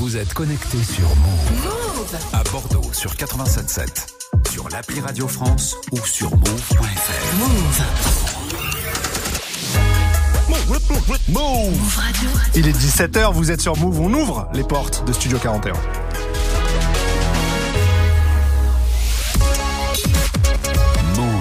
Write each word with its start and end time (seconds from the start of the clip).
Vous 0.00 0.16
êtes 0.16 0.32
connecté 0.32 0.82
sur 0.82 1.04
Move. 1.16 2.16
À 2.32 2.42
Bordeaux 2.44 2.90
sur 2.94 3.12
87.7, 3.12 4.50
sur 4.50 4.66
l'appli 4.70 4.98
Radio 4.98 5.28
France 5.28 5.76
ou 5.92 5.98
sur 6.06 6.30
move.fr. 6.30 7.36
Move. 7.38 7.82
Move 11.28 11.96
Radio. 11.96 12.30
Il 12.54 12.66
est 12.66 12.72
17h, 12.72 13.34
vous 13.34 13.50
êtes 13.50 13.60
sur 13.60 13.76
Move, 13.76 14.00
on 14.00 14.14
ouvre 14.14 14.48
les 14.54 14.64
portes 14.64 15.06
de 15.06 15.12
Studio 15.12 15.36
41. 15.38 15.74
Move. 21.14 21.34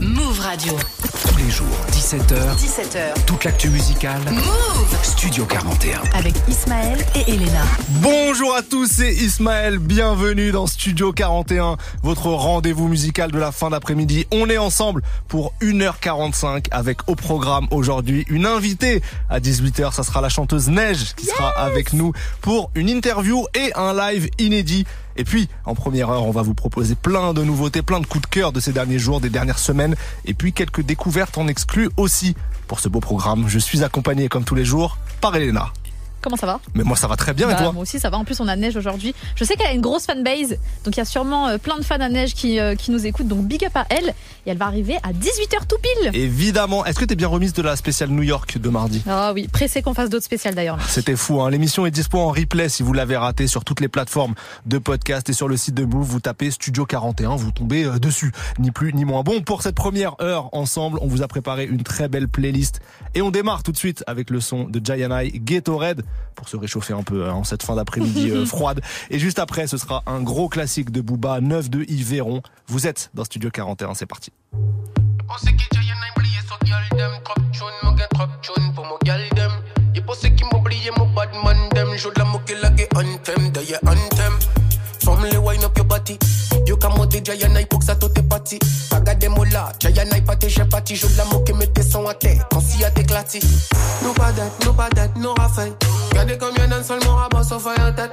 Move 0.00 0.40
Radio. 0.40 0.78
Tous 1.26 1.36
les 1.36 1.50
jours, 1.50 1.66
17h, 1.90 2.56
17h. 2.56 3.24
toute 3.26 3.44
l'actu 3.44 3.68
musicale. 3.70 4.20
Move. 4.30 4.98
Studio 5.02 5.44
41. 5.44 6.00
Avec 6.14 6.34
Ismaël 6.48 6.98
et 7.14 7.30
Elena. 7.32 7.62
Bonjour 8.00 8.54
à 8.54 8.62
tous, 8.62 8.86
c'est 8.86 9.12
Ismaël, 9.12 9.78
bienvenue 9.78 10.52
dans 10.52 10.66
Studio 10.66 11.12
41, 11.12 11.76
votre 12.02 12.26
rendez-vous 12.26 12.88
musical 12.88 13.30
de 13.30 13.38
la 13.38 13.52
fin 13.52 13.70
d'après-midi. 13.70 14.26
On 14.32 14.48
est 14.50 14.58
ensemble 14.58 15.02
pour 15.28 15.54
1h45 15.62 16.66
avec 16.70 17.08
au 17.08 17.14
programme 17.14 17.66
aujourd'hui 17.70 18.24
une 18.28 18.46
invitée 18.46 19.02
à 19.30 19.40
18h, 19.40 19.92
ça 19.92 20.02
sera 20.02 20.20
la 20.20 20.28
chanteuse 20.28 20.68
Neige 20.68 21.14
qui 21.16 21.26
sera 21.26 21.50
avec 21.50 21.92
nous 21.92 22.12
pour 22.40 22.70
une 22.74 22.88
interview 22.88 23.46
et 23.54 23.72
un 23.74 23.94
live 23.94 24.28
inédit. 24.38 24.84
Et 25.16 25.24
puis, 25.24 25.48
en 25.64 25.74
première 25.74 26.10
heure, 26.10 26.24
on 26.24 26.30
va 26.30 26.42
vous 26.42 26.54
proposer 26.54 26.94
plein 26.94 27.32
de 27.32 27.42
nouveautés, 27.42 27.82
plein 27.82 28.00
de 28.00 28.06
coups 28.06 28.22
de 28.22 28.28
cœur 28.28 28.52
de 28.52 28.60
ces 28.60 28.72
derniers 28.72 28.98
jours, 28.98 29.20
des 29.20 29.30
dernières 29.30 29.58
semaines, 29.58 29.94
et 30.24 30.34
puis 30.34 30.52
quelques 30.52 30.82
découvertes 30.82 31.38
en 31.38 31.48
exclu 31.48 31.88
aussi. 31.96 32.34
Pour 32.66 32.80
ce 32.80 32.88
beau 32.88 33.00
programme, 33.00 33.46
je 33.46 33.58
suis 33.58 33.84
accompagné 33.84 34.28
comme 34.28 34.44
tous 34.44 34.54
les 34.54 34.64
jours 34.64 34.98
par 35.20 35.36
Elena. 35.36 35.72
Comment 36.24 36.36
ça 36.36 36.46
va 36.46 36.58
Mais 36.74 36.84
moi 36.84 36.96
ça 36.96 37.06
va 37.06 37.16
très 37.16 37.34
bien 37.34 37.50
et 37.50 37.52
Bah, 37.52 37.58
toi 37.58 37.72
Moi 37.72 37.82
aussi 37.82 38.00
ça 38.00 38.08
va. 38.08 38.16
En 38.16 38.24
plus 38.24 38.40
on 38.40 38.48
a 38.48 38.56
neige 38.56 38.76
aujourd'hui. 38.76 39.14
Je 39.36 39.44
sais 39.44 39.56
qu'elle 39.56 39.66
a 39.66 39.72
une 39.74 39.82
grosse 39.82 40.06
fanbase, 40.06 40.56
donc 40.84 40.96
il 40.96 40.96
y 40.96 41.00
a 41.00 41.04
sûrement 41.04 41.48
euh, 41.48 41.58
plein 41.58 41.76
de 41.76 41.84
fans 41.84 42.00
à 42.00 42.08
neige 42.08 42.32
qui, 42.32 42.58
euh, 42.58 42.74
qui 42.76 42.92
nous 42.92 43.04
écoutent. 43.04 43.28
Donc 43.28 43.44
big 43.44 43.62
up 43.66 43.72
à 43.76 43.84
elle. 43.90 44.14
Et 44.46 44.50
elle 44.50 44.56
va 44.56 44.66
arriver 44.66 44.96
à 45.02 45.12
18h 45.12 45.66
tout 45.68 45.76
pile. 45.82 46.10
Évidemment. 46.18 46.84
Est-ce 46.86 46.98
que 46.98 47.04
t'es 47.04 47.14
bien 47.14 47.28
remise 47.28 47.52
de 47.52 47.60
la 47.62 47.76
spéciale 47.76 48.08
New 48.08 48.22
York 48.22 48.56
de 48.58 48.68
mardi 48.70 49.02
Ah 49.06 49.32
oui, 49.34 49.48
pressé 49.48 49.82
qu'on 49.82 49.92
fasse 49.92 50.08
d'autres 50.08 50.24
spéciales 50.24 50.54
d'ailleurs. 50.54 50.78
C'était 50.88 51.16
fou, 51.16 51.42
hein. 51.42 51.50
l'émission 51.50 51.84
est 51.84 51.90
dispo 51.90 52.18
en 52.18 52.30
replay 52.30 52.70
si 52.70 52.82
vous 52.82 52.92
l'avez 52.94 53.16
raté 53.18 53.46
sur 53.46 53.64
toutes 53.64 53.80
les 53.80 53.88
plateformes 53.88 54.34
de 54.64 54.78
podcast 54.78 55.28
et 55.28 55.34
sur 55.34 55.48
le 55.48 55.56
site 55.58 55.74
de 55.74 55.84
Move, 55.84 56.06
vous 56.06 56.20
tapez 56.20 56.50
Studio 56.50 56.86
41, 56.86 57.36
vous 57.36 57.50
tombez 57.52 57.84
euh, 57.84 57.98
dessus, 57.98 58.32
ni 58.58 58.70
plus 58.70 58.94
ni 58.94 59.04
moins. 59.04 59.22
Bon, 59.22 59.42
pour 59.42 59.62
cette 59.62 59.74
première 59.74 60.14
heure 60.22 60.48
ensemble, 60.52 60.98
on 61.02 61.06
vous 61.06 61.22
a 61.22 61.28
préparé 61.28 61.64
une 61.64 61.82
très 61.82 62.08
belle 62.08 62.28
playlist 62.28 62.80
et 63.14 63.22
on 63.22 63.30
démarre 63.30 63.62
tout 63.62 63.72
de 63.72 63.76
suite 63.76 64.04
avec 64.06 64.30
le 64.30 64.40
son 64.40 64.64
de 64.64 64.80
Gianai 64.84 65.30
Ghetto 65.34 65.76
Red 65.78 66.02
pour 66.34 66.48
se 66.48 66.56
réchauffer 66.56 66.92
un 66.92 67.02
peu 67.02 67.28
hein, 67.28 67.32
en 67.32 67.44
cette 67.44 67.62
fin 67.62 67.76
d'après-midi 67.76 68.30
euh, 68.30 68.46
froide. 68.46 68.80
Et 69.10 69.18
juste 69.18 69.38
après, 69.38 69.66
ce 69.66 69.76
sera 69.76 70.02
un 70.06 70.20
gros 70.20 70.48
classique 70.48 70.90
de 70.90 71.00
Booba, 71.00 71.40
9 71.40 71.70
de 71.70 71.84
Yves 71.88 72.10
Véron. 72.10 72.42
Vous 72.66 72.86
êtes 72.86 73.10
dans 73.14 73.24
Studio 73.24 73.50
41, 73.50 73.94
c'est 73.94 74.06
parti. 74.06 74.32
Up 85.64 85.78
your 85.78 85.86
body 85.86 86.18
You 86.66 86.76
can 86.76 86.90
monter 86.96 87.20
giant 87.22 87.56
I 87.56 87.66
pour 87.66 87.78
que 87.78 87.84
ça 87.84 87.96
tout 87.96 88.10
est 88.16 88.22
parti 88.22 88.58
Regardez 88.90 89.28
moi 89.28 89.46
là, 89.52 89.72
giant 89.78 90.04
I 90.14 90.20
pas 90.22 90.36
tes 90.36 90.48
j'ai 90.48 90.64
parti 90.64 90.96
Joue 90.96 91.08
de 91.08 91.16
la 91.18 91.24
moquée 91.26 91.52
mets 91.52 91.66
tes 91.66 91.82
sons 91.82 92.06
à 92.06 92.14
terre 92.14 92.46
Quand 92.50 92.60
s'y 92.60 92.84
a 92.84 92.90
t'éclaté 92.90 93.40
Nous 94.02 94.12
pas 94.12 94.32
d'être, 94.32 94.66
nous 94.66 94.72
pas 94.72 94.88
d'être, 94.90 95.16
nous 95.16 95.34
raffaire 95.34 95.72
Regardez 96.10 96.38
combien 96.38 96.68
d'un 96.68 96.82
seul 96.82 97.00
mon 97.04 97.16
rabat 97.16 97.42
sauf 97.42 97.66
en 97.66 97.92
tête 97.92 98.12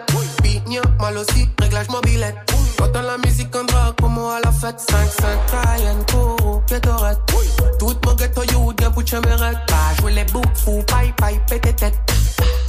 nia, 0.68 0.82
mal 1.00 1.18
aussi, 1.18 1.48
réglage 1.60 1.90
mobilette 1.90 2.36
Quand 2.78 2.94
la 2.94 3.18
musique 3.18 3.56
en 3.56 3.64
drague 3.64 3.96
moi 4.02 4.38
à 4.38 4.40
la 4.46 4.52
fête 4.52 4.80
5-5, 4.80 5.22
Cayenne, 5.52 6.06
Koro, 6.12 6.62
Ketorette 6.68 7.20
Tout 7.80 7.96
mon 8.06 8.14
ghetto 8.16 8.44
you, 8.52 8.74
bien 8.74 8.92
pour 8.92 9.06
chemerette 9.06 9.58
Pas 9.68 10.02
jouer 10.02 10.14
les 10.14 10.26
boucs, 10.26 10.46
fou, 10.56 10.84
paille, 10.88 11.14
paille, 11.18 11.40
pété 11.48 11.74
tête 11.74 11.98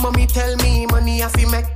Mommy 0.00 0.26
tell 0.26 0.56
me, 0.56 0.90
money 0.92 1.22
a 1.22 1.28
fi 1.28 1.46
make 1.46 1.66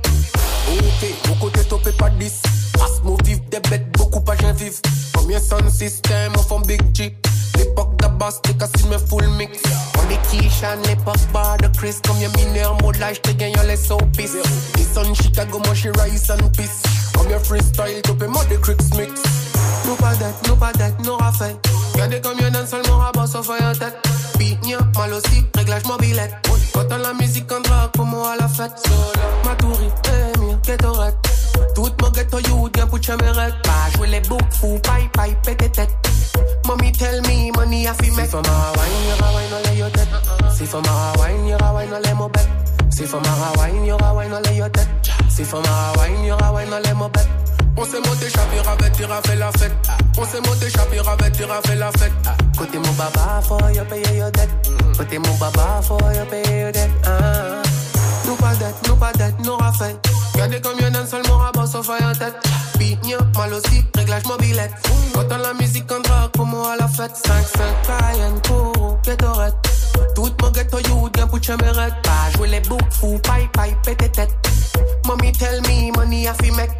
Ok, 0.69 1.27
beaucoup 1.27 1.49
de 1.49 1.63
topé 1.63 1.91
pas 1.93 2.09
10 2.09 2.41
Passe 2.73 3.01
mon 3.03 3.15
vif, 3.23 3.39
des 3.49 3.59
bêtes, 3.69 3.96
beaucoup 3.97 4.21
pas 4.21 4.35
j'en 4.41 4.53
vive 4.53 4.79
Combien 5.13 5.39
son 5.39 5.69
système, 5.69 6.33
on 6.37 6.41
font 6.41 6.59
big 6.61 6.81
G. 6.95 7.15
L'époque 7.57 7.99
d'Abbas, 7.99 8.39
t'es 8.43 8.53
cassé 8.53 8.87
me 8.89 8.97
full 8.97 9.27
mix. 9.37 9.59
On 9.97 10.09
est 10.11 10.21
Kishan, 10.29 10.77
l'époque 10.87 11.17
bar 11.33 11.57
de 11.57 11.67
Chris? 11.77 11.95
Combien 12.07 12.29
mineurs, 12.37 12.81
modage, 12.81 13.21
t'es 13.21 13.33
gagnant 13.33 13.63
les 13.63 13.75
soapies 13.75 14.29
Les 14.77 14.83
son 14.83 15.13
Chicago, 15.13 15.59
moi 15.65 15.73
j'suis 15.73 15.89
Rice 15.89 16.29
and 16.29 16.49
Peace. 16.55 16.83
Combien 17.17 17.39
freestyle, 17.39 18.01
topé 18.03 18.27
moi 18.27 18.45
des 18.45 18.57
Cricks 18.57 18.93
mix 18.95 19.21
Nous 19.85 19.95
pas 19.95 20.15
d'être, 20.15 20.47
nous 20.47 20.55
pas 20.55 20.71
d'être, 20.73 20.97
nous 21.03 21.15
raffaire. 21.15 21.55
Regardez 21.93 22.21
combien 22.21 22.51
d'un 22.51 22.65
seul 22.65 22.81
mon 22.87 22.97
rabat 22.97 23.27
sauf 23.27 23.49
en 23.49 23.73
tête. 23.73 23.97
Nia, 24.63 24.77
mal 24.95 25.13
aussi, 25.13 25.45
réglage 25.55 25.85
mobilette 25.85 26.33
Quand 26.73 26.85
on 26.91 26.97
la 26.97 27.13
musique 27.13 27.51
en 27.51 27.59
drague, 27.61 27.91
pour 27.93 28.05
moi 28.05 28.33
à 28.33 28.35
la 28.37 28.47
fête. 28.47 28.71
Matouri, 29.45 29.89
Ketorette 30.67 31.15
Tout 31.75 31.93
mon 32.01 32.09
ghetto 32.09 32.39
pour 32.87 32.99
jouer 33.95 34.07
les 34.07 34.21
paille, 34.83 35.07
paille, 35.13 35.37
Mommy 36.65 36.91
tell 36.91 37.21
me, 37.21 37.51
money 37.55 37.87
a 37.87 37.93
fi 37.93 38.11
Si 38.11 38.25
for 38.27 38.41
my 38.41 38.49
wine, 38.75 39.07
y'aura 39.07 39.33
wine, 39.33 39.53
on 39.53 39.61
lay 39.69 39.77
your 39.77 39.89
tête 39.91 40.09
Si 40.51 40.65
for 40.65 40.81
my 40.81 41.13
wine, 41.19 41.47
y'aura 41.47 41.73
wine, 41.73 41.89
for 43.05 43.21
my 43.21 43.29
wine, 43.57 43.85
y'aura 43.85 44.13
wine, 44.13 44.33
your 44.57 44.69
tête 44.69 44.89
Si 45.29 45.45
for 45.45 45.61
my 45.61 45.93
wine, 45.97 46.25
wine, 46.51 46.73
on 47.79 47.85
s'est 47.85 47.99
monté, 47.99 48.27
chapir 48.27 48.67
avec, 48.67 48.91
tira 48.93 49.21
fait 49.21 49.35
la 49.35 49.51
fête. 49.51 49.71
On 50.17 50.25
s'est 50.25 50.41
monté, 50.41 50.67
chapir 50.67 51.07
avec, 51.07 51.31
tira 51.33 51.61
fait 51.63 51.75
la 51.75 51.91
fête. 51.91 52.11
Côté 52.57 52.79
mon 52.79 52.91
baba, 52.93 53.39
faut 53.43 53.59
your. 53.63 54.41
Côté. 56.73 57.66
Nous 58.27 58.35
pas 58.35 58.55
dette, 58.55 58.75
nous 58.87 58.95
pas 58.95 59.13
dette, 59.13 59.35
nous 59.43 59.55
raffaire. 59.55 59.95
Regardez 60.33 60.61
combien 60.61 60.91
d'un 60.91 61.05
seul 61.05 61.21
mon 61.29 61.37
rabat 61.37 61.65
sauf 61.65 61.89
en 61.89 62.13
tête. 62.13 62.35
Nia, 63.03 63.17
mal 63.35 63.53
aussi, 63.53 63.83
réglage 63.95 64.25
mobilette. 64.25 64.71
Quand 65.13 65.25
on 65.31 65.37
la 65.37 65.53
musique 65.53 65.91
en 65.91 65.99
drague, 66.01 66.31
pour 66.31 66.45
moi 66.45 66.73
à 66.73 66.75
la 66.75 66.87
fête. 66.87 67.13
5-5, 67.13 67.57
Cayenne, 67.87 68.41
Koro, 68.47 68.97
Ketorette. 69.03 69.55
Tout 70.15 70.31
mon 70.41 70.51
ghetto 70.51 70.77
you, 70.79 71.09
bien 71.13 71.27
pour 71.27 71.41
chemerette. 71.41 71.93
Pas 72.03 72.35
jouer 72.35 72.49
les 72.49 72.59
boucs, 72.61 72.81
fou, 72.91 73.17
paille, 73.23 73.49
paille, 73.53 73.75
pété 73.83 74.09
tête. 74.09 74.35
Mommy 75.05 75.31
tell 75.31 75.61
me, 75.61 75.95
money 75.95 76.27
a 76.27 76.33
fi 76.33 76.51
make. 76.51 76.71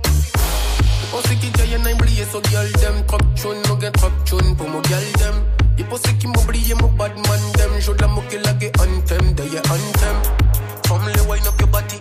On 1.14 1.22
sait 1.28 1.36
qui 1.36 1.50
gagne 1.52 1.76
un 1.76 1.94
oublié 1.94 2.26
so 2.30 2.42
girl 2.50 2.70
dem 2.74 3.06
Trop 3.08 3.18
tune, 3.36 3.62
no 3.70 3.80
get 3.80 3.92
trop 3.92 4.12
tune 4.26 4.56
pour 4.58 4.68
mon 4.68 4.84
girl 4.84 5.02
dem 5.18 5.36
Y'a 5.78 5.86
pas 5.86 5.96
ceux 6.06 6.12
qui 6.14 6.28
m'oublié 6.28 6.74
mon 6.76 6.90
bad 6.90 7.16
man 7.16 7.40
dem 7.56 7.80
Joue 7.80 7.94
de 7.94 8.02
la 8.02 8.08
moquée 8.08 8.40
la 8.44 8.52
gay 8.54 8.72
anthem, 8.80 9.34
d'ailleurs 9.34 9.64
anthem 9.72 10.67
Les 10.90 11.22
wine 11.22 11.48
up 11.48 11.60
your 11.60 11.70
body. 11.70 12.00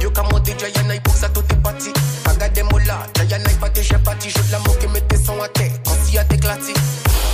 You 0.00 0.10
can 0.10 0.24
monter 0.30 0.54
giant 0.56 0.90
I 0.90 1.00
pour 1.00 1.14
ça 1.14 1.28
tout 1.28 1.42
est 1.50 1.62
parti 1.62 1.92
Regardez-moi 2.28 2.80
là, 2.86 2.98
giant 3.28 3.38
I 3.38 3.54
pas 3.54 3.68
tes 3.68 3.82
j'ai 3.82 3.98
parti 3.98 4.30
Joue 4.30 4.42
de 4.46 4.52
la 4.52 4.58
moquée 4.60 4.86
mets 4.86 5.00
tes 5.00 5.16
sons 5.16 5.40
à 5.42 5.48
terre 5.48 5.72
Quand 5.84 5.96
s'y 6.04 6.16
a 6.18 6.24
t'éclaté 6.24 6.72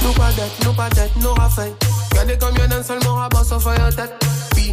Nous 0.02 0.12
pas 0.12 0.32
d'être, 0.32 0.64
nous 0.64 0.72
pas 0.72 0.88
d'être, 0.90 1.14
nous 1.20 1.34
raffaire 1.34 1.72
Regardez 2.10 2.38
combien 2.40 2.68
d'un 2.68 2.82
seul 2.82 2.98
mon 3.04 3.14
rabat 3.16 3.44
sauf 3.44 3.66
en 3.66 3.90
tête. 3.90 4.14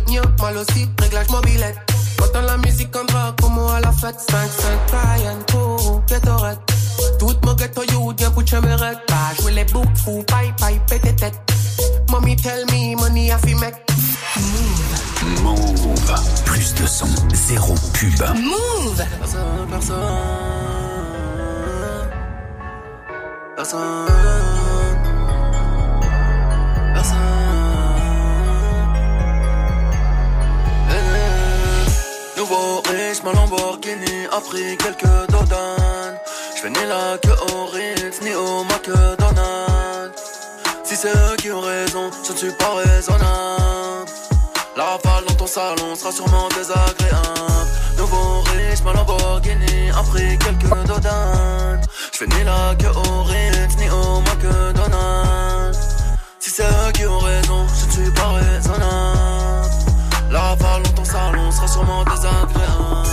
Nia, 0.08 0.22
mal 0.40 0.58
aussi, 0.58 0.90
réglage 1.00 1.30
mobilette. 1.30 1.78
Quand 2.18 2.41
la 2.41 2.58
musique 2.58 2.96
en 2.96 3.03
drague, 3.06 3.34
moi 3.50 3.75
à 3.75 3.81
la 3.81 3.91
fête. 3.91 4.16
5-5, 4.16 4.38
Cayenne, 4.91 5.44
Koro, 5.52 6.02
Ketorette 6.08 6.59
Tout 7.20 7.36
mon 7.46 7.53
ghetto 7.56 7.84
you, 7.91 8.14
bien 8.14 8.31
pour 8.31 8.46
chemerette 8.46 9.00
Pas 9.08 9.41
jouer 9.41 9.53
les 9.53 9.66
boucs, 9.66 9.97
fou, 10.03 10.24
paille, 10.28 10.53
paille, 10.59 10.80
pété 10.88 11.16
tête. 11.16 11.40
Mommy 12.09 12.36
tell 12.36 12.66
me, 12.68 12.96
money 12.96 13.31
a 13.31 13.38
fi 13.38 13.56
make 13.56 13.75
Move. 14.38 15.01
Plus 16.46 16.73
de 16.73 16.88
son, 16.88 17.06
zéro 17.34 17.76
pub. 17.94 18.20
Move. 18.35 19.03
Personne, 19.20 19.68
personne 19.70 19.96
Personne 23.56 24.08
Personne 26.96 27.18
Eh, 30.90 32.40
Nouveau 32.40 32.82
riche, 32.90 33.22
ma 33.23 33.32
Lamborghini 33.34 34.26
a 34.32 34.40
pris 34.41 34.76
quelques 34.78 35.29
dodanes 35.29 36.18
J'fais 36.58 36.70
ni 36.72 36.84
la 36.88 37.18
queue 37.22 37.35
au 37.53 37.66
Ritz, 37.68 38.22
ni 38.23 38.34
au 38.34 38.64
McDonald's 38.64 40.23
Si 40.84 40.96
c'est 40.96 41.09
eux 41.16 41.35
qui 41.38 41.52
ont 41.52 41.62
raison, 41.62 42.09
je 42.28 42.32
ne 42.34 42.38
suis 42.38 42.52
pas 42.53 42.73
raisonnable 42.76 44.09
La 44.76 44.97
ton 45.41 45.47
salon 45.47 45.96
sera 45.96 46.11
sûrement 46.11 46.47
désagréable 46.49 47.67
Nouveau 47.97 48.41
riche, 48.41 48.84
ma 48.85 48.93
Lamborghini 48.93 49.90
a 49.90 50.03
pris 50.03 50.38
quelques 50.38 50.85
dodanes 50.85 51.82
J'fais 52.14 52.28
ni 52.28 52.43
la 52.43 52.76
queue 52.76 52.90
au 52.90 53.23
Ritz, 53.23 53.76
ni 53.79 53.90
au 53.90 54.22
McDonald's 54.22 55.79
Si 56.40 56.52
c'est 56.52 56.64
eux 56.64 56.91
qui 56.93 57.08
ont 57.08 57.17
raison, 57.17 57.66
je 57.79 57.85
ne 57.85 57.91
suis 57.91 58.11
pas 58.11 58.29
raisonnable 58.34 58.91
vraiment 61.76 62.03
désagréable. 62.03 63.09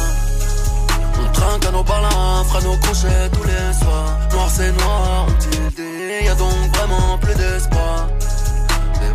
On 1.20 1.32
trinque 1.32 1.66
à 1.66 1.70
nos 1.70 1.84
balins, 1.84 2.44
fera 2.48 2.60
nos 2.62 2.76
crochets 2.78 3.28
tous 3.32 3.44
les 3.44 3.72
soirs. 3.72 4.18
Noir 4.32 4.48
c'est 4.50 4.72
noir, 4.72 5.26
on 5.28 5.32
tilde, 5.42 5.80
y 6.24 6.28
a 6.28 6.34
donc 6.34 6.76
vraiment 6.76 7.18
plus 7.18 7.34
d'espoir. 7.34 8.08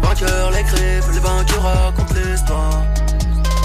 Vainqueurs, 0.04 0.52
les 0.52 0.64
crèves, 0.64 1.10
les 1.14 1.20
vainqueurs 1.20 1.64
racontent 1.64 2.14
l'histoire. 2.14 2.84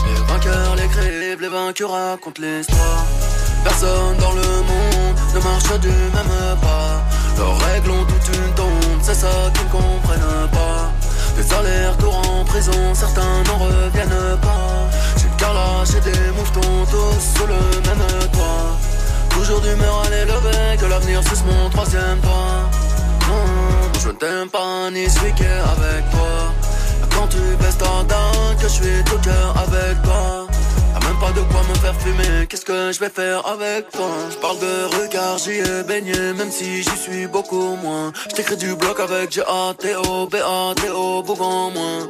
Les 0.06 0.32
vainqueurs, 0.32 0.76
les 0.76 0.88
crèves, 0.88 1.40
les 1.40 1.48
vainqueurs 1.48 1.90
racontent 1.90 2.40
l'histoire. 2.40 3.04
Personne 3.64 4.16
dans 4.18 4.32
le 4.32 4.48
monde 4.70 5.16
ne 5.34 5.40
marche 5.40 5.80
du 5.80 5.88
même 5.88 6.56
pas. 6.62 7.02
Leurs 7.36 7.58
règles 7.68 7.90
ont 7.90 8.04
toute 8.04 8.36
une 8.36 8.54
tombe, 8.54 9.00
c'est 9.02 9.14
ça 9.14 9.28
qu'ils 9.52 9.66
ne 9.66 9.70
comprennent 9.70 10.48
pas. 10.52 10.92
Des 11.36 11.54
allers-retours 11.54 12.16
en 12.16 12.44
prison, 12.44 12.94
certains 12.94 13.42
n'en 13.46 13.58
reviennent 13.58 14.38
pas. 14.40 14.88
J'ai 15.16 15.28
carrelage 15.36 15.94
et 15.96 16.00
des 16.00 16.30
mouvements 16.36 16.86
tous 16.90 17.38
sous 17.38 17.46
le 17.46 17.60
même 17.88 18.06
toit. 18.32 18.76
Toujours 19.30 19.60
d'humeur 19.60 20.02
à 20.04 20.10
l'élever, 20.10 20.76
que 20.80 20.86
l'avenir 20.86 21.22
suce 21.22 21.44
mon 21.44 21.68
troisième 21.70 22.18
doigt. 22.22 22.87
Je 24.00 24.08
ne 24.08 24.12
t'aime 24.12 24.48
pas 24.48 24.90
ni 24.92 25.02
est 25.02 25.08
avec 25.08 26.10
toi. 26.10 26.54
Quand 27.14 27.26
tu 27.26 27.38
baisses 27.60 27.78
ta 27.78 28.04
dame, 28.04 28.56
que 28.60 28.68
je 28.68 28.68
suis 28.68 29.04
tout 29.04 29.18
cœur 29.18 29.54
avec 29.56 30.00
toi. 30.02 30.46
Y'a 30.94 31.08
même 31.08 31.18
pas 31.18 31.32
de 31.32 31.40
quoi 31.50 31.60
me 31.68 31.74
faire 31.74 31.94
fumer, 32.00 32.46
qu'est-ce 32.48 32.64
que 32.64 32.92
je 32.92 33.00
vais 33.00 33.08
faire 33.08 33.44
avec 33.46 33.90
toi? 33.90 34.08
Je 34.30 34.36
parle 34.36 34.58
de 34.60 35.02
regard, 35.02 35.38
j'y 35.38 35.58
ai 35.58 35.82
baigné, 35.82 36.32
même 36.34 36.50
si 36.50 36.82
j'y 36.82 36.96
suis 36.96 37.26
beaucoup 37.26 37.76
moins. 37.82 38.12
Je 38.30 38.36
t'écris 38.36 38.56
du 38.56 38.74
bloc 38.76 39.00
avec 39.00 39.32
G-A-T-O, 39.32 40.26
B-A-T-O, 40.26 41.22
Bougon 41.24 41.70
moins. 41.70 42.08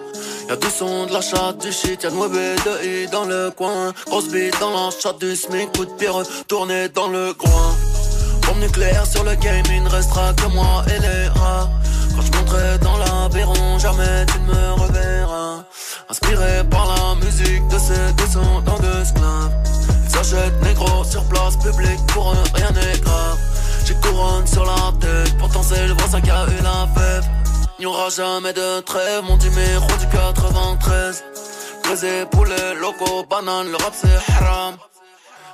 Y'a 0.48 0.56
du 0.56 0.68
son, 0.68 1.06
de 1.06 1.12
la 1.12 1.22
chatte, 1.22 1.58
du 1.58 1.72
shit, 1.72 2.02
y'a 2.02 2.10
9 2.10 2.30
de 2.30 2.84
I 2.84 3.08
dans 3.08 3.24
le 3.24 3.50
coin. 3.50 3.92
Grosse 4.06 4.28
bite 4.28 4.58
dans 4.60 4.70
la 4.70 4.90
chatte 4.90 5.18
du 5.20 5.34
SMIC, 5.34 5.72
coup 5.76 5.86
de 5.86 6.44
tourné 6.46 6.88
dans 6.90 7.08
le 7.08 7.32
coin. 7.32 7.74
Nucléaire 8.78 9.06
sur 9.06 9.24
le 9.24 9.34
game, 9.34 9.64
il 9.72 9.82
ne 9.82 9.88
restera 9.88 10.32
que 10.34 10.46
moi 10.54 10.84
et 10.86 11.00
les 11.00 11.26
rats. 11.40 11.68
Quand 12.14 12.22
je 12.22 12.38
monterai 12.38 12.78
dans 12.78 12.96
l'aviron, 12.96 13.76
jamais 13.76 14.24
tu 14.26 14.38
ne 14.38 14.54
me 14.54 14.72
reverras. 14.80 15.64
Inspiré 16.08 16.62
par 16.70 16.86
la 16.86 17.26
musique 17.26 17.66
de 17.66 17.76
ces 17.76 18.12
descendants 18.12 18.78
d'esclaves. 18.78 19.52
Ils 20.04 20.10
s'achètent 20.10 20.62
négro 20.62 21.02
sur 21.02 21.24
place 21.24 21.56
publique, 21.56 21.98
pour 22.14 22.30
eux 22.30 22.44
rien 22.54 22.70
n'est 22.70 22.98
grave. 23.00 23.38
J'ai 23.84 23.94
couronne 23.94 24.46
sur 24.46 24.64
la 24.64 24.92
tête, 25.00 25.36
pourtant 25.38 25.64
c'est 25.64 25.88
le 25.88 25.94
voisin 25.94 26.20
qui 26.20 26.30
a 26.30 26.46
eu 26.46 26.62
la 26.62 26.86
fève. 26.94 27.24
Il 27.80 27.80
n'y 27.80 27.86
aura 27.86 28.10
jamais 28.10 28.52
de 28.52 28.80
trêve, 28.82 29.24
mon 29.24 29.38
numéro 29.38 29.88
du 29.98 30.06
93. 30.06 31.24
Brisé, 31.82 32.26
poulet, 32.30 32.74
loco, 32.80 33.26
banane, 33.28 33.72
le 33.72 33.76
rap 33.76 33.92
c'est 33.92 34.32
haram. 34.34 34.76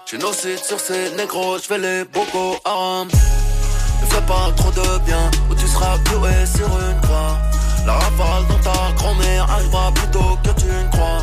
J'ai 0.07 0.19
nos 0.19 0.35
sites 0.35 0.63
sur 0.63 0.79
ces 0.79 1.11
négros, 1.17 1.57
je 1.57 1.63
fais 1.63 1.79
les 1.79 2.05
bocaux 2.05 2.57
haram. 2.67 3.09
Ne 3.09 4.07
fais 4.07 4.21
pas 4.27 4.53
trop 4.55 4.71
de 4.71 4.99
bien, 5.07 5.31
ou 5.51 5.55
tu 5.55 5.67
seras 5.67 5.97
cloué 6.05 6.31
sur 6.45 6.67
une 6.67 7.01
croix. 7.01 7.39
La 7.87 7.95
rafale 7.95 8.47
dans 8.49 8.71
ta 8.71 8.93
grand-mère 8.97 9.51
arrivera 9.51 9.91
plus 9.93 10.09
tôt 10.09 10.39
que 10.45 10.61
tu 10.61 10.67
ne 10.67 10.91
crois. 10.91 11.23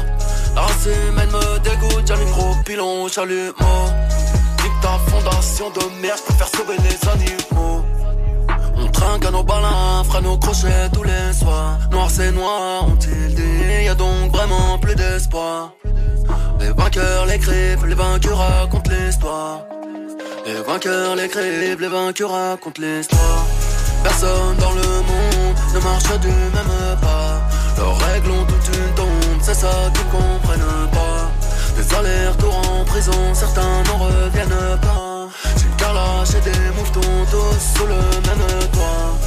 La 0.56 0.62
race 0.62 0.88
humaine 0.88 1.30
me 1.30 1.60
dégoûte, 1.60 2.08
j'ai 2.08 2.24
une 2.24 2.32
gros 2.32 2.56
pilon 2.66 3.04
au 3.04 3.10
chalumeau. 3.10 3.86
Nique 4.64 4.82
ta 4.82 4.98
fondation 5.12 5.70
de 5.70 6.02
merde, 6.02 6.18
je 6.18 6.34
préfère 6.34 6.48
sauver 6.48 6.78
les 6.78 7.10
animaux. 7.10 7.86
Trinque 8.92 9.26
à 9.26 9.32
nos 9.32 9.44
balins, 9.44 10.04
fera 10.06 10.22
nos 10.22 10.38
crochets 10.38 10.90
tous 10.94 11.04
les 11.04 11.34
soirs. 11.34 11.78
Noir 11.92 12.10
c'est 12.10 12.32
noir, 12.32 12.88
ont-ils 12.88 13.36
dit, 13.36 13.86
y 13.86 13.88
a 13.88 13.96
donc 13.96 14.32
vraiment 14.32 14.78
plus 14.80 14.96
d'espoir. 14.96 15.74
Les 16.60 16.72
vainqueurs, 16.72 17.26
les 17.26 17.40
crèves, 17.40 17.86
les 17.86 17.96
vainqueurs 17.96 18.38
racontent 18.38 18.92
l'histoire. 18.92 19.62
Les 20.46 20.62
vainqueurs, 20.68 21.16
les 21.16 21.28
crèves, 21.28 21.80
les 21.80 21.88
vainqueurs 21.88 22.32
racontent 22.32 22.82
l'histoire. 22.82 23.46
Personne 24.04 24.58
dans 24.60 24.72
le 24.72 24.82
monde 24.82 25.58
ne 25.74 25.80
marche 25.80 26.20
du 26.20 26.28
même 26.28 26.98
pas. 27.02 27.42
Leurs 27.78 27.98
règles 27.98 28.32
ont 28.32 28.46
toute 28.46 28.68
une 28.76 28.96
tombe, 28.96 29.42
c'est 29.42 29.54
ça 29.54 29.72
qu'ils 29.94 30.06
comprennent 30.06 30.90
pas. 30.92 31.32
Des 31.76 31.96
allers-retours 31.96 32.62
en 32.70 32.86
prison, 32.86 33.34
certains 33.34 33.84
n'en 33.88 33.98
reviennent 33.98 34.80
pas. 34.82 35.11
J'ai 35.58 35.66
une 35.66 35.76
carrelage 35.76 36.36
et 36.36 36.42
des 36.42 36.70
mouvements 36.76 37.26
tous 37.30 37.78
sous 37.78 37.88
le 37.88 37.96
même 37.96 38.70
toit. 38.72 39.18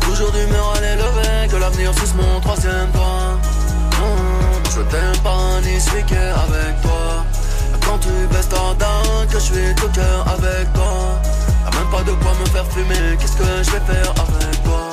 Toujours 0.00 0.30
d'humeur 0.32 0.74
à 0.76 0.80
l'élever, 0.80 1.48
que 1.50 1.56
l'avenir 1.56 1.92
suce 1.98 2.14
mon 2.14 2.40
troisième 2.40 2.90
doigt. 2.92 3.38
Non, 3.98 4.16
je 4.74 4.82
t'aime 4.82 5.18
pas 5.22 5.60
ni 5.64 5.80
celui 5.80 6.04
qui 6.04 6.14
est 6.14 6.18
avec 6.46 6.80
toi. 6.82 7.24
Quand 7.86 7.98
tu 7.98 8.08
baisses 8.30 8.48
ta 8.48 8.74
dame, 8.78 9.26
que 9.28 9.38
je 9.38 9.44
suis 9.44 9.74
tout 9.76 9.88
cœur 9.88 10.26
avec 10.28 10.72
toi. 10.72 11.20
Y'a 11.64 11.78
même 11.78 11.90
pas 11.90 12.02
de 12.02 12.12
quoi 12.22 12.32
me 12.40 12.46
faire 12.46 12.66
fumer, 12.66 13.16
qu'est-ce 13.18 13.36
que 13.36 13.44
je 13.62 13.70
vais 13.70 13.92
faire 13.92 14.10
avec 14.10 14.62
toi? 14.64 14.91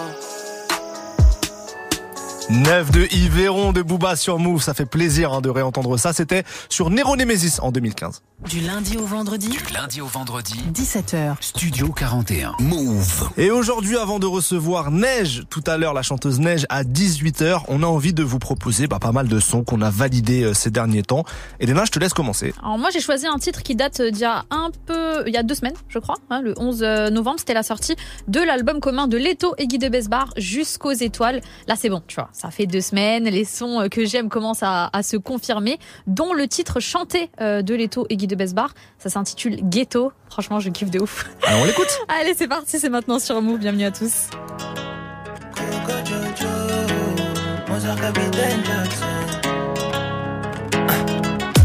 9 2.50 2.90
de 2.90 3.08
Yveron 3.14 3.74
de 3.74 3.84
Booba 3.84 4.16
sur 4.16 4.40
Move, 4.40 4.64
ça 4.64 4.74
fait 4.74 4.88
plaisir 4.88 5.34
hein, 5.34 5.42
de 5.42 5.52
réentendre 5.52 6.00
ça. 6.00 6.14
C'était 6.14 6.44
sur 6.68 6.90
Nero 6.90 7.16
Nemesis 7.16 7.60
en 7.62 7.72
2015. 7.72 8.24
Du 8.50 8.62
lundi 8.62 8.98
au 8.98 9.06
vendredi, 9.06 9.50
Du 9.50 9.74
lundi 9.74 10.02
au 10.02 10.08
vendredi, 10.08 10.56
17h. 10.74 11.36
Studio 11.42 11.92
41. 11.92 12.56
Move. 12.60 13.30
Et 13.38 13.52
aujourd'hui, 13.52 13.98
avant 13.98 14.18
de 14.18 14.26
recevoir 14.26 14.90
Neige, 14.90 15.44
tout 15.52 15.62
à 15.68 15.78
l'heure 15.78 15.94
la 15.94 16.02
chanteuse 16.02 16.40
Neige 16.40 16.66
à 16.70 16.84
18h, 16.84 17.66
on 17.68 17.84
a 17.84 17.86
envie 17.86 18.14
de 18.14 18.24
vous 18.24 18.40
proposer 18.40 18.88
bah, 18.88 18.98
pas 18.98 19.12
mal 19.12 19.28
de 19.28 19.40
sons 19.40 19.64
qu'on 19.64 19.82
a 19.82 19.92
validés 19.92 20.44
euh, 20.44 20.54
ces 20.56 20.72
derniers 20.72 21.04
temps. 21.04 21.26
Et 21.60 21.68
Léna, 21.68 21.86
je 21.86 21.92
te 21.92 22.00
laisse 22.00 22.14
commencer. 22.14 22.56
Alors 22.64 22.80
moi 22.80 22.90
j'ai 22.92 23.02
choisi 23.02 23.28
un 23.28 23.38
titre 23.38 23.62
qui 23.62 23.76
date 23.76 24.02
d'il 24.02 24.22
y 24.22 24.26
a 24.26 24.46
un 24.50 24.72
peu, 24.88 25.24
il 25.28 25.34
y 25.34 25.38
a 25.38 25.44
deux 25.44 25.56
semaines 25.56 25.76
je 25.88 26.00
crois, 26.00 26.16
hein, 26.32 26.42
le 26.42 26.56
11 26.58 26.82
novembre 27.12 27.40
c'était 27.40 27.54
la 27.54 27.64
sortie 27.64 27.96
de 28.28 28.40
l'album 28.40 28.80
commun 28.80 29.08
de 29.08 29.18
Leto 29.18 29.54
et 29.60 29.68
Guy 29.68 29.78
de 29.78 29.90
Besbar 29.90 30.30
jusqu'aux 30.38 30.92
étoiles. 30.94 31.42
Là 31.68 31.76
c'est 31.78 31.90
bon, 31.90 32.02
tu 32.08 32.16
vois, 32.16 32.30
ça 32.40 32.52
fait 32.52 32.68
deux 32.68 32.80
semaines, 32.80 33.26
les 33.26 33.44
sons 33.44 33.82
euh, 33.82 33.88
que 33.90 34.06
j'aime 34.06 34.30
commencent 34.30 34.64
à, 34.64 34.90
à 34.94 35.04
se 35.04 35.18
confirmer, 35.18 35.78
dont 36.08 36.34
le 36.34 36.48
titre 36.48 36.80
chanté 36.80 37.30
euh, 37.42 37.62
de 37.62 37.76
Leto 37.76 38.06
et 38.10 38.16
Guy 38.16 38.28
de 38.28 38.36
Besbar, 38.36 38.74
ça 38.98 39.10
s'intitule 39.10 39.60
Ghetto. 39.64 40.14
Franchement 40.30 40.62
je 40.62 40.70
kiffe 40.70 40.90
de 40.90 41.00
ouf. 41.02 41.30
Alors 41.44 41.62
on 41.62 41.66
l'écoute 41.66 42.00
Allez 42.08 42.34
c'est 42.38 42.48
parti, 42.48 42.80
c'est 42.80 42.90
maintenant 42.90 43.20
sur 43.20 43.42
Move, 43.42 43.60
bienvenue 43.60 43.84
à 43.86 43.92
tous. 43.92 44.30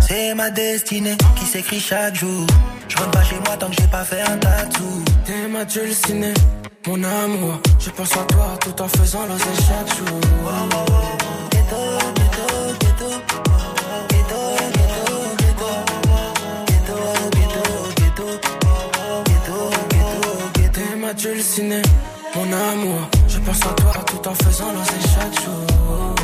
C'est 0.00 0.34
ma 0.34 0.50
destinée 0.50 1.16
qui 1.38 1.44
s'écrit 1.44 1.80
chaque 1.80 2.16
jour. 2.16 2.46
Je 2.88 2.96
rentre 2.96 3.10
pas 3.12 3.22
chez 3.22 3.36
moi 3.36 3.56
tant 3.58 3.68
que 3.70 3.76
j'ai 3.80 3.86
pas 3.88 4.04
fait 4.04 4.20
un 4.22 4.36
tatou. 4.38 5.04
T'es 5.24 5.48
ma 5.48 5.64
dulcinée, 5.64 6.34
mon 6.86 7.02
amour. 7.02 7.60
Je 7.78 7.90
pense 7.90 8.12
à 8.12 8.24
toi 8.24 8.58
tout 8.60 8.82
en 8.82 8.88
faisant 8.88 9.26
l'oser 9.26 9.44
chaque 9.66 9.96
jour. 9.96 10.20
Ghetto, 11.50 11.82
ghetto, 12.16 12.48
ghetto. 12.80 13.08
Ghetto, 14.10 14.40
ghetto, 14.68 15.14
ghetto. 15.38 15.74
Mon 22.36 22.52
amour. 22.52 23.08
Je 23.28 23.38
pense 23.38 23.62
à 23.62 23.72
toi 23.74 23.92
tout 24.06 24.28
en 24.28 24.34
faisant 24.34 24.72
l'oser 24.72 25.00
chaque 25.14 25.34
jour. 25.44 26.14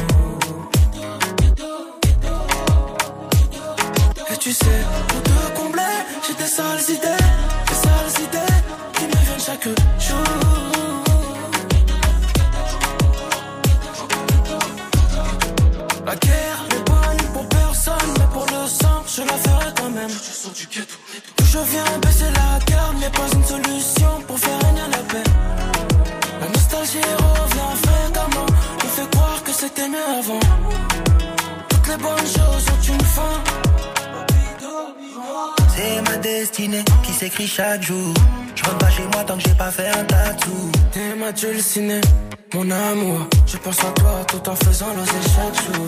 Et 4.33 4.37
tu 4.37 4.53
sais, 4.53 4.81
pour 5.09 5.23
te 5.23 5.59
combler, 5.61 5.97
j'ai 6.27 6.35
des 6.35 6.51
sales 6.51 6.81
idées, 6.89 7.25
chaque 9.51 9.65
jour. 9.99 10.80
Destinée 36.51 36.85
qui 37.03 37.13
s'écrit 37.13 37.47
chaque 37.47 37.83
jour. 37.83 38.15
Je 38.55 38.65
rentre 38.65 38.79
pas 38.79 38.91
chez 38.91 39.03
moi 39.13 39.25
tant 39.25 39.37
que 39.37 39.43
j'ai 39.43 39.55
pas 39.55 39.71
fait 39.71 39.89
un 39.89 40.05
tatou. 40.05 40.71
T'es 40.93 41.15
ma 41.15 41.33
dulcinée, 41.33 42.01
mon 42.55 42.71
amour. 42.71 43.27
Je 43.47 43.57
pense 43.59 43.79
à 43.81 43.91
toi 43.93 44.25
tout 44.29 44.49
en 44.49 44.57
faisant 44.57 44.89
l'oser 44.95 45.13
chaque 45.35 45.57
jour. 45.65 45.87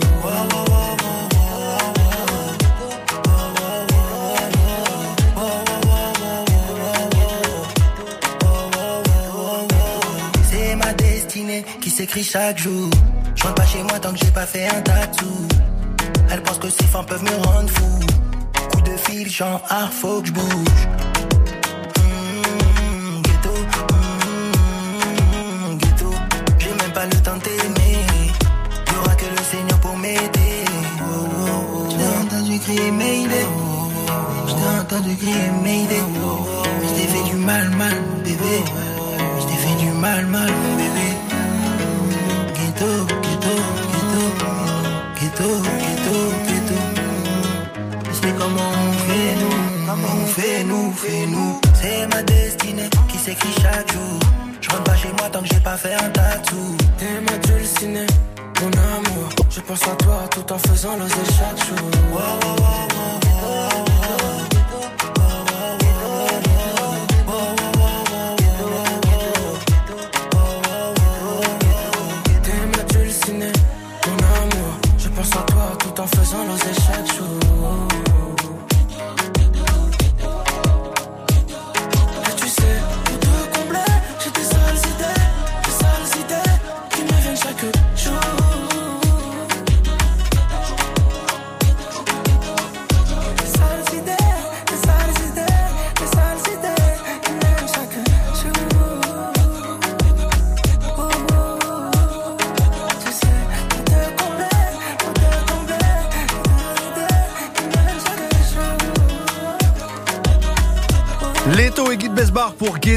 C'est 10.50 10.76
ma 10.76 10.92
destinée 10.94 11.64
qui 11.80 11.90
s'écrit 11.90 12.24
chaque 12.24 12.58
jour. 12.58 12.88
Je 13.34 13.42
rentre 13.42 13.54
pas 13.54 13.66
chez 13.66 13.82
moi 13.82 13.98
tant 14.00 14.12
que 14.12 14.18
j'ai 14.18 14.30
pas 14.30 14.46
fait 14.46 14.66
un 14.68 14.80
tatou. 14.80 15.48
Elle 16.30 16.42
pense 16.42 16.58
que 16.58 16.70
ces 16.70 16.84
femmes 16.84 17.06
peuvent 17.06 17.24
me 17.24 17.46
rendre 17.46 17.68
fou. 17.68 18.21
Fil, 19.12 19.28
genre 19.30 19.60
ah 19.68 19.88
faut 20.00 20.20
que 20.22 20.28
je 20.28 20.32
bouge. 20.32 20.82
Mmh, 21.98 23.22
ghetto, 23.26 23.54
mmh, 25.30 25.76
ghetto. 25.82 26.10
J'ai 26.58 26.74
même 26.80 26.92
pas 26.98 27.06
le 27.12 27.18
temps 27.26 27.40
d'aimer. 27.44 27.98
Y'aura 28.90 29.14
que 29.20 29.26
le 29.36 29.42
Seigneur 29.50 29.78
pour 29.80 29.96
m'aider. 29.96 30.56
Oh, 31.00 31.28
oh, 31.46 31.52
oh. 31.74 32.22
Entendu 32.22 32.58
crier 32.64 32.90
Mayday. 32.90 33.46
J'ai 34.48 34.68
entendu 34.80 35.12
crier 35.16 35.50
Mayday. 35.62 36.02
Je 36.86 36.90
t'ai 36.96 37.06
fait 37.12 37.24
du 37.30 37.36
mal, 37.36 37.68
mal, 37.70 37.98
bébé. 38.24 38.56
Je 39.40 39.44
t'ai 39.48 39.58
fait 39.64 39.76
du 39.84 39.90
mal, 40.04 40.26
mal, 40.26 40.52
bébé. 40.80 41.08
Ghetto, 42.56 42.92
ghetto, 43.24 43.54
ghetto. 43.92 44.22
Ghetto, 45.18 45.48
ghetto, 45.82 46.16
ghetto. 46.48 46.78
C'est 48.20 48.34
comment 48.38 48.70
on 48.78 48.81
fait 49.06 49.34
nous, 49.40 49.86
comment 49.86 50.14
on 50.22 50.26
fait 50.26 50.64
nous, 50.64 50.92
fait 50.92 51.26
nous. 51.26 51.60
C'est 51.74 52.06
ma 52.08 52.22
destinée 52.22 52.90
qui 53.08 53.18
s'écrit 53.18 53.54
chaque 53.60 53.92
jour. 53.92 54.18
Je 54.60 54.70
rentre 54.70 54.84
pas 54.84 54.96
chez 54.96 55.12
moi 55.18 55.28
tant 55.30 55.42
que 55.42 55.48
j'ai 55.48 55.60
pas 55.60 55.76
fait 55.76 55.94
un 55.94 56.10
tatou. 56.10 56.76
T'es 56.98 57.20
ma 57.26 57.36
dulcinée, 57.38 58.06
mon 58.60 58.68
amour. 58.68 59.28
Je 59.50 59.60
pense 59.60 59.82
à 59.82 59.94
toi 59.96 60.18
tout 60.30 60.52
en 60.52 60.58
faisant 60.58 60.96
l'oser 60.96 61.26
chaque 61.38 61.58
jour. 61.66 61.90
Wow, 62.12 62.18
wow, 62.42 62.56
wow, 62.62 62.92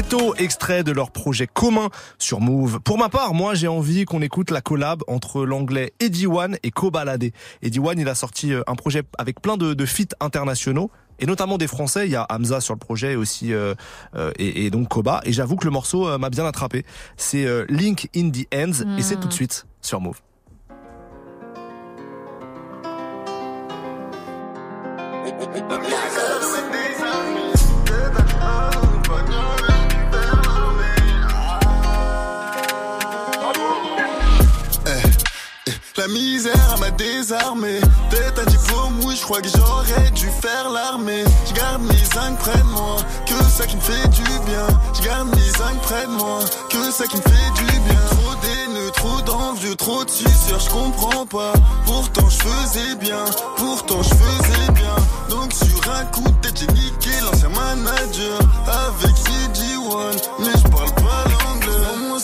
Ghetto, 0.08 0.36
extrait 0.36 0.84
de 0.84 0.92
leur 0.92 1.10
projet 1.10 1.48
commun 1.48 1.88
sur 2.18 2.40
Move. 2.40 2.78
Pour 2.80 2.96
ma 2.96 3.08
part, 3.08 3.34
moi 3.34 3.54
j'ai 3.54 3.66
envie 3.66 4.04
qu'on 4.04 4.22
écoute 4.22 4.52
la 4.52 4.60
collab 4.60 5.02
entre 5.08 5.44
l'anglais 5.44 5.94
Eddie 5.98 6.28
One 6.28 6.58
et 6.62 6.70
Kobalade. 6.70 7.32
Eddie 7.60 7.80
One, 7.80 7.98
il 7.98 8.08
a 8.08 8.14
sorti 8.14 8.52
euh, 8.52 8.62
un 8.68 8.76
projet 8.76 9.02
avec 9.18 9.40
plein 9.40 9.56
de, 9.56 9.74
de 9.74 9.86
feats 9.86 10.14
internationaux. 10.20 10.92
Et 11.18 11.26
notamment 11.26 11.58
des 11.58 11.66
Français, 11.66 12.06
il 12.06 12.12
y 12.12 12.16
a 12.16 12.24
Hamza 12.30 12.60
sur 12.60 12.74
le 12.74 12.78
projet 12.78 13.14
et 13.14 13.16
aussi 13.16 13.52
euh, 13.52 13.74
euh, 14.14 14.30
et, 14.38 14.66
et 14.66 14.70
donc 14.70 14.88
Koba. 14.88 15.22
Et 15.24 15.32
j'avoue 15.32 15.56
que 15.56 15.64
le 15.64 15.72
morceau 15.72 16.06
euh, 16.06 16.18
m'a 16.18 16.30
bien 16.30 16.46
attrapé. 16.46 16.84
C'est 17.16 17.44
euh, 17.44 17.64
Link 17.68 18.08
in 18.14 18.30
the 18.30 18.46
Ends 18.54 18.84
et 18.98 19.02
c'est 19.02 19.18
tout 19.18 19.26
de 19.28 19.32
suite 19.32 19.66
sur 19.80 20.00
Move. 20.00 20.20
La 36.06 36.12
misère 36.12 36.76
m'a 36.78 36.90
désarmé. 36.90 37.80
Tête 38.10 38.38
un 38.38 38.44
diplôme, 38.44 39.00
oui, 39.04 39.16
je 39.16 39.22
crois 39.22 39.42
que 39.42 39.48
j'aurais 39.48 40.08
dû 40.12 40.30
faire 40.40 40.70
l'armée. 40.70 41.24
Je 41.48 41.52
garde 41.52 41.82
mes 41.82 42.04
zinc 42.14 42.38
près 42.38 42.56
de 42.58 42.62
moi, 42.62 42.98
que 43.26 43.34
ça 43.50 43.66
qui 43.66 43.74
me 43.74 43.80
fait 43.80 44.08
du 44.10 44.22
bien. 44.22 44.68
Je 44.94 45.02
garde 45.02 45.28
mes 45.34 45.50
zinc 45.50 45.80
près 45.82 46.06
de 46.06 46.12
moi, 46.12 46.38
que 46.70 46.92
ça 46.92 47.08
qui 47.08 47.16
me 47.16 47.22
fait 47.22 47.50
du 47.56 47.80
bien. 47.80 48.00
Trop 48.10 48.34
d'haineux, 48.40 48.90
trop 48.92 49.20
d'envieux, 49.22 49.74
trop 49.74 50.04
de 50.04 50.10
suceurs, 50.10 50.60
je 50.60 50.70
comprends 50.70 51.26
pas. 51.26 51.54
Pourtant 51.86 52.28
je 52.30 52.38
faisais 52.38 52.94
bien, 52.94 53.24
pourtant 53.56 54.00
je 54.04 54.10
faisais 54.10 54.72
bien. 54.74 54.94
Donc 55.28 55.52
sur 55.52 55.92
un 55.92 56.04
coup 56.04 56.22
de 56.22 56.36
tête, 56.40 56.60
j'ai 56.60 56.72
niqué 56.72 57.10
l'ancien 57.24 57.48
manager 57.48 58.38
avec 58.68 59.16
Eddie 59.44 59.76
One. 59.90 60.16
Mais 60.38 60.52
je 60.54 60.68
parle 60.68 60.95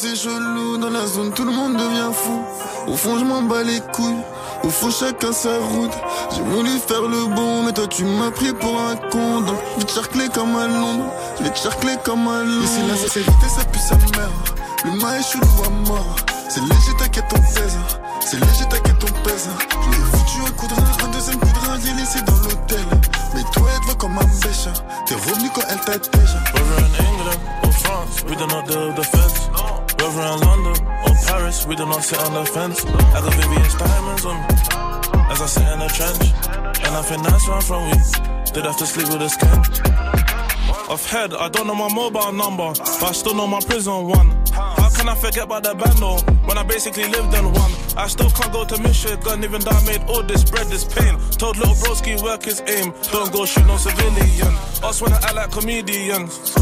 c'est 0.03 0.17
chelou, 0.17 0.79
dans 0.79 0.91
la 0.91 1.07
zone 1.07 1.31
tout 1.33 1.45
le 1.45 1.53
monde 1.53 1.77
devient 1.77 2.11
fou. 2.13 2.43
Au 2.89 2.97
fond 2.97 3.19
je 3.19 3.25
m'en 3.25 3.43
bats 3.43 3.63
les 3.63 3.81
couilles. 3.93 4.25
Au 4.65 4.69
fond 4.69 4.91
chacun 4.91 5.33
sa 5.33 5.57
route. 5.59 5.93
J'ai 6.35 6.43
voulu 6.43 6.71
faire 6.79 7.03
le 7.03 7.27
bon, 7.27 7.63
mais 7.63 7.73
toi 7.73 7.87
tu 7.87 8.05
m'as 8.05 8.33
pris 8.33 8.53
pour 8.53 8.81
un 8.81 8.97
con. 9.11 9.43
Donc 9.43 9.57
je 9.75 9.81
vais 9.81 9.87
te 9.87 9.93
charcler 9.93 10.29
comme 10.35 10.57
à 10.57 10.67
Londres. 10.67 11.05
Je 11.39 11.45
vais 11.45 11.51
te 11.51 11.59
charcler 11.59 11.95
comme 12.05 12.27
à 12.27 12.43
Londres. 12.43 12.65
Ici 12.65 12.81
la 12.89 12.97
sincérité 12.97 13.49
ça 13.49 13.65
pue 13.65 13.79
sa 13.79 13.95
mère. 13.95 14.31
Le 14.85 14.91
maïs 15.01 15.21
est 15.21 15.33
chelou 15.33 15.47
à 15.67 15.71
mort. 15.89 16.17
C'est 16.49 16.61
léger, 16.61 16.95
t'inquiète, 16.99 17.33
on 17.33 17.55
pèse. 17.55 17.79
C'est 18.21 18.41
léger, 18.41 18.65
t'inquiète, 18.69 19.05
on 19.05 19.23
pèse. 19.23 19.49
Je 19.71 19.91
l'ai 19.91 20.05
foutu 20.05 20.39
un 20.47 20.51
coup 20.51 20.67
de 20.67 20.75
rein, 20.75 21.07
un 21.07 21.13
deuxième 21.13 21.39
coup 21.39 21.47
de 21.47 21.67
rein, 21.67 21.79
j'ai 21.83 21.95
laissé 21.95 22.21
dans 22.23 22.35
l'hôtel. 22.35 22.85
Mais 23.35 23.43
toi, 23.53 23.69
elle 23.73 23.81
te 23.81 23.85
voit 23.87 23.95
comme 23.95 24.19
un 24.19 24.25
bêche. 24.43 24.69
T'es 25.07 25.15
revenu 25.15 25.49
quand 25.55 25.63
elle 25.69 25.81
t'a 25.81 25.97
déjà. 25.97 26.39
Whether 26.53 26.79
in 26.79 27.07
England 27.07 27.41
or 27.63 27.73
France, 27.73 28.25
we 28.29 28.37
do 28.37 28.47
not 28.49 28.67
deal 28.67 28.89
with 28.89 28.97
the 28.97 29.05
feds. 29.05 29.82
Whether 30.03 30.21
in 30.21 30.41
London 30.41 30.87
or 31.07 31.15
Paris, 31.27 31.65
we 31.65 31.77
do 31.77 31.87
not 31.87 32.03
sit 32.03 32.19
on 32.19 32.35
the 32.35 32.45
fence. 32.45 32.85
I 32.85 33.21
got 33.23 33.35
Vivian's 33.35 33.75
diamonds 33.77 34.25
on 34.27 34.35
me 34.35 34.55
as 35.31 35.41
I 35.41 35.47
sit 35.47 35.69
in 35.69 35.79
the 35.79 35.87
trench. 35.87 36.27
And 36.83 36.97
I 36.97 37.03
think 37.03 37.23
that's 37.23 37.47
where 37.47 37.57
I'm 37.57 37.63
from. 37.63 37.89
We 37.89 38.51
did 38.51 38.65
have 38.65 38.77
to 38.79 38.87
sleep 38.87 39.07
with 39.11 39.23
a 39.23 39.29
skin. 39.29 39.59
Off 40.91 41.09
head, 41.09 41.33
I 41.35 41.49
don't 41.49 41.69
know 41.69 41.77
my 41.77 41.89
mobile 41.95 42.33
number, 42.33 42.73
but 42.75 43.03
I 43.05 43.13
still 43.13 43.37
know 43.37 43.47
my 43.47 43.61
prison 43.61 44.09
one. 44.09 44.42
How 44.77 44.91
can 44.91 45.09
I 45.09 45.15
forget 45.15 45.45
about 45.45 45.65
the 45.65 45.75
bando 45.75 46.19
when 46.47 46.59
I 46.59 46.63
basically 46.63 47.09
lived 47.09 47.35
in 47.35 47.45
one? 47.53 47.73
I 47.97 48.07
still 48.09 48.31
can't 48.31 48.53
go 48.53 48.65
to 48.65 48.81
Michigan, 48.83 49.45
even 49.45 49.61
though 49.61 49.71
I 49.71 49.85
made 49.85 50.03
all 50.09 50.23
this 50.23 50.45
bread, 50.45 50.67
this 50.69 50.85
pain. 50.85 51.19
Told 51.37 51.57
little 51.59 51.75
broski 51.75 52.21
work 52.23 52.45
his 52.45 52.63
aim, 52.67 52.93
don't 53.13 53.33
go 53.33 53.45
shoot 53.45 53.67
no 53.67 53.77
civilian. 53.77 54.55
Us 54.83 55.01
wanna 55.03 55.17
act 55.23 55.35
like 55.35 55.51
comedians. 55.51 56.55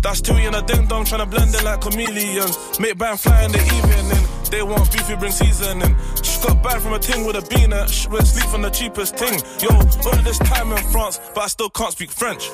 That's 0.00 0.20
two 0.20 0.36
in 0.36 0.54
a 0.54 0.62
ding 0.62 0.86
dong, 0.86 1.04
tryna 1.04 1.28
blend 1.30 1.54
in 1.54 1.64
like 1.64 1.80
chameleons. 1.80 2.80
Make 2.80 2.96
band 2.98 3.20
fly 3.20 3.44
in 3.44 3.52
the 3.52 3.60
evening. 3.60 4.39
They 4.50 4.62
want 4.62 4.90
beef, 4.92 5.08
we 5.08 5.16
bring 5.16 5.32
seasoning. 5.32 5.96
Just 6.16 6.42
got 6.42 6.62
back 6.62 6.80
from 6.80 6.92
a 6.94 6.98
ting 6.98 7.24
with 7.24 7.36
a 7.36 7.42
bean 7.54 7.72
at 7.72 7.88
sh- 7.88 8.08
with 8.08 8.26
sleep 8.26 8.46
from 8.46 8.62
the 8.62 8.70
cheapest 8.70 9.16
thing. 9.16 9.38
Yo, 9.60 9.70
all 9.70 10.22
this 10.22 10.38
time 10.38 10.72
in 10.72 10.82
France, 10.90 11.20
but 11.34 11.44
I 11.44 11.46
still 11.46 11.70
can't 11.70 11.92
speak 11.92 12.10
French. 12.10 12.50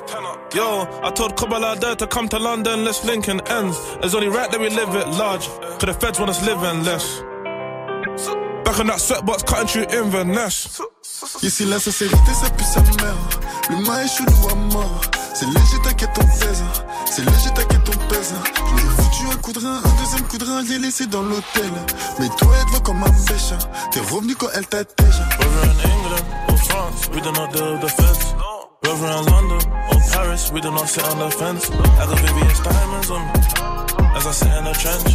Yo, 0.55 0.87
I 1.03 1.11
told 1.11 1.37
Kobalade 1.37 1.97
to 1.97 2.07
come 2.07 2.29
to 2.29 2.39
London, 2.39 2.85
let's 2.85 3.05
link 3.05 3.29
in 3.29 3.41
ends. 3.49 3.79
It's 4.03 4.15
only 4.15 4.29
right 4.29 4.51
that 4.51 4.61
we 4.61 4.69
live 4.71 4.95
it 4.95 5.09
large, 5.09 5.47
cause 5.49 5.79
the 5.87 5.95
feds 5.95 6.19
want 6.19 6.31
us 6.31 6.45
living 6.47 6.85
less. 6.85 7.21
Back 8.65 8.81
on 8.81 8.89
that 8.89 8.99
sweatbox, 8.99 9.47
cutting 9.47 9.69
through 9.69 9.97
Inverness. 9.97 10.81
Ici 11.43 11.65
la 11.65 11.79
sincérité 11.79 12.33
ça 12.35 12.51
pue 12.51 12.65
sa 12.65 12.81
mère 12.81 13.17
Le 13.71 13.77
maïs 13.87 14.21
C'est 15.39 15.45
léger 15.45 15.79
t'inquiète 15.85 16.11
on 16.17 16.25
pèse 16.25 16.65
C'est 17.05 17.23
léger 17.23 17.51
t'inquiète 17.55 17.89
on 17.89 18.09
pèse 18.09 18.35
Je 18.71 18.75
l'ai 18.75 18.91
foutu 18.91 19.27
un 19.31 19.37
coup 19.43 19.53
de 19.53 19.59
rein, 19.59 19.83
un 19.85 20.03
deuxième 20.03 20.29
coup 20.29 20.39
de 20.39 20.45
rein 20.47 20.65
J'ai 20.67 20.79
laissé 20.79 21.07
dans 21.07 21.21
l'hôtel 21.21 21.71
Mais 22.19 22.29
toi 22.39 22.49
elle 22.59 22.65
te 22.65 22.71
voit 22.71 22.81
comme 22.81 23.03
un 23.03 23.11
bêche 23.29 23.53
T'es 23.91 24.01
revenu 24.01 24.35
quand 24.35 24.49
elle 24.55 24.67
t'a 24.67 24.85
déjà 24.85 25.29
Whether 25.39 25.63
in 25.63 25.91
England 25.91 26.27
or 26.49 26.57
France, 26.57 27.11
we 27.13 27.21
do 27.21 27.33
not 27.33 27.53
with 27.53 27.81
the 27.83 27.89
feds. 27.89 28.35
Whether 28.83 29.07
in 29.07 29.25
London 29.27 29.71
or 29.93 30.01
Paris, 30.13 30.51
we 30.53 30.61
do 30.63 30.71
not 30.71 30.89
sit 30.89 31.05
on 31.05 31.19
the 31.19 31.31
fence. 31.31 31.71
I 31.71 32.07
got 32.07 32.19
Vivian's 32.19 32.61
diamonds 32.61 33.11
on 33.11 33.21
me 33.27 33.41
as 34.17 34.27
I 34.27 34.33
sit 34.33 34.53
in 34.59 34.65
the 34.65 34.73
trench. 34.73 35.13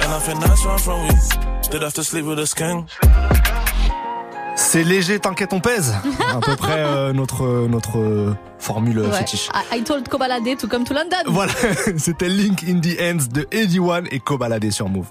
And 0.00 0.12
I 0.14 0.18
think 0.20 0.40
that's 0.40 0.64
where 0.64 0.74
I'm 0.74 0.78
from. 0.78 1.02
We 1.08 1.68
did 1.68 1.82
have 1.82 1.94
to 1.94 2.04
sleep 2.04 2.24
with 2.24 2.38
a 2.38 2.46
skin. 2.46 2.86
C'est 4.60 4.82
léger, 4.82 5.20
t'inquiète, 5.20 5.52
on 5.52 5.60
pèse. 5.60 5.94
à 6.34 6.40
peu 6.40 6.56
près 6.56 6.78
euh, 6.80 7.12
notre 7.12 7.68
notre 7.68 7.98
euh, 7.98 8.34
formule 8.58 8.98
Ouais. 8.98 9.12
fétiche. 9.12 9.48
I, 9.72 9.78
I 9.78 9.82
told 9.84 10.08
Kobalade 10.08 10.56
to 10.58 10.66
come 10.66 10.82
to 10.84 10.92
London. 10.92 11.16
Voilà, 11.26 11.52
c'était 11.96 12.28
Link 12.28 12.64
in 12.68 12.80
the 12.80 13.00
Ends 13.00 13.28
de 13.32 13.46
Eddie 13.52 13.78
One 13.78 14.08
et 14.10 14.18
Kobalade 14.18 14.68
sur 14.72 14.88
Move. 14.88 15.06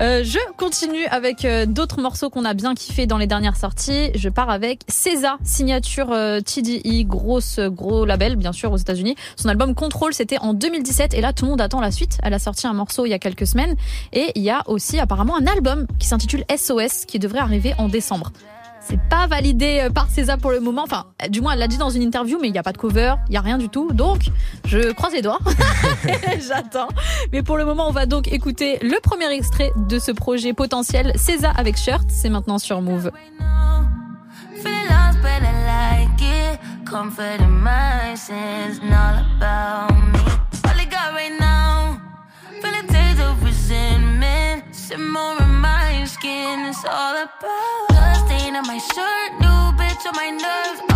Euh, 0.00 0.24
je 0.24 0.38
continue 0.56 1.04
avec 1.10 1.44
euh, 1.44 1.66
d'autres 1.66 2.00
morceaux 2.00 2.30
qu'on 2.30 2.46
a 2.46 2.54
bien 2.54 2.74
kiffé 2.74 3.06
dans 3.06 3.18
les 3.18 3.26
dernières 3.26 3.56
sorties. 3.56 4.10
Je 4.14 4.28
pars 4.30 4.48
avec 4.48 4.80
César, 4.88 5.36
signature 5.44 6.10
euh, 6.12 6.40
TDI, 6.40 7.04
grosse 7.04 7.60
gros 7.60 8.06
label 8.06 8.36
bien 8.36 8.52
sûr 8.52 8.72
aux 8.72 8.78
États-Unis. 8.78 9.14
Son 9.36 9.50
album 9.50 9.74
Control 9.74 10.14
c'était 10.14 10.38
en 10.38 10.54
2017 10.54 11.12
et 11.12 11.20
là 11.20 11.34
tout 11.34 11.44
le 11.44 11.50
monde 11.50 11.60
attend 11.60 11.80
la 11.82 11.90
suite. 11.90 12.18
Elle 12.22 12.32
a 12.34 12.38
sorti 12.38 12.66
un 12.66 12.72
morceau 12.72 13.04
il 13.04 13.10
y 13.10 13.14
a 13.14 13.18
quelques 13.18 13.46
semaines 13.46 13.76
et 14.14 14.32
il 14.36 14.42
y 14.42 14.50
a 14.50 14.62
aussi 14.66 14.98
apparemment 14.98 15.36
un 15.36 15.46
album 15.46 15.86
qui 15.98 16.08
s'intitule 16.08 16.44
SOS 16.56 17.04
qui 17.06 17.18
devrait 17.18 17.40
arriver 17.40 17.74
en 17.76 17.88
décembre. 17.88 18.32
C'est 18.88 19.00
pas 19.08 19.26
validé 19.26 19.80
euh, 19.82 19.90
par 19.90 20.08
César 20.08 20.38
pour 20.38 20.50
le 20.50 20.60
moment. 20.60 20.84
Enfin, 20.84 21.06
du 21.28 21.40
moins, 21.40 21.52
elle 21.52 21.58
l'a 21.58 21.68
dit 21.68 21.78
dans 21.78 21.90
une 21.90 22.02
interview, 22.02 22.38
mais 22.40 22.48
il 22.48 22.52
n'y 22.52 22.58
a 22.58 22.62
pas 22.62 22.72
de 22.72 22.78
cover, 22.78 23.14
il 23.28 23.32
n'y 23.32 23.36
a 23.36 23.40
rien 23.40 23.58
du 23.58 23.68
tout. 23.68 23.92
Donc, 23.92 24.26
je 24.64 24.92
croise 24.92 25.12
les 25.12 25.22
doigts. 25.22 25.38
J'attends. 26.48 26.88
Mais 27.32 27.42
pour 27.42 27.56
le 27.56 27.64
moment, 27.64 27.88
on 27.88 27.92
va 27.92 28.06
donc 28.06 28.32
écouter 28.32 28.78
le 28.82 29.00
premier 29.00 29.30
extrait 29.32 29.72
de 29.76 29.98
ce 29.98 30.12
projet 30.12 30.52
potentiel, 30.52 31.12
César 31.16 31.58
avec 31.58 31.76
Shirt. 31.76 32.04
C'est 32.08 32.28
maintenant 32.28 32.58
sur 32.58 32.80
Move. 32.80 33.10
Resentment. 44.88 45.16
Simmer 45.16 45.42
in 45.42 45.54
my 45.60 46.04
skin, 46.04 46.66
it's 46.66 46.84
all 46.84 47.14
about. 47.14 47.88
Blood 47.88 48.26
stain 48.26 48.56
on 48.56 48.66
my 48.66 48.78
shirt, 48.78 49.32
new 49.40 49.72
bitch 49.78 50.06
on 50.06 50.14
my 50.14 50.30
nerves. 50.30 50.95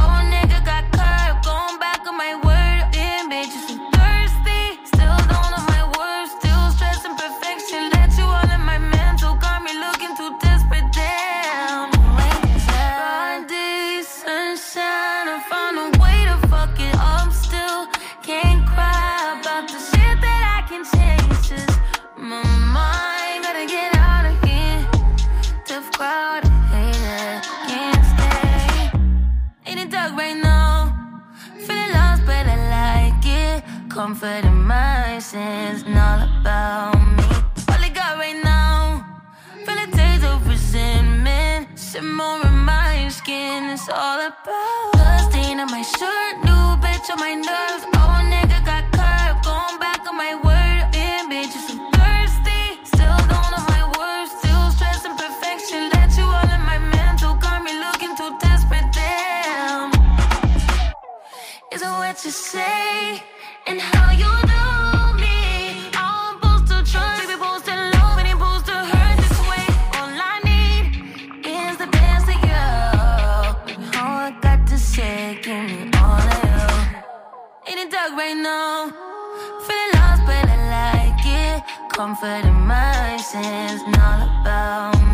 Sins, 35.30 35.84
and 35.87 35.96
all 35.96 36.22
about 36.40 36.99
me. 37.16 37.22
All 37.70 37.84
I 37.87 37.90
got 37.94 38.18
right 38.18 38.40
now. 38.42 39.06
Feel 39.64 39.78
a 39.78 39.87
taste 39.99 40.25
of 40.25 40.44
resentment. 40.49 41.78
Simmer 41.78 42.40
in 42.49 42.58
my 42.70 43.06
skin 43.08 43.70
It's 43.70 43.88
all 43.88 44.18
about 44.18 44.92
Blood 44.92 45.30
stain 45.30 45.60
on 45.60 45.70
my 45.70 45.82
shirt 45.82 46.34
New 46.46 46.66
bitch 46.82 47.06
on 47.12 47.18
my 47.26 47.34
nerves. 47.49 47.84
Oh, 48.00 48.16
nigga 48.32 48.58
got 48.70 48.84
curved 48.99 49.44
Going 49.46 49.78
back 49.78 50.02
on 50.08 50.16
my 50.16 50.34
word. 50.46 50.82
You 50.94 51.62
so 51.68 51.75
thirsty 51.96 52.62
Still 52.92 53.18
don't 53.32 53.49
know 53.54 53.64
my 53.75 53.84
words. 53.99 54.30
Still 54.40 54.66
stressing 54.76 55.16
perfection 55.22 55.90
Let 55.94 56.10
you 56.18 56.25
all 56.25 56.50
in 56.56 56.62
my 56.72 56.78
mental. 56.96 57.34
Got 57.34 57.62
me 57.62 57.72
looking 57.84 58.16
too 58.16 58.32
desperate 58.40 58.88
Damn. 58.92 59.92
Is 61.72 61.82
it 61.82 61.92
what 62.00 62.25
you 62.25 62.32
say 62.32 63.22
Comfort 82.00 82.47
in 82.47 82.66
my 82.66 83.19
sins 83.19 83.83
And 83.83 83.95
all 83.97 84.23
about 84.40 85.10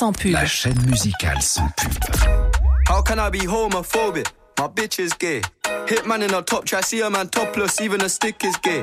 sans 0.00 0.12
pub. 0.12 0.32
La 0.32 0.46
chaîne 0.46 0.80
musicale 0.86 1.42
sans 1.42 1.68
pub. 1.76 1.92
How 2.88 3.02
can 3.02 3.18
I 3.18 3.28
be 3.28 3.40
homophobic? 3.46 4.28
My 4.58 4.66
bitch 4.66 4.98
is 4.98 5.12
gay. 5.18 5.42
Hitman 5.86 6.22
in 6.22 6.32
a 6.32 6.40
top 6.40 6.64
try, 6.64 6.80
see 6.80 7.02
a 7.02 7.10
man 7.10 7.28
topless, 7.28 7.82
even 7.82 8.00
a 8.00 8.08
stick 8.08 8.42
is 8.42 8.56
gay. 8.62 8.82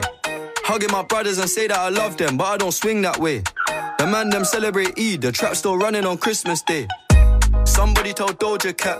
Hugging 0.65 0.91
my 0.91 1.01
brothers 1.01 1.39
and 1.39 1.49
say 1.49 1.67
that 1.67 1.79
I 1.79 1.89
love 1.89 2.17
them, 2.17 2.37
but 2.37 2.45
I 2.45 2.57
don't 2.57 2.71
swing 2.71 3.01
that 3.01 3.17
way. 3.17 3.41
The 3.97 4.05
man 4.05 4.29
them 4.29 4.45
celebrate 4.45 4.99
Eid, 4.99 5.21
the 5.21 5.31
trap 5.31 5.55
still 5.55 5.75
running 5.75 6.05
on 6.05 6.19
Christmas 6.19 6.61
Day. 6.61 6.87
Somebody 7.65 8.13
told 8.13 8.39
Doja 8.39 8.77
Cat 8.77 8.99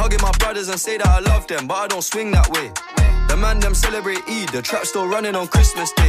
I 0.00 1.20
love 1.20 1.46
them, 1.46 1.66
but 1.66 1.74
I 1.74 1.86
don't 1.88 2.02
swing 2.02 2.32
that 2.32 2.48
way. 2.50 2.72
The 3.28 3.36
man 3.36 3.60
them 3.60 3.74
celebrate 3.74 4.24
the 4.52 4.62
trap 4.62 4.84
running 4.94 5.36
on 5.36 5.46
Christmas 5.46 5.92
Day. 5.94 6.08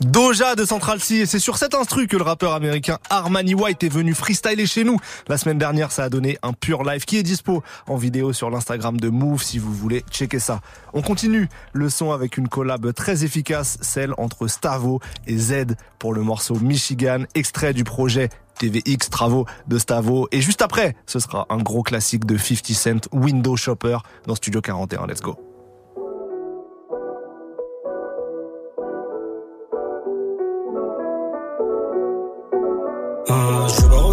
Doja 0.00 0.54
de 0.54 0.64
Central 0.64 1.00
C 1.00 1.16
et 1.16 1.26
c'est 1.26 1.38
sur 1.38 1.58
cet 1.58 1.74
instru 1.74 2.06
que 2.06 2.16
le 2.16 2.22
rappeur 2.22 2.52
américain 2.52 2.98
Armani 3.10 3.54
White 3.54 3.82
est 3.82 3.88
venu 3.88 4.14
freestyler 4.14 4.66
chez 4.66 4.84
nous. 4.84 4.98
La 5.26 5.36
semaine 5.38 5.58
dernière, 5.58 5.90
ça 5.90 6.04
a 6.04 6.08
donné 6.08 6.38
un 6.42 6.52
pur 6.52 6.84
live 6.84 7.04
qui 7.04 7.16
est 7.16 7.22
dispo 7.22 7.62
en 7.88 7.96
vidéo 7.96 8.32
sur 8.32 8.48
l'Instagram 8.50 9.00
de 9.00 9.08
Move 9.08 9.42
si 9.42 9.58
vous 9.58 9.74
voulez 9.74 10.04
checker 10.10 10.38
ça. 10.38 10.60
On 10.92 11.02
continue 11.02 11.48
le 11.72 11.90
son 11.90 12.12
avec 12.12 12.36
une 12.36 12.48
collab 12.48 12.92
très 12.92 13.24
efficace, 13.24 13.78
celle 13.80 14.14
entre 14.18 14.46
Stavo 14.46 15.00
et 15.26 15.36
Z 15.36 15.74
pour 15.98 16.14
le 16.14 16.22
morceau 16.22 16.54
Michigan, 16.54 17.24
extrait 17.34 17.72
du 17.72 17.82
projet 17.82 18.28
TVX 18.58 19.10
Travaux 19.10 19.46
de 19.66 19.78
Stavo. 19.78 20.28
Et 20.32 20.40
juste 20.40 20.62
après, 20.62 20.96
ce 21.06 21.18
sera 21.18 21.46
un 21.50 21.58
gros 21.58 21.82
classique 21.82 22.24
de 22.24 22.36
50 22.36 22.66
Cent, 22.72 23.08
Window 23.12 23.56
Shopper 23.56 23.98
dans 24.26 24.34
Studio 24.34 24.60
41. 24.60 25.06
Let's 25.06 25.20
go. 25.20 25.36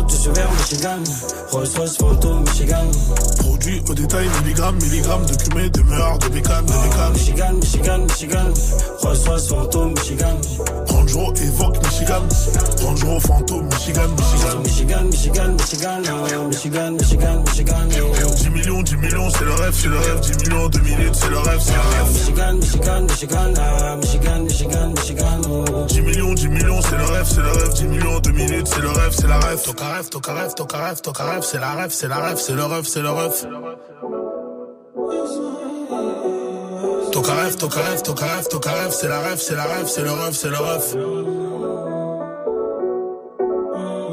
Ah, 0.04 0.08
je 0.10 0.18
je 0.24 0.32
vers 0.32 0.50
Michigan. 0.52 1.04
Rolls 1.52 1.70
Royce 1.78 1.98
Phantom, 1.98 2.44
Michigan. 2.44 2.92
Produit 3.40 3.82
au 3.88 3.94
détail, 3.94 4.28
milligrammes, 4.42 4.76
milligrammes 4.82 5.26
de 5.26 5.36
cumé, 5.36 5.70
de 5.70 5.82
meurtre, 5.84 6.28
de 6.28 6.34
bécane, 6.34 6.66
de 6.66 6.72
bécane. 6.72 7.14
Michigan, 7.14 7.54
Michigan, 7.54 8.00
Michigan. 8.00 8.54
Rolls 9.02 9.26
Royce 9.28 9.48
Phantom, 9.48 9.94
Michigan. 9.94 10.38
Range 10.90 11.40
Evoque, 11.42 11.78
Michigan. 11.84 12.22
Range 12.84 13.22
Fantôme, 13.22 13.66
Michigan, 13.66 14.10
Michigan. 14.18 14.60
Michigan, 14.64 15.04
Michigan, 15.10 15.56
Michigan. 15.56 16.02
euh, 16.06 16.48
Michigan, 16.48 16.92
Michigan, 16.92 17.44
Michigan. 17.46 17.88
euh. 17.92 18.36
10 18.36 18.50
millions, 18.50 18.84
10 18.84 18.96
millions, 18.98 19.30
c'est 19.30 19.46
le 19.46 19.54
rêve, 19.54 19.74
c'est 19.74 19.88
le 19.88 19.98
rêve. 20.00 20.20
10 20.20 20.38
millions, 20.50 20.70
2 20.70 20.80
minutes, 20.80 21.16
c'est 21.16 21.30
le 21.30 21.40
rêve, 21.40 21.60
c'est 21.62 21.74
le 21.74 21.80
rêve. 21.80 22.14
Michigan, 22.14 22.54
Michigan, 22.56 23.02
Michigan. 23.04 23.54
ah, 23.58 23.96
Michigan, 23.98 24.40
Michigan, 24.44 24.90
Michigan. 24.90 25.42
oh. 25.50 25.86
10 25.88 26.02
millions, 26.02 26.34
10 26.34 26.48
millions, 26.50 26.82
c'est 26.82 26.98
le 26.98 27.06
rêve, 27.06 27.28
c'est 27.30 27.42
le 27.42 27.52
rêve. 27.52 27.74
10 27.74 27.84
millions, 27.86 28.20
2 28.20 28.32
minutes, 28.32 28.68
c'est 28.68 28.82
le 28.82 28.90
rêve, 28.90 29.12
c'est 29.16 29.28
la 29.28 29.40
rêve. 29.40 29.60
Rêve, 29.94 30.10
toca 30.10 30.34
rêve, 30.34 30.56
toca 30.56 30.78
rêve, 30.80 31.02
rêve, 31.04 31.44
c'est 31.44 31.60
la 31.60 31.72
rêve, 31.76 31.92
c'est 31.92 32.08
la 32.08 32.18
rêve, 32.18 32.38
c'est 32.38 32.54
le 32.54 32.64
rêve, 32.66 32.84
c'est 32.84 33.02
le 33.02 33.12
rêve. 33.12 33.48
Toca 37.12 37.34
rêve, 37.36 37.56
toca 37.58 37.80
rêve, 37.80 38.02
toca 38.02 38.26
rêve, 38.26 38.48
toca 38.48 38.72
rêve, 38.72 38.92
c'est 38.92 39.08
la 39.08 39.20
rêve, 39.20 39.38
c'est 39.38 39.56
la 39.56 39.64
rêve, 39.66 39.86
c'est 39.88 40.02
le 40.02 40.12
rêve, 40.12 40.34
c'est 40.34 40.50
le 40.50 40.58
rêve. 40.58 40.98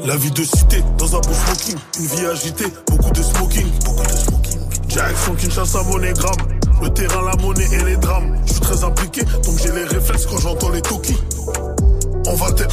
La 0.05 0.15
vie 0.17 0.29
de 0.29 0.43
cité, 0.43 0.83
dans 0.99 1.15
un 1.15 1.19
beau 1.19 1.33
smoking, 1.33 1.79
une 1.99 2.05
vie 2.05 2.25
agitée, 2.27 2.71
beaucoup 2.85 3.11
de 3.11 3.23
smoking, 3.23 3.71
beaucoup 3.83 4.03
de 4.03 4.11
smoking. 4.11 4.59
Direction 4.85 5.33
Kinshasa, 5.33 5.81
monégramme, 5.81 6.59
le 6.83 6.93
terrain, 6.93 7.25
la 7.25 7.35
monnaie 7.41 7.67
et 7.73 7.83
les 7.85 7.97
drames. 7.97 8.39
Je 8.45 8.51
suis 8.51 8.61
très 8.61 8.83
impliqué, 8.83 9.23
donc 9.23 9.57
j'ai 9.57 9.71
les 9.71 9.85
réflexes 9.85 10.27
quand 10.27 10.37
j'entends 10.37 10.69
les 10.69 10.83
Toki. 10.83 11.17
On 12.27 12.35
va 12.35 12.51
te... 12.51 12.65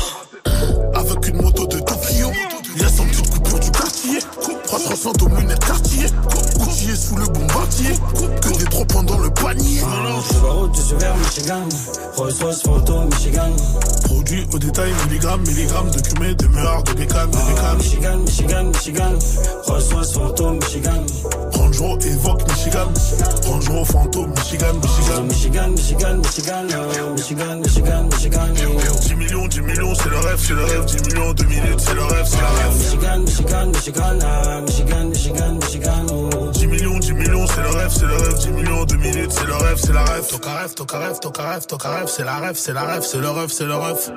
Avec 0.95 1.29
une 1.29 1.41
moto 1.41 1.67
de 1.67 1.79
Tokyo, 2.79 3.23
il 3.29 3.37
y 3.37 3.38
a 4.17 4.21
100 4.21 4.21
petites 4.21 4.29
coupures 4.31 4.57
du 4.57 4.69
quartier. 4.69 4.89
300 4.89 5.13
aux 5.23 5.29
lunettes 5.41 5.65
quartier, 5.65 6.07
coutillé 6.59 6.97
sous 6.97 7.17
le 7.17 7.27
bombardier, 7.27 7.91
que 8.43 8.59
des 8.59 8.65
trois 8.65 8.85
points 8.87 9.03
dans 9.03 9.19
le 9.19 9.31
panier. 9.31 9.81
Route, 10.43 10.77
je 10.89 10.95
vers 10.97 11.17
Michigan. 11.17 11.69
Rolls 12.17 12.33
Royce 12.41 12.63
Phantom, 12.63 13.07
Michigan. 13.07 13.51
Produit 14.05 14.47
au 14.53 14.59
détail, 14.59 14.93
milligrammes, 15.07 15.43
milligrammes 15.47 15.91
de 15.91 16.01
cumé, 16.01 16.35
de 16.35 16.47
meurtre, 16.49 16.95
de 16.95 16.99
bécane, 16.99 17.31
de 17.31 17.37
bécane. 17.37 17.77
Michigan, 17.79 18.19
Michigan, 18.19 18.65
Michigan. 18.65 19.19
Rolls 19.67 19.93
Royce 19.93 20.13
Phantom, 20.13 20.55
Michigan. 20.59 21.05
Range 21.55 22.07
Evoque, 22.07 22.49
Michigan. 22.49 22.89
Range 23.47 23.85
Fantôme, 23.87 24.31
Michigan, 24.31 24.75
Michigan. 24.83 25.23
Michigan, 25.29 25.69
Michigan, 25.71 26.17
Michigan. 26.19 26.67
euh, 26.73 27.13
Michigan, 27.15 27.57
Michigan, 27.61 28.09
Michigan. 28.11 28.49
oh. 28.67 28.99
10 29.07 29.15
millions, 29.15 29.49
10 29.49 29.61
millions, 29.61 29.95
c'est 29.95 30.09
le 30.09 30.19
rêve, 30.19 30.39
c'est 30.39 30.55
le 30.55 30.65
rêve. 30.65 30.85
10 30.87 31.03
millions, 31.15 31.33
2 31.35 31.45
minutes, 31.45 31.81
c'est 31.81 31.95
le 31.95 32.05
rêve, 32.05 32.27
c'est 32.27 32.41
la 32.41 32.49
rêve. 32.49 32.77
Michigan, 32.79 33.19
Michigan, 33.21 33.67
Michigan. 33.67 33.98
Ah, 34.01 34.61
Michigan, 34.63 35.09
Michigan, 35.11 35.59
Michigan. 35.59 36.07
oh. 36.11 36.51
10 36.53 36.67
millions, 36.67 36.99
10 36.99 37.13
millions, 37.15 37.47
c'est 37.47 37.63
le 37.63 37.69
rêve, 37.69 37.91
c'est 37.91 38.07
le 38.07 38.17
rêve. 38.17 38.39
10 38.39 38.51
millions, 38.51 38.85
2 38.85 38.97
minutes, 38.97 39.33
c'est 39.33 39.47
le 39.47 39.55
rêve, 39.55 39.77
c'est 39.79 39.93
la 39.93 40.05
rêve. 40.05 40.27
Toca 40.29 40.55
rêve, 40.55 40.75
toca 40.75 40.99
rêve, 40.99 41.19
toca 41.21 41.43
rêve, 41.51 41.67
toca 41.67 41.89
rêve, 41.91 42.07
c'est 42.09 42.25
la 42.25 42.37
rêve, 42.39 42.57
c'est 42.57 42.73
la 42.73 42.83
rêve, 42.83 43.03
c'est 43.03 43.19
le 43.19 43.31
rêve, 43.31 43.51
c'est 43.51 43.65
le 43.65 43.75
rêve. 43.75 44.13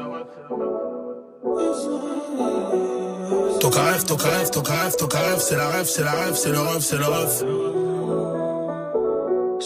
Toca 3.59 3.83
rêve, 3.83 4.03
toca 4.05 4.29
rêve, 4.29 4.49
toca 4.51 4.73
rêve, 4.73 4.95
toca 4.95 5.19
rêve, 5.19 5.39
c'est 5.39 5.55
la 5.55 5.69
rêve, 5.69 5.85
c'est 5.85 6.03
la 6.03 6.11
rêve, 6.11 6.35
c'est 6.35 6.49
le 6.49 6.59
rêve, 6.59 6.81
c'est 6.81 6.97
le 6.97 7.05
rêve. 7.05 7.70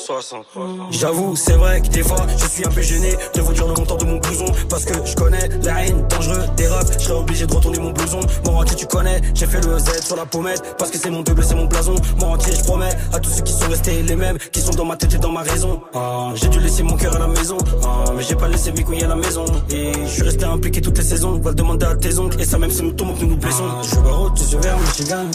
60. 0.06 0.46
J'avoue, 0.92 1.36
c'est 1.36 1.54
vrai 1.54 1.82
que 1.82 1.88
des 1.88 2.04
fois, 2.04 2.28
je 2.38 2.46
suis 2.46 2.64
un 2.64 2.70
peu 2.70 2.82
gêné 2.82 3.16
de 3.34 3.42
vous 3.42 3.54
dire 3.54 3.68
le 3.68 3.74
montant 3.74 3.96
de 3.96 4.06
mon 4.06 4.18
blouson. 4.18 4.46
Parce 4.70 4.86
que 4.86 4.94
je 5.04 5.16
connais 5.16 5.50
la 5.64 5.84
haine 5.84 6.08
dangereux 6.08 6.44
des 6.56 6.68
refs. 6.68 6.94
Je 7.00 7.06
serais 7.06 7.20
obligé 7.20 7.48
de 7.48 7.54
retourner 7.54 7.80
mon 7.80 7.90
blouson. 7.90 8.20
Mon 8.46 8.60
entier, 8.60 8.76
tu 8.76 8.86
connais, 8.86 9.20
j'ai 9.34 9.48
fait 9.48 9.66
le 9.66 9.80
Z 9.80 10.06
sur 10.06 10.16
la 10.16 10.28
pommette. 10.28 10.76
Parce 10.78 10.92
que 10.92 11.00
c'est 11.00 11.10
mon 11.10 11.24
double, 11.24 11.44
c'est 11.44 11.56
mon 11.56 11.66
blason. 11.66 11.96
Mon 12.20 12.34
entier, 12.34 12.54
je 12.56 12.64
promets 12.64 12.92
à 13.14 13.20
tous 13.20 13.32
ceux 13.32 13.42
qui 13.42 13.54
sont 13.54 13.68
restés 13.68 14.04
les 14.04 14.16
mêmes, 14.16 14.38
qui 14.52 14.62
sont 14.62 14.74
dans 14.74 14.86
ma 14.86 14.96
tête 14.96 15.16
et 15.16 15.18
dans 15.18 15.32
ma 15.32 15.42
raison. 15.42 15.82
Ah, 15.96 16.32
j'ai 16.36 16.50
dû 16.50 16.60
laisser 16.60 16.84
mon 16.84 16.98
cœur 16.98 17.16
à 17.16 17.20
la 17.20 17.28
maison. 17.28 17.58
Ah, 17.84 18.06
mais 18.16 18.22
j'ai 18.22 18.36
pas 18.36 18.48
laissé 18.48 18.72
mes 18.74 18.84
couilles 18.84 19.04
à 19.04 19.08
la 19.08 19.16
maison. 19.16 19.46
Et 19.72 19.92
je 20.04 20.10
suis 20.10 20.24
resté 20.24 20.46
impliqué 20.46 20.82
toutes 20.82 21.00
les 21.00 21.04
saisons. 21.04 21.40
Va 21.40 21.50
le 21.50 21.56
demander 21.56 21.88
à 21.88 21.96
tes 21.96 22.20
oncles. 22.20 22.40
Et 22.40 22.46
ça, 22.46 22.60
même 22.60 22.72
si 22.72 22.84
nous 22.84 22.92
tombons, 22.92 23.16
que 23.16 23.22
nous 23.22 23.32
nous 23.32 23.38
blessons. 23.38 23.64
je 23.82 24.00
vais 24.00 24.12
route, 24.12 24.40
je 24.52 24.58
vers 24.58 24.78
Michigan. 24.78 25.26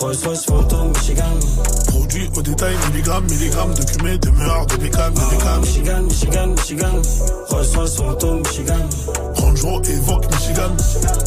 Rolls 0.00 0.16
Royce 0.24 0.44
Phantom, 0.46 0.88
Michigan. 0.88 1.22
Produit 1.86 2.28
au 2.36 2.42
détail, 2.42 2.74
milligrammes, 2.90 3.24
milligrammes 3.30 3.74
de 3.74 3.84
cumé, 3.84 4.15
de 4.18 4.30
meurtre, 4.30 4.76
de 4.76 4.82
bécane, 4.82 5.14
de 5.14 5.20
bécane. 5.30 5.60
Michigan, 5.60 6.02
Michigan, 6.02 6.46
Michigan. 6.48 7.02
Rolls 7.50 7.74
Royce 7.74 7.96
Phantom, 7.96 8.38
Michigan. 8.42 8.88
Range 9.36 9.62
Rover 9.62 9.90
Evoque, 9.90 10.30
Michigan. 10.30 10.76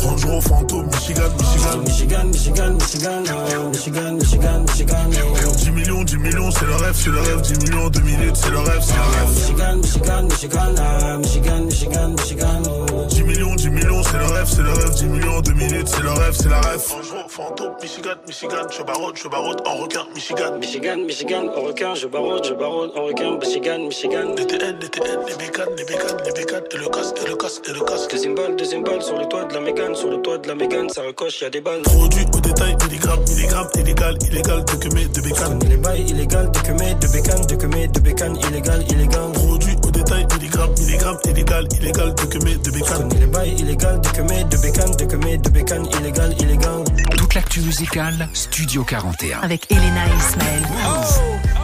Range 0.03 0.25
Rover 0.25 0.41
Fantôme, 0.41 0.85
Michigan, 0.87 1.29
Michigan. 1.37 1.83
Michigan, 1.83 2.25
Michigan, 2.31 2.73
Michigan, 2.77 3.23
oh, 3.29 3.69
Michigan, 3.69 4.17
Michigan, 4.17 4.65
Michigan, 4.65 5.09
oh. 5.13 5.55
10 5.57 5.71
millions, 5.71 6.03
10 6.03 6.17
millions, 6.17 6.51
c'est 6.51 6.65
le 6.65 6.75
rêve, 6.75 6.95
c'est 6.95 7.09
le 7.09 7.19
rêve. 7.19 7.41
10 7.41 7.59
millions, 7.59 7.89
2 7.89 7.99
minutes, 8.01 8.35
c'est 8.35 8.49
le 8.51 8.59
rêve, 8.59 8.81
c'est 8.81 8.95
le 8.95 9.01
rêve. 9.01 9.29
Michigan, 9.35 9.75
Michigan, 9.77 10.23
Michigan, 10.23 10.75
ah, 10.77 11.17
Michigan, 11.17 11.61
Michigan, 11.65 12.09
Michigan, 12.09 12.63
oh. 12.69 13.05
10 13.09 13.23
millions, 13.23 13.55
10 13.55 13.69
millions, 13.69 14.03
c'est 14.03 14.17
le 14.17 14.25
rêve, 14.25 14.47
c'est 14.47 14.61
le 14.61 14.71
rêve. 14.71 14.95
10 14.95 15.05
millions, 15.05 15.41
2 15.41 15.53
minutes, 15.53 15.87
c'est 15.87 16.01
le 16.03 16.11
rêve, 16.11 16.33
c'est 16.33 16.49
la 16.49 16.61
rêve. 16.61 16.81
Range 16.89 17.11
Rover 17.11 17.29
Fantôme, 17.29 17.73
Michigan, 17.81 18.15
Michigan. 18.27 18.67
Je 18.77 18.83
barote, 18.83 19.17
je 19.17 19.27
barote 19.27 19.61
en 19.67 19.75
requin, 19.77 20.05
Michigan. 20.15 20.57
Michigan, 20.59 20.97
Michigan, 21.05 21.49
en 21.55 21.61
requin, 21.61 21.95
je 21.95 22.07
barote, 22.07 22.47
je 22.47 22.53
barote, 22.79 22.97
en 22.97 23.05
requin, 23.05 23.37
Michigan, 23.39 23.79
Michigan. 23.87 24.35
Les 24.37 24.45
TN, 24.45 24.79
les 24.79 24.87
bécanes, 24.87 25.25
les 25.27 25.35
bécanes, 25.35 26.17
les 26.25 26.31
bécanes, 26.31 26.63
et 26.71 26.77
le 26.77 26.89
casque, 26.89 27.15
et 27.23 27.27
le 27.27 27.35
casque, 27.35 27.69
et 27.69 27.73
le 27.73 27.81
casque. 27.81 28.11
Deuxième 28.11 28.35
balle, 28.35 28.55
deuxième 28.55 28.83
balle, 28.83 29.01
sur 29.01 29.17
le 29.17 29.25
toit 29.27 29.45
de 29.45 29.53
la 29.53 29.61
Mégane, 29.61 29.95
sur 29.95 30.09
le 30.09 30.21
toit 30.21 30.37
de 30.37 30.47
la 30.47 30.55
Mégane, 30.55 30.89
ça 30.89 31.01
recoche, 31.01 31.41
y 31.41 31.45
a 31.45 31.49
des 31.49 31.61
balles. 31.61 31.81
Produit 31.81 32.25
au 32.33 32.39
détail, 32.39 32.75
milligrammes, 32.83 33.23
milligrammes, 33.27 33.67
illégal, 33.75 34.17
illégal, 34.21 34.65
de 34.65 34.75
de 34.79 35.21
bécane. 35.21 35.59
Les 35.69 35.77
bails 35.77 36.09
illégal, 36.09 36.51
de 36.51 36.59
quemé, 36.59 36.95
de 36.95 37.07
bécane, 37.07 37.45
de 37.45 37.99
bécane, 37.99 38.37
illégal, 38.47 38.83
illégal. 38.91 39.31
Produit 39.33 39.75
au 39.85 39.91
détail, 39.91 40.27
milligrammes, 40.33 40.75
milligrammes, 40.79 41.19
illégal, 41.25 41.67
illégal, 41.79 42.15
de 42.15 42.23
de 42.23 42.71
bécane. 42.71 43.09
Les 43.19 43.27
bails 43.27 43.55
illégal, 43.59 44.01
de 44.01 44.57
bécane, 44.57 44.95
de 44.95 45.05
quemé, 45.05 45.37
de 45.37 45.49
bécane, 45.49 45.85
illégal, 45.99 46.33
illégal. 46.41 46.83
Toute 47.17 47.33
l'actu 47.33 47.61
musicale, 47.61 48.29
Studio 48.33 48.83
41. 48.83 49.39
Avec 49.41 49.69
Elena 49.71 50.05
Ismaël. 50.17 51.58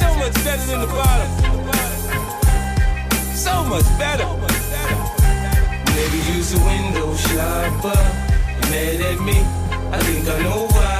So 0.00 0.08
much 0.22 0.34
better 0.44 0.66
than 0.70 0.80
the 0.80 0.90
bottom. 0.98 1.30
So 3.44 3.54
much 3.72 3.88
better. 4.02 4.28
Maybe 5.94 6.18
use 6.34 6.50
a 6.58 6.60
window 6.70 7.08
shopper. 7.26 8.02
Mad 8.70 9.00
at 9.10 9.20
me? 9.28 9.38
I 9.96 9.98
think 10.06 10.28
I 10.28 10.36
know 10.46 10.62
why. 10.74 10.94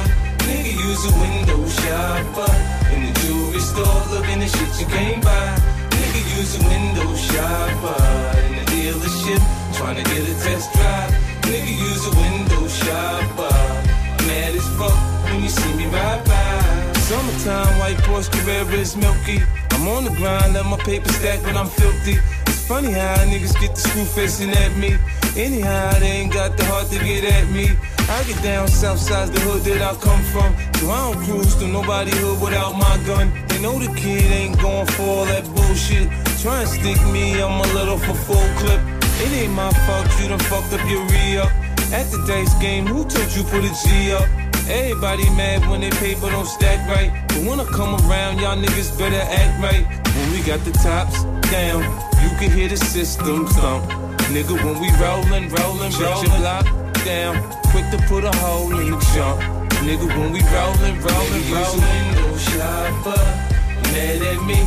Nigga, 0.45 0.73
use 0.87 1.03
a 1.09 1.13
window 1.23 1.61
shopper. 1.79 2.51
In 2.93 2.99
the 3.07 3.13
jewelry 3.21 3.63
store, 3.71 4.01
looking 4.13 4.39
at 4.45 4.51
shit 4.55 4.73
you 4.81 4.87
can't 4.95 5.23
buy. 5.23 5.47
Nigga, 5.97 6.21
use 6.37 6.53
a 6.59 6.61
window 6.71 7.09
shopper. 7.27 8.01
In 8.45 8.53
the 8.59 8.65
dealership, 8.71 9.41
trying 9.77 9.97
to 10.01 10.05
get 10.11 10.23
a 10.33 10.35
test 10.45 10.67
drive. 10.75 11.11
Nigga, 11.49 11.73
use 11.89 12.03
a 12.11 12.13
window 12.23 12.63
shopper. 12.67 13.57
Mad 14.27 14.53
as 14.59 14.67
fuck 14.77 14.97
when 15.25 15.43
you 15.43 15.49
see 15.49 15.73
me 15.79 15.85
ride 15.87 16.23
by. 16.25 16.50
Summertime, 17.11 17.77
white 17.77 17.97
Porsche 18.07 18.31
Carrera 18.31 18.63
milky. 18.95 19.43
I'm 19.71 19.85
on 19.85 20.05
the 20.05 20.11
grind, 20.11 20.53
let 20.53 20.65
my 20.65 20.77
paper 20.77 21.11
stack 21.11 21.43
when 21.43 21.57
I'm 21.57 21.67
filthy. 21.67 22.15
It's 22.47 22.65
funny 22.65 22.93
how 22.93 23.17
niggas 23.27 23.59
get 23.59 23.75
the 23.75 23.81
screw 23.81 24.05
facing 24.05 24.49
at 24.51 24.77
me. 24.77 24.95
Anyhow, 25.35 25.91
they 25.99 26.07
ain't 26.07 26.31
got 26.31 26.55
the 26.55 26.63
heart 26.63 26.87
to 26.87 26.99
get 26.99 27.25
at 27.25 27.51
me. 27.51 27.67
I 28.07 28.23
get 28.23 28.41
down 28.41 28.69
south 28.69 28.99
side 28.99 29.27
the 29.27 29.41
hood 29.41 29.63
that 29.63 29.81
I 29.81 29.93
come 29.99 30.23
from. 30.31 30.55
So 30.79 30.89
I 30.89 31.11
don't 31.11 31.21
cruise 31.25 31.53
to 31.55 31.67
nobody 31.67 32.11
hood 32.15 32.39
without 32.39 32.77
my 32.77 32.95
gun. 33.05 33.27
They 33.49 33.59
know 33.59 33.77
the 33.77 33.91
kid 33.93 34.31
ain't 34.31 34.57
going 34.61 34.87
for 34.95 35.03
all 35.03 35.25
that 35.25 35.43
bullshit. 35.53 36.07
Try 36.39 36.61
and 36.61 36.69
stick 36.69 36.99
me, 37.11 37.41
I'm 37.41 37.59
a 37.59 37.67
little 37.73 37.97
for 37.97 38.15
full 38.23 38.47
clip. 38.63 38.79
It 39.19 39.31
ain't 39.35 39.51
my 39.51 39.69
fault 39.83 40.07
you 40.21 40.29
done 40.29 40.39
fucked 40.47 40.71
up 40.71 40.89
your 40.89 41.03
re 41.11 41.39
up. 41.39 41.51
At 41.91 42.07
the 42.07 42.23
dice 42.25 42.53
game, 42.61 42.85
who 42.85 43.03
told 43.03 43.35
you 43.35 43.43
put 43.43 43.65
a 43.65 43.71
G 43.83 44.13
up? 44.13 44.50
Everybody 44.71 45.29
mad 45.35 45.69
when 45.69 45.81
they 45.81 45.89
paper 45.89 46.29
don't 46.29 46.47
stack 46.47 46.79
right. 46.87 47.11
But 47.27 47.43
when 47.43 47.59
I 47.59 47.65
come 47.65 47.91
around, 48.07 48.39
y'all 48.39 48.55
niggas 48.55 48.97
better 48.97 49.19
act 49.19 49.59
right. 49.59 49.83
When 50.15 50.31
we 50.31 50.39
got 50.47 50.63
the 50.63 50.71
tops 50.71 51.25
down, 51.51 51.83
you 52.23 52.29
can 52.39 52.49
hear 52.55 52.69
the 52.69 52.77
system 52.77 53.47
thump. 53.47 53.83
Nigga, 54.31 54.55
when 54.63 54.79
we 54.79 54.87
rollin', 54.95 55.51
rollin', 55.51 55.91
bitch, 55.91 56.23
your 56.23 56.37
block 56.39 56.65
down. 57.03 57.35
Quick 57.71 57.83
to 57.91 57.97
put 58.07 58.23
a 58.23 58.31
hole 58.37 58.71
in 58.79 58.91
the 58.91 58.99
jump. 59.11 59.41
Nigga, 59.83 60.07
when 60.07 60.31
we 60.31 60.39
rollin', 60.39 60.95
rollin', 61.03 61.43
rollin'. 61.51 61.83
window 61.91 62.37
shopper, 62.37 63.23
mad 63.91 64.21
at 64.23 64.39
me. 64.47 64.59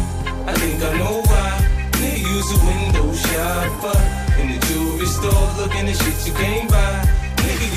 I 0.44 0.52
think 0.52 0.84
I 0.84 0.98
know 0.98 1.22
why. 1.24 1.50
Nigga, 1.96 2.20
use 2.20 2.50
a 2.52 2.60
window 2.60 3.08
shopper. 3.24 3.98
In 4.36 4.52
the 4.52 4.58
jewelry 4.66 5.06
store, 5.06 5.48
looking 5.56 5.88
at 5.88 5.96
shit 5.96 6.26
you 6.28 6.34
can't 6.34 6.68
buy. 6.68 7.23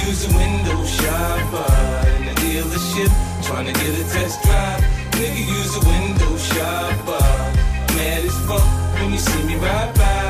Use 0.08 0.24
a 0.24 0.38
window 0.38 0.86
shopper. 0.86 1.67
In 2.15 2.26
the 2.28 2.36
dealership, 2.39 3.12
trying 3.43 3.65
to 3.65 3.74
get 3.74 3.91
a 4.00 4.04
test 4.08 4.41
drive. 4.41 4.80
Nigga, 5.20 5.43
use 5.58 5.76
a 5.76 5.84
window 5.84 6.38
shopper. 6.38 7.28
Mad 7.91 8.24
as 8.24 8.39
fuck 8.48 8.63
when 9.02 9.12
you 9.12 9.17
see 9.17 9.43
me 9.43 9.56
ride 9.56 9.93
by. 9.96 10.28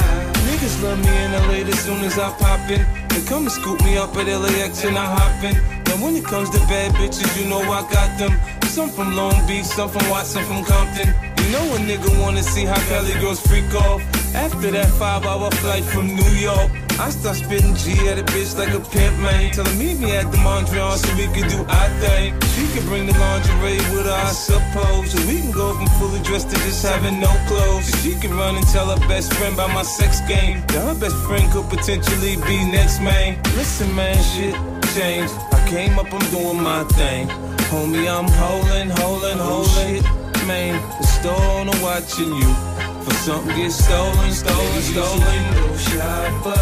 Niggas 0.49 0.81
love 0.81 0.97
me 0.97 1.15
in 1.25 1.31
LA 1.31 1.69
as 1.69 1.79
soon 1.79 2.03
as 2.03 2.17
I 2.17 2.31
pop 2.39 2.67
in. 2.71 2.81
They 3.09 3.21
come 3.29 3.43
and 3.43 3.51
scoop 3.51 3.79
me 3.83 3.97
up 3.97 4.17
at 4.17 4.25
LAX 4.25 4.83
and 4.83 4.97
I 4.97 5.05
hop 5.05 5.43
in. 5.43 5.53
Now 5.85 6.03
when 6.03 6.15
it 6.15 6.25
comes 6.25 6.49
to 6.49 6.59
bad 6.65 6.93
bitches, 6.95 7.39
you 7.39 7.47
know 7.47 7.61
I 7.61 7.81
got 7.93 8.17
them. 8.17 8.33
Some 8.63 8.89
from 8.89 9.15
Long 9.15 9.45
Beach, 9.45 9.65
some 9.65 9.89
from 9.89 10.09
Watson, 10.09 10.43
from 10.45 10.65
Compton. 10.65 11.13
You 11.37 11.51
know 11.51 11.75
a 11.75 11.77
nigga 11.77 12.19
wanna 12.19 12.41
see 12.41 12.65
how 12.65 12.81
Cali 12.89 13.13
girls 13.21 13.45
freak 13.45 13.71
off. 13.75 14.01
After 14.33 14.71
that 14.71 14.89
five 14.97 15.23
hour 15.23 15.51
flight 15.51 15.83
from 15.83 16.07
New 16.15 16.33
York, 16.33 16.71
I 16.99 17.11
start 17.11 17.37
spitting 17.37 17.75
G 17.75 17.93
at 18.09 18.17
a 18.17 18.23
bitch 18.23 18.57
like 18.57 18.73
a 18.73 18.79
pimp, 18.79 19.19
man. 19.19 19.51
Tell 19.51 19.65
her 19.65 19.75
meet 19.75 19.99
me 19.99 20.15
at 20.15 20.31
the 20.31 20.37
Mondrian 20.37 20.97
so 20.97 21.13
we 21.15 21.27
can 21.29 21.47
do 21.47 21.61
our 21.61 21.89
thing. 22.01 22.33
She 22.57 22.65
can 22.73 22.83
bring 22.89 23.05
the 23.05 23.13
lingerie 23.13 23.77
with 23.93 24.07
her, 24.07 24.11
I 24.11 24.31
suppose. 24.31 25.11
So 25.11 25.19
we 25.27 25.41
can 25.41 25.51
go 25.51 25.75
from 25.75 25.85
fully 25.99 26.19
dressed 26.23 26.49
to 26.49 26.55
just 26.65 26.83
having 26.83 27.19
no 27.19 27.29
clothes. 27.45 27.85
She 28.01 28.15
can 28.15 28.33
run 28.33 28.55
and 28.55 28.65
tell 28.69 28.87
her 28.89 29.07
best 29.07 29.31
friend 29.33 29.53
about 29.53 29.73
my 29.75 29.83
sex 29.83 30.21
game. 30.21 30.65
That 30.73 30.89
her 30.89 30.99
best 30.99 31.17
friend 31.27 31.45
could 31.53 31.69
potentially 31.69 32.35
be 32.47 32.65
next, 32.65 32.99
man. 32.99 33.37
Listen, 33.55 33.93
man, 33.93 34.17
shit 34.33 34.55
changed. 34.97 35.35
I 35.53 35.61
came 35.69 35.99
up, 35.99 36.11
I'm 36.11 36.25
doing 36.31 36.61
my 36.61 36.83
thing. 36.97 37.27
Homie, 37.69 38.09
I'm 38.09 38.27
holding, 38.41 38.89
holding, 38.89 39.37
oh, 39.39 39.69
holding. 39.69 40.47
Man, 40.47 40.81
the 40.99 41.05
store 41.05 41.43
owner 41.59 41.77
watching 41.83 42.33
you. 42.33 42.76
For 43.07 43.13
something 43.13 43.55
get 43.55 43.71
stolen, 43.71 44.33
stolen, 44.33 44.81
stolen. 44.81 45.21
Window 45.23 45.77
shopper, 45.77 46.59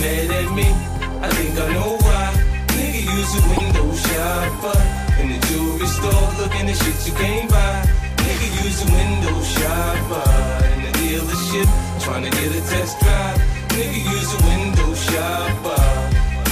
mad 0.00 0.30
at 0.40 0.48
me. 0.56 0.68
I 1.20 1.28
think 1.36 1.52
I 1.52 1.68
know 1.74 1.98
why. 2.00 2.32
Nigga 2.72 3.02
use 3.04 3.32
a 3.36 3.42
window 3.52 3.92
shopper 3.92 4.78
in 5.20 5.28
the 5.32 5.38
jewelry 5.46 5.86
store, 5.86 6.32
looking 6.40 6.70
at 6.72 6.76
shit 6.80 6.96
you 7.06 7.12
can't 7.12 7.50
buy. 7.50 7.84
Nigga 8.24 8.48
use 8.64 8.80
a 8.80 8.88
window 8.88 9.36
shopper 9.52 10.24
in 10.72 10.80
the 10.80 10.92
dealership, 10.96 11.68
trying 12.00 12.24
to 12.24 12.30
get 12.30 12.56
a 12.56 12.62
test 12.72 12.98
drive. 13.00 13.36
Nigga 13.76 14.00
use 14.16 14.32
a 14.32 14.40
window 14.48 14.94
shopper, 14.94 15.84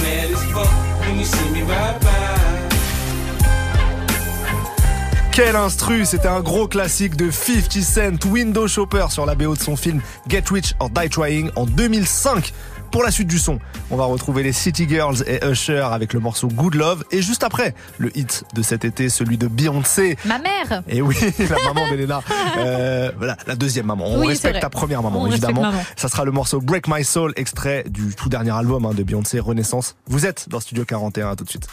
mad 0.05 0.29
as 0.37 0.43
fuck 0.53 0.73
when 1.01 1.17
you 1.17 1.25
see 1.25 1.49
me 1.49 1.63
ride 1.63 1.99
by. 1.99 2.44
Quel 5.35 5.57
instru, 5.57 6.05
c'était 6.05 6.29
un 6.29 6.39
gros 6.39 6.65
classique 6.65 7.17
de 7.17 7.29
50 7.29 7.81
Cent, 7.83 8.25
Window 8.31 8.69
Shopper 8.69 9.07
sur 9.09 9.25
la 9.25 9.35
BO 9.35 9.53
de 9.53 9.59
son 9.61 9.75
film 9.75 10.01
Get 10.29 10.45
Rich 10.49 10.75
or 10.79 10.89
Die 10.89 11.09
Trying 11.09 11.51
en 11.57 11.65
2005. 11.65 12.53
Pour 12.89 13.03
la 13.03 13.11
suite 13.11 13.27
du 13.27 13.37
son, 13.37 13.59
on 13.91 13.97
va 13.97 14.05
retrouver 14.05 14.43
les 14.43 14.53
City 14.53 14.87
Girls 14.87 15.25
et 15.27 15.45
Usher 15.45 15.79
avec 15.91 16.13
le 16.13 16.21
morceau 16.21 16.47
Good 16.47 16.75
Love 16.75 17.03
et 17.11 17.21
juste 17.21 17.43
après, 17.43 17.75
le 17.97 18.17
hit 18.17 18.45
de 18.53 18.61
cet 18.61 18.85
été, 18.85 19.09
celui 19.09 19.37
de 19.37 19.47
Beyoncé. 19.47 20.15
Ma 20.23 20.39
mère 20.39 20.83
Et 20.87 21.01
oui, 21.01 21.17
la 21.49 21.73
maman 21.73 21.89
Belena. 21.89 22.21
Euh, 22.57 23.11
voilà, 23.17 23.35
la 23.45 23.57
deuxième 23.57 23.87
maman. 23.87 24.05
On 24.07 24.21
Oui, 24.21 24.27
respecte 24.27 24.61
ta 24.61 24.69
première 24.69 25.03
maman, 25.03 25.23
On 25.23 25.27
évidemment. 25.27 25.63
maman. 25.63 25.83
Ça 25.97 26.07
sera 26.07 26.23
le 26.23 26.31
morceau 26.31 26.61
Break 26.61 26.87
My 26.87 27.03
Soul, 27.03 27.33
extrait 27.35 27.83
du 27.89 28.15
tout 28.15 28.29
dernier 28.29 28.51
album 28.51 28.85
hein, 28.85 28.93
de 28.93 29.03
Beyoncé, 29.03 29.41
Renaissance. 29.41 29.97
Vous 30.07 30.25
êtes 30.25 30.47
dans 30.47 30.61
Studio 30.61 30.85
41, 30.85 31.31
à 31.31 31.35
tout 31.35 31.43
de 31.43 31.49
suite. 31.49 31.67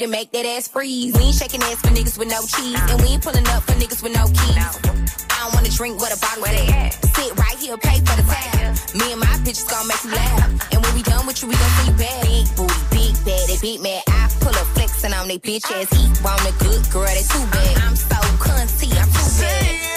That 0.00 0.08
nigga 0.08 0.08
broke, 0.08 0.08
then 0.08 0.10
make 0.10 0.32
that 0.32 0.46
ass 0.46 0.68
freeze. 0.68 1.14
We 1.14 1.24
ain't 1.24 1.34
shaking 1.34 1.62
ass 1.62 1.80
for 1.80 1.88
niggas 1.88 2.18
with 2.18 2.28
no 2.28 2.40
cheese. 2.40 2.80
And 2.90 3.00
we 3.00 3.08
ain't 3.08 3.22
pulling 3.22 3.46
up 3.48 3.62
for 3.64 3.72
niggas 3.72 4.02
with 4.02 4.14
no 4.14 4.26
keys. 4.26 4.56
I 4.56 5.44
don't 5.44 5.54
wanna 5.54 5.70
drink 5.70 6.00
what 6.00 6.12
a 6.14 6.20
bottle 6.20 6.44
at. 6.46 6.92
Sit 7.16 7.38
right 7.38 7.58
here, 7.58 7.76
pay 7.78 7.98
for 7.98 8.16
the 8.16 8.22
tab. 8.22 8.76
Me 8.94 9.12
and 9.12 9.20
my 9.20 9.34
bitches 9.44 9.68
gon' 9.68 9.86
make 9.86 10.02
you 10.04 10.10
laugh. 10.10 10.72
And 10.72 10.82
when 10.82 10.94
we 10.94 11.02
done 11.02 11.26
with 11.26 11.42
you, 11.42 11.48
we 11.48 11.54
gon' 11.54 11.70
see 11.80 11.90
you 11.90 11.96
back. 11.96 12.22
Big 12.22 12.46
booty, 12.56 12.80
big 12.90 13.14
bad, 13.24 13.48
they 13.48 13.58
beat 13.60 13.80
mad. 13.82 14.02
I 14.08 14.28
pull 14.40 14.54
up 14.56 14.66
flexing 14.74 15.12
on 15.12 15.28
they 15.28 15.38
bitch 15.38 15.64
ass. 15.70 15.92
Eat 15.92 16.22
want 16.22 16.40
a 16.48 16.52
good 16.64 16.82
girl, 16.90 17.06
they 17.06 17.24
too 17.24 17.44
bad. 17.52 17.76
I'm 17.84 17.96
so 17.96 18.16
cunty, 18.40 18.90
I'm 18.96 19.08
too 19.08 19.40
bad. 19.40 19.89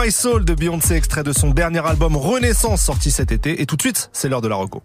My 0.00 0.12
Soul 0.12 0.44
de 0.44 0.54
Beyoncé, 0.54 0.94
extrait 0.94 1.24
de 1.24 1.32
son 1.32 1.50
dernier 1.50 1.84
album 1.84 2.16
Renaissance 2.16 2.82
sorti 2.82 3.10
cet 3.10 3.32
été. 3.32 3.60
Et 3.60 3.66
tout 3.66 3.74
de 3.74 3.82
suite, 3.82 4.10
c'est 4.12 4.28
l'heure 4.28 4.40
de 4.40 4.46
la 4.46 4.54
reco. 4.54 4.80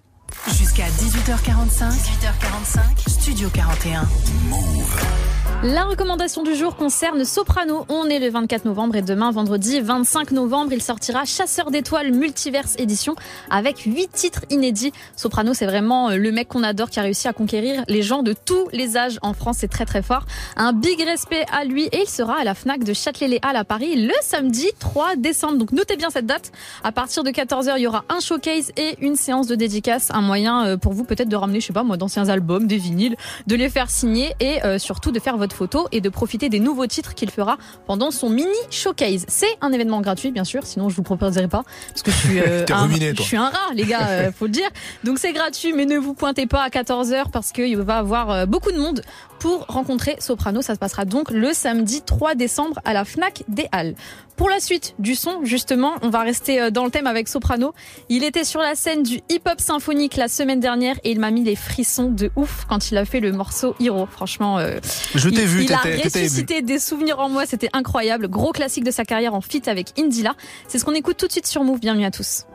Jusqu'à 0.48 0.86
18h45, 0.88 1.92
18h45, 1.92 3.10
Studio 3.10 3.50
41. 3.50 4.08
Move. 4.50 5.33
La 5.64 5.86
recommandation 5.86 6.44
du 6.44 6.56
jour 6.56 6.76
concerne 6.76 7.24
Soprano. 7.24 7.86
On 7.88 8.10
est 8.10 8.20
le 8.20 8.30
24 8.30 8.66
novembre 8.66 8.98
et 8.98 9.02
demain, 9.02 9.32
vendredi 9.32 9.80
25 9.80 10.32
novembre, 10.32 10.74
il 10.74 10.82
sortira 10.82 11.24
Chasseur 11.24 11.72
d'étoiles 11.72 12.12
Multiverse 12.12 12.76
Édition 12.78 13.16
avec 13.50 13.80
8 13.80 14.12
titres 14.12 14.42
inédits. 14.50 14.92
Soprano, 15.16 15.54
c'est 15.54 15.66
vraiment 15.66 16.10
le 16.10 16.32
mec 16.34 16.50
qu'on 16.50 16.64
adore 16.64 16.90
qui 16.90 17.00
a 17.00 17.04
réussi 17.04 17.30
à 17.30 17.34
conquérir 17.34 17.86
les 17.88 18.02
gens 18.02 18.24
de 18.24 18.34
tous 18.34 18.68
les 18.74 18.98
âges 18.98 19.20
en 19.22 19.34
France. 19.34 19.60
C'est 19.60 19.70
très 19.70 19.86
très 19.86 20.02
fort. 20.02 20.26
Un 20.58 20.74
big 20.74 21.02
respect 21.02 21.46
à 21.50 21.64
lui 21.64 21.86
et 21.94 22.02
il 22.02 22.10
sera 22.10 22.42
à 22.42 22.44
la 22.44 22.56
FNAC 22.56 22.84
de 22.84 22.92
Châtelet-Les-Halles 22.92 23.56
à 23.56 23.64
Paris 23.64 24.06
le 24.06 24.14
samedi 24.22 24.68
3 24.80 25.16
décembre. 25.16 25.60
Donc 25.60 25.72
notez 25.72 25.96
bien 25.96 26.10
cette 26.10 26.26
date. 26.26 26.52
À 26.84 26.92
partir 26.92 27.24
de 27.24 27.30
14h, 27.30 27.76
il 27.78 27.84
y 27.84 27.88
aura 27.88 28.04
un 28.10 28.20
showcase 28.20 28.74
et 28.76 28.98
une 29.00 29.16
séance 29.16 29.48
de 29.48 29.56
dédicace. 29.56 30.10
Un 30.12 30.24
moyen 30.24 30.66
euh, 30.66 30.78
pour 30.78 30.92
vous 30.92 31.06
peut-être 31.06 31.30
de 31.30 31.38
ramener, 31.38 31.62
je 31.62 31.68
sais 31.68 31.74
pas 31.74 31.84
moi, 31.84 31.96
d'anciens 31.96 32.28
albums, 32.28 32.68
des 32.68 32.76
vinyles, 32.76 33.16
de 33.48 33.56
les 33.56 33.70
faire 33.70 33.90
signer 33.90 34.34
et 34.42 34.62
euh, 34.66 34.78
surtout 34.78 35.14
de 35.14 35.22
faire 35.22 35.38
votre 35.38 35.53
photo 35.54 35.88
et 35.92 36.02
de 36.02 36.10
profiter 36.10 36.50
des 36.50 36.60
nouveaux 36.60 36.88
titres 36.88 37.14
qu'il 37.14 37.30
fera 37.30 37.58
pendant 37.88 38.12
son 38.12 38.30
mini 38.30 38.52
showcase. 38.70 39.26
C'est 39.28 39.58
un 39.62 39.72
événement 39.72 40.02
gratuit, 40.02 40.32
bien 40.32 40.44
sûr, 40.44 40.66
sinon 40.66 40.90
je 40.90 40.96
vous 40.96 41.04
proposerai 41.04 41.48
pas 41.48 41.64
parce 41.90 42.02
que 42.02 42.12
je 42.12 42.18
suis, 42.18 42.40
euh, 42.46 42.66
un, 42.70 42.84
ruminé, 42.84 43.10
je 43.10 43.16
toi. 43.16 43.26
suis 43.26 43.38
un 43.38 43.50
rat, 43.50 43.74
les 43.74 43.86
gars, 43.86 44.08
euh, 44.10 44.32
faut 44.38 44.46
le 44.46 44.52
dire. 44.52 44.70
Donc 45.04 45.20
c'est 45.20 45.34
gratuit, 45.34 45.74
mais 45.74 45.86
ne 45.86 45.98
vous 45.98 46.14
pointez 46.14 46.48
pas 46.48 46.62
à 46.62 46.70
14h 46.70 47.32
parce 47.32 47.52
qu'il 47.52 47.78
va 47.78 47.96
y 47.96 47.98
avoir 47.98 48.32
euh, 48.32 48.46
beaucoup 48.46 48.72
de 48.72 48.78
monde 48.78 49.02
pour 49.44 49.66
rencontrer 49.68 50.16
Soprano. 50.20 50.62
Ça 50.62 50.74
se 50.74 50.80
passera 50.80 51.04
donc 51.04 51.30
le 51.30 51.52
samedi 51.52 52.02
3 52.02 52.34
décembre 52.36 52.80
à 52.86 52.94
la 52.94 53.04
Fnac 53.04 53.44
des 53.50 53.68
Halles. 53.74 53.94
Pour 54.38 54.50
la 54.50 54.62
suite 54.62 54.96
du 55.00 55.16
son, 55.16 55.44
justement, 55.44 55.96
on 56.02 56.10
va 56.10 56.22
rester 56.22 56.62
euh, 56.62 56.70
dans 56.72 56.86
le 56.86 56.92
thème 56.92 57.08
avec 57.08 57.28
Soprano. 57.28 57.74
Il 58.08 58.24
était 58.24 58.46
sur 58.46 58.62
la 58.62 58.74
scène 58.76 59.04
du 59.04 59.20
hip-hop 59.30 59.60
symphonique 59.60 60.16
la 60.16 60.30
semaine 60.30 60.62
dernière 60.62 60.96
et 61.04 61.12
il 61.12 61.20
m'a 61.20 61.30
mis 61.30 61.44
les 61.44 61.58
frissons 61.58 62.10
de 62.10 62.32
ouf 62.38 62.64
quand 62.70 62.90
il 62.90 62.98
a 62.98 63.04
fait 63.04 63.20
le 63.20 63.34
morceau 63.34 63.76
Hero. 63.82 64.06
Franchement, 64.10 64.60
euh, 64.60 64.80
Je 65.14 65.28
t'ai 65.28 65.42
il- 65.42 65.48
vu, 65.48 65.64
il 65.66 65.74
a 65.74 65.78
ressuscité 65.80 66.62
des 66.62 66.80
souvenirs 66.80 67.20
en 67.20 67.28
moi. 67.28 67.46
C'était 67.46 67.70
incroyable. 67.74 68.30
Gros 68.30 68.54
classique 68.54 68.86
de 68.86 68.92
sa 68.92 69.04
carrière 69.04 69.34
en 69.36 69.42
feat 69.42 69.68
avec 69.68 69.90
Indila. 70.00 70.36
C'est 70.70 70.80
ce 70.80 70.86
qu'on 70.86 70.94
écoute 70.96 71.18
tout 71.18 71.28
de 71.28 71.34
suite 71.34 71.48
sur 71.48 71.66
Move. 71.66 71.82
Bienvenue 71.82 72.06
à 72.06 72.12
tous. 72.12 72.46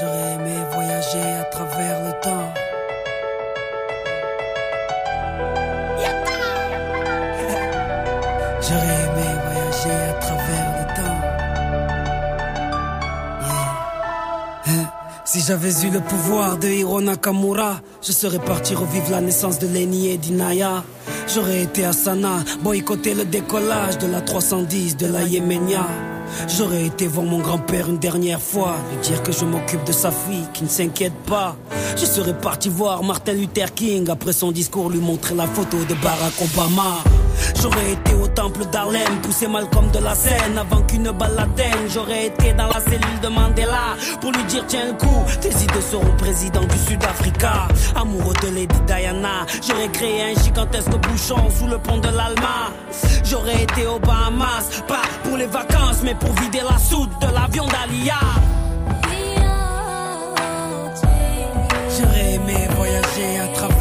J'aurais 0.00 0.32
aimé 0.34 0.54
voyager 0.72 1.20
à 1.40 1.44
J'aurais 8.70 8.84
aimé 8.84 9.26
voyager 9.46 9.90
à 9.90 10.12
travers 10.20 10.68
le 10.78 10.84
temps. 10.94 11.20
Hein, 14.68 14.86
Si 15.24 15.40
j'avais 15.40 15.72
eu 15.84 15.90
le 15.90 15.98
pouvoir 15.98 16.56
de 16.56 16.68
Hiro 16.68 17.00
Nakamura, 17.00 17.80
je 18.00 18.12
serais 18.12 18.38
parti 18.38 18.76
revivre 18.76 19.10
la 19.10 19.20
naissance 19.20 19.58
de 19.58 19.66
Lenny 19.66 20.10
et 20.10 20.18
d'Inaya. 20.18 20.84
J'aurais 21.34 21.62
été 21.62 21.84
à 21.84 21.92
Sana, 21.92 22.44
boycotter 22.62 23.14
le 23.14 23.24
décollage 23.24 23.98
de 23.98 24.06
la 24.06 24.20
310 24.20 24.96
de 24.96 25.06
la 25.06 25.22
Yéménia. 25.24 25.84
J'aurais 26.46 26.86
été 26.86 27.08
voir 27.08 27.26
mon 27.26 27.40
grand-père 27.40 27.88
une 27.88 27.98
dernière 27.98 28.40
fois, 28.40 28.76
lui 28.92 29.00
dire 29.02 29.20
que 29.24 29.32
je 29.32 29.44
m'occupe 29.44 29.82
de 29.82 29.92
sa 29.92 30.12
fille, 30.12 30.46
qui 30.54 30.62
ne 30.62 30.68
s'inquiète 30.68 31.18
pas. 31.26 31.56
Je 31.96 32.06
serais 32.06 32.38
parti 32.38 32.68
voir 32.68 33.02
Martin 33.02 33.32
Luther 33.32 33.74
King, 33.74 34.08
après 34.10 34.32
son 34.32 34.52
discours 34.52 34.90
lui 34.90 35.00
montrer 35.00 35.34
la 35.34 35.48
photo 35.48 35.76
de 35.88 35.94
Barack 35.94 36.34
Obama. 36.40 37.02
J'aurais 37.60 37.92
été 37.92 38.14
au 38.14 38.26
temple 38.28 38.64
d'Harlem, 38.72 39.20
poussé 39.22 39.46
Malcolm 39.48 39.90
de 39.90 39.98
la 39.98 40.14
scène 40.14 40.58
avant 40.58 40.82
qu'une 40.82 41.10
balle 41.10 41.34
l'atteigne. 41.36 41.88
J'aurais 41.88 42.26
été 42.26 42.52
dans 42.52 42.68
la 42.68 42.80
cellule 42.80 43.20
de 43.22 43.28
Mandela 43.28 43.96
pour 44.20 44.32
lui 44.32 44.44
dire 44.44 44.64
tiens 44.66 44.86
le 44.86 44.92
coup, 44.94 45.24
tes 45.40 45.50
idées 45.50 45.80
seront 45.90 46.16
président 46.16 46.62
du 46.62 46.78
Sud-Africa. 46.78 47.68
Amoureux 47.96 48.34
de 48.42 48.54
Lady 48.54 48.80
Diana, 48.86 49.46
j'aurais 49.66 49.88
créé 49.88 50.22
un 50.22 50.42
gigantesque 50.42 50.90
bouchon 50.90 51.50
sous 51.50 51.66
le 51.66 51.78
pont 51.78 51.98
de 51.98 52.08
l'Alma. 52.08 52.70
J'aurais 53.24 53.62
été 53.62 53.86
aux 53.86 53.98
Bahamas, 53.98 54.82
pas 54.88 55.02
pour 55.22 55.36
les 55.36 55.46
vacances, 55.46 56.00
mais 56.02 56.14
pour 56.14 56.32
vider 56.40 56.62
la 56.68 56.78
soude 56.78 57.10
de 57.20 57.26
l'avion 57.26 57.66
d'Alia. 57.66 58.20
J'aurais 61.98 62.34
aimé 62.34 62.68
voyager 62.76 63.38
à 63.40 63.48
travers 63.48 63.79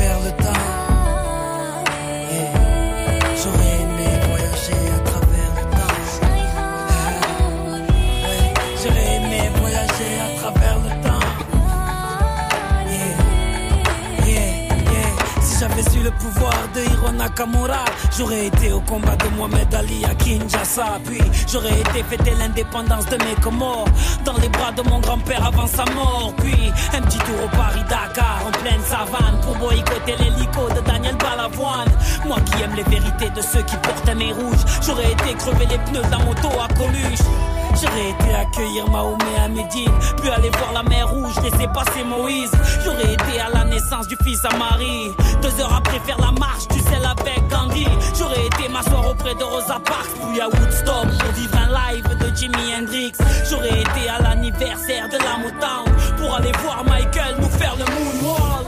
Le 16.02 16.12
pouvoir 16.12 16.54
de 16.74 16.80
Hiro 16.80 17.12
Nakamura, 17.12 17.84
j'aurais 18.18 18.47
été 18.47 18.72
au 18.72 18.80
combat 18.80 19.18
de 19.18 19.28
Mohamed 19.36 19.74
Ali 19.76 20.06
à 20.06 20.16
Kinshasa. 20.16 20.97
Puis 21.04 21.20
j'aurais 21.52 21.78
été 21.78 22.04
fêter 22.04 22.32
l'indépendance 22.39 23.06
de 23.08 23.18
mes 23.18 23.36
Comores 23.41 23.89
dans 24.24 24.38
les 24.38 24.47
bras 24.47 24.72
de 24.72 24.82
mon 24.84 25.00
grand-père 25.00 25.45
avant 25.45 25.68
sa 25.68 25.84
mort. 25.93 26.34
Puis 26.38 26.72
un 26.93 27.02
petit 27.02 27.18
tour 27.18 27.43
au 27.43 27.50
Paris-Dakar 27.50 28.43
en 28.47 28.52
pleine 28.52 28.82
savane 28.84 29.41
pour 29.41 29.56
boycotter 29.58 30.16
l'hélico 30.20 30.70
de 30.74 30.80
Daniel 30.88 31.18
Balavoine. 31.18 31.91
Moi 32.26 32.38
qui 32.45 32.64
aime 32.64 32.76
les 32.76 32.84
vérités 32.84 33.30
de 33.32 33.41
ceux 33.41 33.64
qui 33.64 33.76
portent 33.78 34.08
un 34.08 34.16
nez 34.16 34.34
j'aurais 34.82 35.12
été 35.12 35.34
crever 35.38 35.66
les 35.66 35.78
pneus 35.80 36.10
d'un 36.10 36.20
moto 36.20 36.47
à 36.62 36.74
Coluche. 36.76 37.59
J'aurais 37.76 38.10
été 38.10 38.36
accueillir 38.36 38.90
Mahomet 38.90 39.38
à 39.44 39.48
Médine, 39.48 39.92
puis 40.18 40.30
aller 40.30 40.50
voir 40.50 40.74
la 40.74 40.84
mer 40.84 41.10
rouge, 41.10 41.36
laisser 41.44 41.68
passer 41.68 42.04
Moïse. 42.04 42.52
J'aurais 42.84 43.14
été 43.14 43.40
à 43.40 43.50
la 43.54 43.66
naissance 43.66 44.08
du 44.08 44.18
fils 44.24 44.44
à 44.46 44.56
Marie. 44.58 45.12
Deux 45.42 45.62
heures 45.62 45.74
après 45.74 46.00
faire 46.00 46.20
la 46.20 46.32
marche 46.32 46.68
du 46.70 46.80
sel 46.80 47.06
avec 47.06 47.48
Gandhi. 47.50 47.88
J'aurais 48.18 48.46
été 48.46 48.70
m'asseoir 48.70 49.10
auprès 49.10 49.36
de 49.36 49.44
Rosa 49.44 49.80
Parks, 49.86 50.12
puis 50.32 50.42
à 50.42 50.48
Woodstock 50.48 51.08
pour 51.20 51.32
vivre 51.34 51.58
un 51.58 51.94
live 51.94 52.18
de 52.18 52.36
Jimi 52.36 52.76
Hendrix. 52.78 53.14
J'aurais 53.50 53.82
été 53.82 54.10
à 54.10 54.22
l'anniversaire 54.22 55.08
de 55.10 55.18
la 55.18 55.38
Motown 55.38 55.86
pour 56.18 56.36
aller 56.36 56.52
voir 56.64 56.84
Michael 56.84 57.36
nous 57.40 57.50
faire 57.50 57.76
le 57.78 57.86
moonwalk. 57.86 58.66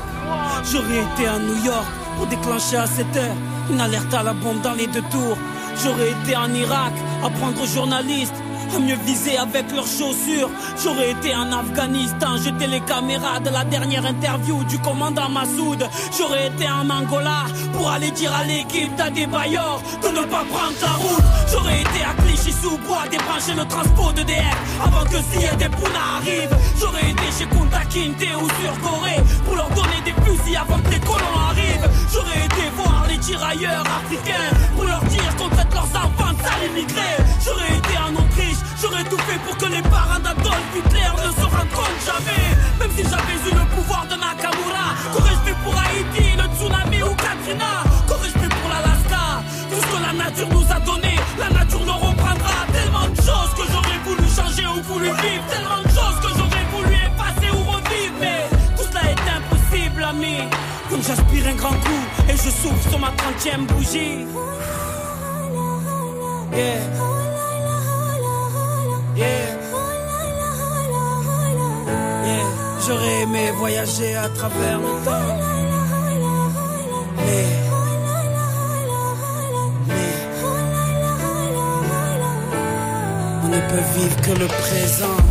J'aurais 0.72 1.04
été 1.14 1.28
à 1.28 1.38
New 1.40 1.64
York 1.66 1.86
pour 2.18 2.28
déclencher 2.28 2.78
à 2.78 2.88
7 2.88 3.06
heures 3.18 3.36
une 3.70 3.82
alerte 3.82 4.14
à 4.14 4.24
la 4.24 4.34
bombe 4.34 4.62
dans 4.62 4.74
les 4.74 4.88
deux 4.88 5.04
tours. 5.12 5.38
J'aurais 5.84 6.12
été 6.12 6.36
en 6.36 6.54
Irak 6.54 6.94
apprendre 7.24 7.62
aux 7.62 7.66
journalistes 7.66 8.36
mieux 8.80 8.98
viser 9.06 9.38
avec 9.38 9.72
leurs 9.72 9.88
chaussures. 9.88 10.50
J'aurais 10.84 11.12
été 11.12 11.36
en 11.36 11.52
Afghanistan, 11.52 12.38
jeter 12.38 12.68
les 12.68 12.82
caméras 12.82 13.40
de 13.40 13.50
la 13.50 13.64
dernière 13.64 14.06
interview 14.06 14.64
du 14.66 14.80
commandant 14.80 15.30
Massoud. 15.30 15.88
J'aurais 16.18 16.48
été 16.48 16.70
en 16.70 16.90
Angola 16.90 17.46
pour 17.74 17.90
aller 17.90 18.12
dire 18.12 18.34
à 18.34 18.44
l'équipe 18.44 18.96
d'Adebayor 18.96 19.82
de 20.04 20.08
ne 20.10 20.24
pas 20.26 20.46
prendre 20.50 20.78
la 20.82 20.94
route. 20.94 21.26
J'aurais 21.52 21.82
été 21.82 22.02
à 22.04 22.14
Clichy-sous-Bois 22.22 23.08
débrancher 23.10 23.54
le 23.56 23.66
transport 23.66 24.14
de 24.14 24.24
DF 24.24 24.58
avant 24.84 25.06
que 25.06 25.18
Zia 25.32 25.56
des 25.56 25.70
Pouna 25.70 26.18
arrive. 26.18 26.56
J'aurais 26.80 27.12
été 27.12 27.28
chez 27.38 27.46
Kunta 27.46 27.84
Kinte 27.86 28.28
ou 28.42 28.48
sur 28.62 28.80
Corée 28.82 29.22
pour 29.46 29.56
leur 29.56 29.70
donner 29.70 30.02
des 30.06 30.14
fusils 30.24 30.58
avant 30.58 30.80
que 30.80 30.90
les 30.92 31.00
colons 31.00 31.40
arrivent. 31.50 31.90
J'aurais 32.14 32.46
été 32.46 32.64
voir 32.76 33.06
les 33.10 33.18
tirailleurs 33.18 33.86
africains 33.86 34.56
pour 34.76 34.86
leur 34.86 35.04
dire 35.06 35.36
qu'on 35.38 35.50
traite 35.50 35.74
leurs 35.74 35.84
enfants 35.84 36.34
de 36.34 36.42
sales 36.42 36.70
immigrés. 36.72 37.18
J'aurais 37.44 37.78
été 37.78 37.98
en 37.98 38.16
j'aurais 38.82 39.04
tout 39.04 39.18
fait 39.20 39.40
pour 39.46 39.56
que 39.58 39.66
les 39.66 39.82
parents 39.84 40.20
d'Adolf 40.20 40.66
Hitler 40.76 41.12
ne 41.18 41.32
se 41.32 41.46
rendent 41.46 41.76
compte 41.78 42.00
jamais. 42.06 42.46
Même 42.80 42.92
si 42.98 43.04
j'avais 43.04 43.38
eu 43.48 43.54
le 43.54 43.66
pouvoir 43.76 44.06
de 44.08 44.16
Nakamura, 44.16 44.88
qu'aurais-je 45.14 45.42
fait 45.46 45.58
pour 45.64 45.76
Haïti, 45.78 46.26
le 46.36 46.46
tsunami 46.56 47.04
ou 47.04 47.14
Katrina? 47.16 47.84
Qu'aurais-je 48.08 48.38
fait 48.40 48.50
pour 48.50 48.70
l'Alaska? 48.74 49.24
Tout 49.70 49.82
ce 49.82 49.88
que 49.88 50.02
la 50.02 50.14
nature 50.14 50.50
nous 50.50 50.66
a 50.72 50.80
donné, 50.80 51.16
la 51.38 51.50
nature 51.50 51.86
nous 51.86 52.00
reprendra. 52.08 52.58
Tellement 52.74 53.08
de 53.08 53.22
choses 53.22 53.52
que 53.58 53.66
j'aurais 53.72 54.00
voulu 54.06 54.28
changer 54.28 54.66
ou 54.66 54.82
voulu 54.82 55.10
vivre, 55.22 55.46
tellement 55.54 55.82
de 55.86 55.90
choses 55.98 56.18
que 56.24 56.32
j'aurais 56.38 56.66
voulu 56.74 56.96
effacer 57.08 57.50
ou 57.54 57.62
revivre. 57.72 58.18
Mais 58.20 58.50
tout 58.76 58.88
cela 58.90 59.04
est 59.14 59.26
impossible, 59.38 60.04
ami. 60.04 60.38
Comme 60.90 61.04
j'aspire 61.04 61.48
un 61.48 61.56
grand 61.56 61.78
coup 61.86 62.04
et 62.28 62.34
je 62.36 62.50
souffle 62.50 62.90
sur 62.90 63.00
ma 63.00 63.12
30 63.12 63.68
bougie. 63.68 64.26
Yeah. 66.54 67.31
J'aurais 72.88 73.22
aimé 73.22 73.52
voyager 73.58 74.16
à 74.16 74.28
travers 74.30 74.80
le 74.80 75.06
temps. 75.06 75.38
Mais. 77.18 77.48
Mais. 79.88 80.16
On 83.44 83.48
ne 83.48 83.60
peut 83.70 84.00
vivre 84.00 84.22
que 84.22 84.32
le 84.40 84.48
présent. 84.48 85.31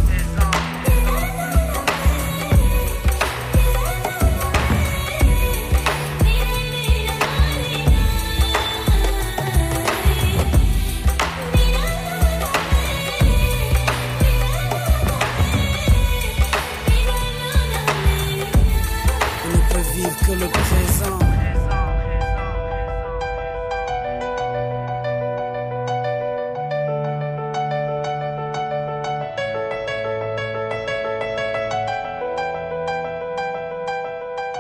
le 20.41 20.47
présent. 20.47 21.19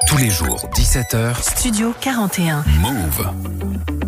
Tous 0.07 0.17
les 0.19 0.31
jours, 0.31 0.69
17h. 0.75 1.41
Studio 1.41 1.95
41. 2.01 2.65
Move. 2.81 4.00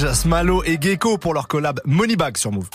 Belges, 0.00 0.12
Smalo 0.12 0.62
et 0.64 0.78
Gecko 0.80 1.18
pour 1.18 1.34
leur 1.34 1.48
collab 1.48 1.80
Moneybag 1.84 2.36
sur 2.36 2.52
Move. 2.52 2.68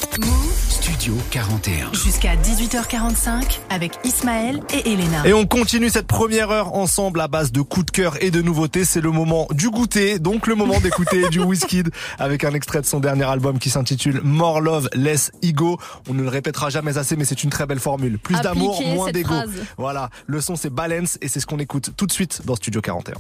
Studio 0.70 1.16
41. 1.32 1.94
Jusqu'à 1.94 2.36
18h45 2.36 3.60
avec 3.70 3.94
Ismaël 4.04 4.62
et 4.74 4.92
Elena. 4.92 5.26
Et 5.26 5.34
on 5.34 5.46
continue 5.46 5.90
cette 5.90 6.08
première 6.08 6.50
heure 6.52 6.76
ensemble 6.76 7.22
à 7.22 7.28
base 7.28 7.52
de 7.52 7.62
coups 7.62 7.86
de 7.86 7.92
cœur 7.92 8.22
et 8.22 8.32
de 8.32 8.42
nouveautés. 8.42 8.84
C'est 8.84 9.02
le 9.02 9.12
moment 9.12 9.48
du 9.52 9.70
goûter, 9.70 10.20
donc 10.20 10.48
le 10.48 10.56
moment 10.56 10.80
d'écouter 10.80 11.30
du 11.32 11.40
Wizkid 11.40 11.92
avec 12.20 12.44
un 12.44 12.54
extrait 12.54 12.82
de 12.82 12.86
son 12.86 13.00
dernier 13.00 13.26
album 13.26 13.60
qui 13.60 13.70
s'intitule 13.70 14.22
More 14.24 14.60
Love, 14.60 14.90
Less 14.94 15.32
Ego. 15.42 15.78
On 16.10 16.14
ne 16.14 16.24
le 16.24 16.30
répétera 16.30 16.70
jamais 16.70 16.98
assez, 16.98 17.16
mais 17.16 17.26
c'est 17.26 17.44
une 17.44 17.50
très 17.50 17.66
belle 17.66 17.80
formule. 17.80 18.20
Plus 18.20 18.40
d'amour, 18.42 18.82
moins 18.96 19.12
d'ego. 19.12 19.36
Voilà, 19.78 20.10
le 20.26 20.42
son 20.42 20.56
c'est 20.56 20.70
Balance 20.72 21.18
et 21.22 21.28
c'est 21.28 21.40
ce 21.40 21.46
qu'on 21.46 21.60
écoute 21.60 21.92
tout 21.96 22.06
de 22.06 22.12
suite 22.12 22.42
dans 22.46 22.56
Studio 22.56 22.82
41. 22.82 23.14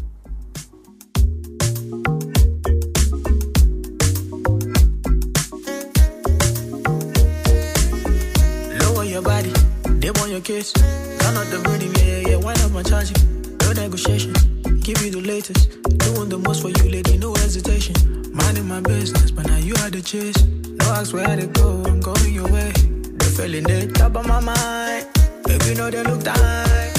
Kiss. 10.43 10.73
Turn 10.73 11.37
up 11.37 11.47
the 11.47 11.59
rhythm, 11.69 11.93
yeah, 12.03 12.31
yeah. 12.31 12.35
Wind 12.35 12.59
up 12.61 12.71
my 12.71 12.83
charging. 12.83 13.17
No 13.61 13.71
negotiation, 13.71 14.33
give 14.81 15.01
you 15.01 15.11
the 15.11 15.21
latest. 15.21 15.81
Doing 15.99 16.29
the 16.29 16.37
most 16.37 16.61
for 16.61 16.69
you, 16.69 16.91
lady, 16.91 17.17
no 17.17 17.33
hesitation. 17.35 17.95
Minding 18.33 18.67
my 18.67 18.81
business, 18.81 19.31
but 19.31 19.47
now 19.47 19.57
you 19.57 19.73
are 19.79 19.89
the 19.89 20.01
chase. 20.01 20.35
No 20.65 20.85
ask 20.91 21.13
where 21.13 21.35
to 21.35 21.47
go, 21.47 21.83
I'm 21.85 22.01
going 22.01 22.33
your 22.33 22.47
way. 22.51 22.71
The 22.71 23.33
feeling 23.37 23.63
the 23.63 23.91
top 23.93 24.15
of 24.15 24.27
my 24.27 24.39
mind. 24.39 25.07
Baby, 25.45 25.75
know 25.75 25.89
they 25.89 26.03
look 26.03 26.23
tight. 26.23 26.91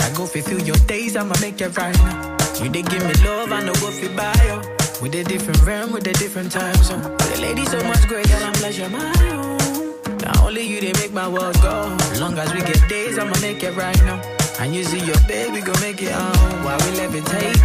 I 0.00 0.12
go 0.16 0.26
fulfill 0.26 0.60
your 0.60 0.80
days, 0.86 1.16
I'ma 1.16 1.34
make 1.40 1.60
it 1.60 1.76
right 1.78 1.96
now. 1.98 2.36
You 2.60 2.70
they 2.70 2.82
give 2.82 3.04
me 3.06 3.14
love, 3.24 3.52
I 3.52 3.62
know 3.62 3.76
what 3.82 3.94
fi 3.94 4.08
buy 4.16 4.34
you. 4.48 4.58
With 5.00 5.14
a 5.14 5.24
different 5.24 5.62
realm, 5.64 5.92
with 5.92 6.06
a 6.06 6.12
different 6.12 6.50
time 6.50 6.74
zone. 6.82 7.02
The 7.02 7.38
lady 7.40 7.64
so 7.66 7.78
much 7.84 8.06
great 8.08 8.26
that 8.26 8.42
I'm 8.42 8.52
pleasure 8.54 8.88
my 8.88 9.12
own. 9.30 9.51
Now 10.22 10.46
only 10.46 10.62
you 10.62 10.80
they 10.80 10.92
make 10.92 11.12
my 11.12 11.26
world 11.26 11.60
go. 11.60 11.74
Long 12.20 12.38
as 12.38 12.54
we 12.54 12.60
get 12.60 12.88
days, 12.88 13.18
I'ma 13.18 13.34
make 13.40 13.62
it 13.64 13.74
right 13.76 13.98
now. 14.04 14.22
And 14.60 14.72
you 14.72 14.84
see 14.84 15.00
your 15.04 15.18
baby 15.26 15.60
go 15.60 15.72
make 15.80 16.00
it 16.00 16.12
on 16.12 16.64
while 16.64 16.78
we 16.78 16.90
levitate. 17.00 17.58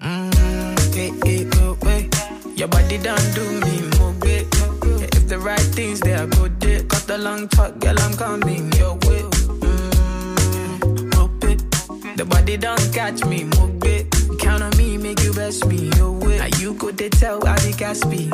Mmm, 0.00 0.94
hey, 0.94 1.08
eh, 1.08 1.12
eh, 1.24 1.44
hey, 1.44 1.48
oh, 1.62 1.78
wait. 1.82 2.14
Your 2.54 2.68
body 2.68 2.98
done 2.98 3.26
do 3.34 3.44
me 3.64 3.88
more 3.98 4.12
bit. 4.12 4.46
If 5.16 5.26
the 5.28 5.38
right 5.38 5.68
things 5.78 6.00
they 6.00 6.12
are 6.12 6.26
good, 6.26 6.62
it. 6.64 6.86
Cut 6.90 7.06
the 7.06 7.16
long 7.16 7.48
talk, 7.48 7.78
girl, 7.78 7.98
I'm 7.98 8.12
coming 8.14 8.70
your 8.74 8.94
way. 9.06 9.22
Mmm, 9.64 11.14
hope 11.14 11.44
it. 11.44 11.60
The 12.18 12.26
body 12.26 12.58
don't 12.58 12.92
catch 12.92 13.24
me, 13.24 13.44
move 13.44 13.82
it. 13.84 14.14
Count 14.38 14.62
on 14.62 14.76
me, 14.76 14.98
make 14.98 15.22
you 15.22 15.32
best 15.32 15.64
me 15.64 15.90
your 15.96 16.12
way. 16.12 16.36
Now 16.36 16.58
you 16.58 16.74
could 16.74 16.98
they 16.98 17.08
tell 17.08 17.40
the 17.40 17.74
gas 17.78 18.04
be. 18.04 18.30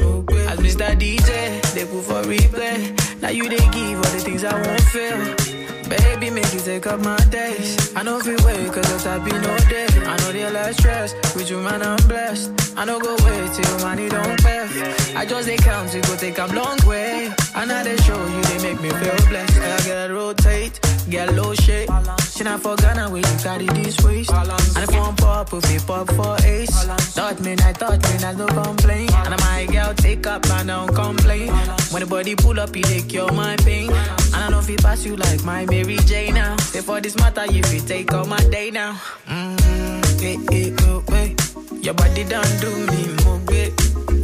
As 0.48 0.58
Mr. 0.60 0.94
DJ, 0.98 1.60
they 1.74 1.84
put 1.84 2.04
for 2.04 2.22
replay. 2.22 2.78
Now 3.20 3.30
you 3.30 3.48
they 3.48 3.56
give 3.56 3.96
all 3.96 4.12
the 4.14 4.20
things 4.20 4.44
I 4.44 4.54
won't 4.54 4.80
feel. 4.94 5.56
Baby, 5.88 6.30
make 6.30 6.52
you 6.52 6.60
take 6.60 6.86
up 6.86 7.00
my 7.00 7.16
days. 7.30 7.94
I 7.94 8.02
know 8.02 8.18
if 8.18 8.26
you 8.26 8.36
wait, 8.44 8.72
cause 8.72 9.06
I'll 9.06 9.20
be 9.20 9.30
no 9.32 9.56
day. 9.68 9.86
I 10.04 10.16
know 10.18 10.32
they're 10.32 10.50
less 10.50 10.76
stress. 10.76 11.14
With 11.34 11.48
you, 11.48 11.60
man, 11.60 11.82
I'm 11.82 11.96
blessed. 12.08 12.50
I 12.76 12.84
know 12.84 12.98
go 12.98 13.16
wait 13.24 13.52
till 13.54 13.78
money 13.80 14.08
don't 14.08 14.38
pay. 14.42 14.66
I 15.14 15.24
just 15.24 15.46
they 15.46 15.56
count 15.56 15.90
to 15.92 16.00
go 16.02 16.16
take 16.16 16.38
a 16.38 16.46
long 16.46 16.78
way. 16.86 17.32
And 17.54 17.68
now 17.68 17.82
they 17.84 17.96
show 17.98 18.20
you, 18.26 18.42
they 18.42 18.62
make 18.62 18.80
me 18.80 18.90
feel 18.90 19.28
blessed. 19.28 19.58
I 19.58 19.88
gotta 19.88 20.12
rotate, 20.12 20.80
get 21.08 21.32
low 21.34 21.54
shape. 21.54 21.88
She 22.36 22.44
not 22.44 22.60
for 22.60 22.76
Ghana 22.76 23.08
where 23.08 23.22
you 23.22 23.38
carry 23.42 23.66
this 23.66 23.98
waist. 24.04 24.30
And 24.32 24.50
if 24.76 24.94
one 24.94 25.16
pop, 25.16 25.52
if 25.54 25.70
it 25.70 25.86
pop 25.86 26.10
for 26.12 26.36
ace. 26.44 26.84
Thought 27.14 27.40
me, 27.40 27.52
I 27.52 27.72
thought 27.72 28.02
me, 28.02 28.24
I 28.26 28.32
no 28.34 28.46
complain. 28.46 29.08
And 29.24 29.34
I 29.34 29.36
my 29.40 29.64
girl 29.72 29.94
take 29.94 30.26
up, 30.26 30.35
I 30.44 30.64
don't 30.64 30.94
complain. 30.94 31.48
When 31.90 32.02
the 32.02 32.06
body 32.06 32.34
pull 32.36 32.60
up, 32.60 32.74
he 32.74 32.82
they 32.82 33.00
cure 33.00 33.32
my 33.32 33.56
pain. 33.56 33.90
And 33.90 34.34
I 34.34 34.48
know 34.50 34.58
if 34.58 34.68
he 34.68 34.76
pass 34.76 35.04
you 35.04 35.16
like 35.16 35.42
my 35.44 35.64
Mary 35.66 35.96
J 36.04 36.30
now. 36.30 36.56
Say 36.58 36.82
for 36.82 37.00
this 37.00 37.16
matter, 37.16 37.46
you 37.46 37.62
take 37.62 38.12
all 38.12 38.26
my 38.26 38.38
day 38.50 38.70
now. 38.70 39.00
Mmm, 39.26 40.20
hey, 40.20 40.36
hey, 40.50 40.74
oh, 40.82 41.02
wait. 41.08 41.40
Your 41.84 41.94
body 41.94 42.24
done 42.24 42.60
do 42.60 42.70
me 42.92 43.06
more 43.24 43.38
good. 43.46 43.72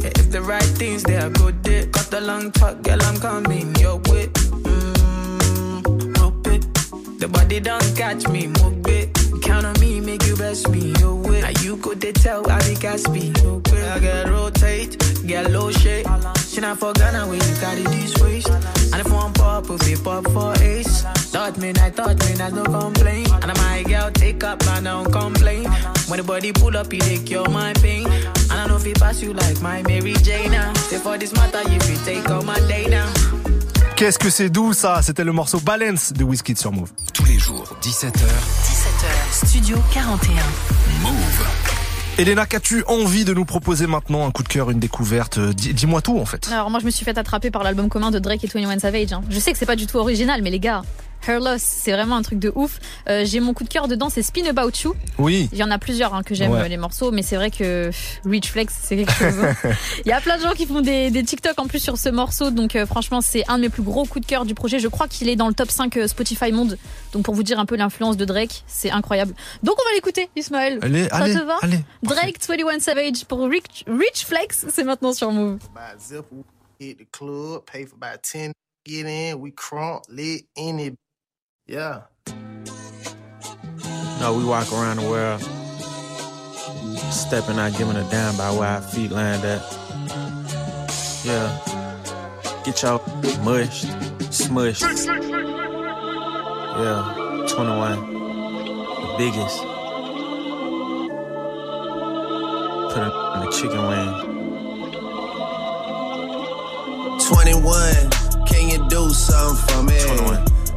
If 0.05 0.31
the 0.31 0.41
right 0.41 0.63
things 0.77 1.03
they 1.03 1.17
are 1.17 1.29
good, 1.31 1.63
they 1.63 1.87
cut 1.87 2.11
the 2.11 2.21
long 2.21 2.51
talk, 2.51 2.81
girl, 2.83 3.01
I'm 3.01 3.17
coming 3.19 3.75
your 3.77 3.97
way. 4.09 4.27
Mmm, 4.27 6.17
hope 6.17 6.47
it. 6.47 6.63
The 7.19 7.27
body 7.27 7.59
don't 7.59 7.95
catch 7.97 8.27
me, 8.27 8.47
move 8.47 8.87
it. 8.87 9.02
Count 9.53 9.67
on 9.67 9.79
me, 9.79 9.99
make 9.99 10.25
you 10.25 10.35
best 10.35 10.67
way. 10.69 10.93
Now 11.43 11.51
you 11.61 11.77
they 11.97 12.11
tell 12.11 12.49
I 12.49 12.57
be 12.67 12.73
Gatsby. 12.73 13.37
Okay. 13.45 13.87
I 13.87 13.99
get 13.99 14.27
rotate, 14.27 14.97
get 15.27 15.51
low. 15.51 15.69
She 15.69 16.01
not 16.59 16.79
for 16.79 16.91
Ghana 16.93 17.27
when 17.27 17.39
you 17.39 17.55
carry 17.61 17.83
this 17.83 18.17
waist. 18.19 18.49
And 18.49 18.99
if 18.99 19.11
one 19.11 19.31
pop, 19.33 19.69
if 19.69 19.87
it 19.87 20.03
pop 20.03 20.25
for 20.31 20.55
ace. 20.59 21.03
Thought 21.33 21.57
me, 21.59 21.69
I 21.69 21.91
thought 21.91 22.17
me, 22.25 22.41
I 22.41 22.49
no 22.49 22.63
complain. 22.63 23.27
And 23.43 23.51
I 23.51 23.53
my 23.61 23.83
girl 23.83 24.09
take 24.09 24.43
up, 24.43 24.65
man, 24.65 24.85
don't 24.85 25.11
complain. 25.11 25.65
When 26.07 26.17
the 26.17 26.23
body 26.23 26.51
pull 26.51 26.75
up, 26.75 26.91
he 26.91 26.97
take 26.97 27.27
cure 27.27 27.47
my 27.47 27.73
pain. 27.73 28.07
And 28.07 28.51
I 28.53 28.65
know 28.67 28.77
if 28.77 28.87
it 28.87 28.99
pass 28.99 29.21
you 29.21 29.33
like 29.33 29.61
my 29.61 29.83
Mary 29.83 30.13
Jane 30.23 30.49
now. 30.49 30.73
Say 30.89 30.97
for 30.97 31.15
this 31.19 31.31
matter, 31.33 31.61
you 31.69 31.79
fit 31.81 32.03
take 32.05 32.27
all 32.31 32.41
my 32.41 32.59
day 32.67 32.87
now. 32.89 33.07
Qu'est-ce 33.95 34.17
que 34.17 34.31
c'est 34.31 34.49
doux 34.49 34.73
ça? 34.73 35.01
C'était 35.03 35.23
le 35.23 35.31
morceau 35.31 35.59
Balance 35.59 36.13
de 36.13 36.23
Whiskey 36.23 36.55
sur 36.55 36.71
Move. 36.71 36.89
Tous 37.13 37.25
les 37.25 37.37
jours, 37.37 37.63
17h. 37.83 38.17
17h, 38.17 38.82
Studio 39.31 39.77
41. 39.91 40.33
Move. 41.01 41.45
Elena, 42.17 42.45
qu'as-tu 42.45 42.83
envie 42.87 43.25
de 43.25 43.33
nous 43.33 43.43
proposer 43.45 43.87
maintenant? 43.87 44.25
Un 44.27 44.31
coup 44.31 44.43
de 44.43 44.47
cœur, 44.47 44.69
une 44.71 44.79
découverte? 44.79 45.37
Euh, 45.39 45.53
Dis- 45.53 45.73
Dis-moi 45.73 46.01
tout 46.01 46.17
en 46.19 46.25
fait. 46.25 46.47
Alors 46.51 46.69
moi 46.69 46.79
je 46.79 46.85
me 46.85 46.91
suis 46.91 47.03
fait 47.03 47.17
attraper 47.17 47.49
par 47.51 47.63
l'album 47.63 47.89
commun 47.89 48.11
de 48.11 48.19
Drake 48.19 48.43
et 48.43 48.47
21 48.47 48.79
Savage. 48.79 49.11
hein. 49.13 49.21
Je 49.29 49.39
sais 49.39 49.51
que 49.51 49.57
c'est 49.57 49.65
pas 49.65 49.75
du 49.75 49.87
tout 49.87 49.97
original, 49.97 50.41
mais 50.43 50.51
les 50.51 50.59
gars, 50.59 50.83
Her 51.27 51.39
Loss, 51.39 51.61
c'est 51.61 51.91
vraiment 51.91 52.15
un 52.17 52.21
truc 52.21 52.39
de 52.39 52.51
ouf. 52.55 52.79
Euh, 53.09 53.23
J'ai 53.25 53.39
mon 53.39 53.53
coup 53.53 53.63
de 53.63 53.69
cœur 53.69 53.87
dedans, 53.87 54.09
c'est 54.09 54.21
Spin 54.23 54.45
About 54.45 54.71
You. 54.83 54.95
Oui. 55.17 55.49
Il 55.51 55.57
y 55.57 55.63
en 55.63 55.71
a 55.71 55.77
plusieurs 55.77 56.13
hein, 56.13 56.23
que 56.23 56.35
j'aime 56.35 56.51
Ouais. 56.51 56.61
euh, 56.61 56.67
les 56.67 56.77
morceaux, 56.77 57.11
mais 57.11 57.21
c'est 57.21 57.35
vrai 57.35 57.49
que 57.51 57.87
pff, 57.87 58.21
Rich 58.25 58.49
Flex, 58.51 58.73
c'est 58.81 58.95
quelque 58.97 59.13
chose. 59.13 59.33
hein. 59.43 59.55
Il 60.05 60.09
y 60.09 60.11
a 60.11 60.19
plein 60.21 60.37
de 60.37 60.43
gens 60.43 60.51
qui 60.53 60.65
font 60.65 60.81
des, 60.81 61.11
des 61.11 61.23
TikTok 61.23 61.57
en 61.59 61.67
plus 61.67 61.79
sur 61.79 61.97
ce 61.97 62.09
morceau, 62.09 62.51
donc 62.51 62.75
euh, 62.75 62.85
franchement 62.85 63.21
c'est 63.21 63.43
un 63.49 63.57
de 63.57 63.63
mes 63.63 63.69
plus 63.69 63.83
gros 63.83 64.05
coups 64.05 64.25
de 64.25 64.29
cœur 64.29 64.45
du 64.45 64.53
projet. 64.55 64.79
Je 64.79 64.87
crois 64.87 65.07
qu'il 65.07 65.29
est 65.29 65.35
dans 65.35 65.47
le 65.47 65.53
top 65.53 65.71
5 65.71 65.95
euh, 65.97 66.07
Spotify 66.07 66.51
monde. 66.51 66.77
Donc 67.13 67.23
pour 67.25 67.33
vous 67.35 67.43
dire 67.43 67.59
un 67.59 67.65
peu 67.65 67.75
l'influence 67.75 68.17
de 68.17 68.25
Drake, 68.25 68.63
c'est 68.67 68.91
incroyable. 68.91 69.33
Donc 69.63 69.75
on 69.81 69.87
va 69.89 69.93
l'écouter, 69.95 70.29
Ismaël. 70.35 70.79
Allez, 70.81 71.07
Ça 71.09 71.15
allez, 71.17 71.33
te 71.33 71.39
va 71.43 71.57
allez. 71.61 71.79
Drake 72.03 72.37
21 72.47 72.79
Savage 72.79 73.25
pour 73.27 73.39
Rich, 73.47 73.85
Rich 73.87 74.25
Flex, 74.25 74.65
c'est 74.73 74.83
maintenant 74.83 75.13
sur 75.13 75.31
Move. 75.31 75.59
Buy 75.73 75.79
a 75.93 75.97
zipper, 75.97 76.43
hit 76.79 76.97
the 76.97 77.07
club, 77.11 77.61
pay 77.71 77.85
for 77.85 77.95
about 78.01 78.21
10, 78.23 78.51
get 78.85 79.05
in, 79.07 79.35
we 79.39 79.51
crunk, 79.55 80.01
lit 80.09 80.45
in 80.57 80.79
it. 80.79 80.95
Yeah. 81.65 82.01
No, 84.19 84.35
we 84.37 84.43
walk 84.43 84.69
around 84.73 84.97
the 84.97 85.07
world, 85.09 85.41
stepping 87.13 87.57
out, 87.57 87.77
giving 87.77 87.95
a 87.95 88.03
damn 88.09 88.35
by 88.35 88.51
where 88.51 88.67
our 88.67 88.81
feet 88.81 89.11
land 89.11 89.45
at. 89.45 89.61
Yeah. 91.23 91.57
Get 92.65 92.81
y'all 92.81 92.99
mushed, 93.43 93.85
smushed. 94.29 94.81
Yeah. 96.83 97.47
21. 97.47 98.13
The 98.99 99.15
biggest. 99.17 99.57
Put 102.91 103.03
it 103.03 103.13
in 103.35 103.39
the 103.39 103.49
chicken 103.51 103.83
wing. 103.87 104.11
21, 107.25 108.47
can 108.47 108.63
you 108.69 108.79
do 108.89 109.09
something 109.13 109.65
for 109.67 109.83
me? 109.83 109.93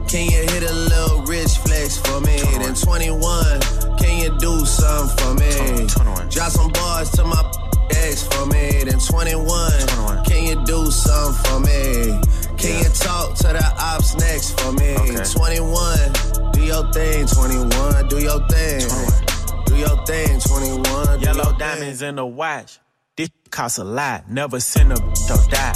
Can 0.08 0.30
you 0.30 0.38
hit 0.38 0.62
a 0.62 0.72
little 0.72 1.22
rich 1.22 1.58
flex 1.58 1.98
for 1.98 2.20
me? 2.20 2.38
Then 2.58 2.74
21, 2.74 3.60
can 3.98 4.22
you 4.22 4.38
do 4.38 4.64
something 4.64 5.16
for 5.18 5.34
me? 5.34 5.86
Drop 6.30 6.50
some 6.52 6.70
bars 6.72 7.10
to 7.12 7.24
my 7.24 7.42
ex 7.90 8.22
for 8.22 8.46
me. 8.46 8.84
Then 8.84 8.98
21, 8.98 10.24
can 10.24 10.46
you 10.46 10.64
do 10.64 10.90
something 10.90 11.44
for 11.44 11.60
me? 11.60 12.20
Can 12.56 12.84
you 12.84 12.90
talk 12.90 13.34
to 13.36 13.48
the 13.48 13.72
ops 13.78 14.16
next 14.16 14.58
for 14.60 14.72
me? 14.72 14.94
21, 14.94 16.52
do 16.52 16.62
your 16.62 16.92
thing, 16.92 17.26
21, 17.26 18.08
do 18.08 18.18
your 18.20 18.46
thing. 18.48 18.80
Do 19.66 19.76
your 19.76 20.06
thing, 20.06 20.40
21. 20.40 21.18
do 21.18 21.24
Yellow 21.24 21.52
diamonds 21.58 22.02
in 22.02 22.14
the 22.16 22.24
watch. 22.24 22.78
This 23.16 23.30
costs 23.50 23.78
a 23.78 23.84
lot. 23.84 24.30
Never 24.30 24.60
send 24.60 24.92
a 24.92 24.96
bitch 24.96 25.30
or 25.30 25.50
die. 25.50 25.74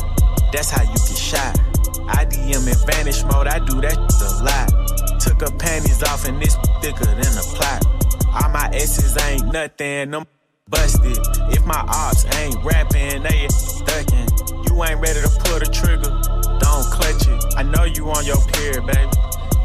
That's 0.53 0.71
how 0.71 0.83
you 0.83 0.97
get 0.97 1.17
shot. 1.17 1.70
I 2.11 2.25
DM 2.27 2.67
in 2.67 2.87
vanish 2.87 3.23
mode. 3.25 3.47
I 3.47 3.59
do 3.59 3.81
that 3.81 3.97
a 3.97 4.31
lot. 4.45 5.21
Took 5.21 5.41
her 5.43 5.57
panties 5.59 6.03
off 6.03 6.27
and 6.27 6.43
it's 6.43 6.57
thicker 6.83 7.07
than 7.07 7.33
a 7.39 7.45
plot. 7.55 7.85
All 8.27 8.51
my 8.51 8.71
S's 8.73 9.17
ain't 9.25 9.53
nothing. 9.53 10.11
Them 10.11 10.27
busted. 10.69 11.19
If 11.53 11.65
my 11.67 11.81
ops 11.87 12.25
ain't 12.37 12.57
rapping, 12.65 13.23
they 13.23 13.49
ducking. 13.87 14.29
You 14.67 14.85
ain't 14.85 15.01
ready 15.01 15.21
to 15.21 15.31
pull 15.45 15.59
the 15.59 15.71
trigger. 15.73 16.11
Don't 16.59 16.87
clutch 16.91 17.27
it. 17.27 17.55
I 17.57 17.63
know 17.63 17.85
you 17.85 18.09
on 18.11 18.25
your 18.25 18.41
period, 18.53 18.87
baby. 18.87 19.11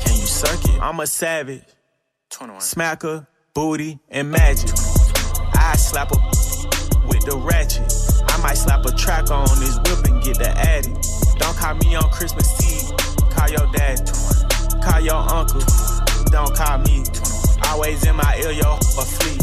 Can 0.02 0.16
you 0.16 0.28
suck 0.28 0.64
it? 0.66 0.82
I'm 0.82 1.00
a 1.00 1.08
savage. 1.08 1.64
Smacker, 2.30 3.28
booty, 3.54 4.00
and 4.10 4.30
magic. 4.32 4.70
I 5.54 5.76
slap 5.78 6.12
a 6.12 6.18
with 7.08 7.26
the 7.26 7.38
ratchet. 7.38 7.92
I 8.30 8.42
might 8.42 8.58
slap 8.58 8.86
a 8.86 8.92
track 8.92 9.32
on 9.32 9.48
this 9.60 9.78
whip 9.78 10.06
and 10.06 10.24
get 10.24 10.38
the 10.38 10.50
addy. 10.50 10.94
Don't 11.38 11.58
call 11.58 11.76
me 11.76 11.96
on 11.96 12.10
Christmas 12.10 12.48
Eve. 12.64 12.96
Call 13.32 13.50
your 13.50 13.72
dad. 13.74 14.00
Call 14.84 15.02
your 15.02 15.16
uncle. 15.16 15.62
Don't 16.32 16.56
call 16.56 16.78
me. 16.80 17.04
Always 17.68 18.06
in 18.06 18.16
my 18.16 18.40
ear, 18.44 18.52
yo, 18.52 18.74
a 18.76 19.06
fleet. 19.06 19.42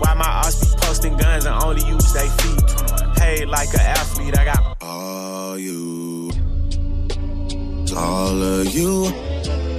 Why 0.00 0.14
my 0.14 0.24
ops 0.24 0.60
be 0.64 0.80
posting 0.80 1.16
guns 1.16 1.44
and 1.44 1.54
only 1.62 1.86
use 1.86 2.12
they 2.12 2.28
feet? 2.28 3.16
Paid 3.16 3.48
like 3.48 3.72
an 3.74 3.80
athlete. 3.80 4.38
I 4.38 4.44
got 4.44 4.76
All 4.80 5.58
you, 5.58 6.30
all 7.96 8.42
of 8.42 8.74
you. 8.74 9.69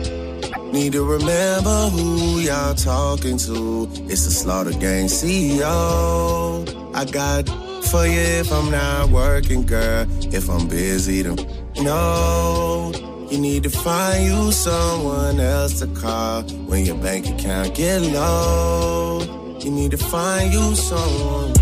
Need 0.71 0.93
to 0.93 1.03
remember 1.03 1.89
who 1.89 2.39
y'all 2.39 2.73
talking 2.73 3.37
to. 3.39 3.89
It's 4.09 4.23
the 4.23 4.31
Slaughter 4.31 4.71
Gang 4.71 5.07
CEO. 5.07 6.65
I 6.95 7.03
got 7.03 7.49
for 7.87 8.07
you 8.07 8.21
if 8.21 8.49
I'm 8.53 8.71
not 8.71 9.09
working, 9.09 9.65
girl. 9.65 10.07
If 10.33 10.49
I'm 10.49 10.69
busy, 10.69 11.23
then 11.23 11.35
no. 11.81 12.93
You 13.29 13.37
need 13.37 13.63
to 13.63 13.69
find 13.69 14.23
you 14.23 14.53
someone 14.53 15.41
else 15.41 15.79
to 15.79 15.87
call 15.87 16.43
when 16.43 16.85
your 16.85 16.97
bank 16.97 17.27
account 17.27 17.75
get 17.75 18.01
low. 18.01 19.57
You 19.59 19.71
need 19.71 19.91
to 19.91 19.97
find 19.97 20.53
you 20.53 20.73
someone. 20.75 21.53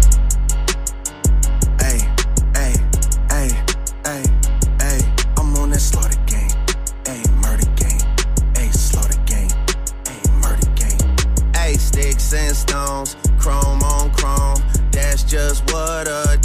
What 15.72 16.08
a 16.08 16.40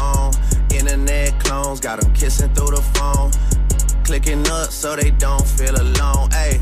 on. 0.00 0.32
Internet 0.72 1.38
clones 1.40 1.80
got 1.80 2.00
them 2.00 2.12
kissing 2.14 2.52
through 2.54 2.76
the 2.76 2.82
phone. 2.94 3.30
Clicking 4.04 4.46
up 4.48 4.70
so 4.70 4.96
they 4.96 5.10
don't 5.10 5.46
feel 5.46 5.74
alone. 5.74 6.30
Hey, 6.30 6.60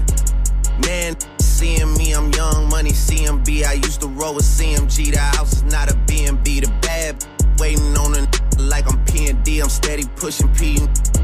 man, 0.86 1.16
seeing 1.38 1.92
me, 1.94 2.12
I'm 2.12 2.32
young 2.32 2.68
money 2.68 2.90
CMB. 2.90 3.64
I 3.64 3.74
used 3.74 4.00
to 4.00 4.08
roll 4.08 4.34
with 4.34 4.44
CMG. 4.44 5.12
The 5.12 5.18
house 5.18 5.52
is 5.52 5.64
not 5.64 5.90
a 5.90 5.96
B&B. 6.06 6.60
The 6.60 6.72
bad 6.80 7.24
waiting 7.58 7.96
on 7.96 8.14
a 8.14 8.26
like 8.58 8.90
I'm 8.90 9.04
P&D. 9.04 9.60
I'm 9.60 9.68
steady 9.68 10.04
pushing 10.16 10.48
P, 10.54 10.78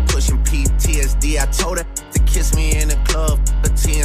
pushing 0.09 0.39
PTSD. 0.45 1.41
I 1.41 1.47
told 1.47 1.79
her 1.79 1.85
to 1.85 2.19
kiss 2.25 2.55
me 2.55 2.77
in 2.77 2.89
the 2.89 2.99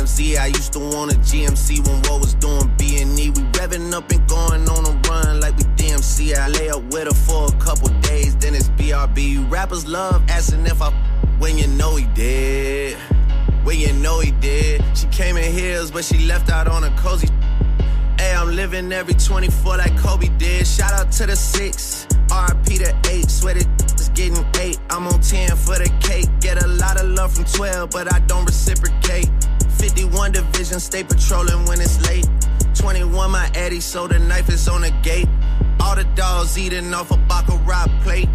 club. 0.05 0.37
I 0.39 0.47
used 0.47 0.73
to 0.73 0.79
want 0.79 1.13
a 1.13 1.15
GMC 1.17 1.85
when 1.87 1.97
what 2.03 2.21
was 2.21 2.33
doing 2.35 2.71
B&E. 2.77 3.29
We 3.29 3.41
revving 3.57 3.93
up 3.93 4.09
and 4.11 4.27
going 4.27 4.67
on 4.69 4.85
a 4.85 5.09
run 5.09 5.39
like 5.39 5.57
we 5.57 5.63
DMC. 5.75 6.35
I 6.35 6.47
lay 6.47 6.69
up 6.69 6.83
with 6.93 7.07
her 7.07 7.13
for 7.13 7.47
a 7.47 7.59
couple 7.59 7.89
days, 8.01 8.35
then 8.37 8.55
it's 8.55 8.69
BRB. 8.69 9.49
Rappers 9.49 9.87
love 9.87 10.23
asking 10.29 10.65
if 10.67 10.81
I 10.81 10.91
when 11.39 11.57
you 11.57 11.67
know 11.67 11.95
he 11.95 12.05
did. 12.13 12.97
When 13.63 13.79
you 13.79 13.93
know 13.93 14.19
he 14.19 14.31
did. 14.31 14.83
She 14.95 15.07
came 15.07 15.37
in 15.37 15.51
heels, 15.51 15.91
but 15.91 16.05
she 16.05 16.19
left 16.25 16.49
out 16.49 16.67
on 16.67 16.83
a 16.83 16.95
cozy. 16.97 17.27
Hey, 18.19 18.33
I'm 18.33 18.55
living 18.55 18.91
every 18.91 19.15
24 19.15 19.77
like 19.77 19.97
Kobe 19.97 20.29
did. 20.37 20.67
Shout 20.67 20.93
out 20.93 21.11
to 21.13 21.25
the 21.25 21.35
six, 21.35 22.05
RP 22.27 22.77
to 22.77 23.11
eight. 23.11 23.29
Sweat 23.29 23.57
it 23.57 23.67
is 23.99 24.09
getting 24.09 24.45
eight. 24.59 24.79
I'm 24.89 25.07
on 25.07 25.19
10 25.19 25.55
for 25.57 25.77
the 25.77 25.91
cake. 25.99 26.29
Get 26.39 26.63
a 26.63 26.67
lot 26.67 27.01
of 27.01 27.09
love 27.09 27.33
from 27.33 27.45
12, 27.45 27.89
but 27.89 28.13
I 28.13 28.19
don't 28.19 28.45
reciprocate. 28.45 29.29
51 29.77 30.31
division, 30.31 30.79
stay 30.79 31.03
patrolling 31.03 31.65
when 31.65 31.81
it's 31.81 32.01
late. 32.07 32.27
21 32.75 33.31
my 33.31 33.49
Eddie, 33.55 33.79
so 33.79 34.07
the 34.07 34.19
knife 34.19 34.49
is 34.49 34.67
on 34.67 34.81
the 34.81 34.91
gate. 35.01 35.27
All 35.79 35.95
the 35.95 36.03
dogs 36.15 36.57
eating 36.57 36.93
off 36.93 37.11
a 37.11 37.17
Baccarat 37.17 37.87
plate. 38.03 38.29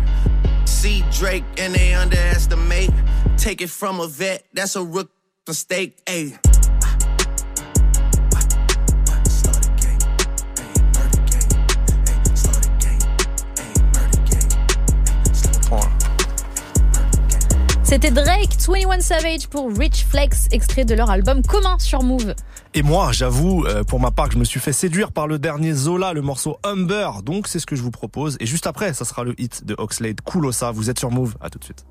See 0.65 1.05
Drake 1.13 1.45
and 1.59 1.75
they 1.75 1.95
underestimate. 1.95 2.91
Take 3.37 3.61
it 3.61 3.71
from 3.71 4.01
a 4.01 4.07
vet, 4.07 4.45
that's 4.53 4.77
a 4.77 4.83
rook 4.83 5.11
mistake. 5.47 6.05
Ayy. 6.07 6.50
C'était 17.91 18.13
Drake, 18.13 18.51
21 18.57 19.01
Savage 19.01 19.49
pour 19.49 19.69
Rich 19.77 20.07
Flex, 20.09 20.47
extrait 20.53 20.85
de 20.85 20.95
leur 20.95 21.11
album 21.11 21.43
commun 21.43 21.77
sur 21.81 22.05
Move. 22.05 22.37
Et 22.73 22.85
moi, 22.85 23.11
j'avoue, 23.11 23.65
euh, 23.65 23.83
pour 23.83 23.99
ma 23.99 24.13
part, 24.13 24.29
que 24.29 24.35
je 24.35 24.39
me 24.39 24.45
suis 24.45 24.61
fait 24.61 24.73
séduire 24.73 25.11
par 25.11 25.27
le 25.27 25.41
dernier 25.41 25.73
Zola, 25.73 26.13
le 26.13 26.23
morceau 26.23 26.61
Humber. 26.63 27.11
Donc, 27.25 27.49
c'est 27.49 27.59
ce 27.59 27.67
que 27.67 27.75
je 27.75 27.83
vous 27.83 27.91
propose. 27.91 28.37
Et 28.39 28.47
juste 28.47 28.69
après, 28.69 28.95
ça 28.95 29.05
sera 29.05 29.25
le 29.25 29.35
hit 29.41 29.65
de 29.67 29.75
Oxlade, 29.77 30.21
Kulosa. 30.21 30.71
Vous 30.71 30.89
êtes 30.89 31.01
sur 31.01 31.11
Move. 31.11 31.35
À 31.41 31.51
tout 31.51 31.59
de 31.59 31.65
suite. 31.65 31.85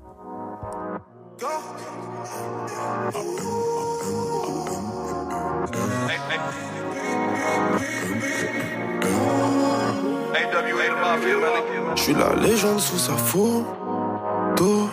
Je 11.94 12.02
suis 12.02 12.14
la 12.14 12.34
légende 12.36 12.80
sous 12.80 12.96
sa 12.96 13.18
photo. 13.18 14.88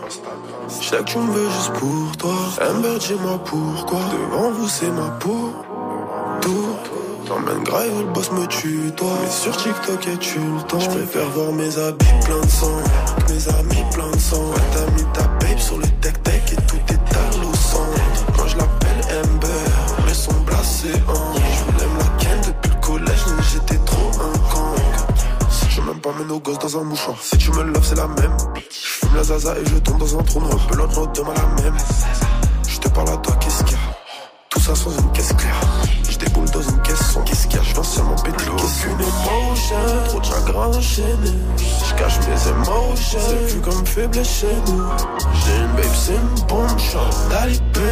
Je 0.70 0.86
sais 0.86 0.97
que 0.97 1.03
tu 1.03 1.18
me 1.18 1.32
veux 1.32 1.49
juste 1.49 1.74
pour 1.74 2.18
toi. 2.18 2.36
Amber, 2.61 2.97
dis-moi 2.99 3.39
pourquoi? 3.45 3.99
Devant 4.11 4.51
vous, 4.51 4.68
c'est 4.68 4.91
ma 4.91 5.09
peau. 5.20 5.53
Tout. 6.41 6.76
T'emmènes 7.26 7.63
grave, 7.63 7.99
le 7.99 8.13
boss 8.13 8.32
me 8.32 8.45
tue, 8.47 8.91
toi. 8.95 9.07
Mais 9.22 9.30
sur 9.30 9.55
TikTok, 9.55 10.07
et 10.07 10.18
tu 10.18 10.39
le 10.39 10.61
temps? 10.63 10.80
Je 10.80 10.89
préfère 10.89 11.30
voir 11.30 11.51
mes 11.53 11.78
habits 11.78 12.05
plein 12.26 12.41
de 12.41 12.49
sang. 12.49 12.78
Mes 13.30 13.47
amis 13.59 13.86
plein 13.93 14.11
de 14.11 14.20
sang. 14.20 14.38
Ouais, 14.38 14.61
t'as 14.74 14.91
mis 14.91 15.07
ta 15.13 15.24
babe 15.24 15.57
sur 15.57 15.78
le 15.78 15.88
tech-tech 16.01 16.41
et 16.51 16.55
tout 16.55 16.78
est 16.89 17.15
à 17.15 17.38
Moi, 18.38 18.47
je 18.47 18.57
l'appelle 18.57 19.24
Amber. 19.24 19.47
Mais 20.05 20.13
son 20.13 20.34
blasé 20.45 20.93
en. 21.07 21.47
Pas 26.12 26.24
nos 26.24 26.39
gosses 26.39 26.60
dans 26.60 26.78
un 26.80 26.84
mouchoir. 26.84 27.18
Si 27.22 27.38
tu 27.38 27.51
me 27.51 27.64
love, 27.64 27.84
c'est 27.84 27.95
la 27.95 28.08
même. 28.08 28.38
Je 28.70 28.88
fume 28.88 29.16
la 29.16 29.24
zaza 29.24 29.58
et 29.58 29.66
je 29.66 29.76
tombe 29.78 29.99
dans 29.99 30.20
un 30.20 30.24
trou 30.24 30.39
noir. 30.39 30.58
Pelote 30.68 30.95
note 30.95 31.16
demain 31.16 31.34
la 31.34 31.64
même. 31.64 31.78
Je 32.68 32.78
te 32.78 32.89
parle 32.89 33.10
à 33.10 33.18
toi, 33.18 33.36
qu'est-ce 33.39 33.64
qu'il 33.64 33.74
y 33.74 33.76
a? 33.76 33.80
Tout 34.49 34.60
ça 34.60 34.76
sans 34.76 34.91
une 34.91 35.12
caisse 35.12 35.34
claire. 35.34 35.62
Je 36.10 36.18
déboule 36.18 36.49
dans 36.49 36.62
une 36.62 36.82
caisse 36.82 37.12
sans 37.14 37.22
qu'est-ce 37.24 37.47
qu'il 37.47 37.58
y 37.58 37.60
a? 37.60 37.64
Je 37.64 37.74
viens 37.74 37.84
seulement 37.84 38.16
péter 38.16 38.45
Aucune 38.49 38.91
émotion, 38.91 39.76
trop 40.08 40.20
de 40.20 40.26
chagrin 40.26 40.68
enchaîné. 40.68 41.34
Je 41.58 41.93
cache 41.95 42.20
mes 42.20 42.49
émotions, 42.51 43.20
c'est 43.28 43.53
vu 43.53 43.62
comme 43.62 43.86
faiblesse 43.86 44.39
chez 44.39 44.55
nous. 44.68 44.84
J'ai 45.45 45.58
une 45.58 45.74
babe, 45.76 45.86
c'est 45.93 46.16
une 46.16 46.47
bombe, 46.47 46.80
chante 46.80 47.30
talibé. 47.30 47.89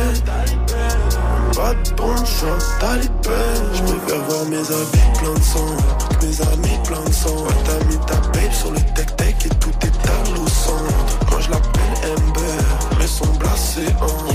Pas 1.56 1.74
de 1.74 1.95
bonne 1.95 2.18
chance, 2.18 2.70
talibé. 2.82 3.30
Je 3.74 3.82
préfère 3.84 4.24
voir 4.28 4.45
mes 4.49 4.58
habits 4.58 5.20
plein 5.20 5.34
de 5.34 5.41
sang. 5.41 5.78
Mes 6.22 6.41
amis 6.53 6.80
plein 6.84 7.01
de 7.01 7.14
sang. 7.14 7.30
Ouais, 7.30 7.53
t'as 7.64 7.86
mis 7.86 7.97
ta 8.06 8.16
babe 8.16 8.51
sur 8.51 8.72
le 8.72 8.80
tech-tech 8.93 9.36
et 9.45 9.49
tout 9.60 9.72
est 9.82 10.10
à. 10.10 10.16
Moi 11.32 11.39
je 11.39 11.49
l'appelle 11.51 12.12
Amber, 12.12 12.97
mais 12.99 13.08
son 13.08 13.28
blasé 13.38 13.88
en. 14.01 14.34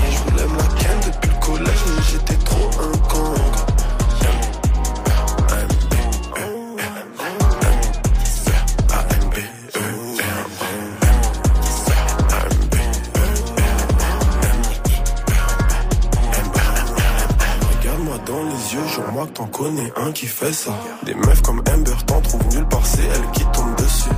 T'en 19.27 19.45
connais 19.45 19.91
un 19.95 20.11
qui 20.11 20.25
fait 20.27 20.53
ça. 20.53 20.71
Des 21.03 21.13
meufs 21.13 21.41
comme 21.41 21.59
Amber 21.59 21.91
t'en 22.05 22.21
trouvent 22.21 22.47
nulle 22.53 22.67
part, 22.67 22.85
c'est 22.85 23.03
elle 23.03 23.31
qui 23.31 23.43
tombe 23.51 23.75
dessus. 23.75 24.09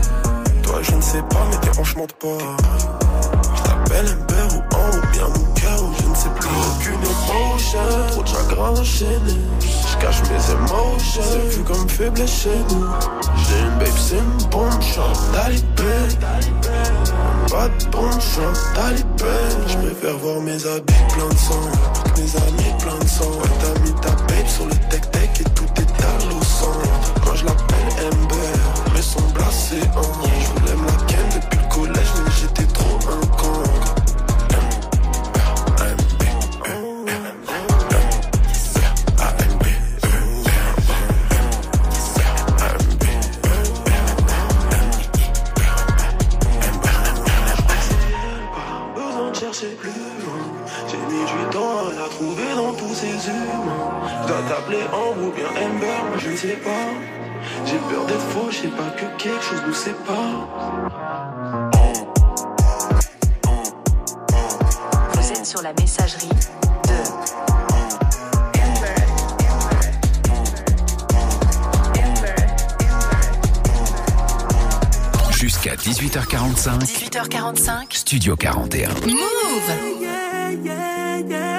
Toi, 0.63 0.81
je 0.81 0.95
ne 0.95 1.01
sais 1.01 1.21
pas, 1.23 1.45
mais 1.49 1.57
tes 1.57 1.79
hanches 1.79 1.95
mentent 1.95 2.13
pas. 2.13 2.37
Je 3.55 3.63
t'appelle 3.63 4.05
Amber 4.07 4.55
ou 4.55 4.75
en 4.75 4.97
ou 4.97 5.11
bien 5.11 5.27
mon 5.27 5.53
cœur, 5.53 5.83
ou 5.83 5.93
je 6.01 6.09
ne 6.09 6.15
sais 6.15 6.29
plus. 6.29 6.49
Aucune 6.49 6.93
émotion, 6.93 7.79
trop 8.11 8.23
de 8.23 8.27
chagrin 8.27 8.69
enchaîné. 8.69 9.39
Cache 10.03 10.21
mes 10.23 10.51
émotions, 10.51 11.21
c'est 11.23 11.55
vu 11.55 11.63
comme 11.63 11.87
faiblesse 11.87 12.41
chez 12.43 12.49
nous. 12.71 12.85
J'ai 13.37 13.59
une 13.61 13.79
babe, 13.79 13.97
c'est 13.97 14.17
une 14.17 14.49
bombe, 14.49 14.81
chante 14.81 15.31
talibé. 15.31 15.95
Pas 17.49 17.69
de 17.69 17.85
bombe, 17.89 18.11
chante 18.19 18.59
talibé. 18.75 19.31
Je 19.65 19.77
préfère 19.77 20.17
voir 20.17 20.41
mes 20.41 20.65
habits 20.67 20.93
plein 21.13 21.29
de 21.29 21.37
sang. 21.37 21.61
Mes 22.17 22.35
amis 22.35 22.73
plein 22.79 22.99
de 22.99 23.07
sang. 23.07 23.31
Ouais, 23.31 23.49
t'as 23.61 23.79
mis 23.79 23.93
ta 24.01 24.09
babe 24.09 24.47
sur 24.47 24.65
le 24.65 24.75
tech-tech 24.89 25.39
et 25.39 25.43
tout 25.55 25.71
est 25.77 26.03
à 26.03 26.29
l'eau 26.29 26.43
centre. 26.43 27.13
Moi 27.25 27.35
je 27.35 27.45
l'appelle 27.45 28.11
Amber, 28.11 28.59
mais 28.93 29.01
son 29.01 29.21
blasé 29.33 29.79
en. 29.95 30.01
Je 30.01 30.59
voulais 30.59 30.81
quelque 59.43 59.49
chose 59.49 59.61
nous 59.67 59.73
sépare. 59.73 60.47
Vous 65.13 65.31
êtes 65.31 65.45
sur 65.45 65.61
la 65.61 65.73
messagerie 65.73 66.29
de 66.29 66.93
Jusqu'à 75.31 75.75
18h45, 75.75 76.79
18h45. 76.85 77.85
Studio 77.89 78.35
41. 78.35 78.89
Move 79.07 80.03
So 81.33 81.52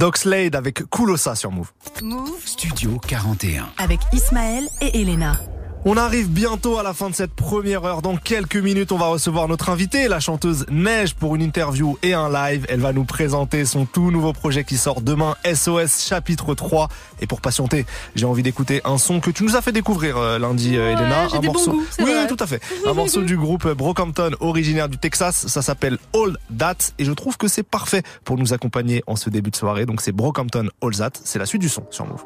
Doxlade 0.00 0.56
avec 0.56 0.88
Kulosa 0.88 1.34
sur 1.34 1.52
Move. 1.52 1.70
Move 2.02 2.46
Studio 2.46 2.98
41. 3.06 3.68
avec 3.76 4.00
Ismaël 4.14 4.66
et 4.80 4.98
Elena. 5.02 5.38
On 5.86 5.96
arrive 5.96 6.28
bientôt 6.28 6.76
à 6.76 6.82
la 6.82 6.92
fin 6.92 7.08
de 7.08 7.14
cette 7.14 7.32
première 7.32 7.86
heure. 7.86 8.02
Dans 8.02 8.16
quelques 8.16 8.56
minutes, 8.56 8.92
on 8.92 8.98
va 8.98 9.06
recevoir 9.06 9.48
notre 9.48 9.70
invitée, 9.70 10.08
la 10.08 10.20
chanteuse 10.20 10.66
Neige, 10.70 11.14
pour 11.14 11.34
une 11.36 11.40
interview 11.40 11.96
et 12.02 12.12
un 12.12 12.30
live. 12.30 12.66
Elle 12.68 12.80
va 12.80 12.92
nous 12.92 13.04
présenter 13.04 13.64
son 13.64 13.86
tout 13.86 14.10
nouveau 14.10 14.34
projet 14.34 14.62
qui 14.62 14.76
sort 14.76 15.00
demain, 15.00 15.36
SOS 15.42 16.06
chapitre 16.06 16.54
3. 16.54 16.88
Et 17.22 17.26
pour 17.26 17.40
patienter, 17.40 17.86
j'ai 18.14 18.26
envie 18.26 18.42
d'écouter 18.42 18.82
un 18.84 18.98
son 18.98 19.20
que 19.20 19.30
tu 19.30 19.42
nous 19.42 19.56
as 19.56 19.62
fait 19.62 19.72
découvrir 19.72 20.18
euh, 20.18 20.38
lundi, 20.38 20.76
euh, 20.76 20.92
Elena. 20.92 21.28
un 21.32 21.40
morceau. 21.40 21.72
goûts, 21.72 21.86
oui, 22.00 22.12
vrai. 22.12 22.26
tout 22.26 22.36
à 22.38 22.46
fait. 22.46 22.60
Un 22.86 22.92
morceau 22.92 23.22
du 23.22 23.38
groupe 23.38 23.66
Brockhampton, 23.66 24.32
originaire 24.40 24.90
du 24.90 24.98
Texas. 24.98 25.46
Ça 25.46 25.62
s'appelle 25.62 25.96
All 26.14 26.36
That. 26.58 26.92
Et 26.98 27.06
je 27.06 27.12
trouve 27.12 27.38
que 27.38 27.48
c'est 27.48 27.62
parfait 27.62 28.02
pour 28.24 28.36
nous 28.36 28.52
accompagner 28.52 29.02
en 29.06 29.16
ce 29.16 29.30
début 29.30 29.50
de 29.50 29.56
soirée. 29.56 29.86
Donc 29.86 30.02
c'est 30.02 30.12
Brockhampton 30.12 30.68
All 30.82 30.94
That. 30.94 31.12
C'est 31.24 31.38
la 31.38 31.46
suite 31.46 31.62
du 31.62 31.70
son 31.70 31.84
sur 31.90 32.06
Move. 32.06 32.24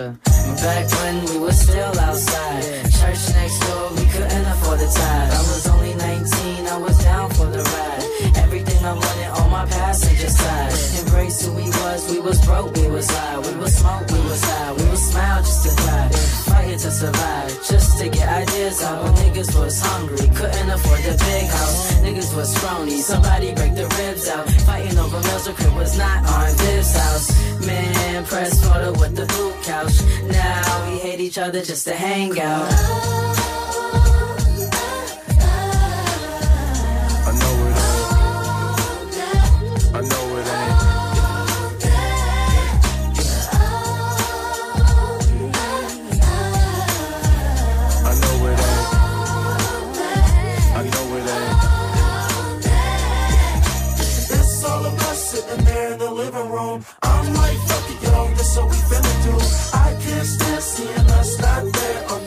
I'm. 0.00 0.14
Back 0.14 0.90
when 1.00 1.24
we 1.26 1.38
were 1.38 1.52
still 1.52 1.98
outside. 1.98 2.62
Church 2.98 3.22
next 3.34 3.58
door, 3.66 3.90
we 3.96 4.04
couldn't 4.06 4.46
afford 4.46 4.78
the 4.78 4.86
tide. 4.86 5.30
I 5.30 5.38
was 5.38 5.66
only 5.68 5.94
19, 5.94 6.66
I 6.66 6.78
was 6.78 6.98
down 7.02 7.30
for 7.30 7.46
the 7.46 7.62
ride. 7.62 8.36
Everything 8.44 8.84
I 8.84 8.92
wanted 8.92 9.30
on 9.42 9.50
my 9.50 9.66
passenger 9.66 10.28
side. 10.28 10.72
Embrace 11.04 11.44
who 11.44 11.52
we 11.52 11.62
was, 11.62 12.10
we 12.10 12.20
was 12.20 12.44
broke, 12.44 12.74
we 12.76 12.88
was 12.88 13.10
high. 13.10 13.38
We 13.38 13.56
was 13.58 13.74
smoke, 13.76 14.10
we 14.10 14.20
was 14.20 14.42
high. 14.44 14.72
We 14.72 14.88
was 14.88 15.10
smile 15.10 15.42
just 15.42 15.64
to 15.64 15.82
cry. 15.82 16.47
To 16.78 16.92
survive, 16.92 17.50
just 17.68 17.98
to 17.98 18.08
get 18.08 18.28
ideas 18.28 18.80
out. 18.84 19.02
When 19.02 19.12
niggas 19.14 19.52
was 19.58 19.80
hungry, 19.80 20.28
couldn't 20.28 20.70
afford 20.70 21.00
the 21.00 21.16
big 21.18 21.46
house. 21.50 21.92
Niggas 21.94 22.36
was 22.36 22.54
scrawny, 22.54 23.00
somebody 23.00 23.52
break 23.52 23.74
the 23.74 23.88
ribs 23.98 24.28
out. 24.28 24.48
Fighting 24.62 24.96
over 24.96 25.20
meals, 25.20 25.46
the 25.46 25.54
crib 25.54 25.74
was 25.74 25.98
not 25.98 26.24
on 26.24 26.56
this 26.56 26.96
house. 26.96 27.66
Man, 27.66 28.24
press 28.26 28.62
photo 28.64 28.92
with 28.92 29.16
the 29.16 29.26
blue 29.26 29.52
couch. 29.64 30.00
Now 30.30 30.88
we 30.88 30.98
hate 30.98 31.18
each 31.18 31.36
other 31.36 31.62
just 31.62 31.84
to 31.88 31.94
hang 31.94 32.38
out. 32.38 33.67
I'm 56.68 57.34
like, 57.34 57.56
fuck 57.68 57.90
it, 57.90 58.02
yo, 58.02 58.28
this 58.36 58.56
what 58.56 58.68
we 58.68 58.76
finna 58.76 59.14
do. 59.24 59.34
I 59.72 59.96
can't 60.02 60.26
stand 60.26 60.62
seeing 60.62 61.10
us 61.18 61.40
not 61.40 61.64
there 61.72 62.17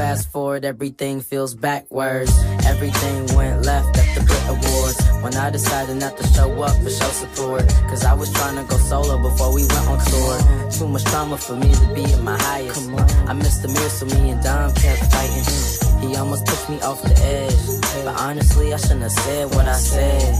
Fast 0.00 0.32
forward, 0.32 0.64
everything 0.64 1.20
feels 1.20 1.54
backwards. 1.54 2.32
Everything 2.64 3.36
went 3.36 3.66
left 3.66 3.98
at 3.98 4.14
the 4.14 4.24
Brit 4.24 4.44
Awards. 4.48 4.98
When 5.20 5.34
I 5.34 5.50
decided 5.50 5.96
not 5.96 6.16
to 6.16 6.26
show 6.28 6.50
up 6.62 6.74
for 6.82 6.88
show 6.88 7.12
support. 7.22 7.68
Cause 7.90 8.06
I 8.06 8.14
was 8.14 8.32
trying 8.32 8.56
to 8.56 8.64
go 8.64 8.78
solo 8.78 9.20
before 9.20 9.52
we 9.54 9.66
went 9.66 9.86
on 9.92 9.98
tour. 10.00 10.70
Too 10.70 10.88
much 10.88 11.04
trauma 11.04 11.36
for 11.36 11.54
me 11.54 11.70
to 11.70 11.94
be 11.94 12.04
at 12.04 12.22
my 12.22 12.38
highest. 12.40 12.88
I 13.28 13.34
missed 13.34 13.60
the 13.60 13.68
mirror, 13.68 13.90
so 13.90 14.06
me 14.06 14.30
and 14.30 14.42
Dom 14.42 14.72
kept 14.72 15.04
fighting. 15.12 16.08
He 16.08 16.16
almost 16.16 16.46
pushed 16.46 16.70
me 16.70 16.80
off 16.80 17.02
the 17.02 17.14
edge. 17.20 17.60
But 18.02 18.18
honestly, 18.18 18.72
I 18.72 18.78
shouldn't 18.78 19.02
have 19.02 19.12
said 19.12 19.50
what 19.54 19.68
I 19.68 19.76
said. 19.76 20.32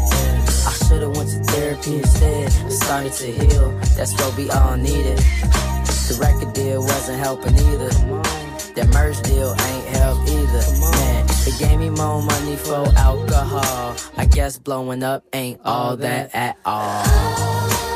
I 0.69 0.73
should've 0.89 1.15
went 1.15 1.29
to 1.37 1.39
therapy 1.53 1.97
instead. 1.99 2.47
I 2.47 2.69
started 2.71 3.13
to 3.13 3.27
heal. 3.27 3.79
That's 3.95 4.15
what 4.15 4.35
we 4.39 4.49
all 4.49 4.79
needed. 4.79 5.19
The 6.09 6.17
record 6.19 6.55
deal 6.55 6.81
wasn't 6.81 7.19
helping 7.19 7.55
either. 7.59 8.40
That 8.77 8.89
merch 8.95 9.21
deal 9.23 9.51
ain't 9.51 9.87
help 9.97 10.19
either. 10.29 10.65
Man, 10.81 11.27
it 11.47 11.59
gave 11.59 11.79
me 11.79 11.91
more 11.91 12.23
money 12.23 12.57
for 12.57 12.87
alcohol. 12.97 13.97
I 14.17 14.27
guess 14.27 14.59
blowing 14.59 15.03
up 15.03 15.25
ain't 15.33 15.61
all 15.65 15.97
that 15.97 16.35
at 16.35 16.57
all. 16.65 17.90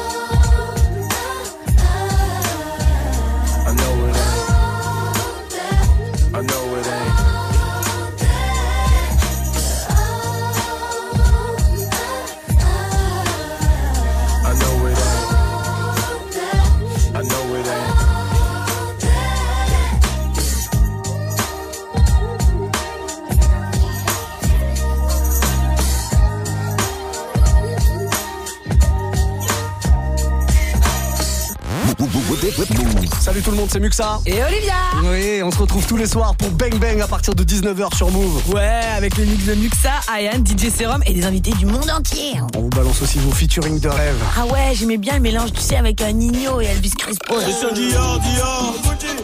Et 33.75 34.41
Olivia 34.45 34.75
Oui, 35.03 35.43
on 35.43 35.51
se 35.51 35.59
retrouve 35.59 35.85
tous 35.85 35.97
les 35.97 36.07
soirs 36.07 36.37
pour 36.37 36.49
Bang 36.51 36.77
Bang 36.79 37.01
à 37.01 37.09
partir 37.09 37.35
de 37.35 37.43
19h 37.43 37.97
sur 37.97 38.09
Move. 38.09 38.55
Ouais, 38.55 38.81
avec 38.97 39.17
le 39.17 39.25
mix 39.25 39.47
de 39.47 39.55
Muxa, 39.55 39.91
Ayan, 40.15 40.45
DJ 40.45 40.71
Serum 40.71 41.03
et 41.07 41.13
des 41.13 41.25
invités 41.25 41.51
du 41.53 41.67
monde 41.67 41.91
entier. 41.91 42.35
On 42.55 42.61
vous 42.61 42.69
balance 42.69 43.03
aussi 43.03 43.19
vos 43.19 43.33
featuring 43.33 43.81
de 43.81 43.89
rêve. 43.89 44.17
Ah 44.39 44.47
ouais, 44.47 44.75
j'aimais 44.75 44.97
bien 44.97 45.15
le 45.15 45.21
mélange, 45.23 45.53
tu 45.53 45.61
sais, 45.61 45.75
avec 45.75 46.01
un 46.03 46.13
Nino 46.13 46.61
et 46.61 46.67
Elvis 46.67 46.93
Crespo. 46.93 47.35
Christian 47.35 47.73
Dior, 47.73 48.21
Dior, 48.21 48.75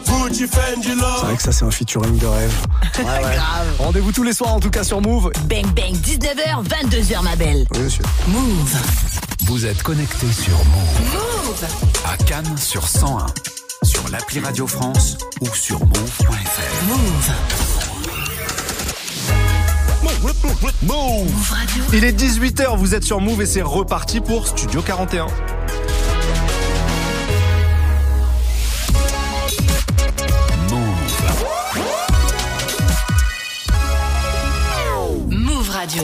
Gucci, 0.05 0.47
Fendi, 0.47 0.87
C'est 0.89 1.25
vrai 1.25 1.35
que 1.37 1.43
ça 1.43 1.53
c'est 1.53 1.63
un 1.63 1.71
featuring 1.71 2.17
de 2.17 2.25
rêve. 2.25 2.53
Ouais, 2.99 3.05
ouais. 3.05 3.37
Rendez-vous 3.79 4.11
tous 4.11 4.23
les 4.23 4.33
soirs 4.33 4.53
en 4.53 4.59
tout 4.59 4.69
cas 4.69 4.83
sur 4.83 4.99
Move. 5.01 5.31
Bang 5.45 5.65
bang, 5.73 5.93
19h, 5.93 6.65
22h 6.67 7.23
ma 7.23 7.35
belle. 7.37 7.65
Oui 7.73 7.79
monsieur. 7.79 8.03
Move. 8.27 8.75
Vous 9.45 9.65
êtes 9.65 9.81
connecté 9.81 10.27
sur 10.31 10.57
Move. 10.65 11.13
Move 11.13 11.65
À 12.05 12.17
Cannes 12.17 12.57
sur 12.57 12.85
101. 12.87 13.25
L'appli 14.11 14.41
Radio 14.41 14.67
France 14.67 15.17
ou 15.39 15.45
sur 15.53 15.79
move.fr. 15.79 16.85
Move 16.85 17.31
Move 20.81 21.49
Radio. 21.49 21.83
Il 21.93 22.03
est 22.03 22.11
18h, 22.11 22.75
vous 22.75 22.93
êtes 22.93 23.05
sur 23.05 23.21
Move 23.21 23.43
et 23.43 23.45
c'est 23.45 23.61
reparti 23.61 24.19
pour 24.19 24.47
Studio 24.49 24.81
41. 24.81 25.27
Move. 30.69 31.11
Move 35.29 35.69
Radio. 35.69 36.03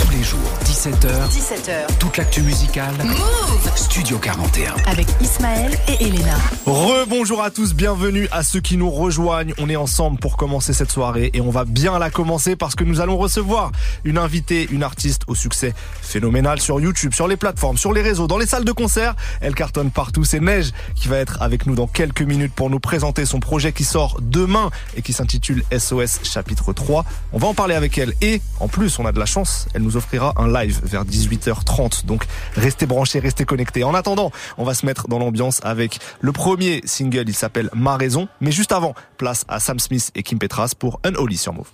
Tous 0.00 0.10
les 0.10 0.24
jours, 0.24 0.40
17h. 0.64 1.28
17h. 1.30 1.98
Toute 2.00 2.16
l'actu 2.16 2.42
musicale. 2.42 2.94
Move 3.04 3.76
Studio 3.76 4.18
41. 4.18 4.74
avec 4.86 5.06
Ismaël 5.20 5.78
et 5.86 6.04
Elena. 6.04 6.34
Rebonjour 6.66 7.42
à 7.42 7.50
tous, 7.50 7.74
bienvenue 7.74 8.26
à 8.32 8.42
ceux 8.42 8.60
qui 8.60 8.78
nous 8.78 8.88
rejoignent. 8.88 9.52
On 9.58 9.68
est 9.68 9.76
ensemble 9.76 10.18
pour 10.18 10.38
commencer 10.38 10.72
cette 10.72 10.90
soirée 10.90 11.30
et 11.34 11.42
on 11.42 11.50
va 11.50 11.66
bien 11.66 11.98
la 11.98 12.08
commencer 12.08 12.56
parce 12.56 12.74
que 12.74 12.84
nous 12.84 13.02
allons 13.02 13.18
recevoir 13.18 13.70
une 14.04 14.16
invitée, 14.16 14.66
une 14.70 14.82
artiste 14.82 15.24
au 15.26 15.34
succès 15.34 15.74
phénoménal 16.00 16.62
sur 16.62 16.80
YouTube, 16.80 17.12
sur 17.12 17.28
les 17.28 17.36
plateformes, 17.36 17.76
sur 17.76 17.92
les 17.92 18.00
réseaux, 18.00 18.26
dans 18.26 18.38
les 18.38 18.46
salles 18.46 18.64
de 18.64 18.72
concert. 18.72 19.14
Elle 19.42 19.54
cartonne 19.54 19.90
partout. 19.90 20.24
C'est 20.24 20.40
Neige 20.40 20.70
qui 20.94 21.08
va 21.08 21.18
être 21.18 21.42
avec 21.42 21.66
nous 21.66 21.74
dans 21.74 21.86
quelques 21.86 22.22
minutes 22.22 22.54
pour 22.54 22.70
nous 22.70 22.80
présenter 22.80 23.26
son 23.26 23.40
projet 23.40 23.72
qui 23.72 23.84
sort 23.84 24.16
demain 24.22 24.70
et 24.96 25.02
qui 25.02 25.12
s'intitule 25.12 25.64
SOS 25.70 26.20
chapitre 26.22 26.72
3. 26.72 27.04
On 27.34 27.38
va 27.38 27.46
en 27.46 27.54
parler 27.54 27.74
avec 27.74 27.98
elle 27.98 28.14
et 28.22 28.40
en 28.58 28.68
plus 28.68 28.98
on 28.98 29.04
a 29.04 29.12
de 29.12 29.18
la 29.18 29.26
chance, 29.26 29.68
elle 29.74 29.82
nous 29.82 29.98
offrira 29.98 30.32
un 30.38 30.50
live 30.50 30.80
vers 30.82 31.04
18h30. 31.04 32.06
Donc 32.06 32.24
restez 32.54 32.86
branchés, 32.86 33.18
restez 33.18 33.44
connectés. 33.44 33.84
En 33.84 33.92
attendant, 33.92 34.32
on 34.56 34.64
va 34.64 34.72
se 34.72 34.86
mettre 34.86 35.08
dans 35.08 35.18
l'ambiance 35.18 35.60
avec 35.62 35.98
le 36.22 36.32
premier 36.54 36.82
single, 36.84 37.24
il 37.26 37.34
s'appelle 37.34 37.68
Ma 37.74 37.96
raison. 37.96 38.28
Mais 38.40 38.52
juste 38.52 38.70
avant, 38.70 38.94
place 39.16 39.44
à 39.48 39.58
Sam 39.58 39.80
Smith 39.80 40.12
et 40.14 40.22
Kim 40.22 40.38
Petras 40.38 40.74
pour 40.78 41.00
Unholy 41.02 41.36
sur 41.36 41.52
Move. 41.52 41.66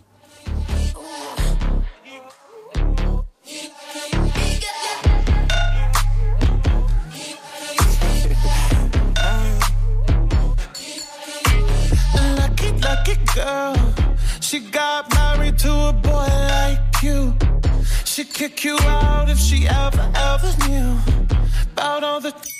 girl. 13.35 13.76
She 14.41 14.59
got 14.59 15.14
married 15.14 15.57
to 15.59 15.72
a 15.89 15.93
boy 15.93 16.26
like 16.57 17.03
you. 17.03 17.33
She'd 18.05 18.33
kick 18.33 18.64
you 18.64 18.76
out 18.81 19.28
if 19.28 19.39
she 19.39 19.68
ever, 19.68 20.11
ever 20.16 20.51
knew 20.66 20.99
about 21.74 22.03
all 22.03 22.20
the. 22.20 22.59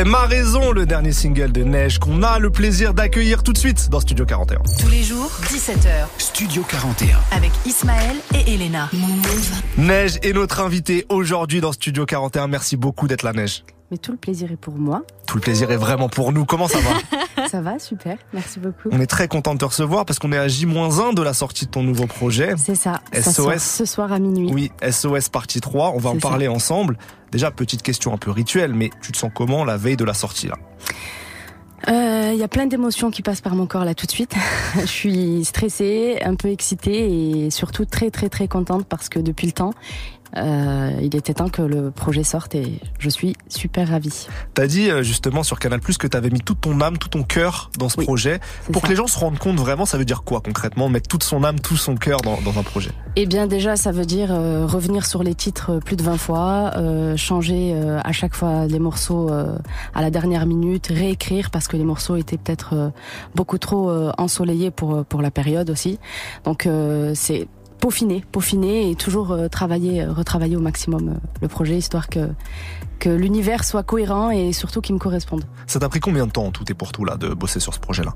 C'était 0.00 0.10
Ma 0.12 0.24
Raison, 0.24 0.72
le 0.72 0.86
dernier 0.86 1.12
single 1.12 1.52
de 1.52 1.62
Neige 1.62 1.98
qu'on 1.98 2.22
a 2.22 2.38
le 2.38 2.48
plaisir 2.48 2.94
d'accueillir 2.94 3.42
tout 3.42 3.52
de 3.52 3.58
suite 3.58 3.90
dans 3.90 4.00
Studio 4.00 4.24
41. 4.24 4.60
Tous 4.80 4.88
les 4.88 5.02
jours, 5.02 5.30
17h. 5.42 6.06
Studio 6.16 6.62
41. 6.62 7.18
Avec 7.32 7.50
Ismaël 7.66 8.16
et 8.34 8.54
Elena. 8.54 8.88
Neige 9.76 10.18
est 10.22 10.32
notre 10.32 10.60
invitée 10.60 11.04
aujourd'hui 11.10 11.60
dans 11.60 11.72
Studio 11.72 12.06
41. 12.06 12.46
Merci 12.46 12.78
beaucoup 12.78 13.08
d'être 13.08 13.24
là, 13.24 13.34
Neige. 13.34 13.62
Mais 13.90 13.98
tout 13.98 14.12
le 14.12 14.16
plaisir 14.16 14.50
est 14.50 14.56
pour 14.56 14.74
moi. 14.74 15.02
Tout 15.26 15.36
le 15.36 15.42
plaisir 15.42 15.70
est 15.70 15.76
vraiment 15.76 16.08
pour 16.08 16.32
nous. 16.32 16.46
Comment 16.46 16.68
ça 16.68 16.78
va? 16.78 17.18
Ça 17.50 17.60
va, 17.60 17.80
super. 17.80 18.16
Merci 18.32 18.60
beaucoup. 18.60 18.90
On 18.92 19.00
est 19.00 19.08
très 19.08 19.26
content 19.26 19.54
de 19.54 19.58
te 19.58 19.64
recevoir 19.64 20.04
parce 20.06 20.20
qu'on 20.20 20.30
est 20.30 20.38
à 20.38 20.46
J-1 20.46 21.14
de 21.14 21.22
la 21.22 21.32
sortie 21.32 21.66
de 21.66 21.70
ton 21.70 21.82
nouveau 21.82 22.06
projet. 22.06 22.54
C'est 22.56 22.76
ça. 22.76 23.00
SOS. 23.12 23.60
ce 23.60 23.84
soir 23.84 24.12
à 24.12 24.20
minuit. 24.20 24.48
Oui, 24.52 24.70
SOS 24.88 25.28
partie 25.30 25.60
3. 25.60 25.90
On 25.96 25.98
va 25.98 26.10
en 26.10 26.14
ça. 26.14 26.20
parler 26.20 26.46
ensemble. 26.46 26.96
Déjà, 27.32 27.50
petite 27.50 27.82
question 27.82 28.14
un 28.14 28.18
peu 28.18 28.30
rituelle, 28.30 28.72
mais 28.72 28.90
tu 29.02 29.10
te 29.10 29.16
sens 29.16 29.32
comment 29.34 29.64
la 29.64 29.76
veille 29.76 29.96
de 29.96 30.04
la 30.04 30.14
sortie 30.14 30.46
là? 30.46 30.54
Euh, 31.88 32.30
Il 32.34 32.38
y 32.38 32.44
a 32.44 32.48
plein 32.48 32.66
d'émotions 32.66 33.10
qui 33.10 33.22
passent 33.22 33.40
par 33.40 33.56
mon 33.56 33.66
corps 33.66 33.84
là 33.84 33.94
tout 33.96 34.06
de 34.06 34.12
suite. 34.12 34.34
Je 34.80 34.86
suis 34.86 35.44
stressée, 35.44 36.18
un 36.24 36.36
peu 36.36 36.48
excitée 36.48 37.46
et 37.46 37.50
surtout 37.50 37.84
très 37.84 38.10
très 38.12 38.28
très 38.28 38.46
contente 38.46 38.86
parce 38.86 39.08
que 39.08 39.18
depuis 39.18 39.46
le 39.48 39.52
temps, 39.52 39.72
euh, 40.36 40.90
il 41.02 41.14
était 41.16 41.34
temps 41.34 41.48
que 41.48 41.62
le 41.62 41.90
projet 41.90 42.22
sorte 42.22 42.54
et 42.54 42.80
je 42.98 43.08
suis 43.08 43.36
super 43.48 43.88
ravie. 43.88 44.26
T'as 44.54 44.66
dit 44.66 44.90
euh, 44.90 45.02
justement 45.02 45.42
sur 45.42 45.58
Canal 45.58 45.80
Plus 45.80 45.98
que 45.98 46.06
t'avais 46.06 46.30
mis 46.30 46.40
toute 46.40 46.60
ton 46.60 46.80
âme, 46.80 46.98
tout 46.98 47.08
ton 47.08 47.22
cœur 47.22 47.70
dans 47.78 47.88
ce 47.88 48.00
projet. 48.00 48.40
Pour 48.72 48.82
ça. 48.82 48.88
que 48.88 48.92
les 48.92 48.96
gens 48.96 49.06
se 49.06 49.18
rendent 49.18 49.38
compte 49.38 49.56
vraiment, 49.56 49.86
ça 49.86 49.98
veut 49.98 50.04
dire 50.04 50.22
quoi 50.22 50.40
concrètement 50.40 50.88
Mettre 50.88 51.08
toute 51.08 51.24
son 51.24 51.44
âme, 51.44 51.58
tout 51.60 51.76
son 51.76 51.96
cœur 51.96 52.20
dans, 52.20 52.40
dans 52.40 52.58
un 52.58 52.62
projet? 52.62 52.90
Eh 53.16 53.26
bien 53.26 53.46
déjà, 53.46 53.76
ça 53.76 53.92
veut 53.92 54.06
dire 54.06 54.28
euh, 54.30 54.66
revenir 54.66 55.06
sur 55.06 55.22
les 55.22 55.34
titres 55.34 55.80
plus 55.84 55.96
de 55.96 56.02
20 56.02 56.16
fois, 56.16 56.72
euh, 56.76 57.16
changer 57.16 57.72
euh, 57.74 57.98
à 58.04 58.12
chaque 58.12 58.34
fois 58.34 58.66
les 58.66 58.78
morceaux 58.78 59.30
euh, 59.30 59.56
à 59.94 60.02
la 60.02 60.10
dernière 60.10 60.46
minute, 60.46 60.88
réécrire 60.88 61.50
parce 61.50 61.66
que 61.68 61.76
les 61.76 61.84
morceaux 61.84 62.16
étaient 62.16 62.38
peut-être 62.38 62.74
euh, 62.74 62.90
beaucoup 63.34 63.58
trop 63.58 63.90
euh, 63.90 64.12
ensoleillés 64.18 64.70
pour 64.70 64.94
euh, 64.94 65.02
pour 65.02 65.22
la 65.22 65.30
période 65.30 65.70
aussi. 65.70 65.98
Donc 66.44 66.66
euh, 66.66 67.12
c'est 67.14 67.48
peaufiner, 67.80 68.24
peaufiner 68.30 68.90
et 68.90 68.94
toujours 68.94 69.32
euh, 69.32 69.48
travailler, 69.48 70.02
euh, 70.02 70.12
retravailler 70.12 70.56
au 70.56 70.60
maximum 70.60 71.08
euh, 71.08 71.14
le 71.42 71.48
projet 71.48 71.76
histoire 71.76 72.08
que 72.08 72.28
que 72.98 73.08
l'univers 73.08 73.64
soit 73.64 73.82
cohérent 73.82 74.28
et 74.30 74.52
surtout 74.52 74.82
qu'il 74.82 74.94
me 74.94 75.00
corresponde. 75.00 75.44
Ça 75.66 75.78
t'a 75.80 75.88
pris 75.88 76.00
combien 76.00 76.26
de 76.26 76.32
temps 76.32 76.44
en 76.44 76.50
tout 76.50 76.70
et 76.70 76.74
pour 76.74 76.92
tout 76.92 77.06
là 77.06 77.16
de 77.16 77.28
bosser 77.32 77.58
sur 77.58 77.72
ce 77.72 77.80
projet-là? 77.80 78.14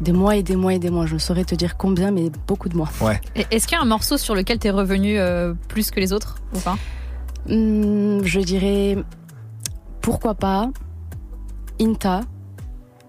Des 0.00 0.12
mois 0.12 0.36
et 0.36 0.44
des 0.44 0.54
mois 0.54 0.74
et 0.74 0.78
des 0.78 0.90
mois. 0.90 1.06
Je 1.06 1.14
ne 1.14 1.18
saurais 1.18 1.44
te 1.44 1.56
dire 1.56 1.76
combien, 1.76 2.12
mais 2.12 2.30
beaucoup 2.46 2.68
de 2.68 2.76
mois. 2.76 2.88
Ouais. 3.00 3.20
Est-ce 3.50 3.66
qu'il 3.66 3.76
y 3.76 3.80
a 3.80 3.82
un 3.82 3.86
morceau 3.86 4.16
sur 4.16 4.36
lequel 4.36 4.60
t'es 4.60 4.70
revenu 4.70 5.18
euh, 5.18 5.54
plus 5.66 5.90
que 5.90 5.98
les 5.98 6.12
autres 6.12 6.36
ou 6.54 6.60
pas? 6.60 6.76
Hmm, 7.48 8.22
je 8.22 8.38
dirais 8.38 8.96
pourquoi 10.00 10.34
pas 10.34 10.70
Inta 11.80 12.20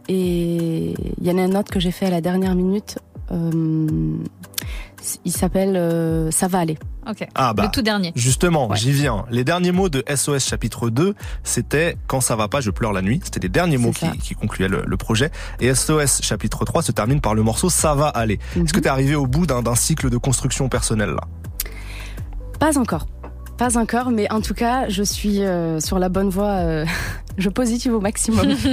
et 0.08 0.96
il 1.20 1.28
y 1.28 1.32
en 1.32 1.38
a 1.38 1.44
un 1.44 1.54
autre 1.60 1.72
que 1.72 1.80
j'ai 1.80 1.92
fait 1.92 2.08
à 2.08 2.10
la 2.10 2.22
dernière 2.22 2.56
minute. 2.56 2.98
euh, 3.32 4.18
il 5.26 5.32
s'appelle 5.32 5.76
euh, 5.76 6.32
Ça 6.32 6.48
va 6.48 6.60
aller. 6.60 6.78
Ok. 7.10 7.28
Ah 7.36 7.54
bah, 7.54 7.64
le 7.64 7.70
tout 7.72 7.82
dernier. 7.82 8.12
Justement, 8.16 8.74
j'y 8.74 8.92
viens. 8.92 9.26
Les 9.30 9.44
derniers 9.44 9.72
mots 9.72 9.90
de 9.90 10.04
SOS 10.14 10.48
chapitre 10.48 10.90
2, 10.90 11.14
c'était 11.44 11.98
Quand 12.08 12.22
ça 12.22 12.36
va 12.36 12.48
pas, 12.48 12.62
je 12.62 12.72
pleure 12.72 12.94
la 12.94 13.02
nuit. 13.02 13.22
C'était 13.24 13.40
les 13.40 13.50
derniers 13.50 13.78
mots 13.78 13.92
qui, 13.92 14.10
qui 14.18 14.34
concluaient 14.36 14.68
le, 14.68 14.84
le 14.86 14.98
projet. 14.98 15.32
Et 15.60 15.74
SOS 15.74 16.22
chapitre 16.22 16.66
3 16.66 16.82
se 16.82 16.92
termine 16.92 17.22
par 17.22 17.36
le 17.36 17.44
morceau 17.44 17.70
Ça 17.70 17.94
va 17.94 18.08
aller. 18.08 18.40
Est-ce 18.56 18.74
que 18.74 18.80
t'es 18.80 18.90
arrivé 18.90 19.16
au 19.16 19.28
bout 19.28 19.46
d'un 19.46 19.76
cycle 19.76 20.10
de 20.10 20.18
construction 20.18 20.70
personnelle 20.70 21.12
là? 21.12 21.24
Pas 22.60 22.78
encore. 22.80 23.08
Pas 23.58 23.78
encore, 23.78 24.12
mais 24.12 24.30
en 24.32 24.42
tout 24.42 24.54
cas, 24.54 24.90
je 24.90 25.04
suis 25.04 25.42
euh, 25.44 25.80
sur 25.80 26.00
la 26.00 26.10
bonne 26.10 26.30
voie. 26.30 26.50
euh, 26.50 26.86
je 27.38 27.50
positive 27.50 27.94
au 27.94 28.02
maximum. 28.02 28.56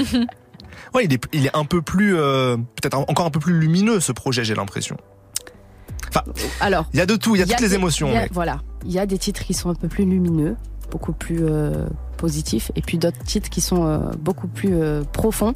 Ouais, 0.94 1.06
il 1.06 1.12
est, 1.14 1.24
il 1.32 1.46
est 1.46 1.56
un 1.56 1.64
peu 1.64 1.80
plus, 1.80 2.16
euh, 2.16 2.56
peut-être 2.56 2.98
encore 2.98 3.24
un 3.24 3.30
peu 3.30 3.40
plus 3.40 3.58
lumineux 3.58 3.98
ce 3.98 4.12
projet, 4.12 4.44
j'ai 4.44 4.54
l'impression. 4.54 4.98
Enfin, 6.14 6.22
Alors, 6.60 6.86
il 6.92 6.98
y 6.98 7.00
a 7.02 7.06
de 7.06 7.16
tout, 7.16 7.34
il 7.34 7.38
y 7.40 7.42
a 7.42 7.46
toutes 7.46 7.60
les 7.60 7.74
émotions. 7.74 8.08
il 8.08 8.14
y 8.14 8.16
a- 8.16 8.20
mais- 8.22 8.28
Voilà, 8.32 8.60
il 8.84 8.92
y 8.92 8.98
a 8.98 9.06
des 9.06 9.18
titres 9.18 9.42
qui 9.44 9.54
sont 9.54 9.70
un 9.70 9.74
peu 9.74 9.88
plus 9.88 10.04
lumineux, 10.04 10.56
beaucoup 10.90 11.12
plus 11.12 11.38
euh, 11.42 11.86
positifs, 12.18 12.70
et 12.76 12.82
puis 12.82 12.98
d'autres 12.98 13.22
titres 13.24 13.48
qui 13.50 13.60
sont 13.60 13.86
euh, 13.86 13.98
beaucoup 14.18 14.46
plus 14.48 14.74
euh, 14.74 15.02
profonds, 15.12 15.54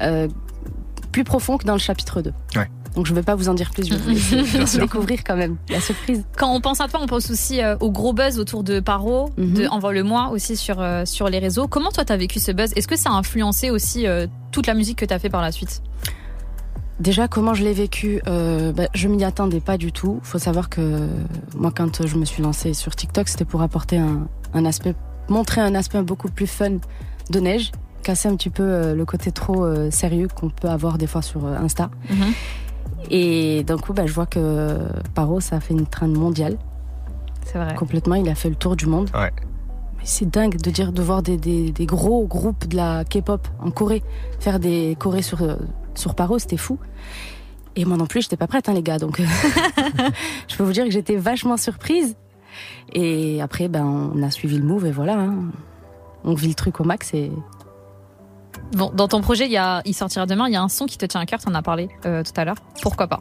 euh, 0.00 0.28
plus 1.12 1.24
profonds 1.24 1.58
que 1.58 1.64
dans 1.66 1.74
le 1.74 1.78
chapitre 1.78 2.22
2. 2.22 2.32
Ouais. 2.56 2.70
Donc 2.94 3.06
je 3.06 3.12
ne 3.12 3.16
vais 3.16 3.22
pas 3.22 3.34
vous 3.34 3.48
en 3.48 3.54
dire 3.54 3.70
plus, 3.70 3.86
je 3.88 3.94
vais 3.94 4.42
vous 4.42 4.58
laisser 4.58 4.78
découvrir 4.78 5.20
quand 5.24 5.36
même 5.36 5.56
la 5.70 5.80
surprise. 5.80 6.24
Quand 6.36 6.54
on 6.54 6.60
pense 6.60 6.80
à 6.82 6.88
toi, 6.88 7.00
on 7.02 7.06
pense 7.06 7.30
aussi 7.30 7.62
euh, 7.62 7.74
au 7.80 7.90
gros 7.90 8.12
buzz 8.12 8.38
autour 8.38 8.62
de 8.64 8.80
Paro, 8.80 9.30
Mhm. 9.38 9.54
de 9.54 9.66
Envoie-le-moi 9.66 10.28
aussi 10.30 10.56
sur, 10.56 10.80
euh, 10.80 11.04
sur 11.06 11.28
les 11.30 11.38
réseaux. 11.38 11.68
Comment 11.68 11.90
toi 11.90 12.04
t'as 12.04 12.16
vécu 12.18 12.38
ce 12.38 12.52
buzz? 12.52 12.72
Est-ce 12.76 12.88
que 12.88 12.96
ça 12.96 13.10
a 13.10 13.12
influencé 13.14 13.70
aussi 13.70 14.06
euh, 14.06 14.26
toute 14.52 14.66
la 14.66 14.74
musique 14.74 14.98
que 14.98 15.04
t'as 15.06 15.18
fait 15.18 15.30
par 15.30 15.40
la 15.42 15.52
suite? 15.52 15.82
Déjà, 17.02 17.26
comment 17.26 17.52
je 17.52 17.64
l'ai 17.64 17.72
vécu 17.72 18.22
euh, 18.28 18.70
bah, 18.72 18.86
Je 18.94 19.08
m'y 19.08 19.24
attendais 19.24 19.58
pas 19.58 19.76
du 19.76 19.90
tout. 19.90 20.20
faut 20.22 20.38
savoir 20.38 20.68
que 20.68 21.08
moi, 21.56 21.72
quand 21.74 22.06
je 22.06 22.16
me 22.16 22.24
suis 22.24 22.44
lancée 22.44 22.74
sur 22.74 22.94
TikTok, 22.94 23.28
c'était 23.28 23.44
pour 23.44 23.60
apporter 23.60 23.98
un, 23.98 24.28
un 24.54 24.64
aspect, 24.64 24.94
montrer 25.28 25.60
un 25.60 25.74
aspect 25.74 26.00
beaucoup 26.02 26.28
plus 26.28 26.46
fun 26.46 26.76
de 27.30 27.40
neige, 27.40 27.72
casser 28.04 28.28
un 28.28 28.36
petit 28.36 28.50
peu 28.50 28.62
euh, 28.62 28.94
le 28.94 29.04
côté 29.04 29.32
trop 29.32 29.64
euh, 29.64 29.90
sérieux 29.90 30.28
qu'on 30.32 30.48
peut 30.48 30.68
avoir 30.68 30.96
des 30.96 31.08
fois 31.08 31.22
sur 31.22 31.44
euh, 31.44 31.56
Insta. 31.56 31.90
Et 33.10 33.64
d'un 33.64 33.78
coup, 33.78 33.92
bah, 33.92 34.06
je 34.06 34.12
vois 34.12 34.26
que 34.26 34.78
Paro, 35.16 35.40
ça 35.40 35.56
a 35.56 35.60
fait 35.60 35.74
une 35.74 35.86
traîne 35.86 36.16
mondiale. 36.16 36.56
C'est 37.46 37.58
vrai. 37.58 37.74
Complètement, 37.74 38.14
il 38.14 38.28
a 38.28 38.36
fait 38.36 38.48
le 38.48 38.54
tour 38.54 38.76
du 38.76 38.86
monde. 38.86 39.10
Ouais. 39.12 39.32
Mais 39.98 40.04
c'est 40.04 40.30
dingue 40.30 40.56
de 40.56 40.70
dire 40.70 40.92
de 40.92 41.02
voir 41.02 41.22
des, 41.22 41.36
des, 41.36 41.72
des 41.72 41.86
gros 41.86 42.24
groupes 42.26 42.68
de 42.68 42.76
la 42.76 43.04
K-pop 43.04 43.46
en 43.60 43.72
Corée 43.72 44.04
faire 44.38 44.58
des 44.58 44.96
Corées 44.98 45.22
sur 45.22 45.42
euh, 45.42 45.56
sur 45.94 46.14
Paro, 46.14 46.38
c'était 46.38 46.56
fou. 46.56 46.78
Et 47.76 47.84
moi 47.84 47.96
non 47.96 48.06
plus, 48.06 48.22
j'étais 48.22 48.36
pas 48.36 48.46
prête, 48.46 48.68
hein, 48.68 48.74
les 48.74 48.82
gars. 48.82 48.98
Donc, 48.98 49.18
euh, 49.20 49.24
je 50.48 50.56
peux 50.56 50.62
vous 50.62 50.72
dire 50.72 50.84
que 50.84 50.90
j'étais 50.90 51.16
vachement 51.16 51.56
surprise. 51.56 52.16
Et 52.92 53.40
après, 53.40 53.68
ben, 53.68 54.10
on 54.14 54.22
a 54.22 54.30
suivi 54.30 54.58
le 54.58 54.64
move 54.64 54.86
et 54.86 54.90
voilà. 54.90 55.14
hein. 55.14 55.34
On 56.24 56.34
vit 56.34 56.48
le 56.48 56.54
truc 56.54 56.80
au 56.80 56.84
max 56.84 57.14
et 57.14 57.32
Bon, 58.72 58.90
dans 58.94 59.08
ton 59.08 59.20
projet, 59.20 59.46
il, 59.46 59.52
y 59.52 59.56
a, 59.56 59.82
il 59.84 59.94
sortira 59.94 60.24
demain, 60.26 60.46
il 60.48 60.52
y 60.52 60.56
a 60.56 60.62
un 60.62 60.68
son 60.68 60.86
qui 60.86 60.96
te 60.96 61.04
tient 61.04 61.20
à 61.20 61.26
cœur, 61.26 61.40
t'en 61.40 61.54
as 61.54 61.62
parlé 61.62 61.88
euh, 62.06 62.22
tout 62.22 62.32
à 62.36 62.44
l'heure. 62.44 62.56
Pourquoi 62.80 63.06
pas? 63.06 63.20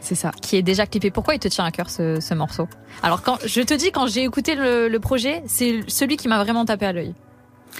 C'est 0.00 0.14
ça. 0.14 0.32
Qui 0.42 0.56
est 0.56 0.62
déjà 0.62 0.86
clippé. 0.86 1.10
Pourquoi 1.10 1.34
il 1.34 1.38
te 1.38 1.48
tient 1.48 1.64
à 1.64 1.70
cœur 1.70 1.88
ce, 1.90 2.20
ce 2.20 2.34
morceau? 2.34 2.68
Alors, 3.02 3.22
quand 3.22 3.38
je 3.44 3.62
te 3.62 3.74
dis, 3.74 3.90
quand 3.92 4.06
j'ai 4.08 4.22
écouté 4.24 4.54
le, 4.54 4.88
le 4.88 5.00
projet, 5.00 5.42
c'est 5.46 5.80
celui 5.88 6.16
qui 6.16 6.28
m'a 6.28 6.42
vraiment 6.42 6.64
tapé 6.64 6.86
à 6.86 6.92
l'œil. 6.92 7.14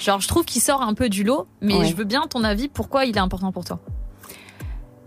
Genre, 0.00 0.20
je 0.20 0.28
trouve 0.28 0.44
qu'il 0.44 0.62
sort 0.62 0.82
un 0.82 0.94
peu 0.94 1.08
du 1.08 1.22
lot, 1.24 1.46
mais 1.60 1.74
Ouais. 1.78 1.84
je 1.84 1.94
veux 1.94 2.04
bien 2.04 2.22
ton 2.28 2.44
avis. 2.44 2.68
Pourquoi 2.68 3.04
il 3.04 3.16
est 3.16 3.20
important 3.20 3.52
pour 3.52 3.64
toi? 3.64 3.78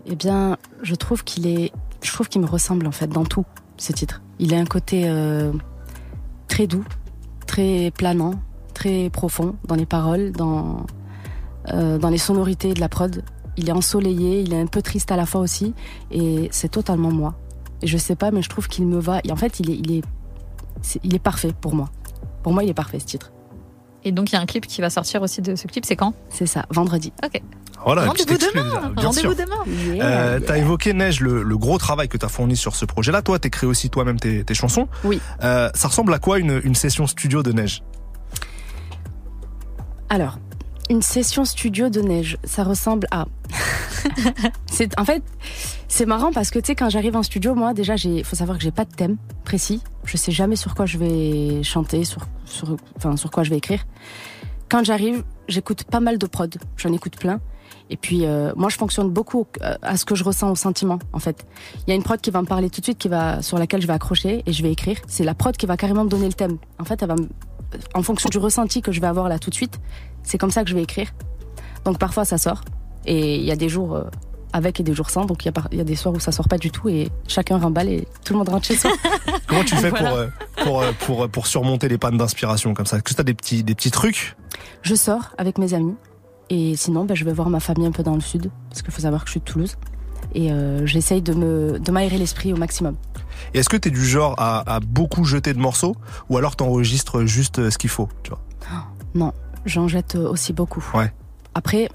Eh 0.08 0.14
bien, 0.14 0.56
je 0.82 0.94
trouve 0.94 1.24
qu'il 1.24 1.46
est, 1.46 1.72
je 2.02 2.12
trouve 2.12 2.28
qu'il 2.28 2.40
me 2.40 2.46
ressemble 2.46 2.86
en 2.86 2.92
fait 2.92 3.08
dans 3.08 3.24
tout 3.24 3.44
ce 3.76 3.92
titre. 3.92 4.22
Il 4.38 4.54
a 4.54 4.58
un 4.58 4.64
côté 4.64 5.04
euh, 5.06 5.52
très 6.48 6.66
doux, 6.66 6.84
très 7.46 7.90
planant, 7.90 8.34
très 8.72 9.10
profond 9.10 9.56
dans 9.66 9.74
les 9.74 9.86
paroles, 9.86 10.32
dans 10.32 10.86
euh, 11.72 11.98
dans 11.98 12.08
les 12.08 12.18
sonorités 12.18 12.72
de 12.72 12.80
la 12.80 12.88
prod. 12.88 13.24
Il 13.56 13.68
est 13.68 13.72
ensoleillé, 13.72 14.42
il 14.42 14.52
est 14.52 14.60
un 14.60 14.66
peu 14.66 14.82
triste 14.82 15.10
à 15.10 15.16
la 15.16 15.26
fois 15.26 15.40
aussi, 15.40 15.74
et 16.12 16.48
c'est 16.52 16.68
totalement 16.68 17.10
moi. 17.10 17.34
Et 17.82 17.86
je 17.86 17.96
sais 17.98 18.14
pas, 18.14 18.30
mais 18.30 18.42
je 18.42 18.48
trouve 18.48 18.68
qu'il 18.68 18.86
me 18.86 19.00
va. 19.00 19.20
Et 19.24 19.32
en 19.32 19.36
fait, 19.36 19.58
il 19.60 19.70
est, 19.70 19.76
il 19.76 19.92
est, 19.92 20.04
il 21.02 21.14
est 21.14 21.18
parfait 21.18 21.52
pour 21.60 21.74
moi. 21.74 21.90
Pour 22.42 22.52
moi, 22.52 22.62
il 22.62 22.70
est 22.70 22.74
parfait 22.74 23.00
ce 23.00 23.06
titre. 23.06 23.32
Et 24.06 24.12
donc, 24.12 24.30
il 24.30 24.36
y 24.36 24.38
a 24.38 24.40
un 24.40 24.46
clip 24.46 24.68
qui 24.68 24.80
va 24.80 24.88
sortir 24.88 25.20
aussi 25.20 25.42
de 25.42 25.56
ce 25.56 25.66
clip, 25.66 25.84
c'est 25.84 25.96
quand? 25.96 26.14
C'est 26.30 26.46
ça, 26.46 26.64
vendredi. 26.70 27.12
Ok. 27.24 27.42
Voilà, 27.84 28.02
un 28.02 28.06
Rendez-vous 28.06 28.38
demain. 28.38 28.92
Rendez-vous 28.96 29.34
demain. 29.34 29.56
Euh, 30.00 30.38
T'as 30.38 30.58
évoqué 30.58 30.92
Neige, 30.92 31.20
le, 31.20 31.42
le 31.42 31.58
gros 31.58 31.76
travail 31.76 32.08
que 32.08 32.16
t'as 32.16 32.28
fourni 32.28 32.56
sur 32.56 32.76
ce 32.76 32.84
projet-là. 32.84 33.22
Toi, 33.22 33.40
t'écris 33.40 33.66
aussi 33.66 33.90
toi-même 33.90 34.20
tes, 34.20 34.44
tes 34.44 34.54
chansons. 34.54 34.86
Oui. 35.02 35.20
Euh, 35.42 35.70
ça 35.74 35.88
ressemble 35.88 36.14
à 36.14 36.20
quoi 36.20 36.38
une, 36.38 36.60
une 36.62 36.76
session 36.76 37.08
studio 37.08 37.42
de 37.42 37.50
Neige? 37.50 37.82
Alors, 40.08 40.38
une 40.88 41.02
session 41.02 41.44
studio 41.44 41.88
de 41.88 42.00
neige, 42.00 42.38
ça 42.44 42.62
ressemble 42.62 43.08
à. 43.10 43.26
c'est 44.70 44.96
en 45.00 45.04
fait, 45.04 45.24
c'est 45.88 46.06
marrant 46.06 46.32
parce 46.32 46.50
que 46.50 46.58
tu 46.58 46.66
sais 46.66 46.74
quand 46.74 46.90
j'arrive 46.90 47.16
en 47.16 47.22
studio, 47.22 47.54
moi 47.54 47.74
déjà, 47.74 47.96
j'ai, 47.96 48.22
faut 48.22 48.36
savoir 48.36 48.58
que 48.58 48.64
j'ai 48.64 48.70
pas 48.70 48.84
de 48.84 48.92
thème 48.92 49.16
précis. 49.44 49.82
Je 50.04 50.16
sais 50.16 50.32
jamais 50.32 50.56
sur 50.56 50.74
quoi 50.74 50.86
je 50.86 50.98
vais 50.98 51.62
chanter, 51.62 52.04
sur, 52.04 52.26
sur, 52.44 52.76
enfin 52.96 53.16
sur 53.16 53.30
quoi 53.30 53.42
je 53.42 53.50
vais 53.50 53.56
écrire. 53.56 53.86
Quand 54.68 54.84
j'arrive, 54.84 55.22
j'écoute 55.48 55.84
pas 55.84 56.00
mal 56.00 56.18
de 56.18 56.26
prod. 56.26 56.54
J'en 56.76 56.92
écoute 56.92 57.16
plein. 57.16 57.40
Et 57.88 57.96
puis 57.96 58.26
euh, 58.26 58.52
moi, 58.56 58.68
je 58.68 58.76
fonctionne 58.76 59.10
beaucoup 59.10 59.46
euh, 59.62 59.76
à 59.82 59.96
ce 59.96 60.04
que 60.04 60.16
je 60.16 60.24
ressens 60.24 60.50
au 60.50 60.56
sentiment. 60.56 60.98
En 61.12 61.20
fait, 61.20 61.46
il 61.86 61.90
y 61.90 61.92
a 61.92 61.94
une 61.94 62.02
prod 62.02 62.20
qui 62.20 62.30
va 62.30 62.42
me 62.42 62.46
parler 62.46 62.68
tout 62.68 62.80
de 62.80 62.86
suite, 62.86 62.98
qui 62.98 63.08
va 63.08 63.42
sur 63.42 63.58
laquelle 63.58 63.80
je 63.80 63.86
vais 63.86 63.92
accrocher 63.92 64.42
et 64.44 64.52
je 64.52 64.62
vais 64.62 64.72
écrire. 64.72 64.98
C'est 65.06 65.24
la 65.24 65.34
prod 65.34 65.56
qui 65.56 65.66
va 65.66 65.76
carrément 65.76 66.04
me 66.04 66.08
donner 66.08 66.26
le 66.26 66.32
thème. 66.32 66.58
En 66.80 66.84
fait, 66.84 67.00
elle 67.02 67.08
va 67.08 67.16
en 67.94 68.02
fonction 68.02 68.28
du 68.28 68.38
ressenti 68.38 68.82
que 68.82 68.92
je 68.92 69.00
vais 69.00 69.06
avoir 69.06 69.28
là 69.28 69.38
tout 69.38 69.50
de 69.50 69.54
suite, 69.54 69.80
c'est 70.22 70.38
comme 70.38 70.50
ça 70.50 70.64
que 70.64 70.70
je 70.70 70.74
vais 70.74 70.82
écrire. 70.82 71.12
Donc 71.84 71.98
parfois 71.98 72.24
ça 72.24 72.38
sort 72.38 72.62
et 73.06 73.36
il 73.36 73.44
y 73.44 73.52
a 73.52 73.56
des 73.56 73.68
jours 73.68 73.94
euh, 73.94 74.04
avec 74.52 74.80
et 74.80 74.82
des 74.82 74.94
jours 74.94 75.10
sans. 75.10 75.24
Donc 75.24 75.44
il 75.44 75.52
y, 75.52 75.78
a 75.78 75.82
y 75.82 75.84
des 75.84 75.96
soirs 75.96 76.14
où 76.14 76.20
ça 76.20 76.32
sort 76.32 76.48
pas 76.48 76.58
du 76.58 76.70
tout 76.70 76.88
et 76.88 77.08
chacun 77.28 77.58
remballe 77.58 77.88
et 77.88 78.08
tout 78.24 78.32
le 78.32 78.38
monde 78.38 78.48
rentre 78.48 78.66
chez 78.66 78.76
soi. 78.76 78.90
Comment 79.46 79.64
tu 79.64 79.76
fais 79.76 79.90
Voilà. 79.90 80.08
pour, 80.08 80.18
euh, 80.18 80.26
pour, 80.64 80.82
euh, 80.82 80.92
pour, 81.00 81.28
pour 81.28 81.46
surmonter 81.46 81.88
les 81.88 81.98
pannes 81.98 82.16
d'inspiration 82.18 82.74
comme 82.74 82.86
ça? 82.86 82.96
Est-ce 82.96 83.02
que 83.04 83.14
tu 83.14 83.20
as 83.20 83.24
des 83.24 83.34
petits, 83.34 83.62
des 83.64 83.74
petits 83.74 83.90
trucs? 83.90 84.36
Je 84.82 84.94
sors 84.94 85.34
avec 85.38 85.58
mes 85.58 85.74
amis. 85.74 85.94
Et 86.48 86.76
sinon, 86.76 87.04
bah, 87.04 87.14
je 87.14 87.24
vais 87.24 87.32
voir 87.32 87.50
ma 87.50 87.58
famille 87.60 87.86
un 87.86 87.92
peu 87.92 88.02
dans 88.04 88.14
le 88.14 88.20
sud. 88.20 88.50
Parce 88.70 88.82
qu'il 88.82 88.92
faut 88.92 89.02
savoir 89.02 89.22
que 89.22 89.28
je 89.28 89.32
suis 89.32 89.40
de 89.40 89.44
Toulouse. 89.44 89.76
Et 90.34 90.52
euh, 90.52 90.86
j'essaye 90.86 91.22
de 91.22 91.32
me 91.34 91.78
de 91.78 91.90
m'aérer 91.92 92.18
l'esprit 92.18 92.52
au 92.52 92.56
maximum. 92.56 92.96
Et 93.54 93.58
est-ce 93.58 93.68
que 93.68 93.76
tu 93.76 93.88
es 93.88 93.90
du 93.90 94.04
genre 94.04 94.34
à, 94.38 94.74
à 94.76 94.80
beaucoup 94.80 95.24
jeter 95.24 95.52
de 95.54 95.58
morceaux 95.58 95.94
ou 96.28 96.36
alors 96.36 96.56
t'enregistres 96.56 97.24
juste 97.26 97.58
euh, 97.58 97.70
ce 97.70 97.78
qu'il 97.78 97.90
faut 97.90 98.08
tu 98.22 98.30
vois? 98.30 98.40
Non, 99.14 99.32
j'en 99.64 99.88
jette 99.88 100.16
euh, 100.16 100.28
aussi 100.28 100.52
beaucoup. 100.52 100.84
Ouais. 100.94 101.12
Après, 101.54 101.88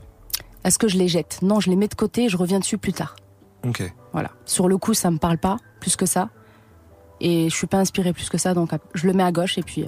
est-ce 0.63 0.77
que 0.77 0.87
je 0.87 0.97
les 0.97 1.07
jette 1.07 1.39
Non, 1.41 1.59
je 1.59 1.69
les 1.69 1.75
mets 1.75 1.87
de 1.87 1.95
côté 1.95 2.25
et 2.25 2.29
je 2.29 2.37
reviens 2.37 2.59
dessus 2.59 2.77
plus 2.77 2.93
tard. 2.93 3.15
Ok. 3.67 3.93
Voilà. 4.13 4.31
Sur 4.45 4.67
le 4.67 4.77
coup, 4.77 4.93
ça 4.93 5.11
me 5.11 5.17
parle 5.17 5.37
pas 5.37 5.57
plus 5.79 5.95
que 5.95 6.05
ça. 6.05 6.29
Et 7.19 7.49
je 7.49 7.55
suis 7.55 7.67
pas 7.67 7.77
inspirée 7.77 8.13
plus 8.13 8.29
que 8.29 8.37
ça, 8.37 8.53
donc 8.53 8.71
je 8.93 9.05
le 9.05 9.13
mets 9.13 9.23
à 9.23 9.31
gauche 9.31 9.57
et 9.57 9.61
puis 9.61 9.83
euh, 9.83 9.87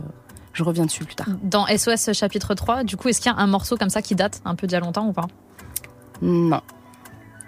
je 0.54 0.64
reviens 0.64 0.86
dessus 0.86 1.04
plus 1.04 1.16
tard. 1.16 1.28
Dans 1.42 1.66
SOS 1.66 2.14
chapitre 2.14 2.54
3, 2.54 2.84
du 2.84 2.96
coup, 2.96 3.10
est-ce 3.10 3.20
qu'il 3.20 3.32
y 3.32 3.36
a 3.36 3.38
un 3.38 3.48
morceau 3.48 3.76
comme 3.76 3.90
ça 3.90 4.02
qui 4.02 4.16
date 4.16 4.42
un 4.46 4.56
peu 4.56 4.68
d'il 4.68 4.74
y 4.74 4.78
a 4.78 4.80
longtemps 4.80 5.08
ou 5.08 5.14
pas? 5.14 5.28
Non. 6.22 6.62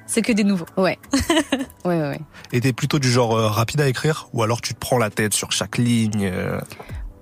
C'est 0.08 0.22
que 0.22 0.32
des 0.32 0.44
nouveaux. 0.44 0.66
Ouais. 0.78 1.00
ouais, 1.86 2.00
ouais, 2.00 2.10
ouais. 2.10 2.22
Et 2.52 2.62
t'es 2.62 2.74
plutôt 2.74 3.00
du 3.00 3.10
genre 3.10 3.36
euh, 3.36 3.48
rapide 3.48 3.82
à 3.82 3.88
écrire 3.88 4.28
ou 4.34 4.44
alors 4.44 4.62
tu 4.62 4.74
te 4.74 4.80
prends 4.80 4.98
la 4.98 5.10
tête 5.10 5.34
sur 5.34 5.52
chaque 5.52 5.78
ligne 5.78 6.30
euh, 6.32 6.60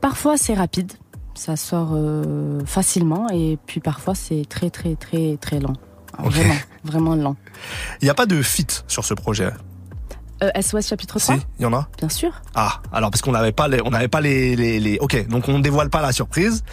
Parfois, 0.01 0.37
c'est 0.37 0.53
rapide. 0.53 0.93
Ça 1.33 1.55
sort 1.55 1.91
euh, 1.93 2.59
facilement. 2.65 3.29
Et 3.29 3.57
puis 3.65 3.79
parfois, 3.79 4.15
c'est 4.15 4.43
très, 4.47 4.69
très, 4.69 4.95
très, 4.95 5.37
très 5.37 5.59
lent. 5.59 5.73
Vraiment, 6.19 6.53
vraiment 6.83 7.15
lent. 7.15 7.35
Il 8.01 8.05
n'y 8.05 8.09
a 8.09 8.13
pas 8.13 8.25
de 8.25 8.41
fit 8.41 8.67
sur 8.87 9.03
ce 9.05 9.13
projet. 9.13 9.49
Euh, 10.43 10.49
SOS 10.61 10.87
chapitre 10.87 11.19
3 11.19 11.35
Si, 11.37 11.41
il 11.59 11.63
y 11.63 11.65
en 11.65 11.73
a 11.73 11.87
Bien 11.97 12.09
sûr. 12.09 12.31
Ah, 12.53 12.81
alors 12.91 13.11
parce 13.11 13.21
qu'on 13.21 13.31
n'avait 13.31 13.53
pas 13.53 13.67
les, 13.69 13.79
on 13.85 13.91
n'avait 13.91 14.09
pas 14.09 14.19
les, 14.19 14.55
les, 14.57 14.79
les- 14.79 14.99
Ok, 14.99 15.27
donc 15.29 15.47
on 15.47 15.59
dévoile 15.59 15.89
pas 15.89 16.01
la 16.01 16.11
surprise. 16.11 16.63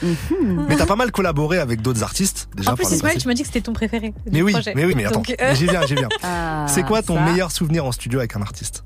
Mais 0.67 0.77
t'as 0.77 0.87
pas 0.87 0.97
mal 0.97 1.13
collaboré 1.13 1.59
avec 1.59 1.81
d'autres 1.81 2.03
artistes 2.03 2.49
déjà 2.57 2.73
en 2.73 2.75
plus, 2.75 2.91
Ismaël, 2.91 3.19
tu 3.19 3.29
m'as 3.29 3.35
dit 3.35 3.43
que 3.43 3.47
c'était 3.47 3.61
ton 3.61 3.73
préféré. 3.73 4.11
du 4.11 4.17
Mais 4.33 4.43
oui, 4.43 4.53
projet. 4.53 4.73
mais 4.75 4.85
oui, 4.87 4.95
mais 4.97 5.05
attends, 5.05 5.17
Donc, 5.17 5.35
euh, 5.41 5.55
j'y 5.55 5.67
viens, 5.67 5.87
j'y 5.87 5.95
viens. 5.95 6.09
Ah, 6.23 6.67
C'est 6.69 6.83
quoi 6.83 7.01
ton 7.03 7.15
ça. 7.15 7.21
meilleur 7.23 7.53
souvenir 7.53 7.85
en 7.85 7.93
studio 7.93 8.19
avec 8.19 8.35
un 8.35 8.43
artiste? 8.43 8.83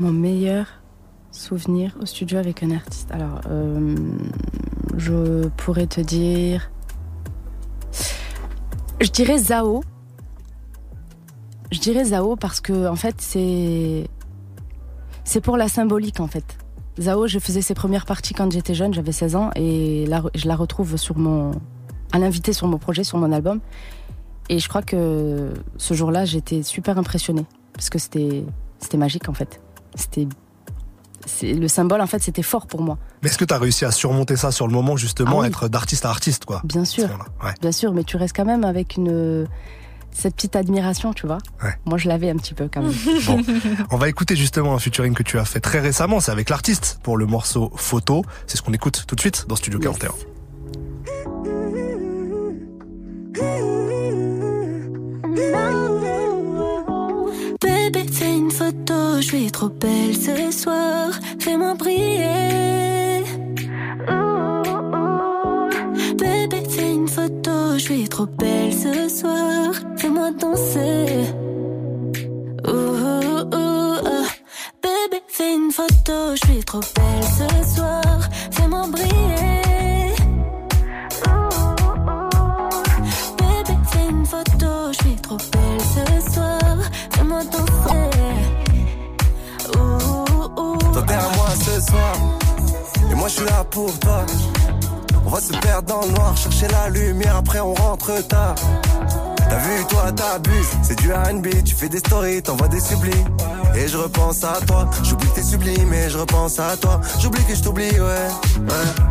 Mon 0.00 0.12
meilleur 0.12 0.66
souvenir 1.32 1.96
au 2.00 2.06
studio 2.06 2.38
avec 2.38 2.62
un 2.62 2.70
artiste. 2.72 3.10
Alors, 3.10 3.40
euh, 3.50 3.96
je 4.96 5.48
pourrais 5.56 5.86
te 5.86 6.00
dire. 6.00 6.70
Je 9.00 9.10
dirais 9.10 9.38
Zao. 9.38 9.82
Je 11.70 11.78
dirais 11.78 12.04
Zao 12.04 12.36
parce 12.36 12.60
que, 12.60 12.88
en 12.88 12.96
fait, 12.96 13.16
c'est. 13.20 14.08
C'est 15.24 15.40
pour 15.40 15.56
la 15.56 15.68
symbolique, 15.68 16.20
en 16.20 16.26
fait. 16.26 16.58
Zao, 16.98 17.26
je 17.26 17.38
faisais 17.38 17.62
ses 17.62 17.74
premières 17.74 18.06
parties 18.06 18.34
quand 18.34 18.50
j'étais 18.50 18.74
jeune, 18.74 18.92
j'avais 18.92 19.12
16 19.12 19.36
ans, 19.36 19.50
et 19.54 20.06
là, 20.06 20.22
je 20.34 20.48
la 20.48 20.56
retrouve 20.56 20.96
sur 20.96 21.16
mon. 21.16 21.52
à 22.12 22.18
l'invité 22.18 22.52
sur 22.52 22.66
mon 22.66 22.78
projet, 22.78 23.04
sur 23.04 23.18
mon 23.18 23.30
album. 23.30 23.60
Et 24.48 24.58
je 24.58 24.68
crois 24.68 24.82
que 24.82 25.52
ce 25.76 25.94
jour-là, 25.94 26.24
j'étais 26.24 26.62
super 26.62 26.98
impressionnée. 26.98 27.44
Parce 27.74 27.90
que 27.90 27.98
c'était, 27.98 28.44
c'était 28.78 28.96
magique, 28.96 29.28
en 29.28 29.34
fait. 29.34 29.60
C'était. 29.94 30.26
C'est- 31.28 31.54
Le 31.54 31.68
symbole, 31.68 32.00
en 32.00 32.06
fait, 32.08 32.20
c'était 32.22 32.42
fort 32.42 32.66
pour 32.66 32.82
moi. 32.82 32.98
Mais 33.22 33.28
est-ce 33.28 33.38
que 33.38 33.44
t'as 33.44 33.58
réussi 33.58 33.84
à 33.84 33.92
surmonter 33.92 34.34
ça 34.36 34.50
sur 34.50 34.66
le 34.66 34.72
moment 34.72 34.96
justement, 34.96 35.38
Ah 35.38 35.42
oui. 35.42 35.46
être 35.46 35.68
d'artiste 35.68 36.04
à 36.04 36.10
artiste 36.10 36.44
quoi 36.44 36.60
Bien 36.64 36.84
sûr. 36.84 37.04
Ouais. 37.44 37.52
Bien 37.60 37.72
sûr, 37.72 37.92
mais 37.92 38.02
tu 38.04 38.16
restes 38.16 38.34
quand 38.34 38.44
même 38.44 38.64
avec 38.64 38.96
une. 38.96 39.46
cette 40.10 40.34
petite 40.34 40.56
admiration, 40.56 41.12
tu 41.12 41.26
vois. 41.26 41.38
Ouais. 41.62 41.74
Moi, 41.84 41.98
je 41.98 42.08
l'avais 42.08 42.30
un 42.30 42.36
petit 42.36 42.54
peu 42.54 42.68
quand 42.72 42.82
même. 42.82 42.92
Bon, 43.26 43.40
on 43.90 43.96
va 43.98 44.08
écouter 44.08 44.34
justement 44.36 44.74
un 44.74 44.78
featuring 44.78 45.14
que 45.14 45.22
tu 45.22 45.38
as 45.38 45.44
fait 45.44 45.60
très 45.60 45.78
récemment, 45.80 46.18
c'est 46.18 46.32
avec 46.32 46.48
l'artiste 46.50 46.98
pour 47.04 47.16
le 47.18 47.26
morceau 47.26 47.70
Photo. 47.76 48.24
C'est 48.46 48.56
ce 48.56 48.62
qu'on 48.62 48.72
écoute 48.72 49.04
tout 49.06 49.14
de 49.14 49.20
suite 49.20 49.44
dans 49.48 49.54
Studio 49.54 49.78
41. 49.78 50.10
Suis 59.28 59.50
trop 59.50 59.68
belle 59.68 60.16
ce 60.16 60.50
soir. 60.50 61.10
Fais-moi 61.38 61.74
briller. 61.74 63.24
Bébé, 66.16 66.62
fais 66.70 66.94
une 66.94 67.08
photo, 67.08 67.74
je 67.74 67.78
suis 67.78 68.08
trop 68.08 68.26
belle 68.26 68.72
ce 68.72 69.08
soir. 69.08 69.74
Fais-moi 69.98 70.30
danser. 70.30 71.26
Ouh. 72.66 73.44
Bébé, 74.82 75.20
fais 75.28 75.54
une 75.56 75.72
photo, 75.72 76.34
je 76.34 76.46
suis 76.46 76.64
trop 76.64 76.80
belle 76.96 77.28
ce 77.38 77.74
soir. 77.76 78.20
Fais-moi 78.50 78.86
briller. 78.90 79.67
À 91.18 91.36
moi 91.36 91.48
ce 91.54 91.80
soir. 91.80 92.12
Et 93.10 93.14
moi 93.14 93.28
je 93.28 93.34
suis 93.34 93.44
là 93.44 93.64
pour 93.70 93.98
toi. 93.98 94.24
On 95.26 95.30
va 95.30 95.40
se 95.40 95.52
perdre 95.52 95.88
dans 95.88 96.06
le 96.06 96.12
noir 96.12 96.34
Chercher 96.36 96.68
la 96.68 96.88
lumière 96.88 97.36
après 97.36 97.60
on 97.60 97.74
rentre 97.74 98.26
tard. 98.28 98.54
T'as 99.36 99.58
vu 99.58 99.84
toi 99.88 100.12
t'abuses. 100.12 100.70
C'est 100.82 100.98
du 100.98 101.12
R&B 101.12 101.48
Tu 101.64 101.74
fais 101.74 101.88
des 101.88 101.98
stories 101.98 102.42
T'envoies 102.42 102.68
des 102.68 102.80
sublimes. 102.80 103.28
Et 103.76 103.88
je 103.88 103.98
repense 103.98 104.42
à 104.44 104.54
toi. 104.66 104.88
J'oublie 105.02 105.28
que 105.28 105.34
t'es 105.34 105.42
sublime 105.42 105.92
Et 105.92 106.08
je 106.08 106.18
repense 106.18 106.58
à 106.58 106.76
toi. 106.76 107.00
J'oublie 107.20 107.44
que 107.44 107.54
je 107.54 107.62
t'oublie 107.62 107.90
ouais. 107.90 107.98
Ouais. 107.98 109.04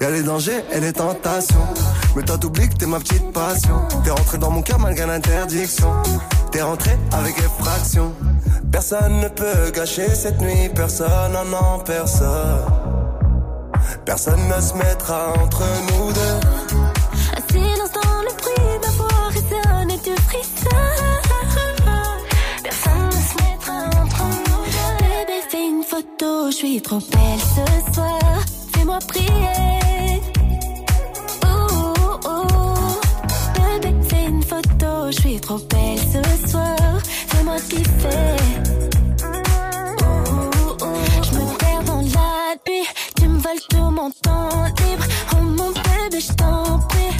Y'a 0.00 0.10
les 0.10 0.22
dangers 0.22 0.62
et 0.72 0.80
les 0.80 0.92
tentations. 0.92 1.66
Mais 2.14 2.22
toi 2.22 2.38
t'oublies 2.38 2.68
que 2.68 2.74
t'es 2.74 2.86
ma 2.86 2.98
petite 3.00 3.32
passion. 3.32 3.80
T'es 4.04 4.10
rentré 4.10 4.38
dans 4.38 4.50
mon 4.50 4.62
cœur 4.62 4.78
malgré 4.78 5.06
l'interdiction. 5.06 5.88
T'es 6.52 6.62
rentré 6.62 6.96
avec 7.12 7.36
effraction 7.38 8.12
Personne 8.72 9.20
ne 9.20 9.28
peut 9.28 9.70
gâcher 9.74 10.08
cette 10.14 10.40
nuit 10.40 10.68
Personne, 10.74 11.32
non 11.32 11.44
non 11.44 11.78
personne 11.84 12.64
Personne 14.04 14.40
ne 14.48 14.60
se 14.60 14.74
mettra 14.74 15.32
entre 15.42 15.62
nous 15.88 16.12
deux 16.12 16.40
Un 17.36 17.52
silence 17.52 17.92
dans 17.92 18.22
le 18.22 18.32
bruit, 18.40 18.78
ma 18.82 18.90
voix 18.96 19.28
résonne 19.30 19.90
et 19.90 19.98
tu 19.98 20.14
frissonnes. 20.22 21.22
Personne 22.62 23.06
ne 23.06 23.12
se 23.12 23.34
mettra 23.42 23.78
entre 24.02 24.22
nous 24.24 24.64
deux. 24.64 25.04
Bébé, 25.04 25.38
fais 25.50 25.66
une 25.66 25.82
photo, 25.82 26.50
je 26.50 26.56
suis 26.56 26.82
trop 26.82 26.98
belle 26.98 27.40
ce 27.40 27.94
soir. 27.94 28.18
Fais-moi 28.74 28.98
prier. 29.08 30.20
Bébé, 33.54 33.94
fais 34.08 34.26
une 34.26 34.42
photo, 34.42 35.10
je 35.10 35.20
suis 35.20 35.40
trop 35.40 35.58
belle 35.58 35.98
ce 35.98 36.48
soir. 36.50 36.76
Fais-moi 37.46 37.60
kiffer. 37.68 38.36
Ouh, 40.02 40.84
ouh. 40.84 41.22
Je 41.22 41.30
me 41.30 41.58
perds 41.58 41.84
dans 41.84 42.00
la 42.00 42.56
nuit, 42.66 42.86
tu 43.16 43.28
me 43.28 43.38
voles 43.38 43.60
tout 43.70 43.90
mon 43.90 44.10
temps 44.10 44.64
libre. 44.80 45.04
Oh 45.32 45.42
mon 45.42 45.70
bébé, 45.70 46.20
je 46.20 46.32
t'en 46.32 46.78
prie. 46.88 47.16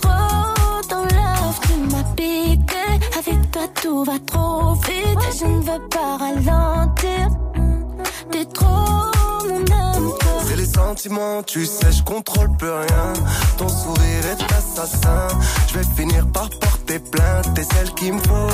Trop 0.00 0.82
dans 0.88 1.02
love, 1.02 1.60
tu 1.66 1.74
m'as 1.92 2.04
piqué. 2.16 2.86
Avec 3.18 3.50
toi, 3.50 3.68
tout 3.82 4.04
va 4.04 4.18
trop 4.26 4.72
vite. 4.74 5.38
Je 5.38 5.44
ne 5.44 5.60
veux 5.60 5.88
pas 5.88 6.16
ralentir. 6.16 7.28
T'es 8.30 8.46
trop 8.46 9.15
tu 11.46 11.64
sais, 11.64 11.92
je 11.92 12.02
contrôle 12.02 12.54
plus 12.56 12.70
rien. 12.70 13.12
Ton 13.56 13.68
sourire 13.68 14.26
est 14.30 14.52
assassin. 14.52 15.28
Je 15.68 15.78
vais 15.78 15.84
finir 15.96 16.26
par 16.32 16.48
porter 16.50 16.98
plainte, 16.98 17.54
t'es 17.54 17.62
celle 17.62 17.90
qu'il 17.94 18.14
me 18.14 18.18
faut. 18.18 18.48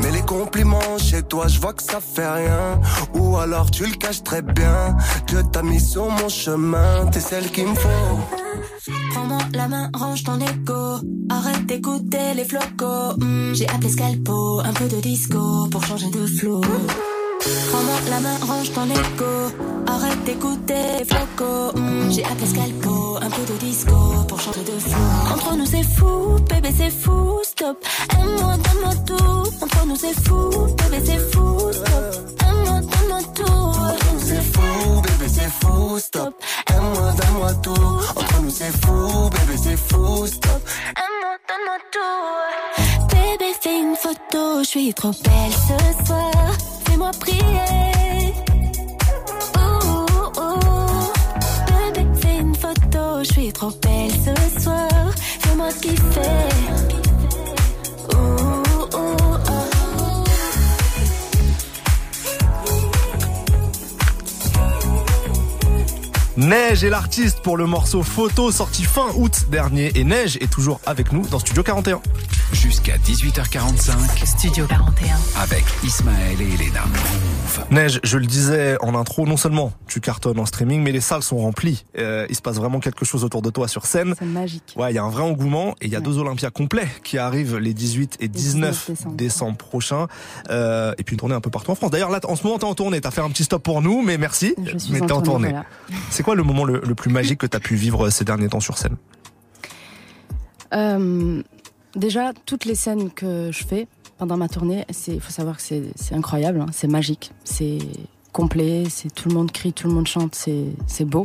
Mais 0.00 0.10
les 0.10 0.22
compliments 0.22 0.98
chez 0.98 1.22
toi, 1.22 1.48
je 1.48 1.58
vois 1.60 1.72
que 1.72 1.82
ça 1.82 1.98
fait 2.00 2.28
rien. 2.28 2.80
Ou 3.14 3.36
alors 3.36 3.70
tu 3.70 3.86
le 3.86 3.94
caches 3.94 4.22
très 4.22 4.42
bien. 4.42 4.96
Dieu 5.26 5.42
t'a 5.52 5.62
mis 5.62 5.80
sur 5.80 6.08
mon 6.10 6.28
chemin, 6.28 7.06
t'es 7.06 7.20
celle 7.20 7.50
qu'il 7.50 7.68
me 7.68 7.74
faut. 7.74 8.18
Prends-moi 9.12 9.38
la 9.54 9.68
main, 9.68 9.90
range 9.94 10.24
ton 10.24 10.38
ego. 10.40 10.98
Arrête 11.30 11.66
d'écouter 11.66 12.34
les 12.34 12.44
flocos. 12.44 13.14
Hmm, 13.18 13.52
J'ai 13.54 13.68
appelé 13.68 13.88
Scalpo, 13.90 14.60
un 14.60 14.72
peu 14.72 14.86
de 14.86 15.00
disco 15.00 15.66
pour 15.70 15.84
changer 15.84 16.10
de 16.10 16.26
flow. 16.26 16.60
Prends-moi 17.70 17.96
la 18.10 18.20
main, 18.20 18.36
range 18.46 18.72
ton 18.72 18.84
ego. 18.88 19.52
Arrête 19.86 20.24
d'écouter 20.24 20.74
les 20.98 21.04
flocos. 21.04 21.72
Hmm, 21.78 22.10
J'ai 22.10 22.24
appelé 22.24 22.46
Scalpo, 22.46 23.16
un 23.20 23.30
peu 23.30 23.52
de 23.52 23.58
disco 23.58 23.94
pour 24.28 24.40
changer 24.40 24.60
de 24.64 24.78
flow. 24.78 25.34
Entre 25.34 25.56
nous 25.56 25.66
c'est 25.66 25.82
fou, 25.82 26.36
bébé 26.48 26.70
c'est 26.76 26.90
fou, 26.90 27.38
stop. 27.44 27.76
Aime-moi, 28.18 28.56
donne-moi 28.56 28.94
tout. 29.06 29.64
Entre 29.64 29.86
nous 29.86 29.96
c'est 29.96 30.18
fou, 30.24 30.50
bébé 30.78 31.02
c'est 31.04 31.18
fou, 31.32 31.72
stop. 31.72 32.14
Aime-moi, 32.48 32.80
donne-moi 32.80 33.20
tout. 33.34 33.42
Entre 33.44 34.12
nous 34.14 34.20
c'est 34.26 34.42
fou, 34.52 35.02
bébé 35.02 35.28
c'est 35.28 35.50
fou, 35.60 35.98
stop. 35.98 36.34
Aime-moi, 36.70 37.12
donne-moi 37.12 37.54
tout. 37.62 37.98
Entre 38.16 38.40
nous 38.42 38.50
c'est 38.50 38.72
fou, 38.84 39.30
bébé 39.30 39.58
c'est 39.62 39.76
fou, 39.76 40.26
stop. 40.26 40.62
Aime-moi, 40.96 41.36
donne-moi 41.48 41.78
tout. 41.92 43.03
Bébé, 43.36 43.52
fais 43.60 43.80
une 43.80 43.96
photo, 43.96 44.60
je 44.60 44.64
suis 44.64 44.94
trop 44.94 45.10
belle 45.10 45.52
ce 45.52 46.06
soir. 46.06 46.30
Fais-moi 46.86 47.10
prier. 47.18 48.32
Ouh, 49.56 49.86
ouh, 49.90 50.40
ouh. 50.40 51.12
Bébé, 51.66 52.06
fais 52.20 52.38
une 52.38 52.54
photo. 52.54 53.24
Je 53.24 53.32
suis 53.32 53.52
trop 53.52 53.72
belle 53.82 54.12
ce 54.12 54.60
soir. 54.60 54.88
Fais-moi 55.40 55.68
kiffer. 55.82 56.48
Ouh, 58.12 58.16
ouh, 58.16 58.98
ouh. 58.98 59.24
Neige 66.36 66.84
est 66.84 66.90
l'artiste 66.90 67.40
pour 67.40 67.56
le 67.56 67.66
morceau 67.66 68.04
photo 68.04 68.52
sorti 68.52 68.84
fin 68.84 69.08
août 69.16 69.46
dernier 69.50 69.90
et 69.96 70.04
Neige 70.04 70.36
est 70.40 70.52
toujours 70.52 70.80
avec 70.86 71.10
nous 71.12 71.26
dans 71.26 71.40
Studio 71.40 71.64
41. 71.64 72.00
Jusqu'à 72.54 72.96
18h45. 72.98 74.24
Studio 74.24 74.64
41. 74.66 75.16
Avec 75.42 75.64
Ismaël 75.82 76.40
et 76.40 76.54
Elena. 76.54 76.84
Neige, 77.70 78.00
je 78.04 78.16
le 78.16 78.26
disais 78.26 78.76
en 78.80 78.94
intro, 78.94 79.26
non 79.26 79.36
seulement 79.36 79.72
tu 79.88 80.00
cartonnes 80.00 80.38
en 80.38 80.46
streaming, 80.46 80.80
mais 80.80 80.92
les 80.92 81.00
salles 81.00 81.24
sont 81.24 81.38
remplies. 81.38 81.84
Euh, 81.98 82.26
il 82.30 82.36
se 82.36 82.40
passe 82.40 82.56
vraiment 82.56 82.78
quelque 82.78 83.04
chose 83.04 83.24
autour 83.24 83.42
de 83.42 83.50
toi 83.50 83.66
sur 83.66 83.84
scène. 83.86 84.14
C'est 84.18 84.24
magique. 84.24 84.74
Ouais, 84.76 84.92
il 84.92 84.94
y 84.94 84.98
a 84.98 85.02
un 85.04 85.10
vrai 85.10 85.22
engouement 85.22 85.74
et 85.80 85.86
il 85.86 85.90
y 85.92 85.96
a 85.96 86.00
deux 86.00 86.16
Olympias 86.18 86.50
complets 86.50 86.88
qui 87.02 87.18
arrivent 87.18 87.56
les 87.58 87.74
18 87.74 88.18
et 88.20 88.28
19 88.28 88.90
19 88.92 89.16
décembre, 89.16 89.56
prochains. 89.58 90.06
Euh, 90.50 90.94
et 90.96 91.02
puis 91.02 91.14
une 91.14 91.18
tournée 91.20 91.34
un 91.34 91.40
peu 91.40 91.50
partout 91.50 91.72
en 91.72 91.74
France. 91.74 91.90
D'ailleurs, 91.90 92.10
là, 92.10 92.20
en 92.24 92.36
ce 92.36 92.44
moment, 92.44 92.58
t'es 92.58 92.64
en 92.64 92.74
tournée. 92.74 93.00
T'as 93.00 93.10
fait 93.10 93.20
un 93.20 93.30
petit 93.30 93.44
stop 93.44 93.62
pour 93.62 93.82
nous, 93.82 94.00
mais 94.02 94.16
merci. 94.16 94.54
Je 94.64 94.78
suis 94.78 94.92
mais 94.92 95.02
en 95.02 95.06
t'es 95.06 95.12
en 95.12 95.22
tournée, 95.22 95.48
tournée. 95.48 95.64
voilà. 95.88 95.98
C'est 96.10 96.22
quoi 96.22 96.36
le 96.36 96.44
moment 96.44 96.64
le, 96.64 96.80
le 96.86 96.94
plus 96.94 97.10
magique 97.10 97.40
que 97.40 97.46
t'as 97.46 97.60
pu 97.60 97.74
vivre 97.74 98.08
ces 98.10 98.24
derniers 98.24 98.48
temps 98.48 98.60
sur 98.60 98.78
scène? 98.78 98.96
Euh, 100.72 101.42
déjà, 101.96 102.32
toutes 102.46 102.64
les 102.64 102.74
scènes 102.74 103.10
que 103.10 103.50
je 103.52 103.64
fais 103.64 103.86
pendant 104.18 104.36
ma 104.36 104.48
tournée, 104.48 104.84
il 105.08 105.20
faut 105.20 105.32
savoir 105.32 105.56
que 105.56 105.62
c'est 105.62 106.14
incroyable, 106.14 106.60
hein, 106.60 106.66
c'est 106.72 106.86
magique, 106.88 107.32
c'est 107.44 107.78
complet, 108.32 108.84
c'est 108.88 109.12
tout 109.12 109.28
le 109.28 109.34
monde 109.34 109.50
crie, 109.52 109.72
tout 109.72 109.88
le 109.88 109.94
monde 109.94 110.06
chante, 110.06 110.34
c'est 110.34 111.04
beau. 111.04 111.24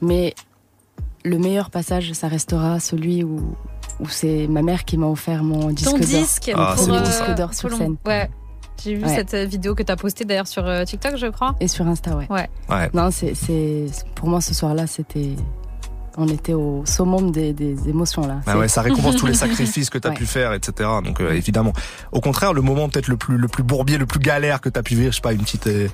Mais 0.00 0.34
le 1.24 1.38
meilleur 1.38 1.70
passage, 1.70 2.12
ça 2.12 2.28
restera 2.28 2.80
celui 2.80 3.22
où, 3.24 3.54
où 4.00 4.08
c'est 4.08 4.46
ma 4.48 4.62
mère 4.62 4.84
qui 4.84 4.96
m'a 4.98 5.06
offert 5.06 5.44
mon 5.44 5.68
disque 5.70 5.90
Ton 5.90 5.98
d'or. 5.98 6.06
disque 6.06 6.50
Mon 6.54 6.62
Ah, 6.62 6.74
premier 6.74 6.86
pour, 6.88 6.96
euh, 6.96 7.00
disque 7.02 7.34
d'or 7.36 7.54
sur 7.54 7.72
scène. 7.76 7.96
Ouais. 8.06 8.28
J'ai 8.82 8.94
vu 8.96 9.04
Ouais. 9.04 9.14
cette 9.14 9.34
euh, 9.34 9.44
vidéo 9.44 9.76
que 9.76 9.82
t'as 9.84 9.94
postée 9.94 10.24
d'ailleurs 10.24 10.48
sur 10.48 10.66
euh, 10.66 10.82
TikTok, 10.84 11.16
je 11.16 11.28
crois. 11.28 11.54
Et 11.60 11.68
sur 11.68 11.86
Insta, 11.86 12.16
ouais. 12.16 12.26
Ouais. 12.30 12.48
Ouais. 12.68 12.90
Non, 12.94 13.10
c'est 13.12 13.34
c'est 13.34 13.86
pour 14.16 14.28
moi 14.28 14.40
ce 14.40 14.54
soir-là, 14.54 14.88
c'était 14.88 15.36
on 16.16 16.28
était 16.28 16.52
au 16.54 16.82
summum 16.84 17.30
des, 17.30 17.52
des 17.52 17.88
émotions 17.88 18.22
là. 18.26 18.40
Bah 18.44 18.52
C'est- 18.52 18.58
ouais, 18.58 18.68
ça 18.68 18.82
récompense 18.88 19.16
tous 19.16 19.26
les 19.26 19.34
sacrifices 19.34 19.88
que 19.90 19.98
t'as 19.98 20.10
Ouais. 20.10 20.14
pu 20.16 20.26
faire, 20.26 20.52
etc. 20.52 20.88
Donc 21.04 21.20
euh, 21.20 21.32
évidemment. 21.32 21.72
Au 22.12 22.20
contraire, 22.20 22.52
le 22.52 22.62
moment 22.62 22.88
peut-être 22.88 23.08
le 23.08 23.16
plus 23.16 23.36
le 23.38 23.48
plus 23.48 23.62
bourbier, 23.62 23.98
le 23.98 24.06
plus 24.06 24.20
galère 24.20 24.60
que 24.60 24.68
t'as 24.68 24.82
pu 24.82 24.94
vivre, 24.94 25.10
je 25.10 25.16
sais 25.16 25.22
pas, 25.22 25.32
une 25.32 25.42
petite 25.42 25.66
euh, 25.68 25.88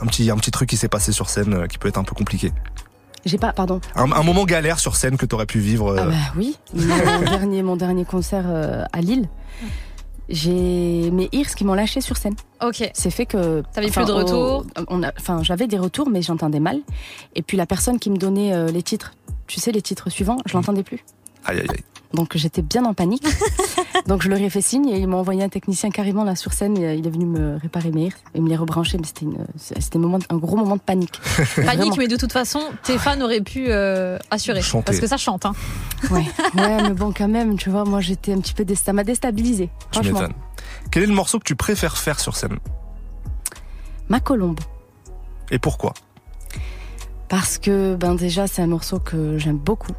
un 0.00 0.06
petit 0.06 0.30
un 0.30 0.36
petit 0.36 0.50
truc 0.50 0.68
qui 0.68 0.76
s'est 0.76 0.88
passé 0.88 1.12
sur 1.12 1.28
scène 1.30 1.54
euh, 1.54 1.66
qui 1.66 1.78
peut 1.78 1.88
être 1.88 1.98
un 1.98 2.04
peu 2.04 2.14
compliqué. 2.14 2.52
J'ai 3.24 3.38
pas, 3.38 3.52
pardon. 3.52 3.80
Un, 3.94 4.10
un 4.10 4.22
moment 4.24 4.44
galère 4.44 4.80
sur 4.80 4.96
scène 4.96 5.16
que 5.16 5.26
t'aurais 5.26 5.46
pu 5.46 5.60
vivre. 5.60 5.94
Ah 5.96 6.06
bah 6.06 6.12
oui, 6.36 6.56
mon 6.74 7.22
dernier, 7.30 7.62
mon 7.62 7.76
dernier 7.76 8.04
concert 8.04 8.44
euh, 8.48 8.84
à 8.92 9.00
Lille, 9.00 9.28
j'ai 10.28 11.10
mes 11.10 11.28
ears 11.32 11.54
qui 11.54 11.64
m'ont 11.64 11.74
lâché 11.74 12.00
sur 12.00 12.16
scène. 12.16 12.34
Ok. 12.64 12.88
C'est 12.94 13.10
fait 13.10 13.26
que. 13.26 13.62
T'avais 13.72 13.90
plus 13.90 14.04
de 14.04 14.12
a, 14.12 15.12
enfin, 15.18 15.42
j'avais 15.42 15.66
des 15.66 15.78
retours, 15.78 16.08
mais 16.10 16.22
j'entendais 16.22 16.60
mal. 16.60 16.78
Et 17.34 17.42
puis 17.42 17.56
la 17.56 17.66
personne 17.66 17.98
qui 17.98 18.10
me 18.10 18.16
donnait 18.16 18.52
euh, 18.54 18.68
les 18.70 18.82
titres, 18.82 19.12
tu 19.52 19.60
sais, 19.60 19.70
les 19.70 19.82
titres 19.82 20.08
suivants, 20.08 20.38
je 20.46 20.54
l'entendais 20.54 20.82
plus. 20.82 21.04
Aïe 21.44 21.58
aïe 21.58 21.66
aïe. 21.68 21.82
Donc 22.14 22.36
j'étais 22.36 22.62
bien 22.62 22.84
en 22.86 22.94
panique. 22.94 23.24
Donc 24.06 24.22
je 24.22 24.28
leur 24.30 24.38
ai 24.38 24.48
fait 24.50 24.60
signe 24.62 24.88
et 24.88 24.98
ils 24.98 25.06
m'ont 25.06 25.18
envoyé 25.18 25.42
un 25.42 25.48
technicien 25.48 25.90
carrément 25.90 26.24
là 26.24 26.36
sur 26.36 26.52
scène. 26.54 26.76
et, 26.78 26.86
euh, 26.86 26.94
Il 26.94 27.06
est 27.06 27.10
venu 27.10 27.26
me 27.26 27.56
réparer 27.58 27.90
mes 27.90 28.04
ears 28.06 28.12
et 28.34 28.40
me 28.40 28.48
les 28.48 28.56
rebrancher. 28.56 28.96
Mais 28.98 29.06
c'était 29.06 29.24
une, 29.26 29.46
c'était 29.56 29.96
un, 29.96 30.00
moment, 30.00 30.18
un 30.30 30.36
gros 30.36 30.56
moment 30.56 30.76
de 30.76 30.80
panique. 30.80 31.20
Panique, 31.36 31.64
Vraiment. 31.66 31.94
mais 31.98 32.08
de 32.08 32.16
toute 32.16 32.32
façon, 32.32 32.60
tes 32.82 32.96
fans 32.98 33.20
auraient 33.20 33.40
pu 33.42 33.66
euh, 33.68 34.18
assurer. 34.30 34.62
Chanter. 34.62 34.84
Parce 34.86 35.00
que 35.00 35.06
ça 35.06 35.16
chante. 35.18 35.44
Hein. 35.46 35.52
Ouais, 36.10 36.24
ouais, 36.54 36.82
mais 36.82 36.94
bon, 36.94 37.12
quand 37.16 37.28
même, 37.28 37.56
tu 37.58 37.68
vois, 37.70 37.84
moi 37.84 38.00
j'étais 38.00 38.32
un 38.32 38.40
petit 38.40 38.54
peu. 38.54 38.64
dé- 38.64 38.74
Ça 38.74 38.92
m'a 38.94 39.04
déstabilisé. 39.04 39.68
Tu 39.90 39.98
Franchement. 40.00 40.20
m'étonnes. 40.20 40.36
Quel 40.90 41.02
est 41.02 41.06
le 41.06 41.14
morceau 41.14 41.38
que 41.38 41.44
tu 41.44 41.56
préfères 41.56 41.96
faire 41.98 42.20
sur 42.20 42.36
scène? 42.36 42.58
Ma 44.08 44.20
colombe. 44.20 44.60
et 45.50 45.58
pourquoi? 45.58 45.92
Parce 47.32 47.56
que, 47.56 47.94
ben 47.94 48.14
déjà, 48.14 48.46
c'est 48.46 48.60
un 48.60 48.66
morceau 48.66 48.98
que 48.98 49.38
j'aime 49.38 49.56
beaucoup. 49.56 49.94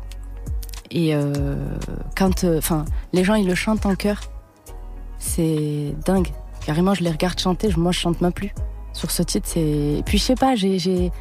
Et 0.92 1.16
euh, 1.16 1.56
quand. 2.16 2.44
Enfin, 2.44 2.86
les 3.12 3.24
gens, 3.24 3.34
ils 3.34 3.48
le 3.48 3.56
chantent 3.56 3.88
en 3.88 3.96
chœur. 3.96 4.22
C'est 5.18 5.96
dingue. 6.06 6.28
Carrément, 6.64 6.94
je 6.94 7.04
les 7.04 7.10
regarde 7.10 7.40
chanter. 7.40 7.70
Moi, 7.76 7.92
je 7.92 7.98
chante 7.98 8.22
même 8.22 8.34
plus. 8.34 8.54
Sur 8.94 9.10
ce 9.10 9.24
titre, 9.24 9.50
c'est. 9.52 9.62
Et 9.62 10.04
puis, 10.06 10.20
je 10.20 10.24
sais 10.24 10.36
pas, 10.36 10.54
j'ai. 10.54 10.78
j'ai- 10.78 11.12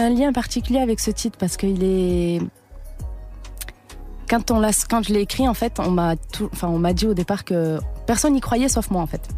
un 0.00 0.08
lien 0.08 0.32
particulier 0.32 0.78
avec 0.78 1.00
ce 1.00 1.10
titre 1.10 1.36
parce 1.38 1.58
qu'il 1.58 1.84
est. 1.84 2.40
Quand, 4.26 4.50
on 4.50 4.58
l'a, 4.58 4.70
quand 4.88 5.02
je 5.02 5.12
l'ai 5.12 5.20
écrit, 5.20 5.46
en 5.46 5.54
fait, 5.54 5.78
on 5.80 5.90
m'a 5.90 6.16
tout, 6.16 6.48
enfin, 6.54 6.68
on 6.68 6.78
m'a 6.78 6.94
dit 6.94 7.06
au 7.06 7.12
départ 7.12 7.44
que 7.44 7.78
personne 8.06 8.32
n'y 8.32 8.40
croyait 8.40 8.70
sauf 8.70 8.90
moi, 8.90 9.02
en 9.02 9.06
fait. 9.06 9.28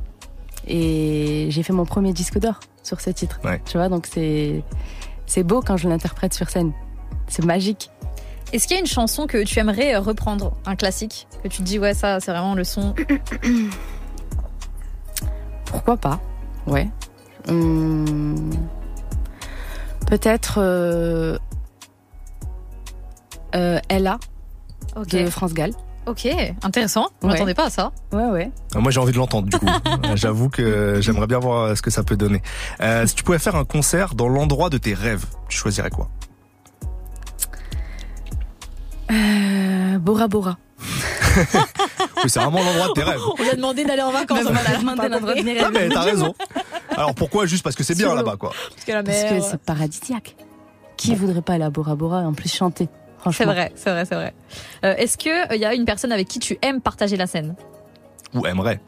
Et 0.69 1.49
j'ai 1.51 1.65
fait 1.65 1.73
mon 1.73 1.87
premier 1.87 2.13
disque 2.13 2.39
d'or 2.39 2.61
sur 2.85 3.01
ce 3.01 3.11
titre. 3.11 3.41
Ouais. 3.43 3.61
Tu 3.65 3.79
vois, 3.79 3.89
donc 3.89 4.07
c'est, 4.07 4.63
c'est 5.29 5.45
beau 5.45 5.63
quand 5.65 5.77
je 5.77 5.89
l'interprète 5.89 6.35
sur 6.35 6.51
scène. 6.51 6.73
C'est 7.29 7.45
magique. 7.45 7.91
Est-ce 8.53 8.67
qu'il 8.67 8.77
y 8.77 8.79
a 8.79 8.81
une 8.81 8.87
chanson 8.87 9.27
que 9.27 9.45
tu 9.45 9.59
aimerais 9.59 9.95
euh, 9.95 10.01
reprendre 10.01 10.55
Un 10.65 10.75
classique 10.75 11.29
Que 11.43 11.49
tu 11.49 11.59
te 11.59 11.63
dis, 11.63 11.79
ouais, 11.79 11.95
ça, 11.95 12.19
c'est 12.19 12.33
vraiment 12.33 12.55
le 12.55 12.65
son? 12.65 12.95
Pourquoi 15.67 15.99
pas? 15.99 16.19
Ouais. 16.67 16.89
Hum, 17.47 18.51
Peut-être 20.07 20.55
euh, 20.59 21.39
euh, 23.55 23.79
Ella 23.91 24.19
de 24.97 25.29
France 25.29 25.53
Gall. 25.53 25.73
Ok, 26.09 26.27
intéressant. 26.63 27.09
Je 27.21 27.27
Ouais. 27.27 27.33
m'attendais 27.35 27.55
pas 27.55 27.67
à 27.67 27.71
ça. 27.71 27.93
Ouais, 28.13 28.25
ouais. 28.27 28.51
Ah, 28.75 28.79
Moi 28.81 28.91
j'ai 28.91 28.99
envie 29.01 29.13
de 29.13 29.19
l'entendre 29.19 29.49
du 29.49 29.59
coup. 29.59 29.67
Euh, 30.07 30.17
J'avoue 30.17 30.49
que 30.49 30.99
j'aimerais 31.01 31.27
bien 31.27 31.39
voir 31.39 31.65
euh, 31.65 31.75
ce 31.75 31.83
que 31.83 31.91
ça 31.91 32.03
peut 32.03 32.17
donner. 32.17 32.41
Euh, 32.81 33.07
si 33.07 33.15
tu 33.15 33.25
pouvais 33.25 33.39
faire 33.39 33.57
un 33.57 33.65
concert 33.65 34.15
dans 34.15 34.29
l'endroit 34.29 34.71
de 34.71 34.79
tes 34.79 34.95
rêves, 34.95 35.25
tu 35.49 35.57
choisirais 35.59 35.91
quoi? 35.91 36.09
Euh, 39.11 39.99
Bora 39.99 40.29
Bora. 40.29 40.57
Oui, 42.25 42.29
c'est 42.31 42.41
vraiment 42.41 42.59
l'endroit 42.65 42.89
de 42.89 42.93
tes 42.95 43.03
rêves. 43.05 43.21
On 43.39 43.41
lui 43.43 43.49
a 43.51 43.55
demandé 43.55 43.85
d'aller 43.85 44.03
en 44.03 44.11
vacances. 44.11 44.41
on 44.45 44.55
a 44.57 44.77
demandé 44.79 45.09
l'endroit 45.09 45.35
de 45.35 45.43
mes 45.43 45.59
Ah 45.61 45.65
rêves. 45.67 45.73
mais 45.73 45.89
t'as 45.89 46.01
raison. 46.03 46.35
Alors 46.97 47.15
pourquoi? 47.15 47.47
Juste 47.47 47.63
parce 47.63 47.77
que 47.77 47.85
c'est 47.85 47.95
bien 47.95 48.13
là-bas 48.15 48.37
quoi. 48.37 48.51
Parce 48.75 48.85
que 48.85 48.93
la 48.93 49.03
Parce 49.05 49.23
mer, 49.23 49.35
que 49.35 49.41
c'est 49.41 49.59
paradisiaque. 49.63 50.35
Qui 50.97 51.15
voudrait 51.15 51.43
pas 51.43 51.53
aller 51.55 51.65
à 51.65 51.71
Bora 51.71 51.95
Bora 51.95 52.23
et 52.23 52.25
en 52.25 52.33
plus 52.33 52.53
chanter? 52.53 52.89
C'est 53.33 53.45
vrai, 53.45 53.73
c'est 53.77 53.91
vrai, 53.91 54.05
c'est 54.05 54.15
vrai. 54.15 54.35
Euh, 54.85 54.95
Est-ce 54.97 55.17
qu'il 55.17 55.33
y 55.59 55.65
a 55.65 55.75
une 55.75 55.85
personne 55.85 56.13
avec 56.13 56.29
qui 56.29 56.39
tu 56.39 56.59
aimes 56.63 56.81
partager 56.81 57.17
la 57.17 57.27
scène? 57.27 57.55
Ou 58.35 58.47
aimerais. 58.47 58.81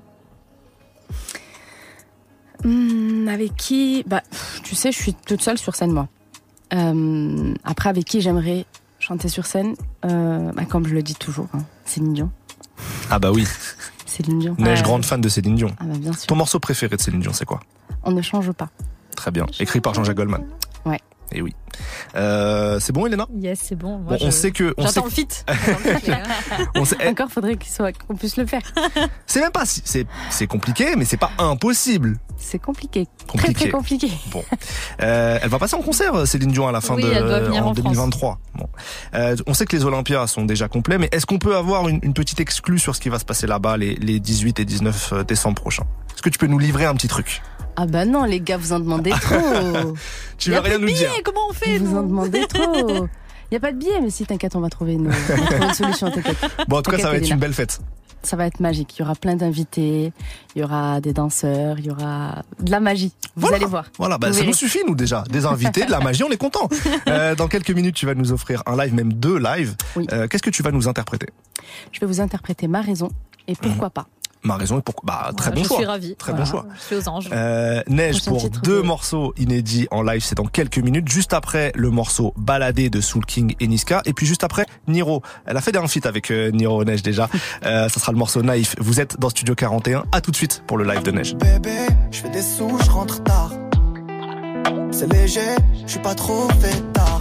Hum, 2.65 3.29
avec 3.29 3.57
qui? 3.57 4.05
Bah, 4.07 4.23
tu 4.63 4.75
sais, 4.75 4.93
je 4.93 4.99
suis 4.99 5.15
toute 5.15 5.43
seule 5.43 5.59
sur 5.59 5.75
scène, 5.75 5.93
moi. 5.93 6.09
Euh, 6.75 7.55
après, 7.65 7.89
avec 7.89 8.05
qui 8.05 8.21
j'aimerais 8.21 8.67
chanter 8.99 9.29
sur 9.29 9.47
scène? 9.47 9.75
Euh, 10.05 10.53
bah, 10.53 10.65
Comme 10.67 10.87
je 10.87 10.95
le 10.95 11.03
dis 11.03 11.15
toujours, 11.15 11.49
hein, 11.55 11.61
Céline 11.85 12.13
Dion. 12.13 12.31
Ah 13.11 13.19
bah 13.19 13.33
oui. 13.33 13.47
Céline 14.07 14.39
Dion. 14.41 14.57
Neige 14.59 14.79
Ouais. 14.79 14.85
grande 14.85 15.05
fan 15.05 15.21
de 15.21 15.29
Céline 15.29 15.57
Dion. 15.57 15.75
Ah 15.81 15.85
bah, 15.85 15.99
bien 15.99 16.13
sûr. 16.13 16.27
Ton 16.27 16.37
morceau 16.37 16.61
préféré 16.61 16.97
de 16.97 17.01
Céline 17.01 17.21
Dion, 17.21 17.33
c'est 17.33 17.45
quoi? 17.47 17.61
On 18.05 18.11
ne 18.13 18.23
change 18.23 18.53
pas. 18.53 18.69
Très 19.17 19.31
bien. 19.31 19.47
Écrit 19.59 19.81
par 19.81 19.95
Jean-Jacques 19.95 20.17
Goldman. 20.17 20.45
Ouais. 20.85 21.01
Et 21.33 21.43
oui. 21.43 21.55
Euh, 22.17 22.81
c'est 22.81 22.93
bon, 22.93 23.07
Elena? 23.07 23.27
Yes, 23.35 23.61
c'est 23.63 23.77
bon. 23.77 23.99
Moi, 23.99 24.17
Bon, 24.19 24.27
on 24.27 24.27
je- 24.27 24.31
sait 24.31 24.51
que. 24.51 24.75
on 24.77 24.83
J'attends 24.83 25.09
sait 25.09 25.09
le 25.09 25.11
fit. 25.11 25.29
J'attends 25.49 25.79
le 25.85 25.99
fit, 25.99 26.11
là. 26.11 26.23
on 26.75 26.85
sait- 26.85 26.97
eh, 27.01 27.09
Encore 27.11 27.31
faudrait 27.31 27.57
qu'il 27.57 27.71
soit 27.73 27.93
qu'on 27.93 28.17
puisse 28.17 28.37
le 28.37 28.47
faire. 28.47 28.63
C'est 29.27 29.41
même 29.41 29.53
pas. 29.53 29.65
si- 29.67 29.83
C'est 29.85 30.07
c'est 30.31 30.47
compliqué, 30.47 30.97
mais 30.97 31.05
c'est 31.05 31.17
pas 31.17 31.31
impossible. 31.39 32.19
C'est 32.37 32.59
compliqué. 32.59 33.07
Compliqué. 33.29 33.53
Très 33.55 33.65
très 33.65 33.71
compliqué. 33.71 34.11
Bon, 34.33 34.43
euh, 35.03 35.39
elle 35.43 35.49
va 35.49 35.59
passer 35.59 35.77
en 35.77 35.83
concert, 35.83 36.27
Céline 36.27 36.51
Dion, 36.51 36.67
à 36.67 36.73
la 36.73 36.81
fin 36.81 36.95
Oui, 36.97 37.03
de 37.05 37.11
elle 37.13 37.23
doit 37.23 37.41
venir 37.41 37.67
en 37.67 37.73
2023. 37.73 38.39
Bon. 38.55 38.67
Euh, 39.15 39.37
on 39.47 39.55
sait 39.55 39.67
que 39.67 39.77
les 39.77 39.85
Olympias 39.85 40.27
sont 40.27 40.45
déjà 40.45 40.67
complets, 40.69 40.99
mais 40.99 41.09
est-ce 41.13 41.27
qu'on 41.27 41.39
peut 41.39 41.55
avoir 41.57 41.89
une, 41.89 42.01
une 42.03 42.15
petite 42.15 42.41
exclue 42.41 42.79
sur 42.79 42.97
ce 42.97 43.01
qui 43.01 43.09
va 43.11 43.19
se 43.19 43.25
passer 43.25 43.47
là-bas 43.47 43.77
les, 43.77 43.95
les 43.97 44.19
18 44.21 44.59
et 44.59 44.65
19 44.65 45.25
décembre 45.27 45.61
prochains? 45.61 45.85
Est-ce 46.15 46.23
que 46.23 46.31
tu 46.31 46.39
peux 46.39 46.47
nous 46.47 46.59
livrer 46.59 46.87
un 46.87 46.95
petit 46.95 47.09
truc? 47.09 47.43
Ah 47.83 47.87
bah 47.87 48.05
non, 48.05 48.25
les 48.25 48.43
gars, 48.43 48.59
vous 48.59 48.75
en 48.75 48.79
demandez 48.79 49.09
trop. 49.23 49.95
Tu 50.37 50.55
a 50.55 50.61
rien 50.61 50.77
nous 50.77 50.87
dire 50.87 50.97
billets, 51.09 51.23
Comment 51.25 51.49
on 51.49 51.53
fait 51.55 51.79
Vous 51.79 51.97
en 51.97 52.03
demandez 52.03 52.47
trop. 52.49 53.07
Il 53.51 53.55
y 53.55 53.57
a 53.57 53.61
pas 53.61 53.73
de 53.73 53.79
billets, 53.79 54.03
mais 54.03 54.11
si 54.11 54.27
t'inquiète, 54.27 54.55
on 54.55 54.61
va 54.61 54.69
trouver 54.69 54.93
une, 54.93 55.11
solution. 55.73 56.11
T'inquiète. 56.11 56.37
Bon, 56.69 56.77
en 56.77 56.83
tout 56.83 56.91
cas, 56.91 56.99
ça 56.99 57.09
va 57.09 57.17
être 57.17 57.31
une 57.31 57.39
belle 57.39 57.55
fête. 57.55 57.81
Ça 58.23 58.37
va 58.37 58.45
être 58.47 58.61
magique. 58.61 58.99
Il 58.99 59.01
y 59.01 59.03
aura 59.03 59.15
plein 59.15 59.35
d'invités, 59.35 60.13
il 60.55 60.61
y 60.61 60.63
aura 60.63 61.01
des 61.01 61.15
danseurs, 61.15 61.79
il 61.79 61.87
y 61.87 61.91
aura 61.91 62.43
de 62.59 62.71
la 62.71 62.81
magie. 62.81 63.15
Vous 63.35 63.41
Voilà. 63.41 63.57
allez 63.57 63.65
voir. 63.65 63.87
Voilà, 63.97 64.19
bah, 64.19 64.31
ça 64.31 64.45
nous 64.45 64.53
suffit, 64.53 64.81
nous, 64.87 64.95
déjà. 64.95 65.25
Des 65.31 65.47
invités, 65.47 65.87
de 65.87 65.91
la 65.91 66.01
magie, 66.01 66.23
on 66.23 66.31
est 66.31 66.37
content. 66.37 66.69
Euh, 67.09 67.35
dans 67.35 67.49
quelques 67.49 67.71
minutes, 67.71 67.95
tu 67.97 68.05
vas 68.05 68.13
nous 68.13 68.31
offrir 68.31 68.63
un 68.67 68.77
live, 68.77 68.93
même 68.93 69.15
deux 69.15 69.39
lives. 69.39 69.75
Euh, 70.13 70.29
Qu'est-ce 70.29 70.43
que 70.43 70.51
tu 70.51 70.63
vas 70.63 70.71
nous 70.71 70.87
interpréter? 70.87 71.29
Je 71.93 72.01
vais 72.01 72.07
vous 72.07 72.21
interpréter 72.21 72.69
ma 72.69 72.83
raison 72.83 73.09
et 73.49 73.55
pourquoi 73.57 73.89
pas. 73.89 74.07
Ma 74.43 74.57
raison 74.57 74.79
est 74.79 74.83
pourquoi. 74.83 75.05
Bah, 75.07 75.31
très 75.37 75.51
Voilà, 75.51 75.57
bon 75.57 75.63
je 75.63 75.69
choix. 75.69 75.77
suis 75.77 75.87
ravie. 75.87 76.17
Très 76.17 76.33
Voilà, 76.33 76.45
bon 76.45 76.51
choix. 76.51 76.67
Je 76.77 76.81
suis 76.83 76.97
aux 76.97 77.09
anges. 77.09 77.29
Euh, 77.33 77.83
Neige 77.89 78.21
Prochain 78.23 78.31
pour 78.31 78.43
titre 78.43 78.61
deux 78.63 78.77
de- 78.79 78.87
morceaux 78.87 79.35
inédits 79.37 79.87
en 79.91 80.03
live, 80.03 80.23
c'est 80.25 80.35
dans 80.35 80.47
quelques 80.47 80.79
minutes. 80.79 81.09
Juste 81.09 81.35
après 81.35 81.73
le 81.75 81.91
morceau 81.91 82.33
Baladé 82.37 82.89
de 82.91 83.01
Soul 83.01 83.25
King 83.27 83.55
et 83.61 83.67
Niska. 83.67 84.01
Et 84.07 84.13
puis 84.15 84.27
juste 84.27 84.43
après, 84.45 84.65
Niro. 84.89 85.23
Elle 85.47 85.57
a 85.57 85.61
fait 85.61 85.77
un 85.77 85.87
feat 85.87 86.07
avec 86.07 86.31
euh, 86.31 86.51
Niro 86.53 86.85
Neige 86.85 87.03
déjà. 87.03 87.29
Euh, 87.67 87.89
ça 87.91 88.01
sera 88.01 88.13
le 88.13 88.19
morceau 88.19 88.43
Naïf. 88.43 88.75
Vous 88.79 89.01
êtes 89.01 89.19
dans 89.21 89.29
Studio 89.29 89.55
41. 89.55 90.05
À 90.13 90.21
tout 90.21 90.31
de 90.31 90.37
suite 90.37 90.63
pour 90.67 90.79
le 90.79 90.85
live 90.85 91.03
de 91.03 91.11
Neige. 91.11 91.35
Bébé, 91.37 91.71
je 92.11 92.19
fais 92.21 92.31
des 92.31 92.41
sous, 92.43 92.71
je 92.85 92.91
rentre 92.91 93.23
tard. 93.23 93.53
C'est 94.91 95.13
léger, 95.13 95.41
je 95.87 95.91
suis 95.91 96.01
pas 96.01 96.15
trop 96.15 96.49
fait 96.61 96.93
tard. 96.93 97.21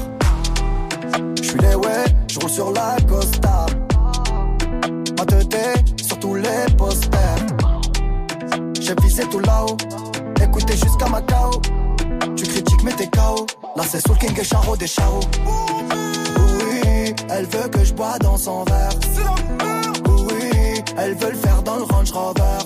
Je 1.37 1.43
suis 1.43 1.59
les 1.59 1.75
ouais, 1.75 2.05
je 2.31 2.39
roule 2.39 2.49
sur 2.49 2.71
la 2.71 2.95
Costa. 3.07 3.65
Ma 5.19 5.25
tête 5.25 6.01
sur 6.01 6.17
tous 6.17 6.35
les 6.35 6.73
posters. 6.77 7.45
J'ai 8.79 8.95
visé 9.01 9.23
tout 9.29 9.39
là-haut, 9.39 9.75
écoutez 10.41 10.77
jusqu'à 10.77 11.09
Macao. 11.09 11.51
Tu 12.37 12.45
critiques 12.45 12.83
mais 12.85 12.93
t'es 12.93 13.07
KO. 13.07 13.45
Là 13.75 13.83
c'est 13.85 13.99
Soul 14.07 14.17
King 14.17 14.39
et 14.39 14.43
Charo 14.45 14.77
des 14.77 14.87
Charo. 14.87 15.19
Oui, 16.37 17.13
elle 17.29 17.45
veut 17.47 17.67
que 17.67 17.83
je 17.83 17.93
bois 17.93 18.17
dans 18.21 18.37
son 18.37 18.63
verre. 18.63 18.91
Oui, 20.07 20.83
elle 20.97 21.15
veut 21.15 21.31
le 21.31 21.37
faire 21.37 21.63
dans 21.63 21.75
le 21.75 21.83
Range 21.83 22.11
Rover. 22.11 22.59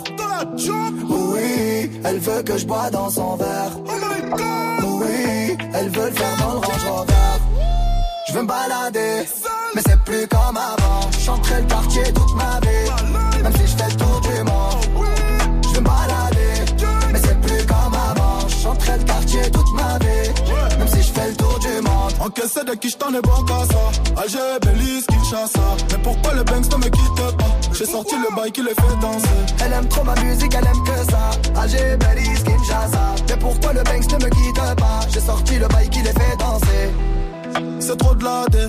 Oui, 1.10 1.92
elle 2.04 2.20
veut 2.20 2.44
que 2.44 2.56
je 2.56 2.68
bois 2.68 2.92
dans 2.92 3.10
son 3.10 3.36
verre. 3.36 3.72
Oui, 4.84 5.58
elle 5.74 5.90
veut 5.90 6.06
le 6.06 6.12
faire 6.12 6.38
dans 6.38 6.54
le 6.54 6.60
Range 6.60 6.86
Rover. 6.88 7.13
Je 8.34 8.40
veux 8.40 8.46
me 8.46 8.48
balader, 8.48 9.28
mais 9.76 9.82
c'est 9.86 10.00
plus 10.06 10.28
comme 10.28 10.58
avant. 10.58 11.12
Chanterai 11.24 11.62
le 11.62 11.68
quartier 11.68 12.02
toute 12.14 12.36
ma 12.36 12.60
vie, 12.62 13.44
même 13.44 13.54
si 13.54 13.68
je 13.68 13.78
fais 13.78 13.90
le 13.92 13.96
tour 13.96 14.22
du 14.22 14.44
monde. 14.44 15.06
Je 15.62 15.76
veux 15.76 15.82
me 15.82 15.86
balader, 15.86 16.74
mais 17.12 17.20
c'est 17.24 17.40
plus 17.42 17.64
comme 17.68 17.94
avant. 17.94 18.50
Chanterai 18.50 18.98
le 18.98 19.04
quartier 19.04 19.52
toute 19.52 19.72
ma 19.76 20.00
vie, 20.00 20.80
même 20.80 20.88
si 20.88 21.04
je 21.04 21.14
fais 21.14 21.28
le 21.28 21.36
tour 21.36 21.60
du 21.60 21.80
monde. 21.84 22.14
Encaissé 22.22 22.64
de 22.64 22.74
qui 22.74 22.90
je 22.90 22.98
t'en 22.98 23.14
ai 23.14 23.22
bon 23.22 23.44
qu'à 23.44 23.66
ça. 23.72 24.20
Alger, 24.24 24.58
Belize, 24.64 25.06
Kinshasa. 25.06 25.62
Mais 25.92 26.00
pourquoi 26.02 26.34
le 26.34 26.44
Banks 26.44 26.72
ne 26.72 26.78
me 26.78 26.90
quitte 26.90 27.38
pas? 27.38 27.46
J'ai 27.72 27.86
sorti 27.86 28.16
le 28.16 28.36
bail 28.36 28.52
qui 28.52 28.64
les 28.64 28.74
fait 28.74 29.00
danser. 29.00 29.28
Elle 29.64 29.74
aime 29.74 29.88
trop 29.90 30.04
ma 30.04 30.16
musique, 30.16 30.56
elle 30.58 30.66
aime 30.66 30.84
que 30.84 31.12
ça. 31.12 31.62
Alger, 31.62 31.98
Belize, 31.98 32.44
Kinshasa. 32.44 33.14
Mais 33.30 33.38
pourquoi 33.38 33.74
le 33.74 33.84
Banks 33.84 34.12
ne 34.12 34.26
me 34.26 34.30
quitte 34.32 34.76
pas? 34.80 35.02
J'ai 35.14 35.22
sorti 35.22 35.60
le 35.60 35.68
bail 35.68 35.88
qui 35.88 36.00
les 36.00 36.14
fait 36.14 36.36
danser. 36.40 36.90
C'est 37.80 37.98
trop 37.98 38.16
de 38.16 38.24
la 38.24 38.46
dé, 38.52 38.68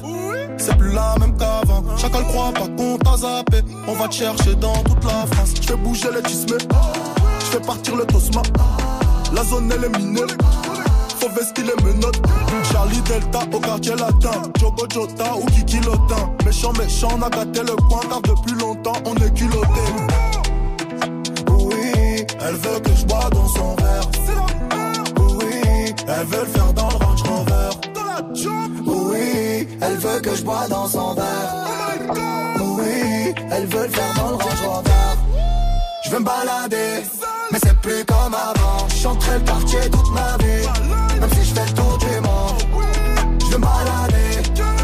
c'est 0.56 0.76
plus 0.76 0.92
la 0.92 1.14
même 1.20 1.36
qu'avant. 1.36 1.82
Chacun 1.96 2.18
le 2.18 2.24
croit 2.24 2.52
pas 2.52 2.68
qu'on 2.76 2.98
t'a 2.98 3.16
zappé. 3.16 3.62
On 3.86 3.94
va 3.94 4.08
te 4.08 4.14
chercher 4.14 4.54
dans 4.56 4.82
toute 4.82 5.04
la 5.04 5.26
France. 5.32 5.54
Je 5.60 5.66
fais 5.68 5.76
bouger 5.76 6.08
les 6.14 6.22
tismes, 6.22 6.58
je 6.58 7.44
fais 7.46 7.60
partir 7.60 7.96
le 7.96 8.04
tosma. 8.06 8.42
La 9.32 9.44
zone 9.44 9.72
elle 9.74 9.84
est 9.84 9.98
minée, 9.98 10.20
faut 11.18 11.28
vestir 11.28 11.64
les 11.64 11.84
menottes. 11.84 12.20
Charlie 12.72 13.00
Delta 13.02 13.40
au 13.52 13.60
quartier 13.60 13.94
latin. 13.96 14.42
Jogo 14.60 14.86
Jota 14.92 15.36
ou 15.36 15.46
Kiki 15.46 15.78
Lotin. 15.80 16.30
Méchant, 16.44 16.72
méchant, 16.72 17.08
on 17.16 17.22
a 17.22 17.30
gâté 17.30 17.60
le 17.62 17.76
coin 17.88 18.00
car 18.08 18.20
depuis 18.22 18.54
longtemps 18.58 19.00
on 19.04 19.14
est 19.16 19.32
culotté. 19.32 19.84
Oui, 21.50 22.26
elle 22.40 22.54
veut 22.56 22.80
que 22.80 22.94
je 22.94 23.04
bois 23.06 23.28
dans 23.30 23.48
son 23.48 23.74
verre. 23.76 24.10
Oui, 25.18 25.94
elle 26.08 26.26
veut 26.26 26.40
le 26.40 26.46
faire 26.46 26.63
elle 29.86 29.96
veut 29.96 30.20
que 30.20 30.34
je 30.34 30.42
bois 30.42 30.66
dans 30.68 30.86
son 30.86 31.14
verre. 31.14 31.54
Oui, 32.60 33.34
elle 33.50 33.66
veut 33.66 33.82
le 33.82 33.88
faire 33.88 34.14
dans 34.16 34.30
le 34.30 34.36
Range 34.36 34.62
Rover. 34.66 34.90
Je 36.04 36.10
veux 36.10 36.18
me 36.18 36.24
balader, 36.24 37.02
mais 37.50 37.58
c'est 37.62 37.76
plus 37.80 38.04
comme 38.04 38.34
avant. 38.34 38.88
Je 38.88 38.96
chanterai 38.96 39.38
le 39.38 39.44
quartier 39.44 39.90
toute 39.90 40.10
ma 40.12 40.36
vie, 40.38 41.20
même 41.20 41.30
si 41.30 41.44
je 41.48 41.54
fais 41.54 41.66
le 41.66 41.72
tour 41.72 41.98
du 41.98 42.20
monde. 42.20 42.62
Je 43.40 43.46
veux 43.46 43.58
me 43.58 43.64
balader, 43.64 44.30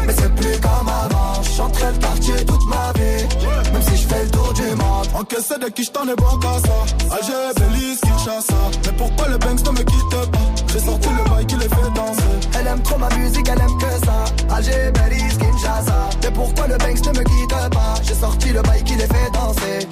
mais 0.05 0.13
c'est 0.13 0.35
plus 0.35 0.59
comme 0.59 0.89
avant. 0.89 1.43
Je 1.43 1.51
chanterai 1.51 1.91
le 1.93 1.97
quartier 1.97 2.45
toute 2.45 2.67
ma 2.67 2.91
vie, 2.93 3.71
même 3.73 3.81
si 3.81 3.97
je 3.97 4.07
fais 4.07 4.23
le 4.23 4.31
tour 4.31 4.53
du 4.53 4.75
monde. 4.75 5.07
Encaissé 5.15 5.57
de 5.57 5.69
qui 5.69 5.83
je 5.83 5.91
t'en 5.91 6.07
ai 6.07 6.15
bon 6.15 6.37
qu'à 6.39 6.59
ça. 6.67 7.15
Alger, 7.15 7.53
Belize, 7.59 7.99
Kinshasa. 8.01 8.53
Mais 8.85 8.93
pourquoi 8.97 9.27
le 9.27 9.37
Banks 9.37 9.65
ne 9.65 9.71
me 9.71 9.83
quitte 9.83 10.31
pas? 10.31 10.60
J'ai 10.71 10.79
sorti 10.79 11.09
le 11.09 11.29
bail 11.29 11.45
qui 11.45 11.55
les 11.55 11.67
fait 11.67 11.91
danser. 11.93 12.23
Elle 12.57 12.67
aime 12.67 12.81
trop 12.81 12.97
ma 12.97 13.09
musique, 13.15 13.47
elle 13.49 13.59
aime 13.59 13.77
que 13.77 14.05
ça. 14.05 14.55
Alger, 14.55 14.91
Belize, 14.93 15.37
Kinshasa. 15.37 16.09
Mais 16.23 16.31
pourquoi 16.31 16.67
le 16.67 16.77
Banks 16.77 17.05
ne 17.05 17.19
me 17.19 17.23
quitte 17.23 17.69
pas? 17.71 17.93
J'ai 18.03 18.13
sorti 18.13 18.49
le 18.53 18.61
bail 18.61 18.83
qui 18.83 18.95
les 18.95 19.07
fait 19.07 19.31
danser. 19.33 19.87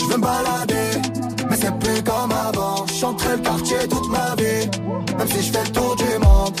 Je 0.00 0.04
veux 0.06 0.16
me 0.16 0.22
balader, 0.22 0.90
mais 1.50 1.56
c'est 1.56 1.76
plus 1.78 2.02
comme 2.02 2.32
avant. 2.32 2.86
Je 2.86 2.94
chanterai 2.94 3.36
le 3.36 3.42
quartier 3.42 3.88
toute 3.88 4.08
ma 4.08 4.34
vie, 4.36 4.70
même 5.18 5.28
si 5.28 5.42
je 5.42 5.52
fais 5.52 5.64
le 5.64 5.72
tour 5.72 5.96
du 5.96 6.18
monde. 6.24 6.54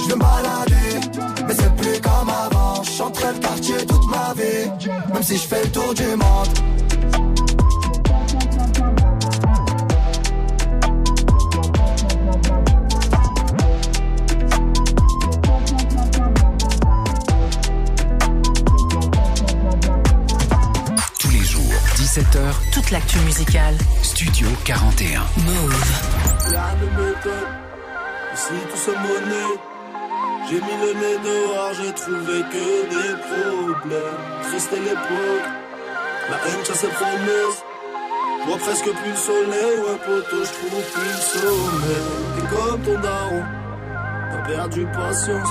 Je 0.00 0.04
veux 0.08 0.16
me 0.16 0.20
balader, 0.20 0.90
mais 1.46 1.54
c'est 1.54 1.76
plus 1.76 2.00
comme 2.00 2.28
avant. 2.28 2.82
Je 2.82 2.90
chanterai 2.90 3.32
le 3.34 3.38
quartier 3.38 3.86
toute 3.86 4.06
ma 4.10 4.34
vie, 4.34 4.88
même 5.12 5.22
si 5.22 5.36
je 5.36 5.46
fais 5.46 5.62
le 5.62 5.70
tour 5.70 5.94
du 5.94 6.08
monde. 6.16 6.48
17h, 22.18 22.72
Toute 22.72 22.90
l'actu 22.90 23.16
musicale. 23.20 23.76
Studio 24.02 24.48
41. 24.64 25.20
Move. 25.36 25.74
Ici 28.34 28.54
tout 28.70 28.76
se 28.76 28.90
monnaie. 28.90 29.54
J'ai 30.48 30.56
mis 30.56 30.78
le 30.82 30.94
nez 30.98 31.18
dehors, 31.22 31.72
j'ai 31.74 31.92
trouvé 31.92 32.42
que 32.50 32.66
des 32.90 33.14
problèmes. 33.22 34.18
Triste 34.42 34.72
est 34.72 34.80
l'époque, 34.80 35.46
la 36.30 36.36
haine 36.36 36.64
chasse 36.66 36.80
ses 36.80 36.88
promesses. 36.88 37.62
Je 38.40 38.46
vois 38.48 38.58
presque 38.58 38.90
plus 38.90 39.10
le 39.10 39.16
soleil, 39.16 39.78
ouais 39.78 39.98
poteau, 40.04 40.42
je 40.42 40.66
trouve 40.66 40.82
plus 40.94 41.04
le 41.04 41.40
sommeil. 41.40 42.08
T'es 42.34 42.46
comme 42.56 42.80
ton 42.80 43.00
daron, 43.00 43.42
t'as 44.32 44.42
perdu 44.52 44.86
patience. 44.86 45.50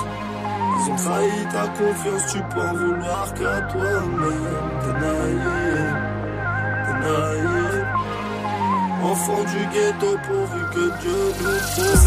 Ils 0.80 0.92
ont 0.92 0.96
trahi 0.96 1.46
ta 1.50 1.66
confiance, 1.68 2.32
tu 2.32 2.38
peux 2.52 2.60
en 2.60 2.74
vouloir 2.74 3.32
qu'à 3.34 3.60
toi-même. 3.72 4.48
T'es 4.80 4.92
naïf, 5.00 6.07
Enfant 9.02 9.42
du 9.50 9.60
ghetto 9.72 10.18
pourvu 10.26 10.60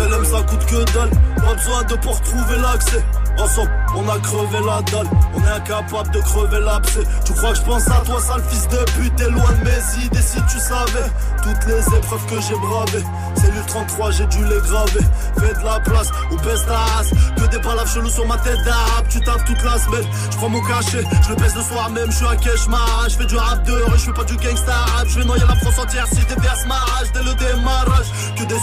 l'homme, 0.09 0.25
ça 0.25 0.41
coûte 0.43 0.65
que 0.65 0.83
dalle. 0.93 1.09
Pas 1.35 1.53
besoin 1.55 1.83
de 1.83 1.95
pour 1.95 2.21
trouver 2.21 2.57
l'accès. 2.61 3.03
Ensemble, 3.37 3.71
on 3.95 4.07
a 4.09 4.19
crevé 4.19 4.59
la 4.65 4.81
dalle. 4.83 5.07
On 5.33 5.43
est 5.43 5.51
incapable 5.51 6.11
de 6.11 6.19
crever 6.19 6.59
l'abcès. 6.59 7.03
Tu 7.25 7.33
crois 7.33 7.51
que 7.51 7.57
je 7.57 7.61
pense 7.63 7.87
à 7.87 8.01
toi, 8.05 8.21
sale 8.21 8.43
fils 8.49 8.67
de 8.67 8.77
pute? 8.91 9.15
T'es 9.15 9.29
loin 9.29 9.51
de 9.51 9.63
mes 9.63 10.05
idées 10.05 10.21
si 10.21 10.37
tu 10.49 10.59
savais. 10.59 11.09
Toutes 11.41 11.65
les 11.67 11.97
épreuves 11.97 12.25
que 12.27 12.41
j'ai 12.41 12.55
bravées. 12.55 13.03
Cellule 13.35 13.65
33, 13.67 14.11
j'ai 14.11 14.25
dû 14.27 14.43
les 14.45 14.61
graver. 14.61 15.05
Fais 15.39 15.53
de 15.53 15.65
la 15.65 15.79
place 15.79 16.09
ou 16.31 16.35
baisse 16.37 16.65
ta 16.65 16.77
race. 16.77 17.09
Que 17.37 17.47
des 17.47 17.59
palaves 17.59 17.91
chelous 17.91 18.09
sur 18.09 18.27
ma 18.27 18.37
tête 18.37 18.61
d'arabe. 18.63 19.07
Tu 19.09 19.19
taffes 19.21 19.45
toute 19.45 19.63
la 19.63 19.77
semaine. 19.79 20.05
Je 20.31 20.37
prends 20.37 20.49
mon 20.49 20.61
cachet, 20.61 21.03
je 21.23 21.29
le 21.29 21.35
baisse 21.35 21.55
le 21.55 21.63
soir 21.63 21.89
même. 21.89 22.11
Je 22.11 22.17
suis 22.17 22.27
à 22.27 22.35
Keshmar. 22.35 23.07
Je 23.09 23.15
fais 23.17 23.25
du 23.25 23.37
rap 23.37 23.63
de 23.63 23.71
rue, 23.71 23.97
je 23.97 24.05
fais 24.05 24.13
pas 24.13 24.23
du 24.23 24.35
gangsta 24.37 24.73
rap. 24.73 25.07
Je 25.07 25.19
vais 25.19 25.25
noyer 25.25 25.43
la 25.47 25.55
France 25.55 25.79
entière 25.79 26.05
si 26.07 26.23
déverse 26.25 26.65
ma 26.67 26.75
rage 26.75 27.11
dès 27.13 27.23
le 27.23 27.33
démarrage. 27.35 28.11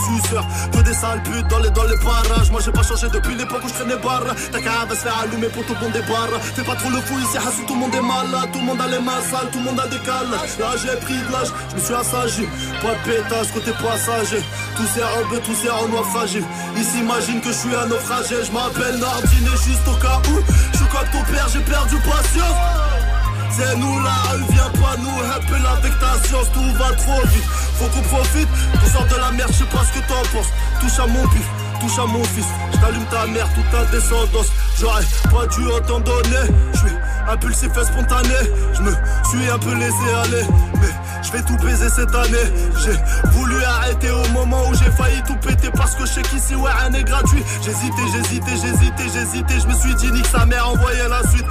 Suceurs, 0.04 0.46
que 0.72 0.80
des 0.82 0.94
sales 0.94 1.22
putes 1.22 1.48
dans 1.48 1.58
les, 1.58 1.70
dans 1.70 1.84
les 1.84 1.98
parages. 1.98 2.50
Moi 2.50 2.60
j'ai 2.64 2.72
pas 2.72 2.82
changé 2.82 3.08
depuis 3.12 3.34
l'époque 3.34 3.62
où 3.64 3.68
je 3.68 3.74
traînais 3.74 3.96
barre. 3.96 4.34
Ta 4.52 4.60
cave 4.60 4.88
va 4.88 4.94
se 4.94 5.08
allumer 5.08 5.48
pour 5.48 5.64
tout 5.66 5.74
le 5.74 5.80
monde 5.80 5.92
des 5.92 6.02
barres. 6.02 6.38
Fais 6.56 6.62
pas 6.62 6.76
trop 6.76 6.90
le 6.90 7.00
fou 7.00 7.18
ici, 7.18 7.36
Hassou, 7.38 7.64
tout 7.66 7.74
le 7.74 7.80
monde 7.80 7.94
est 7.94 8.02
malade. 8.02 8.50
Tout 8.52 8.60
le 8.60 8.66
monde 8.66 8.80
a 8.80 8.86
les 8.86 9.00
mains 9.00 9.22
sales, 9.30 9.50
tout 9.52 9.58
le 9.58 9.64
monde 9.64 9.80
a 9.80 9.86
des 9.88 10.00
calages. 10.00 10.54
Là 10.58 10.70
j'ai 10.80 10.96
pris 11.04 11.18
de 11.18 11.32
l'âge, 11.32 11.50
je 11.70 11.74
me 11.76 11.80
suis 11.80 11.94
assagi. 11.94 12.44
Pas 12.82 12.94
de 12.94 13.02
pétage 13.04 13.52
côté 13.52 13.72
passager. 13.72 14.42
Tous 14.76 14.88
ces 14.94 15.02
robes, 15.02 15.42
tous 15.44 15.54
ces 15.54 15.70
en 15.70 15.88
naufragés. 15.88 16.44
Ils 16.76 16.84
s'imaginent 16.84 17.40
que 17.40 17.48
je 17.48 17.58
suis 17.58 17.74
un 17.74 17.86
naufragé. 17.86 18.36
Je 18.44 18.52
m'appelle 18.52 18.98
Nardine 18.98 19.50
juste 19.66 19.86
au 19.88 19.96
cas 20.00 20.20
où. 20.30 20.40
Je 20.72 20.76
suis 20.78 20.86
comme 20.86 21.08
ton 21.12 21.24
père, 21.32 21.48
j'ai 21.52 21.60
perdu 21.60 21.96
patience. 21.96 23.17
C'est 23.58 23.76
nous 23.76 24.00
la 24.04 24.14
rue, 24.30 24.44
viens 24.52 24.70
pas 24.80 24.94
nous 24.98 25.18
helper 25.24 25.66
avec 25.66 25.98
ta 25.98 26.28
science, 26.28 26.46
tout 26.52 26.72
va 26.78 26.92
trop 26.92 27.26
vite. 27.26 27.42
Faut 27.74 27.86
qu'on 27.86 28.02
profite, 28.02 28.48
qu'on 28.80 28.86
sort 28.86 29.06
de 29.06 29.16
la 29.16 29.32
merde, 29.32 29.50
je 29.50 29.58
sais 29.58 29.64
pas 29.64 29.82
ce 29.82 29.98
que 29.98 30.06
t'en 30.06 30.22
penses. 30.32 30.46
Touche 30.80 31.00
à 31.00 31.06
mon 31.08 31.26
bif, 31.26 31.44
touche 31.80 31.98
à 31.98 32.06
mon 32.06 32.22
fils. 32.22 32.46
Je 32.72 32.78
t'allume 32.78 33.04
ta 33.06 33.26
mère, 33.26 33.48
toute 33.54 33.68
ta 33.72 33.84
descendance. 33.86 34.46
J'aurais 34.78 35.02
pas 35.24 35.46
dû 35.48 35.66
autant 35.66 35.98
donner. 35.98 36.54
Je 36.72 36.78
suis 36.78 36.96
impulsif 37.28 37.70
et 37.76 37.84
spontané. 37.84 38.38
Je 38.74 38.82
me 38.82 38.92
suis 39.28 39.50
un 39.50 39.58
peu 39.58 39.74
laissé 39.74 40.06
aller. 40.22 40.46
Mais 40.80 40.94
je 41.24 41.32
vais 41.32 41.42
tout 41.42 41.56
baiser 41.56 41.88
cette 41.88 42.14
année. 42.14 42.46
J'ai 42.84 43.30
voulu 43.32 43.56
arrêter 43.64 44.10
au 44.10 44.28
moment 44.28 44.68
où 44.68 44.74
j'ai 44.74 44.90
failli 44.92 45.20
tout 45.26 45.36
péter 45.36 45.70
parce 45.74 45.96
que 45.96 46.06
je 46.06 46.12
sais 46.12 46.22
qu'ici, 46.22 46.54
ouais, 46.54 46.70
rien 46.78 46.90
n'est 46.90 47.02
gratuit. 47.02 47.42
J'hésitais, 47.64 48.06
j'hésitais, 48.12 48.56
j'hésitais, 48.62 49.08
j'hésitais. 49.12 49.60
Je 49.60 49.66
me 49.66 49.74
suis 49.74 49.94
dit, 49.96 50.12
nique 50.12 50.26
sa 50.26 50.46
mère, 50.46 50.68
envoyez 50.68 51.08
la 51.08 51.28
suite. 51.28 51.46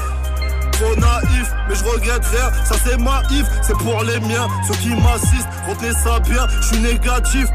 Trop 0.78 0.95
naïf, 0.95 1.52
mais 1.68 1.76
je 1.76 1.84
regrette 1.84 2.26
rien. 2.26 2.52
Ça 2.66 2.76
c'est 2.84 2.98
ma 2.98 3.22
if, 3.32 3.45
c'est 3.62 3.78
pour 3.78 4.04
les 4.04 4.20
miens. 4.20 4.48
Ceux 4.68 4.76
qui 4.76 4.90
m'assistent, 4.90 5.49
retenez 5.68 5.94
ça 5.94 6.20
bien, 6.20 6.48
je 6.62 6.68
suis 6.68 6.80
négatif. 6.80 7.48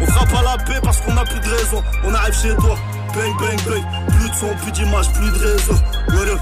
On 0.00 0.06
fera 0.06 0.26
pas 0.26 0.42
la 0.42 0.64
paix 0.64 0.80
parce 0.82 1.00
qu'on 1.00 1.16
a 1.16 1.24
plus 1.24 1.40
de 1.40 1.48
raison. 1.48 1.82
On 2.04 2.14
arrive 2.14 2.34
chez 2.34 2.54
toi, 2.56 2.76
bang 3.14 3.32
bang 3.38 3.60
bang. 3.66 3.84
Plus 4.18 4.28
de 4.28 4.34
son, 4.34 4.54
plus 4.62 4.72
d'image, 4.72 5.12
plus 5.12 5.30
de. 5.30 5.56
Voilà. 6.08 6.32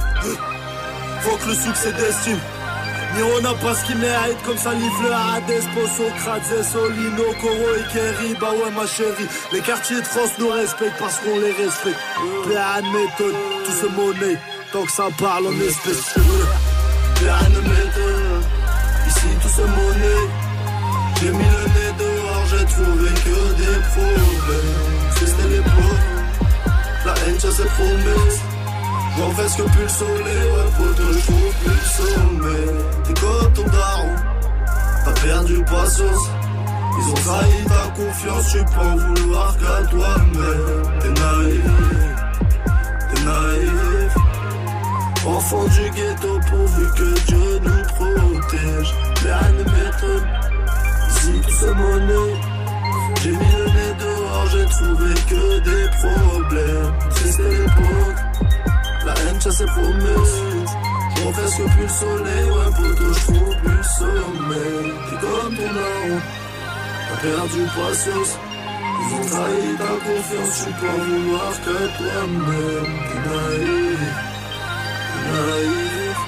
Faut 1.21 1.37
que 1.37 1.49
le 1.49 1.55
succès 1.55 1.93
d'estime. 1.93 2.39
Niro 3.17 3.41
n'a 3.41 3.55
pas 3.55 3.75
ce 3.75 3.85
qu'il 3.87 3.99
mérite 3.99 4.41
comme 4.47 4.57
ça 4.57 4.73
livre 4.73 5.13
Hades, 5.13 5.63
Socrate, 5.97 6.65
Solino, 6.65 7.25
Coro 7.41 7.75
et 7.77 7.93
Kerry, 7.93 8.37
bah 8.41 8.51
ouais 8.53 8.71
ma 8.71 8.87
chérie 8.87 9.27
Les 9.53 9.61
quartiers 9.61 10.01
de 10.01 10.07
France 10.07 10.31
nous 10.39 10.49
respectent 10.49 10.97
parce 10.97 11.19
qu'on 11.19 11.41
les 11.41 11.51
respecte 11.51 11.99
de 12.47 12.93
méthode, 12.93 13.35
tout 13.65 13.73
se 13.73 13.87
monnaie 13.87 14.39
Tant 14.73 14.85
que 14.85 14.93
ça 14.93 15.09
parle 15.19 15.47
en 15.49 15.61
espèces 15.61 16.15
Plein 17.17 17.51
de 17.51 17.61
méthode, 17.61 18.45
ici 19.09 19.27
tout 19.43 19.49
se 19.49 19.63
monnaie 19.63 20.29
J'ai 21.21 21.31
mis 21.31 21.39
le 21.39 21.65
nez 21.75 21.93
dehors, 21.99 22.47
j'ai 22.51 22.65
trouvé 22.67 23.09
que 23.09 23.39
des 23.57 23.81
problèmes 23.91 24.79
C'était 25.17 25.49
l'époque, 25.49 26.07
la 27.05 27.15
haine 27.27 27.41
ça 27.41 27.51
ses 27.51 27.65
promesses 27.65 28.41
J'en 29.19 29.31
fais 29.33 29.49
ce 29.49 29.57
que 29.59 29.69
plus 29.69 29.83
le 29.83 29.89
soleil, 29.89 30.45
ouais, 30.55 30.71
poteau, 30.79 31.13
je 31.13 31.19
trouve 31.19 31.55
plus 31.63 31.71
le 31.71 31.87
sommet. 32.07 32.67
T'es 33.05 33.21
comme 33.21 33.53
ton 33.53 33.65
daron, 33.65 34.15
t'as 35.05 35.21
perdu 35.21 35.65
patience. 35.65 36.31
Ils 36.99 37.11
ont 37.11 37.15
trahi 37.15 37.65
ta 37.67 38.01
confiance, 38.01 38.53
tu 38.53 38.59
peux 38.59 38.81
en 38.81 38.97
vouloir 38.97 39.57
qu'à 39.59 39.85
toi-même. 39.89 41.01
T'es 41.01 41.09
naïf, 41.09 42.20
Enfant 45.27 45.65
du 45.65 45.91
ghetto, 45.91 46.41
pourvu 46.49 46.85
que 46.97 47.21
Dieu 47.27 47.61
nous 47.63 47.83
protège. 47.95 48.95
M'étonne, 49.23 50.29
ici 51.09 51.33
tout 51.43 51.51
se 51.51 51.67
monnaie. 51.67 52.35
J'ai 53.23 53.31
mis 53.31 53.37
le 53.37 53.67
nez 53.67 53.95
dehors, 53.99 54.47
j'ai 54.53 54.67
trouvé 54.67 55.11
que 55.29 55.45
des 55.61 55.87
problèmes. 55.99 56.93
Triste 57.11 57.39
l'époque. 57.39 58.21
La 59.05 59.13
haine 59.13 59.41
chasse 59.41 59.57
ses 59.57 59.67
promesses. 59.67 60.39
On 61.27 61.33
fait 61.33 61.49
ce 61.49 61.57
que 61.59 61.69
plus 61.69 61.83
le 61.83 61.89
soleil, 61.89 62.47
ouais, 62.51 62.71
poteau, 62.77 63.13
je 63.13 63.21
trouve 63.25 63.57
plus 63.63 63.77
le 63.77 63.83
sommeil. 63.83 64.87
T'es 65.11 65.19
comme 65.21 65.55
ton 65.55 65.71
daron, 65.75 66.19
t'as 67.09 67.19
perdu 67.21 67.63
patience. 67.77 68.33
Ils 69.03 69.15
ont 69.15 69.27
trahi 69.29 69.69
ta 69.77 69.93
confiance, 70.07 70.55
tu 70.65 70.71
peux 70.81 70.89
en 70.89 70.99
vouloir 71.05 71.53
que 71.65 71.77
toi-même. 71.99 72.91
T'es 73.11 74.30
naïf. 75.35 76.19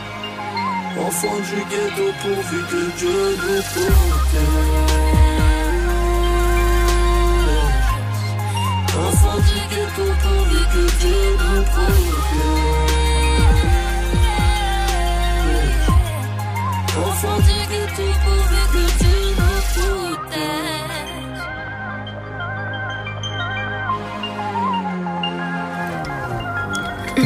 Enfant 1.07 1.39
du 1.49 1.59
ghetto, 1.71 2.07
pourvu 2.23 2.59
que 2.71 2.83
Dieu 2.99 3.21
nous 3.43 3.63
protège. 3.73 4.93
Enfant 9.07 9.39
du 9.49 9.59
ghetto, 9.73 10.05
pourvu 10.23 10.61
que 10.73 10.85
Dieu 11.01 11.23
nous 11.41 11.63
protège. 11.73 12.83
Enfant 17.07 17.39
du 17.47 17.59
ghetto, 17.71 18.07
pourvu 18.25 18.61
que 18.73 18.85
Dieu 19.03 19.12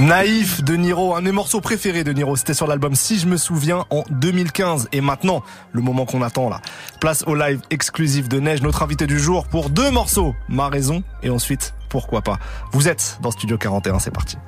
Naïf 0.07 0.63
de 0.63 0.77
Niro, 0.77 1.17
un 1.17 1.19
de 1.19 1.25
mes 1.25 1.33
morceaux 1.33 1.61
préférés 1.61 2.05
de 2.05 2.13
Niro. 2.13 2.37
C'était 2.37 2.55
sur 2.55 2.69
l'album 2.69 2.95
Si 2.95 3.19
je 3.19 3.27
me 3.27 3.37
souviens 3.37 3.87
en 3.91 4.05
2015. 4.11 4.89
Et 4.93 5.01
maintenant, 5.01 5.43
le 5.73 5.83
moment 5.83 6.07
qu'on 6.07 6.23
attend 6.23 6.49
là. 6.49 6.61
Place 7.01 7.25
au 7.27 7.35
live 7.35 7.61
exclusif 7.71 8.29
de 8.29 8.39
Neige, 8.39 8.63
notre 8.63 8.85
invité 8.85 9.09
du 9.09 9.19
jour 9.19 9.49
pour 9.49 9.69
deux 9.69 9.91
morceaux. 9.91 10.37
Ma 10.49 10.69
raison 10.69 11.03
et 11.25 11.31
ensuite, 11.31 11.75
pourquoi 11.89 12.23
pas. 12.23 12.39
Vous 12.71 12.87
êtes 12.87 13.19
dans 13.21 13.33
Studio 13.33 13.59
41, 13.59 13.99
c'est 13.99 14.13
parti. 14.13 14.39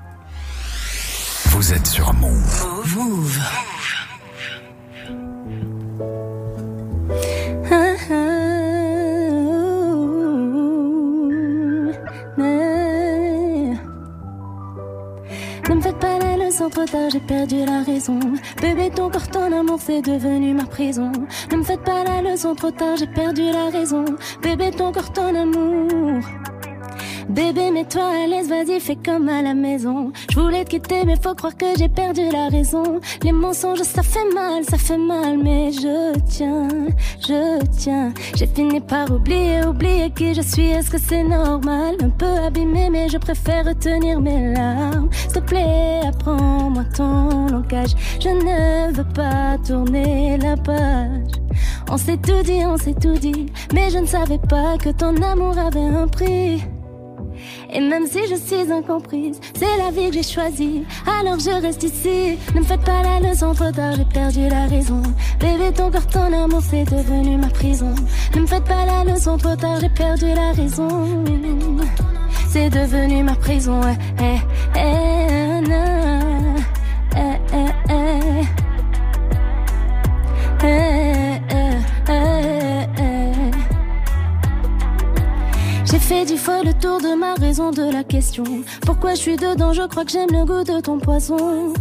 Vous 1.46 1.72
êtes 1.72 1.88
sur 1.88 2.14
Move. 2.14 2.66
Move. 2.94 3.40
Trop 16.50 16.84
tard, 16.84 17.10
j'ai 17.12 17.20
perdu 17.20 17.64
la 17.64 17.82
raison. 17.82 18.18
Bébé, 18.60 18.90
ton 18.94 19.10
corps, 19.10 19.28
ton 19.28 19.52
amour, 19.52 19.78
c'est 19.80 20.00
devenu 20.02 20.54
ma 20.54 20.64
prison. 20.64 21.12
Ne 21.50 21.56
me 21.58 21.62
faites 21.62 21.82
pas 21.82 22.04
la 22.04 22.22
leçon 22.22 22.54
trop 22.54 22.70
tard, 22.70 22.96
j'ai 22.96 23.06
perdu 23.06 23.42
la 23.52 23.70
raison. 23.70 24.04
Bébé, 24.42 24.70
ton 24.70 24.92
corps, 24.92 25.12
ton 25.12 25.34
amour. 25.34 26.22
Bébé, 27.28 27.70
mets-toi 27.70 28.02
à 28.02 28.26
l'aise, 28.26 28.48
vas-y, 28.48 28.80
fais 28.80 28.96
comme 28.96 29.28
à 29.28 29.42
la 29.42 29.52
maison. 29.52 30.12
Je 30.30 30.40
voulais 30.40 30.64
te 30.64 30.70
quitter, 30.70 31.04
mais 31.04 31.16
faut 31.22 31.34
croire 31.34 31.54
que 31.54 31.66
j'ai 31.78 31.88
perdu 31.88 32.22
la 32.32 32.48
raison. 32.48 33.00
Les 33.22 33.32
mensonges, 33.32 33.82
ça 33.82 34.02
fait 34.02 34.32
mal, 34.34 34.64
ça 34.64 34.78
fait 34.78 34.96
mal, 34.96 35.36
mais 35.36 35.70
je 35.70 36.18
tiens, 36.20 36.68
je 37.20 37.66
tiens. 37.66 38.14
J'ai 38.34 38.46
fini 38.46 38.80
par 38.80 39.10
oublier, 39.10 39.62
oublier 39.66 40.10
qui 40.10 40.32
je 40.32 40.40
suis, 40.40 40.68
est-ce 40.70 40.90
que 40.90 40.98
c'est 40.98 41.22
normal? 41.22 41.96
Un 42.02 42.08
peu 42.08 42.32
abîmé, 42.46 42.88
mais 42.90 43.10
je 43.10 43.18
préfère 43.18 43.66
retenir 43.66 44.20
mes 44.22 44.54
larmes. 44.54 45.10
S'il 45.12 45.32
te 45.32 45.38
plaît, 45.40 46.00
apprends-moi 46.08 46.84
ton 46.96 47.48
langage. 47.48 47.90
Je 48.20 48.30
ne 48.30 48.92
veux 48.94 49.12
pas 49.12 49.58
tourner 49.66 50.38
la 50.38 50.56
page. 50.56 51.32
On 51.90 51.98
s'est 51.98 52.16
tout 52.16 52.42
dit, 52.42 52.64
on 52.64 52.78
s'est 52.78 52.94
tout 52.94 53.18
dit, 53.18 53.52
mais 53.74 53.90
je 53.90 53.98
ne 53.98 54.06
savais 54.06 54.38
pas 54.38 54.78
que 54.78 54.88
ton 54.88 55.14
amour 55.22 55.58
avait 55.58 55.80
un 55.80 56.08
prix. 56.08 56.62
Et 57.70 57.80
même 57.80 58.06
si 58.06 58.20
je 58.28 58.34
suis 58.34 58.72
incomprise, 58.72 59.40
c'est 59.54 59.76
la 59.76 59.90
vie 59.90 60.08
que 60.08 60.14
j'ai 60.14 60.22
choisie. 60.22 60.84
Alors 61.20 61.38
je 61.38 61.50
reste 61.50 61.82
ici. 61.82 62.38
Ne 62.54 62.60
me 62.60 62.64
faites 62.64 62.80
pas 62.80 63.02
la 63.02 63.30
leçon 63.30 63.52
trop 63.54 63.70
tard, 63.70 63.94
j'ai 63.96 64.04
perdu 64.04 64.48
la 64.48 64.66
raison. 64.66 65.02
Bébé, 65.38 65.72
ton 65.74 65.90
corps, 65.90 66.06
ton 66.06 66.32
amour, 66.32 66.62
c'est 66.62 66.84
devenu 66.84 67.36
ma 67.36 67.48
prison. 67.48 67.94
Ne 68.34 68.40
me 68.40 68.46
faites 68.46 68.64
pas 68.64 68.84
la 68.86 69.12
leçon 69.12 69.36
trop 69.36 69.56
tard, 69.56 69.78
j'ai 69.80 69.90
perdu 69.90 70.26
la 70.34 70.52
raison. 70.52 70.88
C'est 72.48 72.70
devenu 72.70 73.22
ma 73.22 73.34
prison. 73.34 73.80
Eh, 74.20 74.78
eh, 74.78 76.07
Fois 86.38 86.62
le 86.62 86.72
tour 86.72 87.00
de 87.00 87.14
ma 87.18 87.34
raison 87.34 87.72
de 87.72 87.92
la 87.92 88.04
question. 88.04 88.44
Pourquoi 88.86 89.14
je 89.14 89.20
suis 89.20 89.36
dedans, 89.36 89.72
je 89.72 89.82
crois 89.82 90.04
que 90.04 90.12
j'aime 90.12 90.30
le 90.30 90.44
goût 90.44 90.62
de 90.62 90.80
ton 90.80 90.98
poison. 90.98 91.74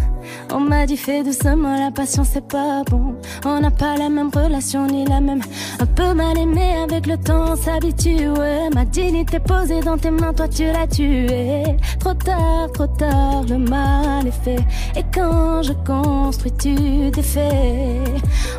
On 0.53 0.61
m'a 0.61 0.85
dit 0.85 0.97
fais 0.97 1.23
doucement, 1.23 1.77
la 1.77 1.91
patience 1.91 2.29
c'est 2.33 2.47
pas 2.47 2.83
bon. 2.89 3.15
On 3.45 3.59
n'a 3.59 3.71
pas 3.71 3.97
la 3.97 4.09
même 4.09 4.29
relation 4.33 4.87
ni 4.87 5.05
la 5.05 5.19
même. 5.19 5.41
Un 5.79 5.85
peu 5.85 6.13
mal 6.13 6.37
aimé 6.37 6.75
avec 6.83 7.05
le 7.05 7.17
temps, 7.17 7.55
on. 7.55 8.69
Ma 8.73 8.85
dignité 8.85 9.39
posée 9.39 9.81
dans 9.81 9.97
tes 9.97 10.11
mains, 10.11 10.33
toi 10.33 10.47
tu 10.47 10.65
l'as 10.65 10.87
tué. 10.87 11.63
Trop 11.99 12.13
tard, 12.13 12.71
trop 12.73 12.87
tard, 12.87 13.43
le 13.49 13.57
mal 13.57 14.27
est 14.27 14.43
fait. 14.43 14.63
Et 14.95 15.03
quand 15.13 15.61
je 15.63 15.73
construis, 15.85 16.53
tu 16.53 16.75
défais. 17.11 18.03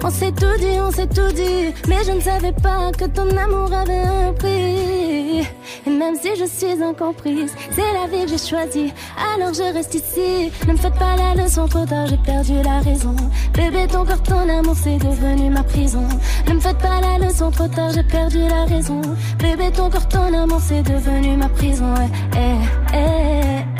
On 0.05 0.11
s'est 0.11 0.33
tout 0.33 0.59
dit, 0.59 0.79
on 0.81 0.91
s'est 0.91 1.09
tout 1.09 1.33
dit. 1.35 1.73
Mais 1.89 2.05
je 2.07 2.13
ne 2.13 2.21
savais 2.21 2.53
pas 2.53 2.93
que 2.93 3.07
ton 3.07 3.29
amour 3.37 3.73
avait 3.73 4.03
un 4.03 4.33
prix. 4.35 5.47
Et 5.87 5.91
même 5.91 6.17
si 6.21 6.31
je 6.37 6.45
suis 6.45 6.83
incomprise, 6.83 7.55
c'est 7.71 7.93
la 7.93 8.07
vie 8.07 8.25
que 8.25 8.31
j'ai 8.31 8.39
choisie. 8.39 8.93
Alors 9.35 9.55
je 9.55 9.63
reste 9.63 9.95
ici. 9.95 10.51
Ne 10.67 10.73
me 10.73 10.79
faites 10.79 10.99
pas 10.99 11.17
la 11.17 11.43
leçon 11.43 11.67
trop 11.67 11.78
tard, 11.85 12.07
j'ai 12.07 12.17
perdu 12.17 12.63
la 12.63 12.81
raison. 12.81 13.15
Bébé, 13.55 13.87
ton 13.87 14.05
corps, 14.05 14.23
ton 14.23 14.49
amour, 14.49 14.77
c'est 14.77 14.99
devenu 14.99 15.51
ma 15.51 15.63
prison. 15.63 16.05
Ne 16.47 16.55
me 16.55 16.61
faites 16.61 16.79
pas 16.79 17.01
la 17.01 17.27
leçon 17.27 17.51
trop 17.51 17.69
tard, 17.69 17.91
j'ai 17.95 18.03
perdu 18.03 18.41
la 18.49 18.65
raison. 18.65 19.01
Bébé, 19.39 19.71
ton 19.73 19.91
corps, 19.91 20.09
ton 20.09 20.33
amour, 20.33 20.61
c'est 20.61 20.83
devenu 20.83 21.37
ma 21.37 21.49
prison. 21.49 21.95
Eh, 22.35 22.39
eh, 22.95 23.05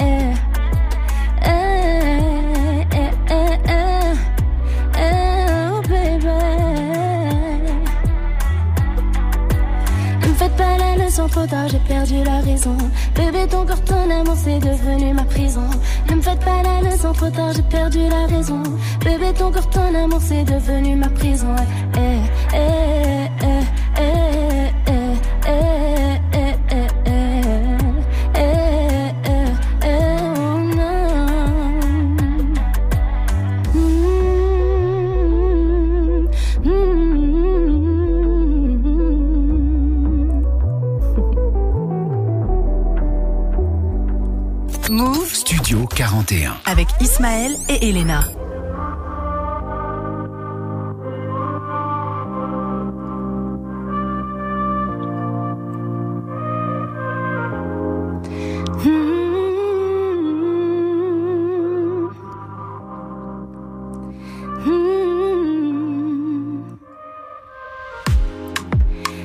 eh, 0.01 0.03
eh. 0.03 0.28
J'ai 11.71 11.79
perdu 11.79 12.25
la 12.25 12.41
raison. 12.41 12.77
Bébé, 13.15 13.47
ton 13.49 13.65
corps, 13.65 13.83
ton 13.85 14.11
amour, 14.11 14.35
c'est 14.37 14.59
devenu 14.59 15.13
ma 15.15 15.25
prison. 15.25 15.63
Ne 16.11 16.17
me 16.17 16.23
faites 16.23 16.41
pas 16.41 16.63
la 16.63 16.91
leçon 16.91 17.13
trop 17.13 17.31
tard, 17.31 17.53
j'ai 17.55 17.63
perdu 17.63 18.01
la 18.09 18.27
raison. 18.27 18.63
Bébé, 19.05 19.33
ton 19.39 19.51
corps, 19.51 19.71
ton 19.71 19.95
amour, 19.95 20.21
c'est 20.21 20.45
devenu 20.45 20.97
ma 20.97 21.09
prison. 21.09 21.55
Eh, 21.97 22.01
eh, 22.55 22.57
eh, 22.57 23.28
Avec 46.67 46.89
Ismaël 47.01 47.57
et 47.71 47.89
Elena. 47.89 48.21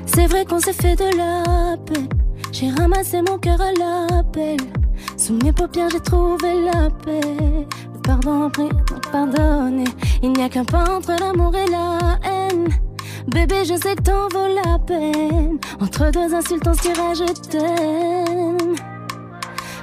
C'est 0.05 0.27
vrai 0.27 0.45
qu'on 0.45 0.59
s'est 0.59 0.71
fait 0.71 0.95
de 0.95 1.17
la 1.17 1.75
peine. 1.85 2.07
J'ai 2.53 2.69
ramassé 2.69 3.21
mon 3.21 3.37
cœur 3.39 3.59
à 3.59 3.73
l'appel. 3.73 4.82
Sous 5.25 5.39
mes 5.41 5.53
paupières, 5.53 5.89
j'ai 5.89 6.01
trouvé 6.01 6.65
la 6.65 6.89
paix. 6.89 7.21
Le 7.93 7.99
pardon 8.01 8.47
après, 8.47 8.67
pardonner. 9.09 9.85
Il 10.21 10.33
n'y 10.33 10.43
a 10.43 10.49
qu'un 10.49 10.65
pas 10.65 10.83
entre 10.97 11.15
l'amour 11.17 11.55
et 11.55 11.65
la 11.71 12.19
haine. 12.29 12.67
Bébé, 13.27 13.63
je 13.63 13.75
sais 13.75 13.95
que 13.95 14.01
t'en 14.01 14.27
vaut 14.33 14.53
la 14.53 14.77
peine. 14.79 15.59
Entre 15.79 16.11
deux 16.11 16.35
insultes, 16.35 16.67
on 16.67 16.73
se 16.73 17.23
je 17.23 17.31
t'aime. 17.47 18.75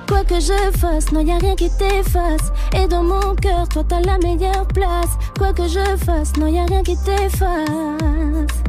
Quoi 0.06 0.24
que 0.24 0.38
je 0.40 0.78
fasse, 0.78 1.10
non 1.10 1.22
y 1.22 1.30
a 1.30 1.38
rien 1.38 1.56
qui 1.56 1.70
t'efface. 1.70 2.52
Et 2.76 2.86
dans 2.86 3.02
mon 3.02 3.34
cœur, 3.34 3.66
toi 3.70 3.82
t'as 3.88 4.00
la 4.02 4.18
meilleure 4.18 4.66
place. 4.66 5.16
Quoi 5.38 5.54
que 5.54 5.66
je 5.66 5.96
fasse, 6.04 6.36
non 6.36 6.48
y 6.48 6.58
a 6.58 6.66
rien 6.66 6.82
qui 6.82 6.98
t'efface. 6.98 8.60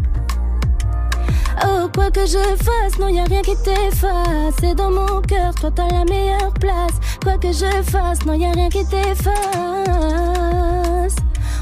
Oh, 1.66 1.88
quoi 1.94 2.10
que 2.12 2.26
je 2.26 2.38
fasse, 2.38 2.98
non 3.00 3.08
y 3.08 3.20
a 3.20 3.24
rien 3.24 3.42
qui 3.42 3.56
t'efface. 3.56 4.64
Et 4.64 4.74
dans 4.76 4.92
mon 4.92 5.22
cœur, 5.22 5.54
toi 5.56 5.70
t'as 5.74 5.88
la 5.90 6.04
meilleure 6.06 6.54
place. 6.60 6.94
Quoi 7.24 7.38
que 7.38 7.52
je 7.52 7.84
fasse, 7.90 8.26
non 8.26 8.34
y 8.34 8.46
a 8.46 8.52
rien 8.52 8.70
qui 8.70 8.86
t'efface. 8.86 9.32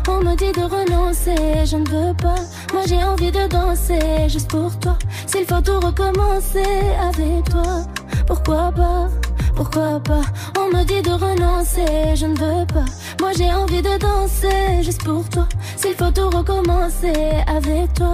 On 0.07 0.23
me 0.23 0.35
dit 0.35 0.51
de 0.51 0.63
renoncer, 0.63 1.65
je 1.65 1.75
ne 1.77 1.87
veux 1.87 2.13
pas. 2.15 2.41
Moi 2.73 2.83
j'ai 2.87 3.03
envie 3.03 3.31
de 3.31 3.47
danser 3.47 4.27
juste 4.27 4.49
pour 4.49 4.77
toi. 4.79 4.97
S'il 5.27 5.45
faut 5.45 5.61
tout 5.61 5.79
recommencer 5.79 6.63
avec 6.99 7.49
toi, 7.49 7.85
pourquoi 8.25 8.71
pas? 8.71 9.07
Pourquoi 9.55 9.99
pas? 9.99 10.21
On 10.57 10.75
me 10.75 10.83
dit 10.83 11.01
de 11.01 11.11
renoncer, 11.11 12.15
je 12.15 12.25
ne 12.25 12.35
veux 12.37 12.65
pas. 12.65 12.85
Moi 13.19 13.31
j'ai 13.37 13.51
envie 13.51 13.81
de 13.81 13.97
danser 13.97 14.81
juste 14.83 15.03
pour 15.03 15.27
toi. 15.29 15.47
S'il 15.75 15.95
faut 15.95 16.11
tout 16.11 16.29
recommencer 16.29 17.43
avec 17.45 17.93
toi, 17.93 18.13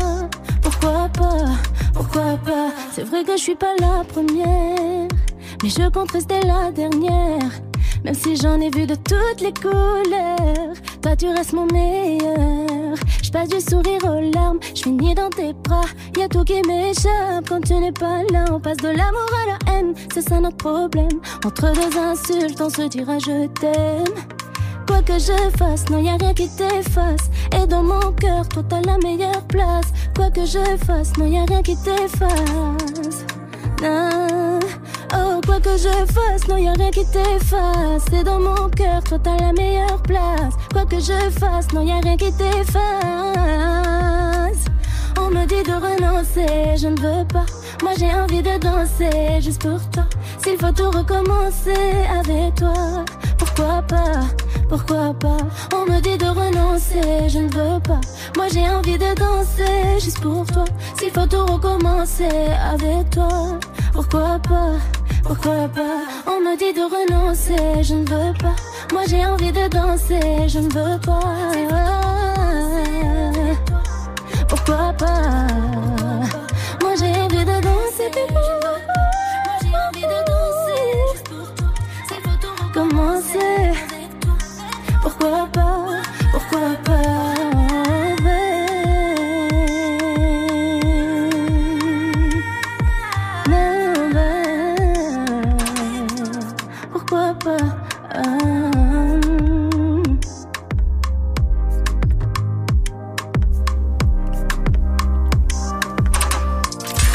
pourquoi 0.61 1.07
pas? 1.13 1.45
Pourquoi 1.95 2.37
pas? 2.43 2.71
C'est 2.91 3.03
vrai 3.03 3.23
que 3.23 3.37
je 3.37 3.41
suis 3.41 3.55
pas 3.55 3.73
la 3.79 4.03
première, 4.03 5.07
mais 5.63 5.69
je 5.69 5.89
compte 5.89 6.11
rester 6.11 6.41
la 6.41 6.69
dernière. 6.69 7.49
Même 8.03 8.13
si 8.13 8.35
j'en 8.35 8.59
ai 8.59 8.69
vu 8.69 8.85
de 8.85 8.95
toutes 8.95 9.39
les 9.39 9.53
couleurs, 9.53 10.75
toi 11.01 11.15
tu 11.15 11.27
restes 11.29 11.53
mon 11.53 11.65
meilleur. 11.67 12.95
Je 13.23 13.31
passe 13.31 13.47
du 13.47 13.61
sourire 13.61 14.03
aux 14.03 14.29
larmes, 14.35 14.59
je 14.75 14.83
finis 14.83 15.15
dans 15.15 15.29
tes 15.29 15.53
bras. 15.53 15.85
Y 16.17 16.23
a 16.23 16.27
tout 16.27 16.43
qui 16.43 16.61
m'échappe 16.67 17.47
quand 17.47 17.61
tu 17.61 17.75
n'es 17.75 17.93
pas 17.93 18.23
là. 18.29 18.43
On 18.51 18.59
passe 18.59 18.77
de 18.77 18.89
l'amour 18.89 19.31
à 19.43 19.51
la 19.51 19.73
haine, 19.73 19.93
c'est 20.13 20.27
ça 20.27 20.41
notre 20.41 20.57
problème. 20.57 21.21
Entre 21.45 21.71
deux 21.71 21.97
insultes, 21.97 22.59
on 22.59 22.69
se 22.69 22.89
dira 22.89 23.17
je 23.19 23.47
t'aime. 23.47 24.34
Quoi 24.87 25.01
que 25.01 25.19
je 25.19 25.57
fasse, 25.57 25.89
non 25.89 25.99
y 25.99 26.09
a 26.09 26.17
rien 26.17 26.33
qui 26.33 26.47
t'efface. 26.49 27.29
Et 27.55 27.65
dans 27.67 27.83
mon 27.83 28.11
cœur, 28.13 28.47
toi 28.49 28.63
t'as 28.67 28.81
la 28.81 28.97
meilleure 28.97 29.41
place. 29.47 29.85
Quoi 30.15 30.29
que 30.29 30.45
je 30.45 30.59
fasse, 30.85 31.15
non 31.17 31.25
y 31.25 31.37
a 31.37 31.45
rien 31.45 31.61
qui 31.61 31.75
t'efface. 31.77 33.25
Oh, 35.13 35.41
quoi 35.45 35.59
que 35.59 35.77
je 35.77 35.89
fasse, 36.13 36.47
non 36.47 36.57
y 36.57 36.67
a 36.67 36.73
rien 36.73 36.91
qui 36.91 37.05
t'efface. 37.05 38.05
Et 38.13 38.23
dans 38.23 38.39
mon 38.39 38.69
cœur, 38.69 39.03
toi 39.03 39.19
t'as 39.21 39.37
la 39.37 39.53
meilleure 39.53 40.01
place. 40.01 40.55
Quoi 40.71 40.85
que 40.85 40.99
je 40.99 41.29
fasse, 41.39 41.71
non 41.73 41.81
y 41.81 41.91
a 41.91 41.99
rien 41.99 42.17
qui 42.17 42.31
t'efface. 42.33 42.79
On 45.17 45.29
me 45.29 45.45
dit 45.45 45.63
de 45.63 45.73
renoncer, 45.73 46.77
je 46.77 46.87
ne 46.87 46.99
veux 46.99 47.25
pas. 47.25 47.45
Moi 47.83 47.93
j'ai 47.97 48.13
envie 48.13 48.41
de 48.41 48.57
danser 48.59 49.41
juste 49.41 49.61
pour 49.61 49.79
toi. 49.89 50.03
S'il 50.43 50.57
faut 50.57 50.71
tout 50.71 50.91
recommencer 50.91 52.07
avec 52.19 52.55
toi, 52.55 53.05
pourquoi 53.55 53.81
pas, 53.83 54.19
pourquoi 54.67 55.13
pas. 55.13 55.37
On 55.73 55.89
me 55.89 56.01
dit 56.01 56.17
de 56.17 56.25
renoncer, 56.25 57.29
je 57.29 57.39
ne 57.39 57.49
veux 57.49 57.79
pas. 57.79 58.01
Moi 58.35 58.47
j'ai 58.53 58.67
envie 58.67 58.97
de 58.97 59.15
danser 59.15 59.99
juste 59.99 60.19
pour 60.19 60.45
toi. 60.45 60.65
S'il 60.99 61.11
faut 61.11 61.25
tout 61.25 61.45
recommencer 61.45 62.51
avec 62.73 63.09
toi, 63.11 63.57
pourquoi 63.93 64.39
pas, 64.39 64.73
pourquoi 65.23 65.69
pas. 65.69 66.01
On 66.27 66.41
me 66.41 66.57
dit 66.57 66.73
de 66.73 66.83
renoncer, 66.83 67.83
je 67.83 67.93
ne 67.93 68.05
veux 68.05 68.33
pas. 68.39 68.55
Moi 68.91 69.03
j'ai 69.07 69.25
envie 69.25 69.51
de 69.53 69.67
danser, 69.69 70.47
je 70.47 70.59
ne 70.59 70.69
veux 70.73 70.99
pas. 70.99 71.21
Pourquoi 74.49 74.93
pas 74.97 75.47
Moi 76.81 76.93
j'ai 76.99 77.21
envie 77.21 77.45
de 77.45 77.61
danser 77.61 78.11
Commencer 82.95 83.73
Pourquoi 85.01 85.47
pas 85.51 85.85
Pourquoi 86.31 86.69
pas 86.85 87.35
Non, 93.49 94.09
ben, 94.13 95.57
Pourquoi 96.93 97.33
pas 97.43 97.57
Ah. 98.13 98.21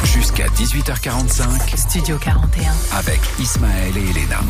Jusqu'à 0.05 0.47
18h45. 0.49 1.77
Studio 1.77 2.19
41. 2.19 2.73
Avec 2.99 3.21
Ismaël 3.39 3.97
et 3.97 4.11
Elena. 4.11 4.41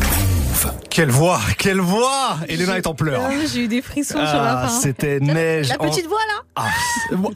Move. 0.65 0.73
Quelle 0.89 1.09
voix, 1.09 1.39
quelle 1.57 1.79
voix 1.79 2.37
Elena 2.49 2.77
est 2.77 2.85
en 2.85 2.93
pleurs. 2.93 3.21
Ah, 3.25 3.31
J'ai 3.51 3.63
eu 3.63 3.67
des 3.69 3.81
frissons 3.81 4.13
sur 4.15 4.23
la 4.41 4.59
Ah, 4.63 4.67
fin. 4.67 4.79
C'était 4.81 5.19
neige. 5.21 5.69
La 5.69 5.75
en- 5.81 5.89
petite 5.89 6.05
voix 6.07 6.19
là? 6.27 6.41
Ah, 6.57 6.67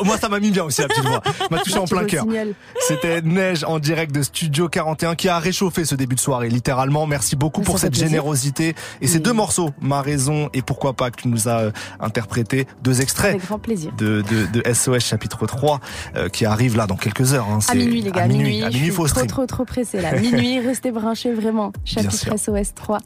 moi, 0.03 0.18
ça 0.18 0.27
m'a 0.27 0.39
mis 0.41 0.52
bien 0.52 0.64
aussi, 0.65 0.81
la 0.81 0.88
petite 0.89 1.06
voix. 1.06 1.22
M'a 1.49 1.60
touché 1.60 1.77
en 1.77 1.85
plein 1.85 2.02
le 2.02 2.07
cœur. 2.07 2.26
C'était 2.88 3.22
Neige 3.22 3.64
en 3.64 3.80
direct 3.80 4.14
de 4.14 4.22
Studio 4.23 4.68
41 4.68 5.15
qui 5.15 5.30
a 5.30 5.39
réchauffé 5.39 5.85
ce 5.85 5.95
début 5.95 6.15
de 6.15 6.19
soirée, 6.19 6.49
littéralement. 6.49 7.07
Merci 7.07 7.38
beaucoup 7.38 7.61
Ça 7.61 7.65
pour 7.65 7.80
cette 7.80 7.91
plaisir. 7.91 8.07
générosité. 8.10 8.76
Et 9.02 9.07
ces 9.07 9.19
deux 9.19 9.31
morceaux, 9.34 9.69
Ma 9.80 10.02
raison 10.02 10.49
et 10.53 10.61
Pourquoi 10.61 10.93
pas, 10.93 11.11
que 11.11 11.22
tu 11.22 11.27
nous 11.30 11.47
as 11.47 11.60
euh, 11.61 11.72
interprété, 12.02 12.68
deux 12.84 12.99
extraits 13.02 13.35
Avec 13.35 13.45
grand 13.45 13.60
plaisir. 13.60 13.93
de, 13.97 14.22
de, 14.30 14.61
de 14.61 14.73
SOS 14.73 14.99
chapitre 15.06 15.45
3 15.47 15.80
euh, 16.18 16.27
qui 16.27 16.45
arrive 16.45 16.76
là 16.76 16.85
dans 16.88 16.97
quelques 16.97 17.34
heures. 17.34 17.47
hein. 17.49 17.60
À 17.69 17.76
minuit, 17.76 18.02
les 18.02 18.11
gars, 18.11 18.23
À 18.23 18.27
minuit, 18.27 18.61
à 18.64 18.69
je 18.69 18.73
minuit, 18.76 18.88
suis 18.88 18.91
faut 18.95 19.07
trop, 19.07 19.26
trop, 19.26 19.45
trop 19.45 19.64
pressé 19.65 20.02
là. 20.02 20.11
Minuit, 20.19 20.60
restez 20.60 20.91
branchés 20.91 21.31
vraiment. 21.34 21.72
Chapitre. 21.85 22.35
SOS 22.38 22.73
3. 22.76 22.97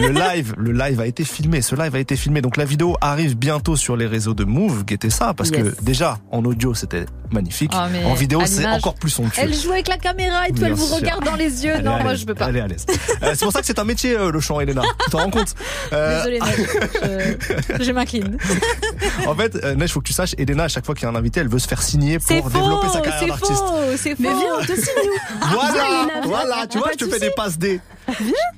Le 0.00 0.10
live, 0.10 0.54
le 0.56 0.70
live 0.70 1.00
a 1.00 1.06
été 1.06 1.24
filmé. 1.24 1.60
Ce 1.60 1.74
live 1.74 1.96
a 1.96 1.98
été 1.98 2.14
filmé. 2.14 2.40
Donc 2.40 2.56
la 2.56 2.64
vidéo 2.64 2.96
arrive 3.00 3.36
bientôt 3.36 3.74
sur 3.74 3.96
les 3.96 4.06
réseaux 4.06 4.32
de 4.34 4.44
Move. 4.44 4.84
Guettez 4.84 5.10
ça, 5.10 5.34
parce 5.34 5.50
Yes. 5.50 5.74
que 5.74 5.82
déjà 5.82 6.18
en 6.30 6.44
audio 6.44 6.74
c'était 6.74 7.06
magnifique. 7.32 7.72
Ah, 7.74 7.88
mais 7.90 8.04
en 8.04 8.14
vidéo 8.14 8.40
c'est 8.46 8.64
encore 8.66 8.94
plus 8.94 9.10
somptueux. 9.10 9.42
Elle 9.42 9.52
joue 9.52 9.72
avec 9.72 9.88
la 9.88 9.96
caméra 9.98 10.46
et 10.46 10.52
tout, 10.52 10.58
Bien 10.58 10.68
elle 10.68 10.74
vous 10.74 10.86
sûr. 10.86 10.96
regarde 10.96 11.24
dans 11.24 11.34
les 11.34 11.64
yeux. 11.64 11.72
Elle 11.74 11.84
non, 11.84 12.00
moi 12.04 12.14
je 12.14 12.24
peux 12.24 12.36
pas. 12.36 12.50
Elle 12.50 12.56
est 12.58 12.60
à 12.60 12.68
l'aise. 12.68 12.86
Euh, 13.24 13.32
c'est 13.34 13.44
pour 13.44 13.52
ça 13.52 13.60
que 13.62 13.66
c'est 13.66 13.80
un 13.80 13.84
métier 13.84 14.16
euh, 14.16 14.30
le 14.30 14.38
chant, 14.38 14.60
Elena. 14.60 14.82
Tu 15.06 15.10
t'en 15.10 15.18
rends 15.24 15.30
compte 15.30 15.54
Euh, 15.92 16.18
Désolée. 16.24 16.38
Je, 17.80 17.84
je 17.84 17.90
m'incline. 17.92 18.36
En 19.26 19.34
fait, 19.34 19.56
euh, 19.64 19.74
Neige, 19.74 19.90
faut 19.90 20.00
que 20.00 20.06
tu 20.06 20.12
saches, 20.12 20.34
Elena, 20.38 20.64
à 20.64 20.68
chaque 20.68 20.86
fois 20.86 20.94
qu'il 20.94 21.04
y 21.04 21.06
a 21.06 21.10
un 21.10 21.16
invité, 21.16 21.40
elle 21.40 21.48
veut 21.48 21.58
se 21.58 21.66
faire 21.68 21.82
signer 21.82 22.18
pour 22.20 22.28
faux, 22.50 22.58
développer 22.58 22.88
sa 22.88 23.00
carrière 23.00 23.18
c'est 23.20 23.26
d'artiste. 23.26 23.58
faux, 23.58 23.74
c'est 23.96 24.10
faux. 24.10 24.22
Mais 24.22 24.28
viens, 24.28 24.54
on 24.60 24.64
te 24.64 24.72
signe 24.74 24.92
nous. 25.04 25.48
Voilà, 25.50 26.06
voilà, 26.24 26.66
tu 26.68 26.78
vois, 26.78 26.88
Pas 26.88 26.92
je 26.98 27.04
te 27.04 27.10
fais 27.10 27.18
des 27.18 27.30
passes 27.30 27.58
D. 27.58 27.80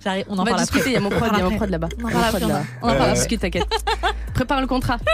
J'arrive, 0.04 0.24
on 0.28 0.34
en 0.34 0.40
On 0.40 0.44
va 0.44 0.50
parle 0.50 0.60
discuter, 0.62 0.80
après. 0.80 0.90
il 0.90 0.94
y 0.94 0.96
a 0.96 1.00
mon 1.00 1.10
prod, 1.10 1.28
il 1.32 1.38
y 1.38 1.40
a 1.40 1.42
mon 1.42 1.46
après. 1.46 1.56
prod 1.56 1.70
là-bas. 1.70 1.88
On 2.02 2.06
en 2.06 2.10
parle 2.10 2.24
après, 2.24 2.44
on 2.82 2.88
en 2.88 2.94
parle 2.96 3.12
discuter, 3.14 3.38
t'inquiète. 3.50 3.66
Prépare 4.34 4.60
le 4.60 4.66
contrat. 4.66 4.98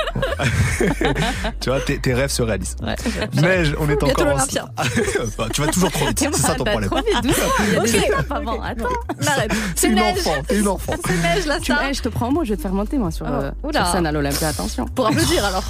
Tu 1.60 1.68
vois, 1.70 1.80
tes, 1.80 1.98
tes 2.00 2.12
rêves 2.12 2.30
se 2.30 2.42
réalisent. 2.42 2.74
Ouais. 2.82 2.96
Neige, 3.34 3.76
on 3.78 3.88
est 3.88 4.02
encore 4.02 4.26
en... 4.26 4.36
Bah, 4.36 5.46
tu 5.52 5.60
vas 5.60 5.68
toujours 5.68 5.92
trop 5.92 6.06
vite, 6.06 6.18
c'est 6.18 6.34
ça 6.34 6.54
ton 6.54 6.64
Bah, 6.64 6.72
problème. 6.72 6.90
Trop 6.90 6.98
vite, 7.00 7.22
doucement. 7.22 7.44
Il 7.60 7.72
y 7.72 7.76
a 7.76 7.80
Ok. 7.80 7.84
des 7.86 7.96
étapes 7.98 8.32
avant. 8.32 8.60
Attends. 8.62 8.88
Arrête. 9.26 9.52
C'est 9.52 9.80
C'est 9.82 9.88
une 9.88 9.94
neige. 9.94 10.18
enfant, 10.26 10.42
t'es 10.48 10.58
une 10.58 10.68
enfant. 10.68 10.94
C'est 11.06 11.22
neige 11.22 11.46
là, 11.46 11.58
ça. 11.64 11.92
je 11.92 12.00
te 12.02 12.08
prends 12.08 12.26
en 12.28 12.32
mot, 12.32 12.44
je 12.44 12.50
vais 12.50 12.56
te 12.56 12.62
faire 12.62 12.72
monter 12.72 12.98
moi 12.98 13.10
sur, 13.12 13.26
Oh, 13.28 13.32
euh, 13.32 13.50
sur 13.72 13.86
scène 13.86 14.06
à 14.06 14.12
l'Olympia. 14.12 14.48
Attention. 14.48 14.86
Pour 14.86 15.06
applaudir 15.06 15.44
alors. 15.44 15.64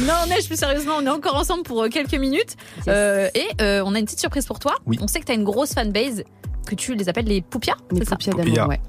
non, 0.00 0.14
Neige, 0.28 0.46
plus 0.46 0.56
sérieusement, 0.58 0.94
on 0.98 1.06
est 1.06 1.10
encore 1.10 1.36
ensemble 1.36 1.62
pour 1.62 1.82
euh, 1.84 1.88
quelques 1.88 2.14
minutes. 2.14 2.56
Euh, 2.88 3.28
et 3.34 3.46
euh, 3.60 3.82
on 3.84 3.94
a 3.94 3.98
une 3.98 4.04
petite 4.04 4.20
surprise 4.20 4.46
pour 4.46 4.58
toi. 4.58 4.74
Oui. 4.86 4.98
On 5.00 5.06
que 5.20 5.24
tu 5.26 5.32
as 5.32 5.34
une 5.34 5.44
grosse 5.44 5.74
fanbase 5.74 6.24
que 6.66 6.74
tu 6.74 6.94
les 6.94 7.08
appelles 7.08 7.24
les 7.24 7.40
poupias, 7.40 7.76
Les 7.90 8.00
c'est 8.00 8.04
ça 8.04 8.16
paupières 8.16 8.34
Poupilla. 8.36 8.54
d'amour, 8.56 8.68
ouais. 8.70 8.80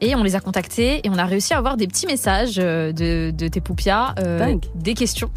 Et 0.00 0.14
on 0.14 0.22
les 0.22 0.34
a 0.36 0.40
contactés 0.40 1.00
et 1.06 1.10
on 1.10 1.18
a 1.18 1.26
réussi 1.26 1.52
à 1.52 1.58
avoir 1.58 1.76
des 1.76 1.86
petits 1.86 2.06
messages 2.06 2.54
euh, 2.58 2.92
de, 2.92 3.30
de 3.30 3.48
tes 3.48 3.60
poupias, 3.60 4.14
euh, 4.20 4.54
des 4.74 4.94
questions. 4.94 5.30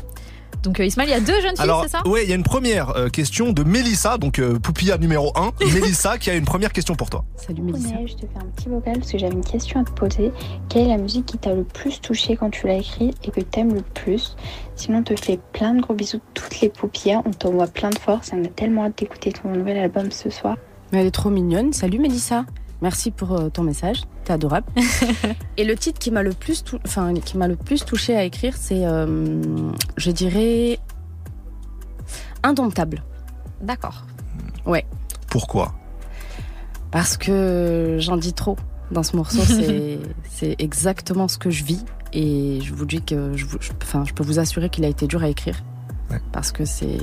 Donc 0.63 0.79
euh, 0.79 0.85
Ismaël, 0.85 1.09
il 1.09 1.11
y 1.11 1.15
a 1.15 1.19
deux 1.19 1.41
jeunes 1.41 1.55
filles, 1.55 1.59
Alors, 1.59 1.83
c'est 1.83 1.89
ça 1.89 2.07
ouais, 2.07 2.23
il 2.23 2.29
y 2.29 2.33
a 2.33 2.35
une 2.35 2.43
première 2.43 2.89
euh, 2.97 3.09
question 3.09 3.53
de 3.53 3.63
Mélissa, 3.63 4.17
donc 4.17 4.39
euh, 4.39 4.59
Poupilla 4.59 4.97
numéro 4.97 5.31
1. 5.35 5.51
Mélissa 5.73 6.17
qui 6.17 6.29
a 6.29 6.35
une 6.35 6.45
première 6.45 6.73
question 6.73 6.95
pour 6.95 7.09
toi. 7.09 7.23
Salut 7.35 7.61
Mélissa. 7.61 7.95
Je 8.05 8.13
te 8.13 8.21
fais 8.21 8.39
un 8.41 8.47
petit 8.55 8.69
vocal 8.69 8.95
parce 8.99 9.11
que 9.11 9.17
j'avais 9.17 9.33
une 9.33 9.45
question 9.45 9.79
à 9.79 9.83
te 9.83 9.91
poser. 9.91 10.31
Quelle 10.67 10.83
est 10.83 10.89
la 10.89 10.97
musique 10.97 11.25
qui 11.25 11.37
t'a 11.37 11.53
le 11.53 11.63
plus 11.63 12.01
touché 12.01 12.35
quand 12.35 12.49
tu 12.49 12.67
l'as 12.67 12.77
écrit 12.77 13.13
et 13.23 13.31
que 13.31 13.41
t'aimes 13.41 13.73
le 13.73 13.81
plus? 13.81 14.35
Sinon, 14.75 14.99
on 14.99 15.03
te 15.03 15.15
fait 15.15 15.39
plein 15.53 15.73
de 15.73 15.81
gros 15.81 15.93
bisous, 15.93 16.21
toutes 16.33 16.59
les 16.61 16.69
poupillas. 16.69 17.21
On 17.25 17.31
t'envoie 17.31 17.67
plein 17.67 17.89
de 17.89 17.99
force. 17.99 18.31
On 18.33 18.43
a 18.43 18.47
tellement 18.47 18.85
hâte 18.85 18.97
d'écouter 18.97 19.31
ton 19.31 19.49
nouvel 19.49 19.77
album 19.77 20.11
ce 20.11 20.29
soir. 20.29 20.57
Mais 20.91 21.01
elle 21.01 21.07
est 21.07 21.11
trop 21.11 21.29
mignonne. 21.29 21.71
Salut 21.73 21.99
Mélissa. 21.99 22.45
Merci 22.81 23.11
pour 23.11 23.33
euh, 23.33 23.49
ton 23.49 23.63
message, 23.63 24.01
t'es 24.23 24.31
adorable. 24.33 24.67
Et 25.57 25.65
le 25.65 25.75
titre 25.75 25.99
qui 25.99 26.11
m'a 26.11 26.23
le 26.23 26.31
plus, 26.33 26.63
tou- 26.63 26.79
enfin 26.85 27.13
qui 27.13 27.37
m'a 27.37 27.47
le 27.47 27.55
plus 27.57 27.83
touché 27.83 28.15
à 28.15 28.23
écrire, 28.23 28.55
c'est, 28.57 28.85
euh, 28.85 29.41
je 29.97 30.11
dirais, 30.11 30.79
indomptable. 32.43 33.03
D'accord. 33.61 34.05
Ouais, 34.65 34.85
Pourquoi? 35.29 35.73
Parce 36.91 37.17
que 37.17 37.97
j'en 37.99 38.17
dis 38.17 38.33
trop 38.33 38.57
dans 38.91 39.03
ce 39.03 39.15
morceau. 39.15 39.41
C'est, 39.45 39.99
c'est 40.29 40.55
exactement 40.59 41.27
ce 41.27 41.37
que 41.37 41.49
je 41.51 41.63
vis 41.63 41.83
et 42.13 42.59
je 42.63 42.73
vous 42.73 42.85
dis 42.85 43.01
que, 43.01 43.35
je, 43.35 43.45
vous- 43.45 43.57
je- 43.59 43.71
enfin, 43.83 44.03
je 44.05 44.13
peux 44.13 44.23
vous 44.23 44.39
assurer 44.39 44.69
qu'il 44.69 44.85
a 44.85 44.87
été 44.87 45.05
dur 45.05 45.21
à 45.21 45.27
écrire 45.27 45.61
parce 46.31 46.51
que 46.51 46.65
c'est, 46.65 46.97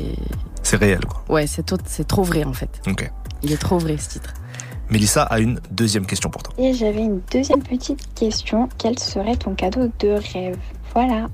C'est 0.65 0.77
réel, 0.79 1.05
quoi. 1.05 1.23
ouais, 1.29 1.47
c'est 1.47 1.65
trop 2.09 2.23
vrai 2.25 2.43
en 2.43 2.53
fait. 2.53 2.81
Ok. 2.89 3.09
Il 3.45 3.53
est 3.53 3.57
trop 3.57 3.79
vrai 3.79 3.97
ce 3.99 4.09
titre. 4.09 4.35
Mélissa 4.91 5.23
a 5.25 5.39
une 5.41 5.61
deuxième 5.71 6.07
question 6.07 6.31
pour 6.31 6.43
toi. 6.43 6.55
Et 6.59 6.73
j'avais 6.75 7.01
une 7.01 7.21
deuxième 7.33 7.63
petite 7.63 8.01
question. 8.15 8.69
Quel 8.79 8.99
serait 8.99 9.37
ton 9.37 9.55
cadeau 9.55 9.91
de 9.99 10.09
rêve? 10.33 10.57
Voilà. 10.95 11.27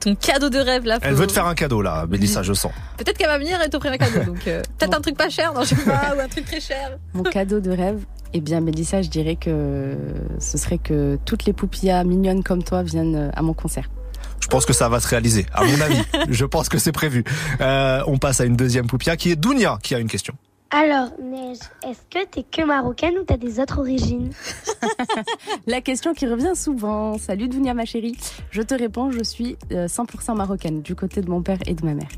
Ton 0.00 0.14
cadeau 0.14 0.48
de 0.48 0.58
rêve 0.58 0.84
là. 0.84 0.98
Elle 1.02 1.10
faut- 1.14 1.20
veut 1.20 1.26
te 1.26 1.32
faire 1.32 1.46
un 1.46 1.54
cadeau, 1.54 1.82
là, 1.82 2.06
Mélissa, 2.08 2.42
je 2.42 2.52
sens. 2.54 2.72
Peut-être 2.96 3.18
qu'elle 3.18 3.26
va 3.28 3.38
venir 3.38 3.60
et 3.60 3.68
t'offrir 3.68 3.92
un 3.92 3.98
cadeau. 3.98 4.20
Donc 4.26 4.46
euh, 4.46 4.62
peut-être 4.78 4.96
un 4.96 5.00
truc 5.00 5.16
pas 5.16 5.28
cher, 5.28 5.52
non, 5.52 5.62
je 5.62 5.74
sais 5.74 5.84
pas, 5.84 6.14
ou 6.16 6.20
un 6.20 6.28
truc 6.28 6.46
très 6.46 6.60
cher. 6.60 6.96
Mon 7.12 7.22
cadeau 7.22 7.60
de 7.60 7.70
rêve, 7.70 8.04
eh 8.32 8.40
bien, 8.40 8.60
Mélissa, 8.60 9.02
je 9.02 9.10
dirais 9.10 9.36
que 9.36 9.96
ce 10.38 10.56
serait 10.56 10.78
que 10.78 11.18
toutes 11.26 11.44
les 11.44 11.52
poupillas 11.52 12.02
mignonnes 12.04 12.42
comme 12.42 12.62
toi 12.62 12.82
viennent 12.82 13.30
à 13.34 13.42
mon 13.42 13.52
concert. 13.52 13.90
Je 14.40 14.48
pense 14.48 14.64
que 14.64 14.72
ça 14.72 14.88
va 14.88 15.00
se 15.00 15.08
réaliser, 15.08 15.44
à 15.52 15.64
mon 15.64 15.80
avis. 15.82 16.00
je 16.30 16.44
pense 16.46 16.68
que 16.70 16.78
c'est 16.78 16.92
prévu. 16.92 17.24
Euh, 17.60 18.02
on 18.06 18.16
passe 18.16 18.40
à 18.40 18.44
une 18.46 18.56
deuxième 18.56 18.86
poupia 18.86 19.16
qui 19.16 19.30
est 19.30 19.36
Dounia 19.36 19.78
qui 19.82 19.94
a 19.94 19.98
une 19.98 20.08
question. 20.08 20.34
Alors, 20.72 21.10
Neige, 21.20 21.58
est-ce 21.84 22.00
que 22.08 22.24
t'es 22.26 22.44
que 22.44 22.64
marocaine 22.64 23.18
ou 23.18 23.24
t'as 23.24 23.36
des 23.36 23.58
autres 23.58 23.80
origines 23.80 24.30
La 25.66 25.80
question 25.80 26.14
qui 26.14 26.28
revient 26.28 26.52
souvent. 26.54 27.18
Salut 27.18 27.48
Dounia, 27.48 27.74
ma 27.74 27.84
chérie. 27.84 28.16
Je 28.52 28.62
te 28.62 28.74
réponds, 28.74 29.10
je 29.10 29.24
suis 29.24 29.56
euh, 29.72 29.88
100% 29.88 30.36
marocaine, 30.36 30.80
du 30.80 30.94
côté 30.94 31.22
de 31.22 31.28
mon 31.28 31.42
père 31.42 31.58
et 31.66 31.74
de 31.74 31.84
ma 31.84 31.94
mère. 31.94 32.08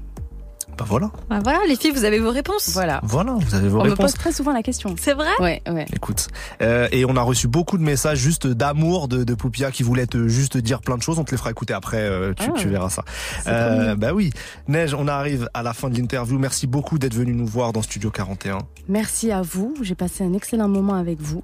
Bah 0.78 0.85
voilà. 0.89 1.11
Bah 1.28 1.40
voilà, 1.43 1.59
les 1.69 1.77
filles, 1.77 1.90
vous 1.90 2.05
avez 2.05 2.19
vos 2.19 2.31
réponses. 2.31 2.70
Voilà. 2.73 3.01
Voilà, 3.03 3.32
vous 3.39 3.55
avez 3.55 3.69
vos 3.69 3.81
On 3.81 3.85
me 3.85 3.90
réponses. 3.90 4.12
pose 4.12 4.15
très 4.15 4.32
souvent 4.32 4.53
la 4.53 4.62
question. 4.62 4.94
C'est 4.99 5.12
vrai? 5.15 5.31
Ouais, 5.39 5.61
ouais. 5.70 5.86
Écoute, 5.94 6.28
euh, 6.62 6.89
et 6.93 7.05
on 7.05 7.15
a 7.16 7.23
reçu 7.23 7.47
beaucoup 7.47 7.77
de 7.78 7.82
messages 7.82 8.19
juste 8.19 8.47
d'amour 8.47 9.07
de, 9.09 9.23
de 9.24 9.35
Poupia 9.35 9.70
qui 9.70 9.82
voulaient 9.82 10.07
te 10.07 10.28
juste 10.28 10.57
dire 10.57 10.81
plein 10.81 10.97
de 10.97 11.03
choses. 11.03 11.19
On 11.19 11.24
te 11.24 11.31
les 11.31 11.36
fera 11.36 11.51
écouter 11.51 11.74
après, 11.74 11.99
euh, 12.01 12.32
tu, 12.35 12.47
Ah. 12.49 12.55
tu 12.57 12.69
verras 12.69 12.89
ça. 12.90 13.05
Euh, 13.47 13.94
bah 13.97 14.12
oui, 14.15 14.31
Neige, 14.69 14.94
on 14.94 15.09
arrive 15.09 15.49
à 15.55 15.62
la 15.62 15.73
fin 15.74 15.90
de 15.90 15.97
l'interview. 15.97 16.39
Merci 16.39 16.66
beaucoup 16.66 16.99
d'être 16.99 17.15
venu 17.15 17.32
nous 17.35 17.47
voir 17.47 17.73
dans 17.73 17.82
Studio 17.82 18.11
41. 18.11 18.59
Merci 18.89 19.31
à 19.31 19.43
vous. 19.43 19.74
J'ai 19.82 19.94
passé 19.94 20.24
un 20.24 20.32
excellent 20.32 20.69
moment 20.69 20.94
avec 20.94 21.20
vous. 21.20 21.43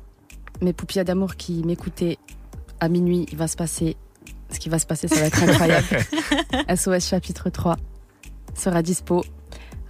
Mes 0.62 0.72
poupillas 0.72 1.04
d'amour 1.04 1.36
qui 1.36 1.62
m'écoutaient 1.64 2.18
à 2.80 2.88
minuit, 2.88 3.26
il 3.30 3.36
va 3.38 3.46
se 3.46 3.56
passer. 3.56 3.96
Ce 4.50 4.58
qui 4.58 4.70
va 4.70 4.78
se 4.78 4.86
passer, 4.86 5.06
ça 5.08 5.16
va 5.16 5.26
être 5.26 5.42
incroyable. 5.48 5.86
SOS 6.74 7.06
chapitre 7.08 7.50
3 7.50 7.76
sera 8.58 8.82
dispo. 8.82 9.24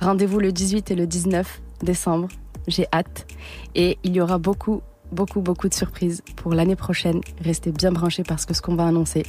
Rendez-vous 0.01 0.39
le 0.39 0.53
18 0.53 0.91
et 0.91 0.95
le 0.95 1.07
19 1.07 1.61
décembre. 1.83 2.29
J'ai 2.67 2.87
hâte. 2.93 3.27
Et 3.75 3.99
il 4.05 4.15
y 4.15 4.21
aura 4.21 4.39
beaucoup, 4.39 4.83
beaucoup, 5.13 5.41
beaucoup 5.41 5.69
de 5.69 5.75
surprises 5.75 6.23
pour 6.37 6.53
l'année 6.55 6.77
prochaine. 6.77 7.21
Restez 7.41 7.73
bien 7.73 7.93
branchés 7.93 8.23
parce 8.23 8.47
que 8.47 8.55
ce 8.55 8.63
qu'on 8.63 8.77
va 8.77 8.87
annoncer. 8.87 9.25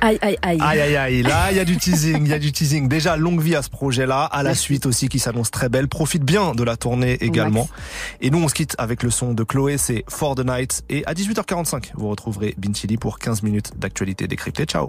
Aïe, 0.00 0.18
aïe, 0.20 0.36
aïe. 0.42 0.58
Aïe 0.60 0.80
aïe 0.80 0.96
aïe, 0.96 1.22
là 1.22 1.50
il 1.50 1.56
y 1.56 1.60
a 1.60 1.64
du 1.64 1.78
teasing, 1.78 2.24
il 2.24 2.28
y 2.28 2.34
a 2.34 2.38
du 2.38 2.52
teasing. 2.52 2.88
Déjà 2.88 3.16
longue 3.16 3.40
vie 3.40 3.56
à 3.56 3.62
ce 3.62 3.70
projet-là, 3.70 4.24
à 4.24 4.42
la 4.42 4.50
Merci. 4.50 4.62
suite 4.62 4.86
aussi 4.86 5.08
qui 5.08 5.18
s'annonce 5.18 5.50
très 5.50 5.70
belle. 5.70 5.88
Profite 5.88 6.24
bien 6.24 6.52
de 6.52 6.62
la 6.62 6.76
tournée 6.76 7.14
également. 7.22 7.68
Et 8.20 8.30
nous 8.30 8.38
on 8.38 8.48
se 8.48 8.54
quitte 8.54 8.74
avec 8.76 9.02
le 9.02 9.08
son 9.08 9.32
de 9.32 9.44
Chloé, 9.44 9.78
c'est 9.78 10.04
For 10.10 10.34
the 10.34 10.44
Night. 10.44 10.84
Et 10.90 11.06
à 11.06 11.14
18h45, 11.14 11.92
vous 11.94 12.08
retrouverez 12.10 12.54
Bintili 12.58 12.98
pour 12.98 13.18
15 13.18 13.42
minutes 13.42 13.78
d'actualité 13.78 14.28
décryptée. 14.28 14.66
Ciao. 14.66 14.82